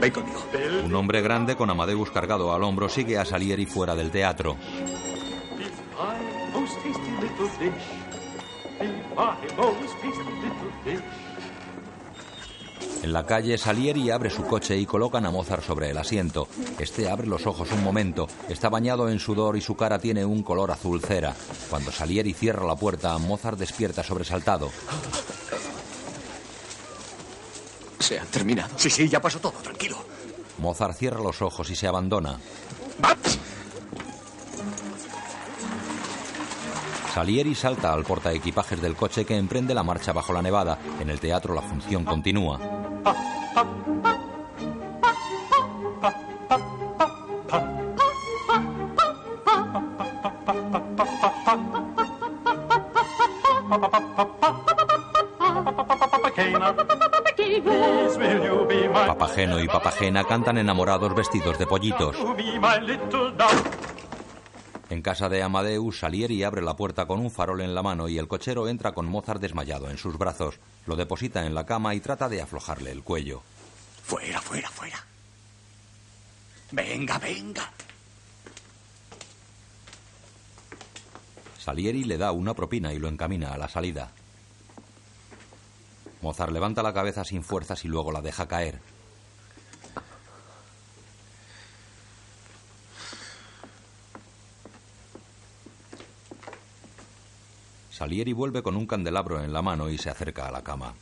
Ven 0.00 0.10
conmigo. 0.10 0.42
Un 0.84 0.94
hombre 0.94 1.22
grande 1.22 1.56
con 1.56 1.70
Amadeus 1.70 2.10
cargado 2.10 2.52
al 2.52 2.62
hombro 2.62 2.88
sigue 2.88 3.18
a 3.18 3.24
Salieri 3.24 3.66
fuera 3.66 3.94
del 3.94 4.10
teatro. 4.10 4.56
En 13.02 13.12
la 13.12 13.26
calle, 13.26 13.58
Salieri 13.58 14.10
abre 14.10 14.30
su 14.30 14.44
coche 14.44 14.76
y 14.76 14.86
colocan 14.86 15.26
a 15.26 15.30
Mozart 15.30 15.64
sobre 15.64 15.90
el 15.90 15.98
asiento. 15.98 16.46
Este 16.78 17.10
abre 17.10 17.26
los 17.26 17.46
ojos 17.46 17.70
un 17.72 17.82
momento, 17.82 18.28
está 18.48 18.68
bañado 18.68 19.08
en 19.08 19.18
sudor 19.18 19.56
y 19.56 19.60
su 19.60 19.74
cara 19.74 19.98
tiene 19.98 20.24
un 20.24 20.42
color 20.42 20.70
azul 20.70 21.00
cera. 21.00 21.34
Cuando 21.68 21.90
Salieri 21.90 22.32
cierra 22.32 22.64
la 22.64 22.76
puerta, 22.76 23.18
Mozart 23.18 23.58
despierta 23.58 24.04
sobresaltado. 24.04 24.70
Se 27.98 28.20
ha 28.20 28.24
terminado. 28.24 28.70
Sí, 28.76 28.88
sí, 28.88 29.08
ya 29.08 29.20
pasó 29.20 29.40
todo, 29.40 29.54
tranquilo. 29.62 29.96
Mozart 30.58 30.96
cierra 30.96 31.20
los 31.20 31.42
ojos 31.42 31.70
y 31.70 31.76
se 31.76 31.88
abandona. 31.88 32.38
Salieri 37.12 37.54
salta 37.54 37.92
al 37.92 38.04
portaequipajes 38.04 38.80
del 38.80 38.96
coche 38.96 39.26
que 39.26 39.36
emprende 39.36 39.74
la 39.74 39.82
marcha 39.82 40.14
bajo 40.14 40.32
la 40.32 40.40
nevada. 40.40 40.78
En 40.98 41.10
el 41.10 41.20
teatro 41.20 41.52
la 41.52 41.60
función 41.60 42.06
continúa. 42.06 42.58
Papageno 59.06 59.60
y 59.60 59.66
Papagena 59.66 60.24
cantan 60.24 60.56
enamorados 60.56 61.14
vestidos 61.14 61.58
de 61.58 61.66
pollitos. 61.66 62.16
En 64.92 65.00
casa 65.00 65.30
de 65.30 65.42
Amadeus, 65.42 66.00
Salieri 66.00 66.42
abre 66.42 66.60
la 66.60 66.76
puerta 66.76 67.06
con 67.06 67.18
un 67.18 67.30
farol 67.30 67.62
en 67.62 67.74
la 67.74 67.82
mano 67.82 68.10
y 68.10 68.18
el 68.18 68.28
cochero 68.28 68.68
entra 68.68 68.92
con 68.92 69.06
Mozart 69.06 69.40
desmayado 69.40 69.88
en 69.88 69.96
sus 69.96 70.18
brazos. 70.18 70.58
Lo 70.84 70.96
deposita 70.96 71.46
en 71.46 71.54
la 71.54 71.64
cama 71.64 71.94
y 71.94 72.00
trata 72.00 72.28
de 72.28 72.42
aflojarle 72.42 72.92
el 72.92 73.02
cuello. 73.02 73.42
Fuera, 74.02 74.38
fuera, 74.42 74.68
fuera. 74.68 75.02
Venga, 76.72 77.18
venga. 77.18 77.72
Salieri 81.58 82.04
le 82.04 82.18
da 82.18 82.32
una 82.32 82.52
propina 82.52 82.92
y 82.92 82.98
lo 82.98 83.08
encamina 83.08 83.54
a 83.54 83.56
la 83.56 83.70
salida. 83.70 84.10
Mozart 86.20 86.52
levanta 86.52 86.82
la 86.82 86.92
cabeza 86.92 87.24
sin 87.24 87.42
fuerzas 87.42 87.82
y 87.86 87.88
luego 87.88 88.12
la 88.12 88.20
deja 88.20 88.46
caer. 88.46 88.78
Salieri 98.02 98.32
vuelve 98.32 98.64
con 98.64 98.74
un 98.74 98.84
candelabro 98.84 99.44
en 99.44 99.52
la 99.52 99.62
mano 99.62 99.88
y 99.88 99.96
se 99.96 100.10
acerca 100.10 100.48
a 100.48 100.50
la 100.50 100.64
cama. 100.64 100.92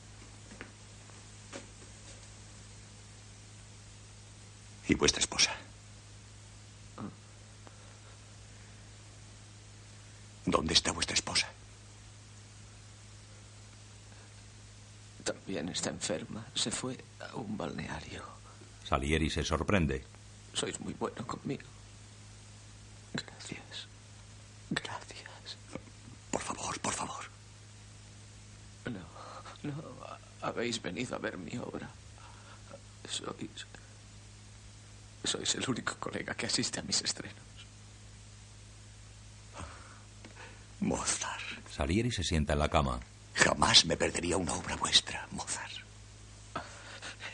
¿Y 4.86 4.94
vuestra 4.96 5.20
esposa? 5.20 5.50
¿Dónde 10.44 10.74
está 10.74 10.92
vuestra 10.92 11.14
esposa? 11.14 11.48
También 15.24 15.70
está 15.70 15.88
enferma. 15.88 16.44
Se 16.54 16.70
fue 16.70 17.02
a 17.18 17.34
un 17.34 17.56
balneario. 17.56 18.24
Salieri 18.86 19.30
se 19.30 19.42
sorprende. 19.42 20.04
Sois 20.52 20.78
muy 20.80 20.92
bueno 20.92 21.26
conmigo. 21.26 21.64
Gracias. 23.14 23.86
Gracias. 24.68 25.09
Por 26.30 26.42
favor, 26.42 26.78
por 26.80 26.92
favor. 26.92 27.24
No, 28.84 29.00
no. 29.62 30.00
Habéis 30.42 30.80
venido 30.80 31.16
a 31.16 31.18
ver 31.18 31.36
mi 31.36 31.56
obra. 31.58 31.88
Sois. 33.08 33.66
Sois 35.24 35.54
el 35.54 35.68
único 35.68 35.96
colega 35.96 36.34
que 36.34 36.46
asiste 36.46 36.80
a 36.80 36.82
mis 36.82 37.02
estrenos. 37.02 37.36
Mozart. 40.80 41.68
Salieri 41.70 42.10
se 42.10 42.24
sienta 42.24 42.54
en 42.54 42.58
la 42.58 42.68
cama. 42.68 42.98
Jamás 43.34 43.84
me 43.84 43.96
perdería 43.96 44.36
una 44.36 44.54
obra 44.54 44.76
vuestra, 44.76 45.26
Mozart. 45.32 45.72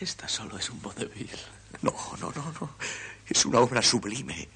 Esta 0.01 0.29
solo 0.29 0.59
es 0.59 0.69
un 0.71 0.83
vodevil. 0.83 1.31
No, 1.83 1.95
no, 2.21 2.33
no, 2.33 2.53
no. 2.61 2.71
Es 3.29 3.45
una 3.45 3.61
obra 3.61 3.83
sublime. 3.83 4.49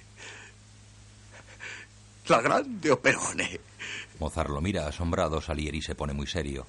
La 2.26 2.40
grande 2.40 2.90
operone. 2.90 3.60
Mozart 4.20 4.50
lo 4.50 4.60
mira 4.60 4.86
asombrado, 4.86 5.40
Salieri 5.40 5.80
se 5.80 5.94
pone 5.94 6.12
muy 6.12 6.26
serio. 6.26 6.66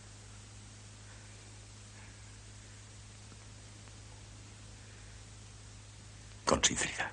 Con 6.45 6.64
sinceridad. 6.64 7.11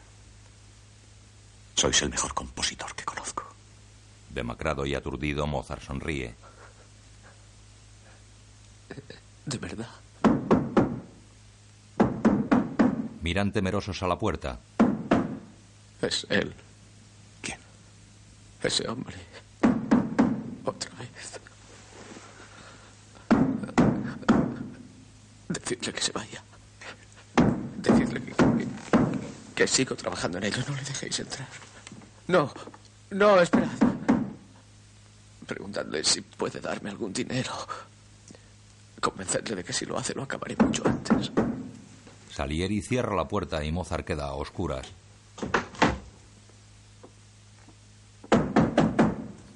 Sois 1.75 2.01
el 2.03 2.11
mejor 2.11 2.35
compositor 2.35 2.95
que 2.95 3.05
conozco. 3.05 3.45
Demacrado 4.31 4.87
y 4.87 4.95
aturdido, 4.95 5.47
Mozart 5.49 5.83
sonríe. 5.83 6.35
¿De 9.45 9.59
verdad? 9.59 9.91
Miran 13.23 13.53
temerosos 13.53 14.03
a 14.05 14.07
la 14.07 14.19
puerta. 14.19 14.61
Es 16.01 16.27
él. 16.31 16.55
¿Quién? 17.43 17.59
Ese 18.63 18.89
hombre. 18.89 19.28
Otra 20.69 20.91
vez. 20.99 21.41
Decidle 25.49 25.93
que 25.95 26.03
se 26.03 26.13
vaya. 26.13 26.43
Decidle 27.79 28.21
que, 29.55 29.67
sigo 29.67 29.97
trabajando 29.97 30.37
en 30.37 30.45
ello. 30.45 30.59
No 30.69 30.75
le 30.75 30.83
dejéis 30.83 31.21
entrar. 31.21 31.49
No, 32.27 32.53
no, 33.13 33.41
esperad. 33.41 33.71
Preguntadle 35.47 36.05
si 36.05 36.21
puede 36.21 36.61
darme 36.61 36.91
algún 36.91 37.15
dinero. 37.15 37.53
Convencedle 39.01 39.57
de 39.57 39.65
que 39.65 39.73
si 39.73 39.87
lo 39.87 39.97
hace 39.97 40.13
lo 40.13 40.25
acabaré 40.25 40.55
mucho 40.57 40.83
antes. 40.87 41.33
Salieri 42.31 42.83
cierra 42.83 43.17
la 43.17 43.27
puerta 43.27 43.65
y 43.65 43.73
Mozart 43.73 44.05
queda 44.05 44.27
a 44.27 44.35
oscuras. 44.35 44.87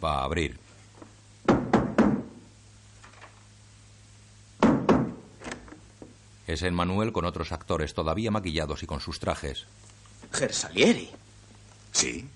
Va 0.03 0.21
a 0.21 0.25
abrir. 0.25 0.62
Es 6.53 6.61
Emmanuel 6.61 7.13
con 7.13 7.25
otros 7.25 7.51
actores 7.51 7.95
todavía 7.95 8.31
maquillados 8.31 8.83
y 8.83 8.87
con 8.87 9.01
sus 9.01 9.19
trajes. 9.19 9.65
Gersalieri. 10.31 11.09
Sí. 11.93 12.29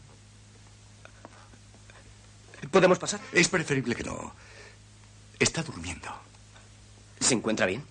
¿Podemos 2.71 2.99
pasar? 2.99 3.21
Es 3.31 3.51
preferible 3.51 3.95
que 3.95 4.05
no. 4.05 4.33
Está 5.39 5.63
durmiendo. 5.63 6.09
¿Se 7.21 7.35
encuentra 7.35 7.67
bien? 7.67 7.85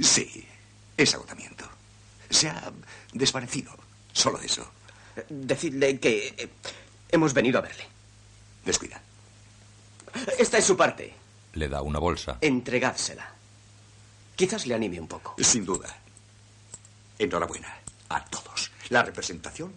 Sí, 0.00 0.46
es 0.96 1.12
agotamiento. 1.14 1.68
Se 2.30 2.48
ha 2.48 2.72
desvanecido. 3.12 3.72
Solo 4.12 4.38
eso. 4.38 4.70
Decidle 5.28 5.98
que 5.98 6.28
eh, 6.38 6.48
hemos 7.10 7.34
venido 7.34 7.58
a 7.58 7.62
verle. 7.62 7.88
Descuida. 8.64 9.02
Esta 10.38 10.58
es 10.58 10.64
su 10.64 10.76
parte. 10.76 11.12
Le 11.54 11.68
da 11.68 11.82
una 11.82 11.98
bolsa. 11.98 12.38
Entregádsela. 12.40 13.35
Quizás 14.36 14.66
le 14.66 14.74
anime 14.74 15.00
un 15.00 15.08
poco. 15.08 15.34
Sin 15.38 15.64
duda. 15.64 15.88
Enhorabuena 17.18 17.74
a 18.10 18.22
todos. 18.26 18.70
La 18.90 19.02
representación 19.02 19.72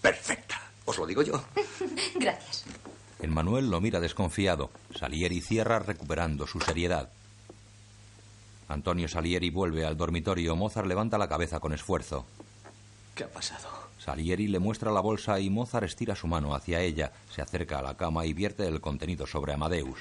perfecta. 0.00 0.58
Os 0.86 0.96
lo 0.96 1.06
digo 1.06 1.22
yo. 1.22 1.44
Gracias. 2.14 2.64
El 3.20 3.30
Manuel 3.30 3.70
lo 3.70 3.80
mira 3.82 4.00
desconfiado. 4.00 4.70
Salieri 4.98 5.42
cierra 5.42 5.78
recuperando 5.78 6.46
su 6.46 6.58
seriedad. 6.60 7.10
Antonio 8.68 9.08
Salieri 9.08 9.50
vuelve 9.50 9.84
al 9.84 9.96
dormitorio. 9.96 10.56
Mozart 10.56 10.86
levanta 10.86 11.18
la 11.18 11.28
cabeza 11.28 11.60
con 11.60 11.74
esfuerzo. 11.74 12.24
¿Qué 13.14 13.24
ha 13.24 13.28
pasado? 13.30 13.68
Salieri 13.98 14.48
le 14.48 14.58
muestra 14.58 14.90
la 14.90 15.00
bolsa 15.00 15.38
y 15.38 15.50
Mozart 15.50 15.84
estira 15.84 16.16
su 16.16 16.26
mano 16.26 16.54
hacia 16.54 16.80
ella, 16.80 17.12
se 17.34 17.42
acerca 17.42 17.78
a 17.78 17.82
la 17.82 17.96
cama 17.96 18.24
y 18.24 18.32
vierte 18.32 18.66
el 18.66 18.80
contenido 18.80 19.26
sobre 19.26 19.52
Amadeus. 19.52 19.98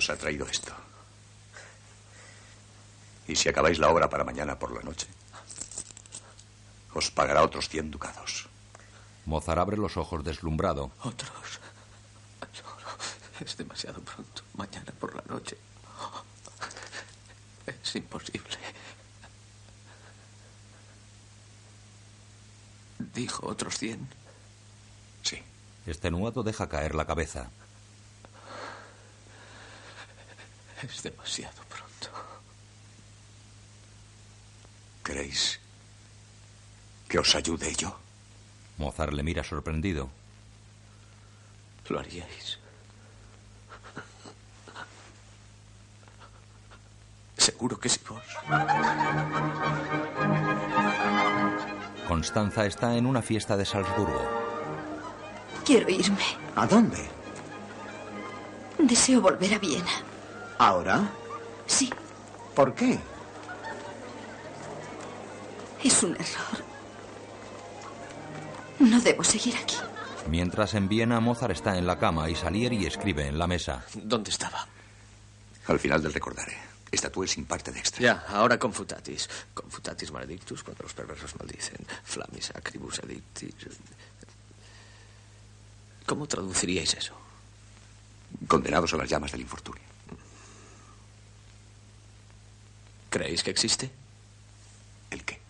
Os 0.00 0.08
ha 0.08 0.16
traído 0.16 0.46
esto. 0.46 0.72
Y 3.28 3.36
si 3.36 3.50
acabáis 3.50 3.78
la 3.78 3.90
obra 3.90 4.08
para 4.08 4.24
mañana 4.24 4.58
por 4.58 4.72
la 4.72 4.80
noche, 4.80 5.06
os 6.94 7.10
pagará 7.10 7.42
otros 7.42 7.68
100 7.68 7.90
ducados. 7.90 8.48
Mozart 9.26 9.60
abre 9.60 9.76
los 9.76 9.98
ojos 9.98 10.24
deslumbrado. 10.24 10.90
Otros. 11.02 11.60
Es 13.44 13.58
demasiado 13.58 14.00
pronto. 14.00 14.42
Mañana 14.54 14.90
por 14.98 15.14
la 15.14 15.22
noche. 15.28 15.58
Es 17.66 17.96
imposible. 17.96 18.56
Dijo 22.98 23.46
otros 23.46 23.76
100. 23.76 24.08
Sí. 25.22 25.42
Extenuado 25.86 26.42
deja 26.42 26.70
caer 26.70 26.94
la 26.94 27.06
cabeza. 27.06 27.50
Es 30.82 31.02
demasiado 31.02 31.62
pronto. 31.68 32.08
¿Queréis 35.04 35.60
que 37.08 37.18
os 37.18 37.34
ayude 37.34 37.74
yo? 37.74 37.98
Mozart 38.78 39.12
le 39.12 39.22
mira 39.22 39.44
sorprendido. 39.44 40.08
¿Lo 41.88 41.98
haríais? 41.98 42.58
Seguro 47.36 47.78
que 47.78 47.88
sí 47.88 48.00
vos. 48.08 48.22
Constanza 52.06 52.64
está 52.66 52.96
en 52.96 53.06
una 53.06 53.22
fiesta 53.22 53.56
de 53.56 53.64
Salzburgo. 53.64 54.22
Quiero 55.64 55.88
irme. 55.90 56.24
¿A 56.56 56.66
dónde? 56.66 57.08
Deseo 58.78 59.20
volver 59.20 59.54
a 59.54 59.58
Viena. 59.58 60.09
¿Ahora? 60.60 61.10
Sí, 61.66 61.90
¿Por 62.54 62.74
qué? 62.74 62.98
es 65.82 66.02
un 66.02 66.12
error. 66.14 66.62
No 68.80 69.00
debo 69.00 69.24
seguir 69.24 69.56
aquí. 69.56 69.76
Mientras 70.28 70.74
en 70.74 70.86
Viena 70.88 71.18
Mozart 71.18 71.52
está 71.52 71.78
en 71.78 71.86
la 71.86 71.98
cama 71.98 72.28
y 72.28 72.34
Salieri 72.34 72.84
escribe 72.84 73.26
en 73.26 73.38
la 73.38 73.46
mesa. 73.46 73.86
¿Dónde 73.94 74.30
estaba? 74.30 74.66
Al 75.68 75.78
final 75.78 76.02
del 76.02 76.12
recordaré. 76.12 76.58
Esta 76.92 77.08
tú 77.10 77.24
es 77.24 77.30
sin 77.30 77.46
parte 77.46 77.72
de 77.72 77.78
extra. 77.78 78.02
Ya, 78.02 78.24
ahora 78.28 78.58
confutatis. 78.58 79.30
Confutatis 79.54 80.12
maledictus 80.12 80.62
cuando 80.62 80.82
los 80.82 80.92
perversos 80.92 81.34
maldicen. 81.38 81.86
Flamis 82.04 82.50
acribus 82.54 82.98
addictis. 82.98 83.54
¿Cómo 86.04 86.26
traduciríais 86.26 86.92
eso? 86.92 87.14
Condenados 88.46 88.92
a 88.92 88.98
las 88.98 89.08
llamas 89.08 89.32
del 89.32 89.40
infortunio. 89.40 89.89
¿Creéis 93.10 93.42
que 93.42 93.50
existe? 93.50 93.90
¿El 95.10 95.24
qué? 95.24 95.40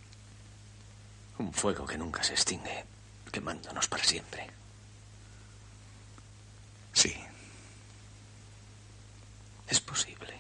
Un 1.38 1.52
fuego 1.52 1.86
que 1.86 1.98
nunca 1.98 2.22
se 2.22 2.32
extingue, 2.32 2.84
quemándonos 3.30 3.86
para 3.86 4.02
siempre. 4.02 4.48
Sí. 6.94 7.14
Es 9.68 9.80
posible. 9.80 10.34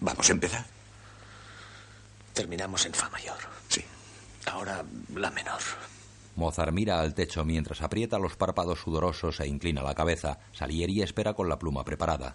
Vamos 0.00 0.28
a 0.28 0.32
empezar. 0.32 0.66
Terminamos 2.34 2.84
en 2.84 2.94
Fa 2.94 3.08
mayor. 3.08 3.38
Sí. 3.68 3.82
Ahora 4.46 4.84
la 5.14 5.30
menor. 5.30 5.60
Mozart 6.36 6.72
mira 6.72 7.00
al 7.00 7.14
techo 7.14 7.44
mientras 7.44 7.80
aprieta 7.80 8.18
los 8.18 8.36
párpados 8.36 8.80
sudorosos 8.80 9.40
e 9.40 9.46
inclina 9.46 9.82
la 9.82 9.94
cabeza. 9.94 10.38
Salieri 10.52 11.00
espera 11.00 11.32
con 11.32 11.48
la 11.48 11.58
pluma 11.58 11.84
preparada. 11.84 12.34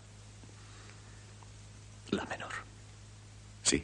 La 2.11 2.25
menor. 2.25 2.53
Sí. 3.63 3.83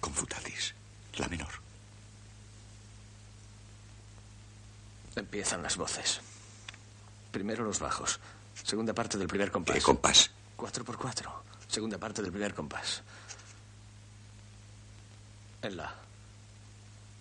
Confutatis. 0.00 0.74
La 1.16 1.28
menor. 1.28 1.48
Empiezan 5.16 5.62
las 5.62 5.76
voces. 5.76 6.20
Primero 7.32 7.64
los 7.64 7.80
bajos. 7.80 8.20
Segunda 8.62 8.92
parte 8.92 9.18
del 9.18 9.28
primer 9.28 9.50
compás. 9.50 9.76
¿Qué 9.76 9.82
compás? 9.82 10.30
Cuatro 10.56 10.84
por 10.84 10.98
cuatro. 10.98 11.42
Segunda 11.68 11.98
parte 11.98 12.22
del 12.22 12.30
primer 12.30 12.54
compás. 12.54 13.02
En 15.62 15.76
la. 15.76 15.94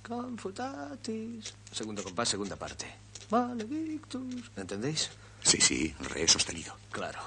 Confutatis. 0.08 1.54
Segundo 1.72 2.04
compás, 2.04 2.30
segunda 2.30 2.56
parte. 2.56 2.86
Maledictus. 3.30 4.52
¿Entendéis? 4.56 5.10
Sí, 5.44 5.62
sí, 5.62 5.96
re 6.00 6.28
sostenido. 6.28 6.76
Claro. 6.92 7.20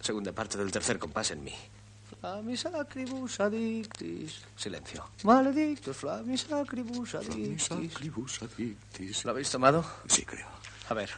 Segunda 0.00 0.32
parte 0.32 0.58
del 0.58 0.70
tercer 0.70 0.98
compás 0.98 1.30
en 1.30 1.42
mi. 1.42 1.54
Flamis 2.20 2.66
acribus 2.66 3.40
addictis. 3.40 4.42
Silencio. 4.56 5.08
Maledictus, 5.24 5.96
flamis 5.96 6.50
acribus 6.52 7.14
addictis. 7.14 7.70
Acribus 7.70 8.42
addictis. 8.42 9.24
¿Lo 9.24 9.30
habéis 9.30 9.50
tomado? 9.50 9.84
Sí, 10.06 10.24
creo. 10.24 10.46
A 10.88 10.94
ver. 10.94 11.10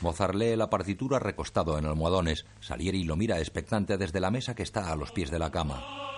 Mozart 0.00 0.34
lee 0.34 0.56
la 0.56 0.70
partitura 0.70 1.18
recostado 1.18 1.78
en 1.78 1.86
almohadones. 1.86 2.46
Salieri 2.60 3.04
lo 3.04 3.16
mira 3.16 3.38
expectante 3.38 3.98
desde 3.98 4.20
la 4.20 4.30
mesa 4.30 4.54
que 4.54 4.62
está 4.62 4.90
a 4.90 4.96
los 4.96 5.12
pies 5.12 5.30
de 5.30 5.38
la 5.38 5.50
cama. 5.50 6.09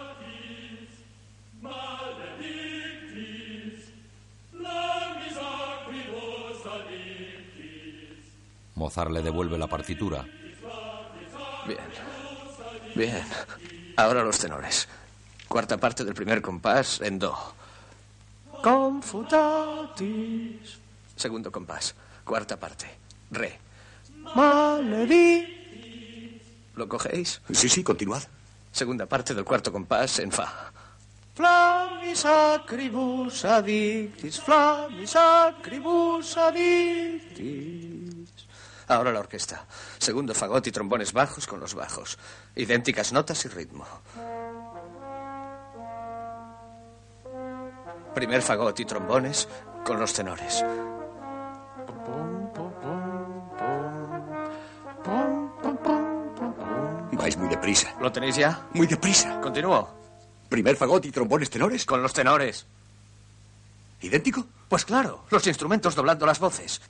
Mozart 8.83 9.13
le 9.13 9.23
devuelve 9.23 9.57
la 9.57 9.69
partitura. 9.69 10.27
Bien. 11.67 11.79
Bien. 12.97 13.23
Ahora 13.97 14.25
los 14.25 14.41
tenores. 14.41 14.89
Cuarta 15.47 15.79
parte 15.79 16.05
del 16.05 16.15
primer 16.15 16.43
compás 16.43 17.01
en 17.01 17.21
do. 17.21 17.33
Confutatis. 18.61 20.09
Segundo 21.15 21.53
compás. 21.53 21.95
Cuarta 22.25 22.59
parte. 22.59 22.87
Re. 23.31 23.57
Maledi. 24.35 26.43
¿Lo 26.75 26.89
cogéis? 26.89 27.41
Sí, 27.53 27.69
sí, 27.69 27.85
continuad. 27.85 28.25
Segunda 28.73 29.07
parte 29.07 29.33
del 29.35 29.45
cuarto 29.45 29.71
compás 29.71 30.19
en 30.19 30.33
fa. 30.33 30.73
Flamis 31.35 32.27
acribus 32.27 33.45
addictis, 33.45 34.41
flamis 34.41 35.17
acribus 35.17 36.37
addictis. 36.37 38.42
Ahora 38.93 39.11
la 39.11 39.21
orquesta. 39.21 39.65
Segundo 39.99 40.35
fagot 40.35 40.67
y 40.67 40.71
trombones 40.71 41.15
bajos 41.15 41.47
con 41.47 41.61
los 41.61 41.75
bajos. 41.75 42.19
Idénticas 42.55 43.11
notas 43.11 43.43
y 43.47 43.49
ritmo. 43.49 43.87
Primer 48.15 48.43
fagot 48.43 48.79
y 48.81 48.85
trombones 48.85 49.49
con 49.83 49.99
los 49.99 50.13
tenores. 50.13 50.63
Vais 57.13 57.37
muy 57.39 57.49
deprisa. 57.49 57.95
¿Lo 57.99 58.13
tenéis 58.13 58.37
ya? 58.37 58.69
Muy 58.75 58.87
deprisa. 58.87 59.41
Continúo. 59.41 59.89
Primer 60.51 60.77
fagot 60.77 61.07
y 61.07 61.11
trombones 61.11 61.49
tenores. 61.49 61.87
Con 61.87 62.03
los 62.03 62.13
tenores. 62.13 62.67
¿Idéntico? 64.03 64.45
Pues 64.69 64.85
claro, 64.85 65.25
los 65.31 65.47
instrumentos 65.47 65.95
doblando 65.95 66.27
las 66.27 66.41
voces. 66.41 66.83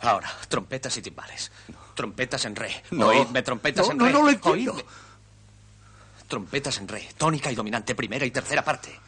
Ahora, 0.00 0.30
trompetas 0.48 0.96
y 0.96 1.02
timbales. 1.02 1.50
Trompetas 1.94 2.44
en 2.44 2.54
re. 2.56 2.70
No. 2.92 3.08
Oídme, 3.08 3.42
trompetas 3.42 3.86
No, 3.86 3.92
en 3.92 3.98
no, 3.98 4.04
re. 4.06 4.12
no 4.12 4.22
lo 4.22 4.28
entiendo. 4.30 4.72
Oídme. 4.72 4.84
Trompetas 6.28 6.78
en 6.78 6.88
re. 6.88 7.08
Tónica 7.16 7.50
y 7.50 7.54
dominante, 7.54 7.94
primera 7.94 8.24
y 8.26 8.30
tercera 8.30 8.62
parte. 8.64 8.98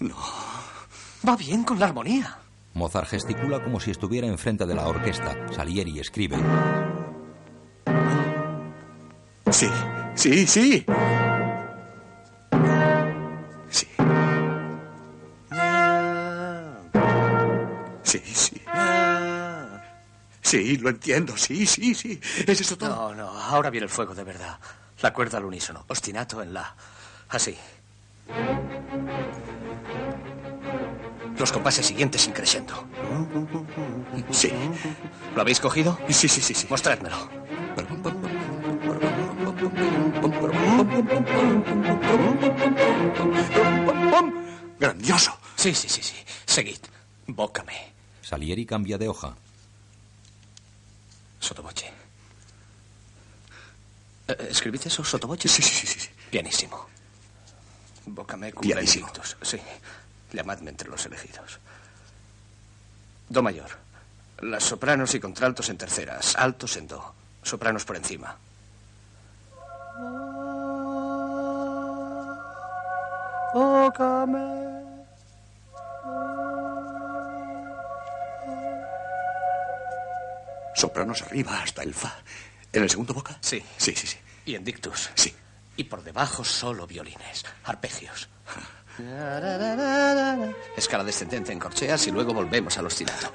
No. 0.00 0.16
Va 1.28 1.36
bien 1.36 1.64
con 1.64 1.78
la 1.78 1.86
armonía. 1.86 2.38
Mozart 2.72 3.08
gesticula 3.08 3.62
como 3.62 3.80
si 3.80 3.90
estuviera 3.90 4.26
enfrente 4.26 4.64
de 4.64 4.74
la 4.74 4.86
orquesta. 4.86 5.36
Salieri 5.52 5.98
escribe. 6.00 6.38
Sí, 9.50 9.68
sí. 10.14 10.46
Sí. 10.46 10.86
Sí, 20.50 20.78
lo 20.78 20.90
entiendo. 20.90 21.36
Sí, 21.36 21.64
sí, 21.64 21.94
sí. 21.94 22.20
¿Es 22.44 22.60
eso 22.60 22.76
todo? 22.76 22.90
No, 22.90 23.14
no. 23.14 23.28
Ahora 23.28 23.70
viene 23.70 23.84
el 23.84 23.88
fuego 23.90 24.16
de 24.16 24.24
verdad. 24.24 24.58
La 25.00 25.12
cuerda 25.12 25.38
al 25.38 25.44
unísono. 25.44 25.84
Ostinato 25.86 26.42
en 26.42 26.52
la. 26.52 26.74
Así. 27.28 27.56
Los 31.38 31.52
compases 31.52 31.86
siguientes 31.86 32.26
increciendo. 32.26 32.84
Sí. 34.32 34.52
¿Lo 35.36 35.42
habéis 35.42 35.60
cogido? 35.60 35.96
Sí, 36.08 36.26
sí, 36.28 36.40
sí, 36.40 36.52
sí. 36.52 36.66
Mostrádmelo. 36.68 37.30
Grandioso. 44.80 45.32
Sí, 45.54 45.72
sí, 45.76 45.88
sí, 45.88 46.02
sí. 46.02 46.16
Seguid. 46.44 46.80
Bócame. 47.28 47.92
Salieri 48.20 48.66
cambia 48.66 48.98
de 48.98 49.06
hoja. 49.06 49.36
Sotoboche. 51.40 51.90
Eh, 54.28 54.48
¿Escribiste 54.50 54.88
eso, 54.88 55.02
Sotoboche? 55.02 55.48
Sí, 55.48 55.62
sí, 55.62 55.86
sí, 55.86 56.00
sí. 56.00 56.08
Pianísimo. 56.30 56.86
Bócame 58.06 58.52
cum 58.52 58.62
Pianísimo. 58.62 59.10
Sí. 59.42 59.58
Llamadme 60.32 60.70
entre 60.70 60.88
los 60.88 61.04
elegidos. 61.06 61.58
Do 63.28 63.42
mayor. 63.42 63.70
Las 64.42 64.64
sopranos 64.64 65.14
y 65.14 65.20
contraltos 65.20 65.68
en 65.68 65.78
terceras. 65.78 66.36
Altos 66.36 66.76
en 66.76 66.86
do. 66.86 67.14
Sopranos 67.42 67.84
por 67.84 67.96
encima. 67.96 68.36
Sopranos 80.80 81.20
arriba 81.20 81.60
hasta 81.60 81.82
el 81.82 81.92
fa. 81.92 82.22
¿En 82.72 82.82
el 82.82 82.88
segundo 82.88 83.12
boca? 83.12 83.36
Sí. 83.42 83.62
Sí, 83.76 83.94
sí, 83.94 84.06
sí. 84.06 84.16
Y 84.46 84.54
en 84.54 84.64
dictus. 84.64 85.10
Sí. 85.14 85.34
Y 85.76 85.84
por 85.84 86.02
debajo 86.02 86.42
solo 86.42 86.86
violines. 86.86 87.44
Arpegios. 87.64 88.30
Escala 90.78 91.04
descendente 91.04 91.52
en 91.52 91.58
corcheas 91.58 92.06
y 92.06 92.10
luego 92.10 92.32
volvemos 92.32 92.78
al 92.78 92.86
ostinato. 92.86 93.30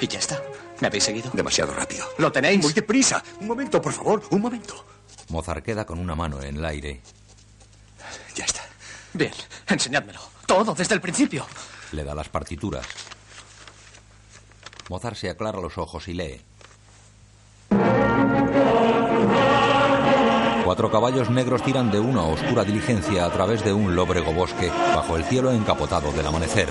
Y 0.00 0.08
ya 0.08 0.18
está. 0.18 0.42
¿Me 0.80 0.88
habéis 0.88 1.04
seguido? 1.04 1.30
Demasiado 1.32 1.72
rápido. 1.72 2.04
¿Lo 2.18 2.32
tenéis? 2.32 2.60
Muy 2.60 2.72
deprisa. 2.72 3.22
Un 3.40 3.46
momento, 3.46 3.80
por 3.80 3.92
favor. 3.92 4.24
Un 4.30 4.40
momento. 4.40 4.84
Mozart 5.28 5.64
queda 5.64 5.86
con 5.86 6.00
una 6.00 6.16
mano 6.16 6.42
en 6.42 6.56
el 6.56 6.64
aire. 6.64 7.02
Ya 8.34 8.46
está. 8.46 8.62
Bien, 9.12 9.32
enseñádmelo. 9.68 10.20
Todo 10.44 10.74
desde 10.74 10.96
el 10.96 11.00
principio. 11.00 11.46
Le 11.92 12.02
da 12.02 12.16
las 12.16 12.28
partituras. 12.28 12.84
Mozart 14.88 15.14
se 15.14 15.30
aclara 15.30 15.60
los 15.60 15.78
ojos 15.78 16.08
y 16.08 16.14
lee. 16.14 16.49
Cuatro 20.70 20.88
caballos 20.88 21.28
negros 21.30 21.64
tiran 21.64 21.90
de 21.90 21.98
una 21.98 22.22
oscura 22.22 22.62
diligencia 22.62 23.24
a 23.24 23.30
través 23.30 23.64
de 23.64 23.72
un 23.72 23.96
lóbrego 23.96 24.32
bosque 24.32 24.70
bajo 24.94 25.16
el 25.16 25.24
cielo 25.24 25.50
encapotado 25.50 26.12
del 26.12 26.24
amanecer. 26.24 26.68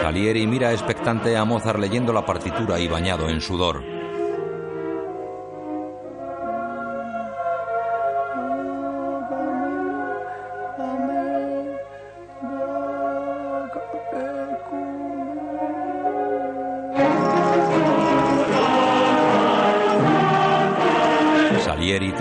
Salieri 0.00 0.46
mira 0.46 0.72
expectante 0.72 1.36
a 1.36 1.44
Mozart 1.44 1.78
leyendo 1.78 2.14
la 2.14 2.24
partitura 2.24 2.80
y 2.80 2.88
bañado 2.88 3.28
en 3.28 3.42
sudor. 3.42 4.01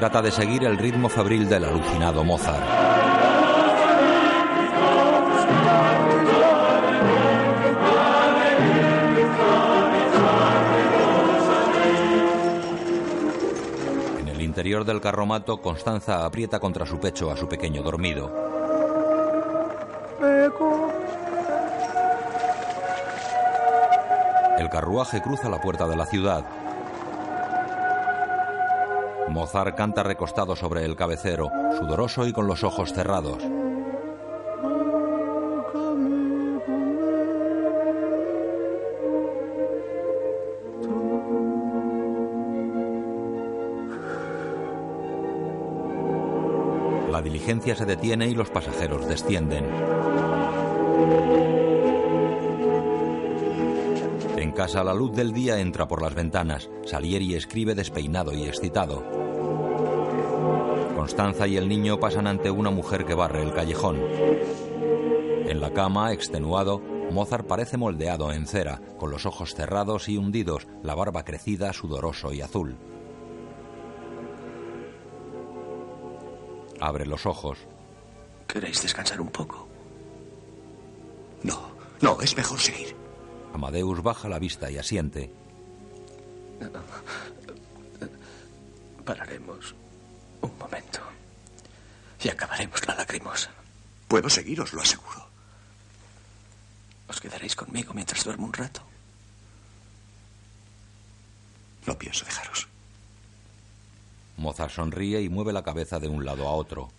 Trata 0.02 0.24
de 0.24 0.32
seguir 0.32 0.64
el 0.64 0.80
ritmo 0.80 1.10
febril 1.10 1.48
del 1.48 1.64
alucinado 1.64 2.24
Mozart. 2.24 2.60
En 14.18 14.28
el 14.28 14.42
interior 14.42 14.86
del 14.86 15.00
carromato, 15.00 15.62
Constanza 15.62 16.26
aprieta 16.26 16.60
contra 16.60 16.88
su 16.88 17.00
pecho 17.00 17.30
a 17.30 17.38
su 17.38 17.48
pequeño 17.48 17.84
dormido. 17.84 18.32
El 24.58 24.68
carruaje 24.70 25.22
cruza 25.22 25.48
la 25.48 25.62
puerta 25.62 25.88
de 25.88 25.96
la 25.96 26.08
ciudad. 26.08 26.61
Mozart 29.32 29.76
canta 29.77 30.03
recostado 30.03 30.56
sobre 30.58 30.84
el 30.84 30.95
cabecero, 30.98 31.50
sudoroso 31.80 32.27
y 32.27 32.34
con 32.34 32.48
los 32.48 32.66
ojos 32.66 32.92
cerrados. 32.92 33.42
La 47.10 47.22
diligencia 47.22 47.76
se 47.76 47.85
detiene 47.85 48.27
y 48.27 48.35
los 48.35 48.50
pasajeros 48.50 49.08
descienden. 49.08 49.66
Casa 54.62 54.84
la 54.84 54.94
luz 54.94 55.12
del 55.14 55.34
día 55.34 55.60
entra 55.60 55.88
por 55.88 56.04
las 56.04 56.14
ventanas. 56.14 56.70
Salieri 56.86 57.34
escribe 57.34 57.74
despeinado 57.74 58.32
y 58.32 58.44
excitado. 58.44 59.04
Constanza 60.96 61.48
y 61.48 61.58
el 61.58 61.68
niño 61.68 62.00
pasan 62.00 62.28
ante 62.28 62.52
una 62.52 62.70
mujer 62.70 63.04
que 63.06 63.16
barre 63.16 63.42
el 63.42 63.56
callejón. 63.56 63.98
En 65.48 65.60
la 65.62 65.74
cama, 65.74 66.14
extenuado, 66.14 66.80
Mozart 67.10 67.48
parece 67.48 67.78
moldeado 67.78 68.32
en 68.32 68.46
cera, 68.46 68.80
con 69.00 69.10
los 69.10 69.26
ojos 69.26 69.56
cerrados 69.56 70.08
y 70.08 70.18
hundidos, 70.18 70.68
la 70.84 70.94
barba 70.94 71.26
crecida, 71.26 71.74
sudoroso 71.74 72.32
y 72.32 72.42
azul. 72.42 72.78
Abre 76.80 77.08
los 77.08 77.26
ojos. 77.26 77.58
¿Queréis 78.46 78.80
descansar 78.84 79.22
un 79.22 79.30
poco? 79.30 79.68
No, 81.42 81.72
no, 82.00 82.22
es 82.22 82.38
mejor 82.38 82.60
seguir. 82.60 83.01
Amadeus 83.54 84.02
baja 84.02 84.30
la 84.30 84.40
vista 84.40 84.72
y 84.72 84.78
asiente. 84.78 85.32
Pararemos 89.06 89.76
un 90.42 90.58
momento. 90.58 91.00
Y 92.24 92.30
acabaremos 92.30 92.88
la 92.88 92.96
lacrimosa. 92.96 93.52
Puedo 94.08 94.30
seguir, 94.30 94.62
os 94.62 94.74
lo 94.74 94.82
aseguro. 94.82 95.28
¿Os 97.08 97.20
quedaréis 97.20 97.56
conmigo 97.56 97.94
mientras 97.94 98.24
duermo 98.24 98.46
un 98.46 98.54
rato? 98.54 98.82
No 101.86 101.98
pienso 101.98 102.26
dejaros. 102.26 102.68
Mozart 104.38 104.72
sonríe 104.72 105.22
y 105.22 105.30
mueve 105.30 105.52
la 105.52 105.64
cabeza 105.64 106.00
de 106.00 106.08
un 106.08 106.24
lado 106.24 106.48
a 106.48 106.52
otro. 106.52 106.92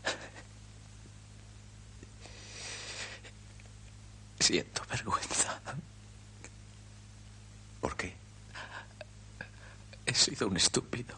Siento 4.39 4.83
vergüenza. 4.91 5.61
¿Por 7.83 7.97
qué? 7.97 8.15
He 10.07 10.15
sido 10.15 10.47
un 10.47 10.57
estúpido. 10.57 11.17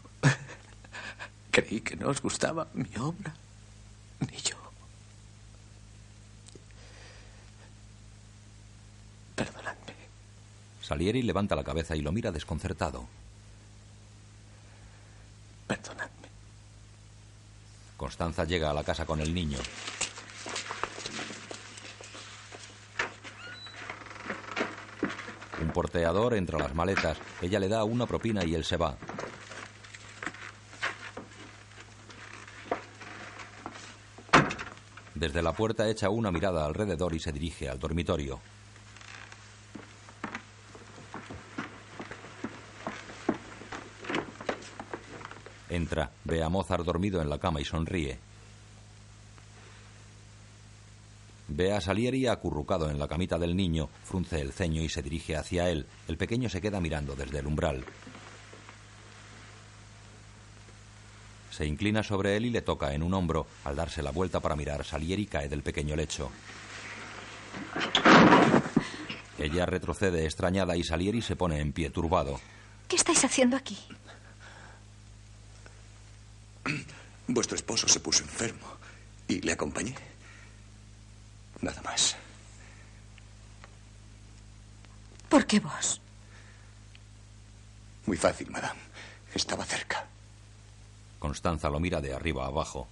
Creí 1.51 1.79
que 1.79 1.95
no 1.95 2.09
os 2.09 2.21
gustaba 2.21 2.67
mi 2.73 2.89
obra, 2.97 3.33
ni 4.19 4.37
yo. 4.37 4.57
Perdonadme. 9.35 9.93
Salieri 10.81 11.21
levanta 11.21 11.55
la 11.55 11.63
cabeza 11.63 11.95
y 11.95 12.01
lo 12.01 12.11
mira 12.11 12.31
desconcertado. 12.31 13.07
Perdonadme. 15.67 16.29
Constanza 17.95 18.43
llega 18.43 18.71
a 18.71 18.73
la 18.73 18.83
casa 18.83 19.05
con 19.05 19.21
el 19.21 19.33
niño. 19.33 19.59
Un 25.61 25.69
porteador 25.69 26.33
entra 26.33 26.59
las 26.59 26.75
maletas. 26.75 27.17
Ella 27.41 27.59
le 27.59 27.67
da 27.67 27.83
una 27.83 28.05
propina 28.05 28.43
y 28.43 28.55
él 28.55 28.63
se 28.63 28.77
va. 28.77 28.97
Desde 35.13 35.41
la 35.41 35.53
puerta 35.53 35.87
echa 35.89 36.09
una 36.09 36.29
mirada 36.29 36.65
alrededor 36.65 37.15
y 37.15 37.19
se 37.19 37.31
dirige 37.31 37.69
al 37.69 37.79
dormitorio. 37.79 38.39
Entra, 45.69 46.11
ve 46.25 46.43
a 46.43 46.49
Mozart 46.49 46.85
dormido 46.85 47.21
en 47.21 47.29
la 47.29 47.39
cama 47.39 47.61
y 47.61 47.65
sonríe. 47.65 48.19
Ve 51.55 51.71
a 51.71 51.79
Salieri 51.79 52.27
acurrucado 52.27 52.89
en 52.89 52.99
la 52.99 53.07
camita 53.07 53.39
del 53.39 53.55
niño, 53.55 53.87
frunce 54.03 54.41
el 54.41 54.51
ceño 54.51 54.81
y 54.81 54.89
se 54.89 55.01
dirige 55.01 55.37
hacia 55.37 55.69
él. 55.69 55.85
El 56.05 56.17
pequeño 56.17 56.49
se 56.49 56.59
queda 56.59 56.81
mirando 56.81 57.15
desde 57.15 57.39
el 57.39 57.47
umbral. 57.47 57.85
Se 61.51 61.65
inclina 61.65 62.03
sobre 62.03 62.35
él 62.35 62.45
y 62.45 62.49
le 62.49 62.61
toca 62.61 62.93
en 62.93 63.01
un 63.01 63.13
hombro. 63.13 63.47
Al 63.63 63.77
darse 63.77 64.03
la 64.03 64.11
vuelta 64.11 64.41
para 64.41 64.57
mirar, 64.57 64.83
Salieri 64.83 65.27
cae 65.27 65.47
del 65.47 65.63
pequeño 65.63 65.95
lecho. 65.95 66.29
Ella 69.39 69.65
retrocede 69.65 70.25
extrañada 70.25 70.75
y 70.75 70.83
Salieri 70.83 71.21
se 71.21 71.37
pone 71.37 71.61
en 71.61 71.71
pie 71.71 71.89
turbado. 71.89 72.37
¿Qué 72.89 72.97
estáis 72.97 73.23
haciendo 73.23 73.55
aquí? 73.55 73.77
Vuestro 77.29 77.55
esposo 77.55 77.87
se 77.87 78.01
puso 78.01 78.23
enfermo 78.23 78.67
y 79.29 79.39
le 79.39 79.53
acompañé. 79.53 79.95
Nada 81.65 81.81
más. 81.81 82.15
¿Por 85.27 85.47
qué 85.47 85.59
vos? 85.59 85.99
Muy 88.05 88.17
fácil, 88.17 88.51
madame. 88.51 88.79
Estaba 89.33 89.65
cerca. 89.65 90.05
Constanza 91.17 91.67
lo 91.71 91.79
mira 91.79 92.01
de 92.01 92.13
arriba 92.13 92.43
a 92.43 92.49
abajo. 92.49 92.87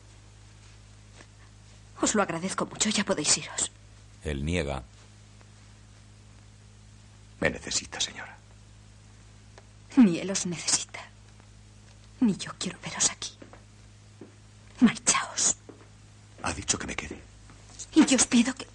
Os 2.02 2.16
lo 2.16 2.24
agradezco 2.24 2.66
mucho, 2.66 2.90
ya 2.90 3.06
podéis 3.06 3.38
iros. 3.38 3.72
Él 4.24 4.44
niega. 4.44 4.82
Me 7.42 7.52
necesita, 7.52 8.02
señora. 8.02 8.36
Ni 9.98 10.18
él 10.18 10.32
os 10.32 10.48
necesita. 10.48 11.02
Ni 12.22 12.36
yo 12.38 12.52
quiero 12.58 12.80
veros 12.84 13.12
aquí. 13.12 13.34
Marchaos. 14.80 15.58
Ha 16.42 16.52
dicho 16.54 16.80
que 16.80 16.88
me 16.88 16.96
quede. 16.96 17.33
Y 17.96 18.06
yo 18.06 18.16
os 18.16 18.26
pido 18.26 18.54
que... 18.54 18.68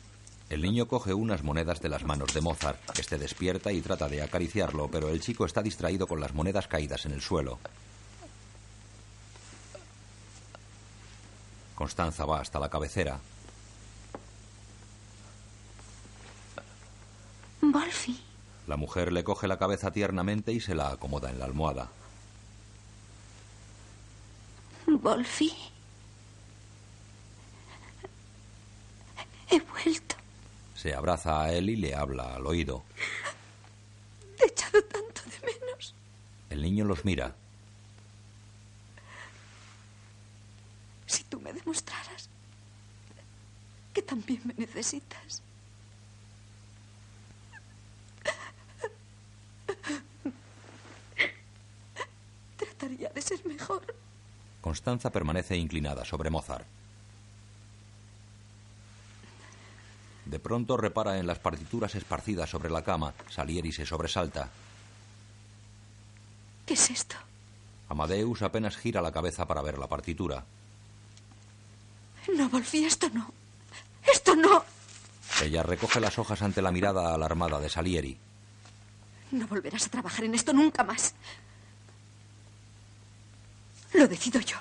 El 0.49 0.63
niño 0.63 0.89
coge 0.89 1.13
unas 1.13 1.43
monedas 1.43 1.81
de 1.83 1.91
las 1.91 2.05
manos 2.05 2.33
de 2.33 2.41
Mozart. 2.41 2.99
Este 2.99 3.19
despierta 3.19 3.71
y 3.71 3.83
trata 3.83 4.09
de 4.09 4.23
acariciarlo, 4.23 4.89
pero 4.89 5.11
el 5.11 5.21
chico 5.21 5.45
está 5.45 5.63
distraído 5.63 6.07
con 6.07 6.21
las 6.21 6.33
monedas 6.33 6.69
caídas 6.69 7.05
en 7.05 7.13
el 7.13 7.21
suelo. 7.21 7.59
Constanza 11.75 12.25
va 12.25 12.41
hasta 12.41 12.59
la 12.59 12.71
cabecera. 12.71 13.21
Wolfie. 17.61 18.17
La 18.67 18.77
mujer 18.77 19.13
le 19.13 19.25
coge 19.25 19.47
la 19.49 19.59
cabeza 19.59 19.91
tiernamente 19.91 20.53
y 20.53 20.61
se 20.61 20.75
la 20.75 20.91
acomoda 20.91 21.31
en 21.31 21.39
la 21.39 21.45
almohada. 21.45 21.89
Wolfie. 24.87 25.53
He 29.51 29.60
vuelto. 29.60 30.17
Se 30.75 30.94
abraza 30.94 31.43
a 31.43 31.52
él 31.52 31.70
y 31.70 31.77
le 31.77 31.94
habla 31.94 32.35
al 32.35 32.47
oído. 32.47 32.85
Te 34.36 34.44
he 34.44 34.49
echado 34.49 34.83
tanto 34.83 35.23
de 35.25 35.47
menos. 35.47 35.94
El 36.51 36.62
niño 36.62 36.85
los 36.85 37.05
mira. 37.05 37.35
Si 41.07 41.25
tú 41.25 41.41
me 41.41 41.52
demostraras 41.52 42.28
que 43.93 44.02
también 44.02 44.41
me 44.44 44.55
necesitas. 44.55 45.43
Trataría 52.57 53.09
de 53.09 53.23
ser 53.23 53.44
mejor. 53.47 53.83
Constanza 54.60 55.10
permanece 55.10 55.57
inclinada 55.57 56.05
sobre 56.05 56.31
Mozart. 56.31 56.78
De 60.29 60.39
pronto 60.39 60.77
repara 60.77 61.19
en 61.19 61.27
las 61.27 61.39
partituras 61.39 61.95
esparcidas 61.95 62.51
sobre 62.51 62.69
la 62.71 62.85
cama. 62.85 63.15
Salieri 63.31 63.73
se 63.73 63.87
sobresalta. 63.87 64.51
¿Qué 66.67 66.75
es 66.75 66.91
esto? 66.91 67.17
Amadeus 67.89 68.43
apenas 68.43 68.77
gira 68.77 69.01
la 69.01 69.11
cabeza 69.11 69.47
para 69.47 69.63
ver 69.63 69.79
la 69.79 69.87
partitura. 69.87 70.45
No, 72.37 72.51
Wolfie, 72.51 72.87
esto 72.87 73.09
no. 73.09 73.33
Esto 74.07 74.37
no. 74.37 74.65
Ella 75.43 75.63
recoge 75.63 75.99
las 75.99 76.19
hojas 76.19 76.43
ante 76.43 76.61
la 76.61 76.73
mirada 76.73 77.15
alarmada 77.15 77.59
de 77.59 77.71
Salieri. 77.71 78.19
No 79.31 79.47
volverás 79.47 79.87
a 79.87 79.91
trabajar 79.91 80.27
en 80.27 80.35
esto 80.35 80.53
nunca 80.53 80.85
más. 80.85 81.15
Lo 83.95 84.07
decido 84.07 84.41
yo. 84.41 84.59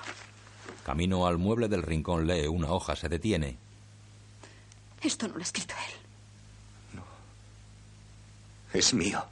Camino 0.85 1.27
al 1.27 1.37
mueble 1.37 1.67
del 1.67 1.83
rincón 1.83 2.25
lee 2.25 2.47
una 2.47 2.71
hoja, 2.71 2.95
se 2.95 3.09
detiene. 3.09 3.57
Esto 5.01 5.27
no 5.27 5.35
lo 5.35 5.39
ha 5.39 5.43
escrito 5.43 5.73
él. 5.73 7.01
Es 8.73 8.93
mío. 8.93 9.25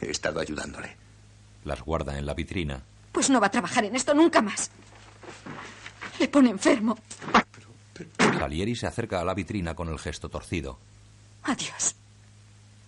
He 0.00 0.10
estado 0.10 0.40
ayudándole. 0.40 0.96
Las 1.64 1.80
guarda 1.82 2.18
en 2.18 2.26
la 2.26 2.34
vitrina. 2.34 2.82
Pues 3.12 3.30
no 3.30 3.40
va 3.40 3.46
a 3.46 3.50
trabajar 3.50 3.84
en 3.84 3.94
esto 3.94 4.14
nunca 4.14 4.42
más. 4.42 4.70
Le 6.18 6.28
pone 6.28 6.50
enfermo. 6.50 6.98
Salieri 8.18 8.74
se 8.74 8.86
acerca 8.86 9.20
a 9.20 9.24
la 9.24 9.34
vitrina 9.34 9.74
con 9.74 9.88
el 9.88 9.98
gesto 9.98 10.28
torcido. 10.28 10.78
Adiós. 11.44 11.94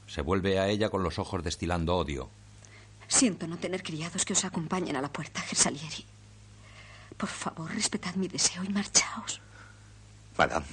Se 0.06 0.22
vuelve 0.22 0.58
a 0.58 0.68
ella 0.68 0.90
con 0.90 1.02
los 1.02 1.18
ojos 1.18 1.42
destilando 1.44 1.96
odio. 1.96 2.28
Siento 3.06 3.46
no 3.46 3.58
tener 3.58 3.82
criados 3.82 4.24
que 4.24 4.32
os 4.32 4.44
acompañen 4.44 4.96
a 4.96 5.02
la 5.02 5.12
puerta, 5.12 5.40
Gersalieri. 5.40 6.04
Por 7.16 7.28
favor, 7.28 7.72
respetad 7.72 8.14
mi 8.16 8.28
deseo 8.28 8.64
y 8.64 8.68
marchaos. 8.70 9.40
Madame, 10.36 10.66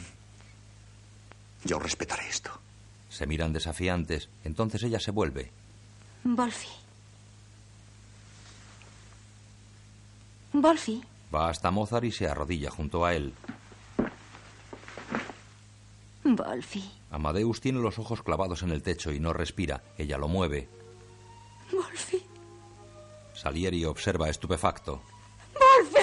yo 1.64 1.80
respetaré 1.80 2.28
esto. 2.28 2.52
Se 3.10 3.26
miran 3.28 3.54
desafiantes. 3.54 4.30
Entonces 4.44 4.82
ella 4.84 5.00
se 5.00 5.12
vuelve. 5.12 5.52
Wolfie. 6.24 6.70
Wolfie. 10.54 11.02
Va 11.34 11.50
hasta 11.50 11.72
Mozart 11.72 12.06
y 12.06 12.12
se 12.12 12.28
arrodilla 12.28 12.72
junto 12.72 13.06
a 13.06 13.14
él. 13.14 13.34
Wolfie. 16.24 16.90
Amadeus 17.12 17.60
tiene 17.62 17.80
los 17.80 18.00
ojos 18.00 18.24
clavados 18.24 18.64
en 18.64 18.72
el 18.72 18.82
techo 18.82 19.12
y 19.12 19.20
no 19.20 19.34
respira. 19.34 19.82
Ella 19.98 20.18
lo 20.18 20.28
mueve. 20.28 20.68
Wolfie. 21.72 22.24
Salieri 23.34 23.86
observa 23.86 24.30
estupefacto. 24.30 25.02
¡Wolfie! 25.54 26.01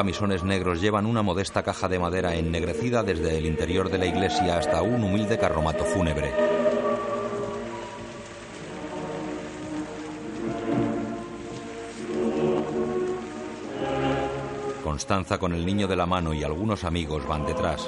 Camisones 0.00 0.42
negros 0.42 0.80
llevan 0.80 1.04
una 1.04 1.20
modesta 1.20 1.62
caja 1.62 1.86
de 1.86 1.98
madera 1.98 2.34
ennegrecida 2.34 3.02
desde 3.02 3.36
el 3.36 3.44
interior 3.44 3.90
de 3.90 3.98
la 3.98 4.06
iglesia 4.06 4.56
hasta 4.56 4.80
un 4.80 5.04
humilde 5.04 5.36
carromato 5.36 5.84
fúnebre. 5.84 6.32
Constanza 14.82 15.36
con 15.36 15.52
el 15.52 15.66
niño 15.66 15.86
de 15.86 15.96
la 15.96 16.06
mano 16.06 16.32
y 16.32 16.44
algunos 16.44 16.84
amigos 16.84 17.28
van 17.28 17.44
detrás. 17.44 17.86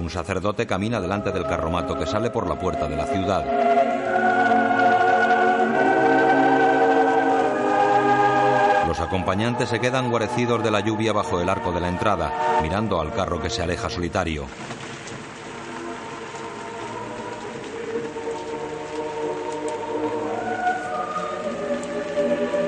Un 0.00 0.08
sacerdote 0.08 0.64
camina 0.64 1.00
delante 1.00 1.32
del 1.32 1.42
carromato 1.42 1.98
que 1.98 2.06
sale 2.06 2.30
por 2.30 2.48
la 2.48 2.56
puerta 2.56 2.86
de 2.86 2.96
la 2.96 3.06
ciudad. 3.06 3.67
Acompañantes 9.08 9.70
se 9.70 9.80
quedan 9.80 10.10
guarecidos 10.10 10.62
de 10.62 10.70
la 10.70 10.80
lluvia 10.80 11.14
bajo 11.14 11.40
el 11.40 11.48
arco 11.48 11.72
de 11.72 11.80
la 11.80 11.88
entrada, 11.88 12.60
mirando 12.62 13.00
al 13.00 13.10
carro 13.14 13.40
que 13.40 13.48
se 13.48 13.62
aleja 13.62 13.88
solitario. 13.88 14.44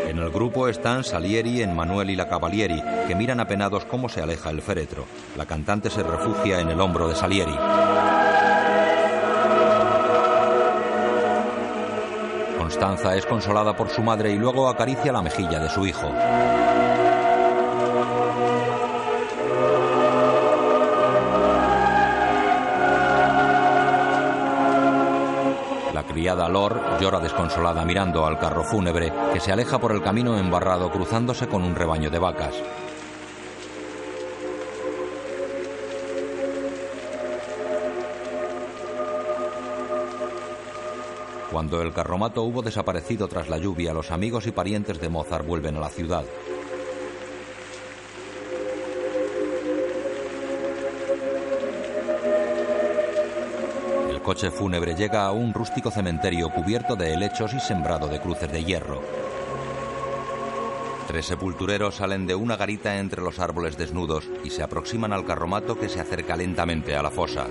En 0.08 0.16
el 0.16 0.30
grupo 0.30 0.68
están 0.68 1.04
Salieri, 1.04 1.60
Emanuel 1.60 2.08
y 2.08 2.16
la 2.16 2.26
Cavalieri, 2.26 2.82
que 3.06 3.14
miran 3.14 3.40
apenados 3.40 3.84
cómo 3.84 4.08
se 4.08 4.22
aleja 4.22 4.48
el 4.48 4.62
féretro. 4.62 5.04
La 5.36 5.44
cantante 5.44 5.90
se 5.90 6.02
refugia 6.02 6.60
en 6.60 6.70
el 6.70 6.80
hombro 6.80 7.06
de 7.06 7.16
Salieri. 7.16 7.54
Constanza 12.70 13.16
es 13.16 13.26
consolada 13.26 13.76
por 13.76 13.88
su 13.88 14.00
madre 14.00 14.30
y 14.30 14.36
luego 14.36 14.68
acaricia 14.68 15.10
la 15.10 15.22
mejilla 15.22 15.58
de 15.58 15.68
su 15.68 15.84
hijo. 15.84 16.08
La 25.92 26.04
criada 26.06 26.48
Lor 26.48 26.80
llora 27.00 27.18
desconsolada 27.18 27.84
mirando 27.84 28.24
al 28.24 28.38
carro 28.38 28.62
fúnebre 28.62 29.12
que 29.32 29.40
se 29.40 29.50
aleja 29.50 29.80
por 29.80 29.90
el 29.90 30.00
camino 30.00 30.38
embarrado 30.38 30.92
cruzándose 30.92 31.48
con 31.48 31.64
un 31.64 31.74
rebaño 31.74 32.08
de 32.08 32.20
vacas. 32.20 32.54
Cuando 41.50 41.82
el 41.82 41.92
carromato 41.92 42.44
hubo 42.44 42.62
desaparecido 42.62 43.26
tras 43.26 43.48
la 43.48 43.58
lluvia, 43.58 43.92
los 43.92 44.12
amigos 44.12 44.46
y 44.46 44.52
parientes 44.52 45.00
de 45.00 45.08
Mozart 45.08 45.44
vuelven 45.44 45.76
a 45.76 45.80
la 45.80 45.88
ciudad. 45.88 46.24
El 54.08 54.22
coche 54.22 54.52
fúnebre 54.52 54.94
llega 54.94 55.26
a 55.26 55.32
un 55.32 55.52
rústico 55.52 55.90
cementerio 55.90 56.50
cubierto 56.50 56.94
de 56.94 57.14
helechos 57.14 57.52
y 57.52 57.58
sembrado 57.58 58.06
de 58.06 58.20
cruces 58.20 58.52
de 58.52 58.62
hierro. 58.62 59.02
Tres 61.08 61.26
sepultureros 61.26 61.96
salen 61.96 62.28
de 62.28 62.36
una 62.36 62.56
garita 62.56 62.98
entre 62.98 63.22
los 63.22 63.40
árboles 63.40 63.76
desnudos 63.76 64.28
y 64.44 64.50
se 64.50 64.62
aproximan 64.62 65.12
al 65.12 65.26
carromato 65.26 65.76
que 65.76 65.88
se 65.88 65.98
acerca 65.98 66.36
lentamente 66.36 66.94
a 66.94 67.02
la 67.02 67.10
fosa. 67.10 67.46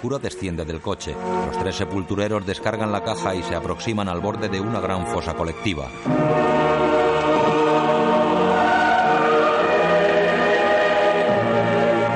Cura 0.00 0.18
desciende 0.18 0.64
del 0.64 0.80
coche. 0.80 1.14
Los 1.46 1.58
tres 1.58 1.76
sepultureros 1.76 2.46
descargan 2.46 2.90
la 2.90 3.04
caja 3.04 3.34
y 3.34 3.42
se 3.42 3.54
aproximan 3.54 4.08
al 4.08 4.20
borde 4.20 4.48
de 4.48 4.60
una 4.60 4.80
gran 4.80 5.06
fosa 5.06 5.34
colectiva. 5.34 5.88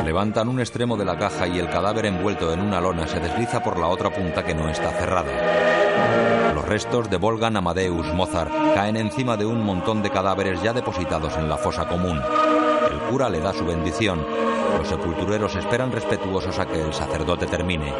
Levantan 0.05 0.49
un 0.49 0.61
extremo 0.61 0.97
de 0.97 1.05
la 1.05 1.19
caja 1.19 1.47
y 1.47 1.59
el 1.59 1.69
cadáver 1.69 2.07
envuelto 2.07 2.53
en 2.53 2.61
una 2.61 2.81
lona 2.81 3.07
se 3.07 3.21
desliza 3.21 3.63
por 3.63 3.79
la 3.79 3.89
otra 3.89 4.11
punta 4.11 4.45
que 4.45 4.55
no 4.55 4.69
está 4.69 4.91
cerrada. 4.93 6.55
Los 6.55 6.65
restos 6.65 7.11
de 7.11 7.17
Volgan 7.17 7.57
Amadeus 7.57 8.07
Mozart 8.15 8.53
caen 8.75 8.97
encima 8.97 9.37
de 9.37 9.45
un 9.45 9.63
montón 9.63 10.03
de 10.03 10.11
cadáveres 10.11 10.63
ya 10.63 10.73
depositados 10.73 11.37
en 11.37 11.49
la 11.49 11.59
fosa 11.59 11.89
común. 11.89 12.21
El 12.91 12.99
cura 13.11 13.29
le 13.29 13.41
da 13.41 13.53
su 13.53 13.67
bendición. 13.67 14.25
Los 14.78 14.89
sepultureros 14.89 15.55
esperan 15.57 15.93
respetuosos 15.93 16.59
a 16.59 16.67
que 16.67 16.81
el 16.81 16.93
sacerdote 16.93 17.47
termine. 17.47 17.93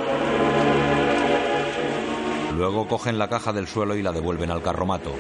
Luego 2.57 2.87
cogen 2.87 3.19
la 3.19 3.29
caja 3.29 3.53
del 3.53 3.67
suelo 3.67 3.97
y 3.97 4.03
la 4.03 4.13
devuelven 4.13 4.51
al 4.51 4.63
carromato. 4.63 5.13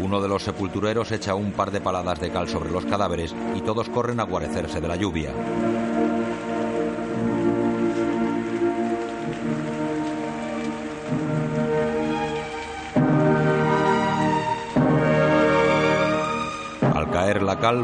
Uno 0.00 0.20
de 0.20 0.28
los 0.28 0.42
sepultureros 0.42 1.12
echa 1.12 1.34
un 1.34 1.52
par 1.52 1.70
de 1.70 1.80
paladas 1.80 2.20
de 2.20 2.30
cal 2.30 2.48
sobre 2.48 2.70
los 2.70 2.84
cadáveres 2.84 3.34
y 3.56 3.62
todos 3.62 3.88
corren 3.88 4.20
a 4.20 4.24
guarecerse 4.24 4.80
de 4.80 4.88
la 4.88 4.96
lluvia. 4.96 5.32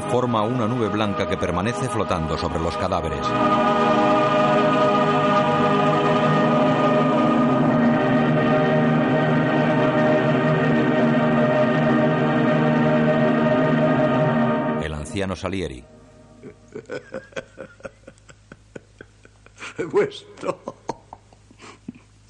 Forma 0.03 0.43
una 0.43 0.67
nube 0.69 0.89
blanca 0.89 1.27
que 1.27 1.39
permanece 1.39 1.89
flotando 1.89 2.37
sobre 2.37 2.61
los 2.61 2.77
cadáveres. 2.77 3.27
El 14.85 14.93
anciano 14.93 15.35
Salieri. 15.35 15.83
Vuestro 19.91 20.61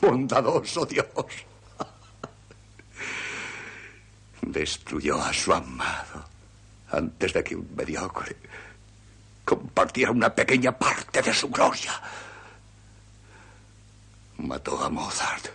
bondadoso 0.00 0.86
Dios 0.86 1.04
destruyó 4.40 5.20
a 5.20 5.32
su 5.32 5.52
amado 5.52 5.99
antes 7.00 7.32
de 7.32 7.42
que 7.42 7.56
un 7.56 7.68
mediocre 7.74 8.36
compartiera 9.44 10.12
una 10.12 10.34
pequeña 10.34 10.76
parte 10.76 11.22
de 11.22 11.32
su 11.32 11.48
gloria. 11.48 11.94
Mató 14.36 14.84
a 14.84 14.88
Mozart 14.88 15.48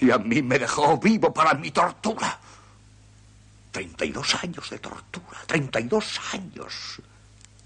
y 0.00 0.10
a 0.10 0.18
mí 0.18 0.42
me 0.42 0.58
dejó 0.58 0.98
vivo 0.98 1.32
para 1.32 1.54
mi 1.54 1.70
tortura. 1.70 2.38
32 3.72 4.44
años 4.44 4.70
de 4.70 4.78
tortura, 4.78 5.38
32 5.46 6.20
años, 6.32 7.02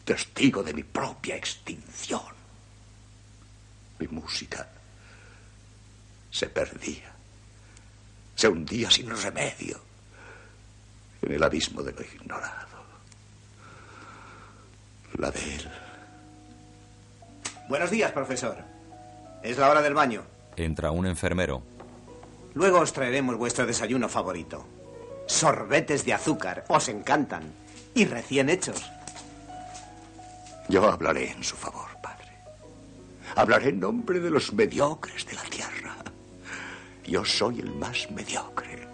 testigo 0.04 0.62
de 0.62 0.74
mi 0.74 0.82
propia 0.82 1.36
extinción. 1.36 2.34
Mi 3.98 4.08
música 4.08 4.68
se 6.30 6.48
perdía, 6.48 7.12
se 8.34 8.48
hundía 8.48 8.90
sin 8.90 9.08
remedio 9.10 9.80
en 11.22 11.32
el 11.32 11.42
abismo 11.42 11.82
de 11.82 11.92
lo 11.92 12.02
ignorado. 12.02 12.71
La 15.18 15.30
de 15.30 15.40
él. 15.56 15.70
Buenos 17.68 17.90
días, 17.90 18.12
profesor. 18.12 18.56
Es 19.42 19.58
la 19.58 19.70
hora 19.70 19.82
del 19.82 19.94
baño. 19.94 20.22
Entra 20.56 20.90
un 20.90 21.06
enfermero. 21.06 21.62
Luego 22.54 22.80
os 22.80 22.92
traeremos 22.92 23.36
vuestro 23.36 23.66
desayuno 23.66 24.08
favorito. 24.08 24.66
Sorbetes 25.26 26.04
de 26.04 26.12
azúcar. 26.12 26.64
Os 26.68 26.88
encantan. 26.88 27.52
Y 27.94 28.04
recién 28.04 28.48
hechos. 28.48 28.90
Yo 30.68 30.88
hablaré 30.88 31.30
en 31.30 31.44
su 31.44 31.56
favor, 31.56 31.88
padre. 32.02 32.30
Hablaré 33.36 33.70
en 33.70 33.80
nombre 33.80 34.20
de 34.20 34.30
los 34.30 34.52
mediocres 34.52 35.26
de 35.26 35.34
la 35.34 35.42
tierra. 35.42 35.96
Yo 37.04 37.24
soy 37.24 37.60
el 37.60 37.70
más 37.74 38.10
mediocre. 38.10 38.86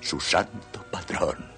Su 0.00 0.20
santo 0.20 0.84
patrón. 0.90 1.52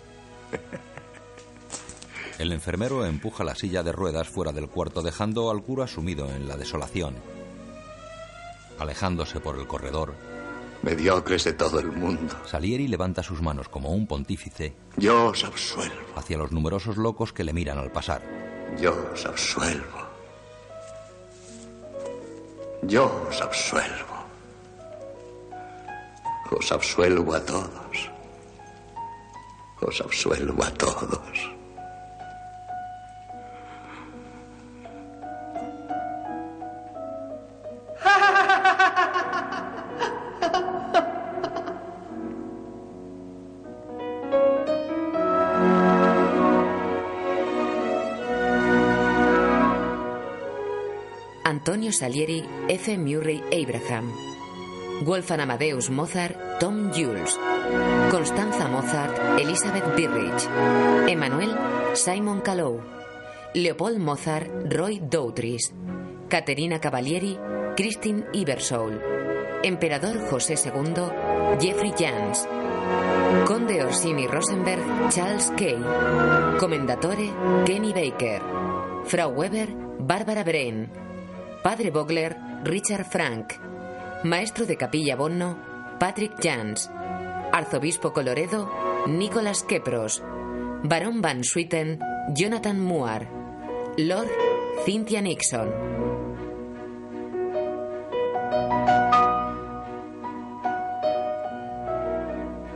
El 2.39 2.53
enfermero 2.53 3.07
empuja 3.07 3.45
la 3.45 3.55
silla 3.55 3.83
de 3.83 3.93
ruedas 3.93 4.29
fuera 4.29 4.53
del 4.53 4.69
cuarto 4.69 5.03
dejando 5.03 5.51
al 5.51 5.63
cura 5.63 5.87
sumido 5.87 6.29
en 6.35 6.49
la 6.49 6.57
desolación. 6.57 7.15
Alejándose 8.79 9.41
por 9.41 9.59
el 9.59 9.67
corredor, 9.67 10.15
Mediocres 10.83 11.45
de 11.45 11.55
todo 11.55 11.81
el 11.81 11.91
mundo. 11.93 12.35
Salieri 12.45 12.89
levanta 12.89 13.23
sus 13.23 13.41
manos 13.41 13.71
como 13.71 13.93
un 13.93 14.07
pontífice 14.07 14.75
Yo 14.99 15.27
os 15.29 15.43
absuelvo. 15.45 15.95
hacia 16.15 16.37
los 16.37 16.53
numerosos 16.53 16.99
locos 16.99 17.33
que 17.33 17.43
le 17.45 17.55
miran 17.55 17.79
al 17.79 17.91
pasar. 17.91 18.21
Yo 18.79 18.95
os 19.15 19.25
absuelvo. 19.25 19.99
Yo 22.83 23.27
os 23.31 23.41
absuelvo. 23.41 24.15
Os 26.51 26.71
absuelvo 26.71 27.35
a 27.35 27.41
todos. 27.41 28.11
Os 29.81 30.01
absuelvo 30.03 30.63
a 30.65 30.71
todos. 30.75 31.54
Antonio 51.65 51.93
Salieri, 51.93 52.45
F. 52.69 52.95
Murray 52.99 53.43
Abraham. 53.51 54.13
Wolfgang 55.03 55.41
Amadeus 55.41 55.89
Mozart, 55.89 56.61
Tom 56.61 56.93
Jules. 56.93 57.41
Constanza 58.11 58.69
Mozart, 58.69 59.41
Elizabeth 59.41 59.97
Birrich. 59.97 60.47
Emanuel, 61.09 61.57
Simon 61.95 62.43
Callow. 62.43 62.83
Leopold 63.55 63.97
Mozart, 63.97 64.51
Roy 64.71 65.01
Doutris. 65.01 65.73
Caterina 66.29 66.79
Cavalieri, 66.79 67.35
Christine 67.75 68.27
Ibersoul. 68.35 69.01
Emperador 69.63 70.19
José 70.29 70.57
II, 70.61 71.57
Jeffrey 71.59 71.95
Jans. 71.97 72.47
Conde 73.47 73.83
Orsini 73.83 74.27
Rosenberg, 74.27 75.09
Charles 75.09 75.51
Kay. 75.57 75.79
Comendatore, 76.61 77.65
Kenny 77.65 77.95
Baker. 77.95 78.43
Frau 79.07 79.31
Weber, 79.31 79.69
Barbara 79.99 80.45
Brain. 80.45 81.05
Padre 81.65 81.91
Vogler, 81.91 82.37
Richard 82.63 83.07
Frank. 83.07 83.55
Maestro 84.23 84.67
de 84.67 84.77
capilla 84.77 85.17
Bonno, 85.17 85.57
Patrick 85.99 86.35
Jans. 86.39 86.91
Arzobispo 87.53 88.13
Coloredo, 88.13 88.71
Nicholas 89.07 89.63
Kepros. 89.63 90.23
Barón 90.83 91.23
Van 91.23 91.43
Swieten, 91.43 91.99
Jonathan 92.35 92.79
Moore. 92.79 93.29
Lord, 93.97 94.29
Cynthia 94.85 95.23
Nixon. 95.23 95.71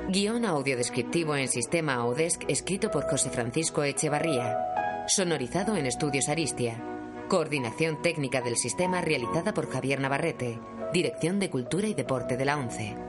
Guión 0.08 0.46
audiodescriptivo 0.46 1.36
en 1.36 1.48
sistema 1.48 1.96
Audesc 1.96 2.42
escrito 2.48 2.90
por 2.90 3.04
José 3.04 3.28
Francisco 3.28 3.82
Echevarría. 3.82 4.56
Sonorizado 5.08 5.76
en 5.76 5.84
Estudios 5.84 6.30
Aristia. 6.30 6.87
Coordinación 7.28 8.00
técnica 8.00 8.40
del 8.40 8.56
sistema 8.56 9.02
realizada 9.02 9.52
por 9.52 9.70
Javier 9.70 10.00
Navarrete. 10.00 10.58
Dirección 10.94 11.38
de 11.38 11.50
Cultura 11.50 11.86
y 11.86 11.92
Deporte 11.92 12.38
de 12.38 12.46
la 12.46 12.56
ONCE. 12.56 13.07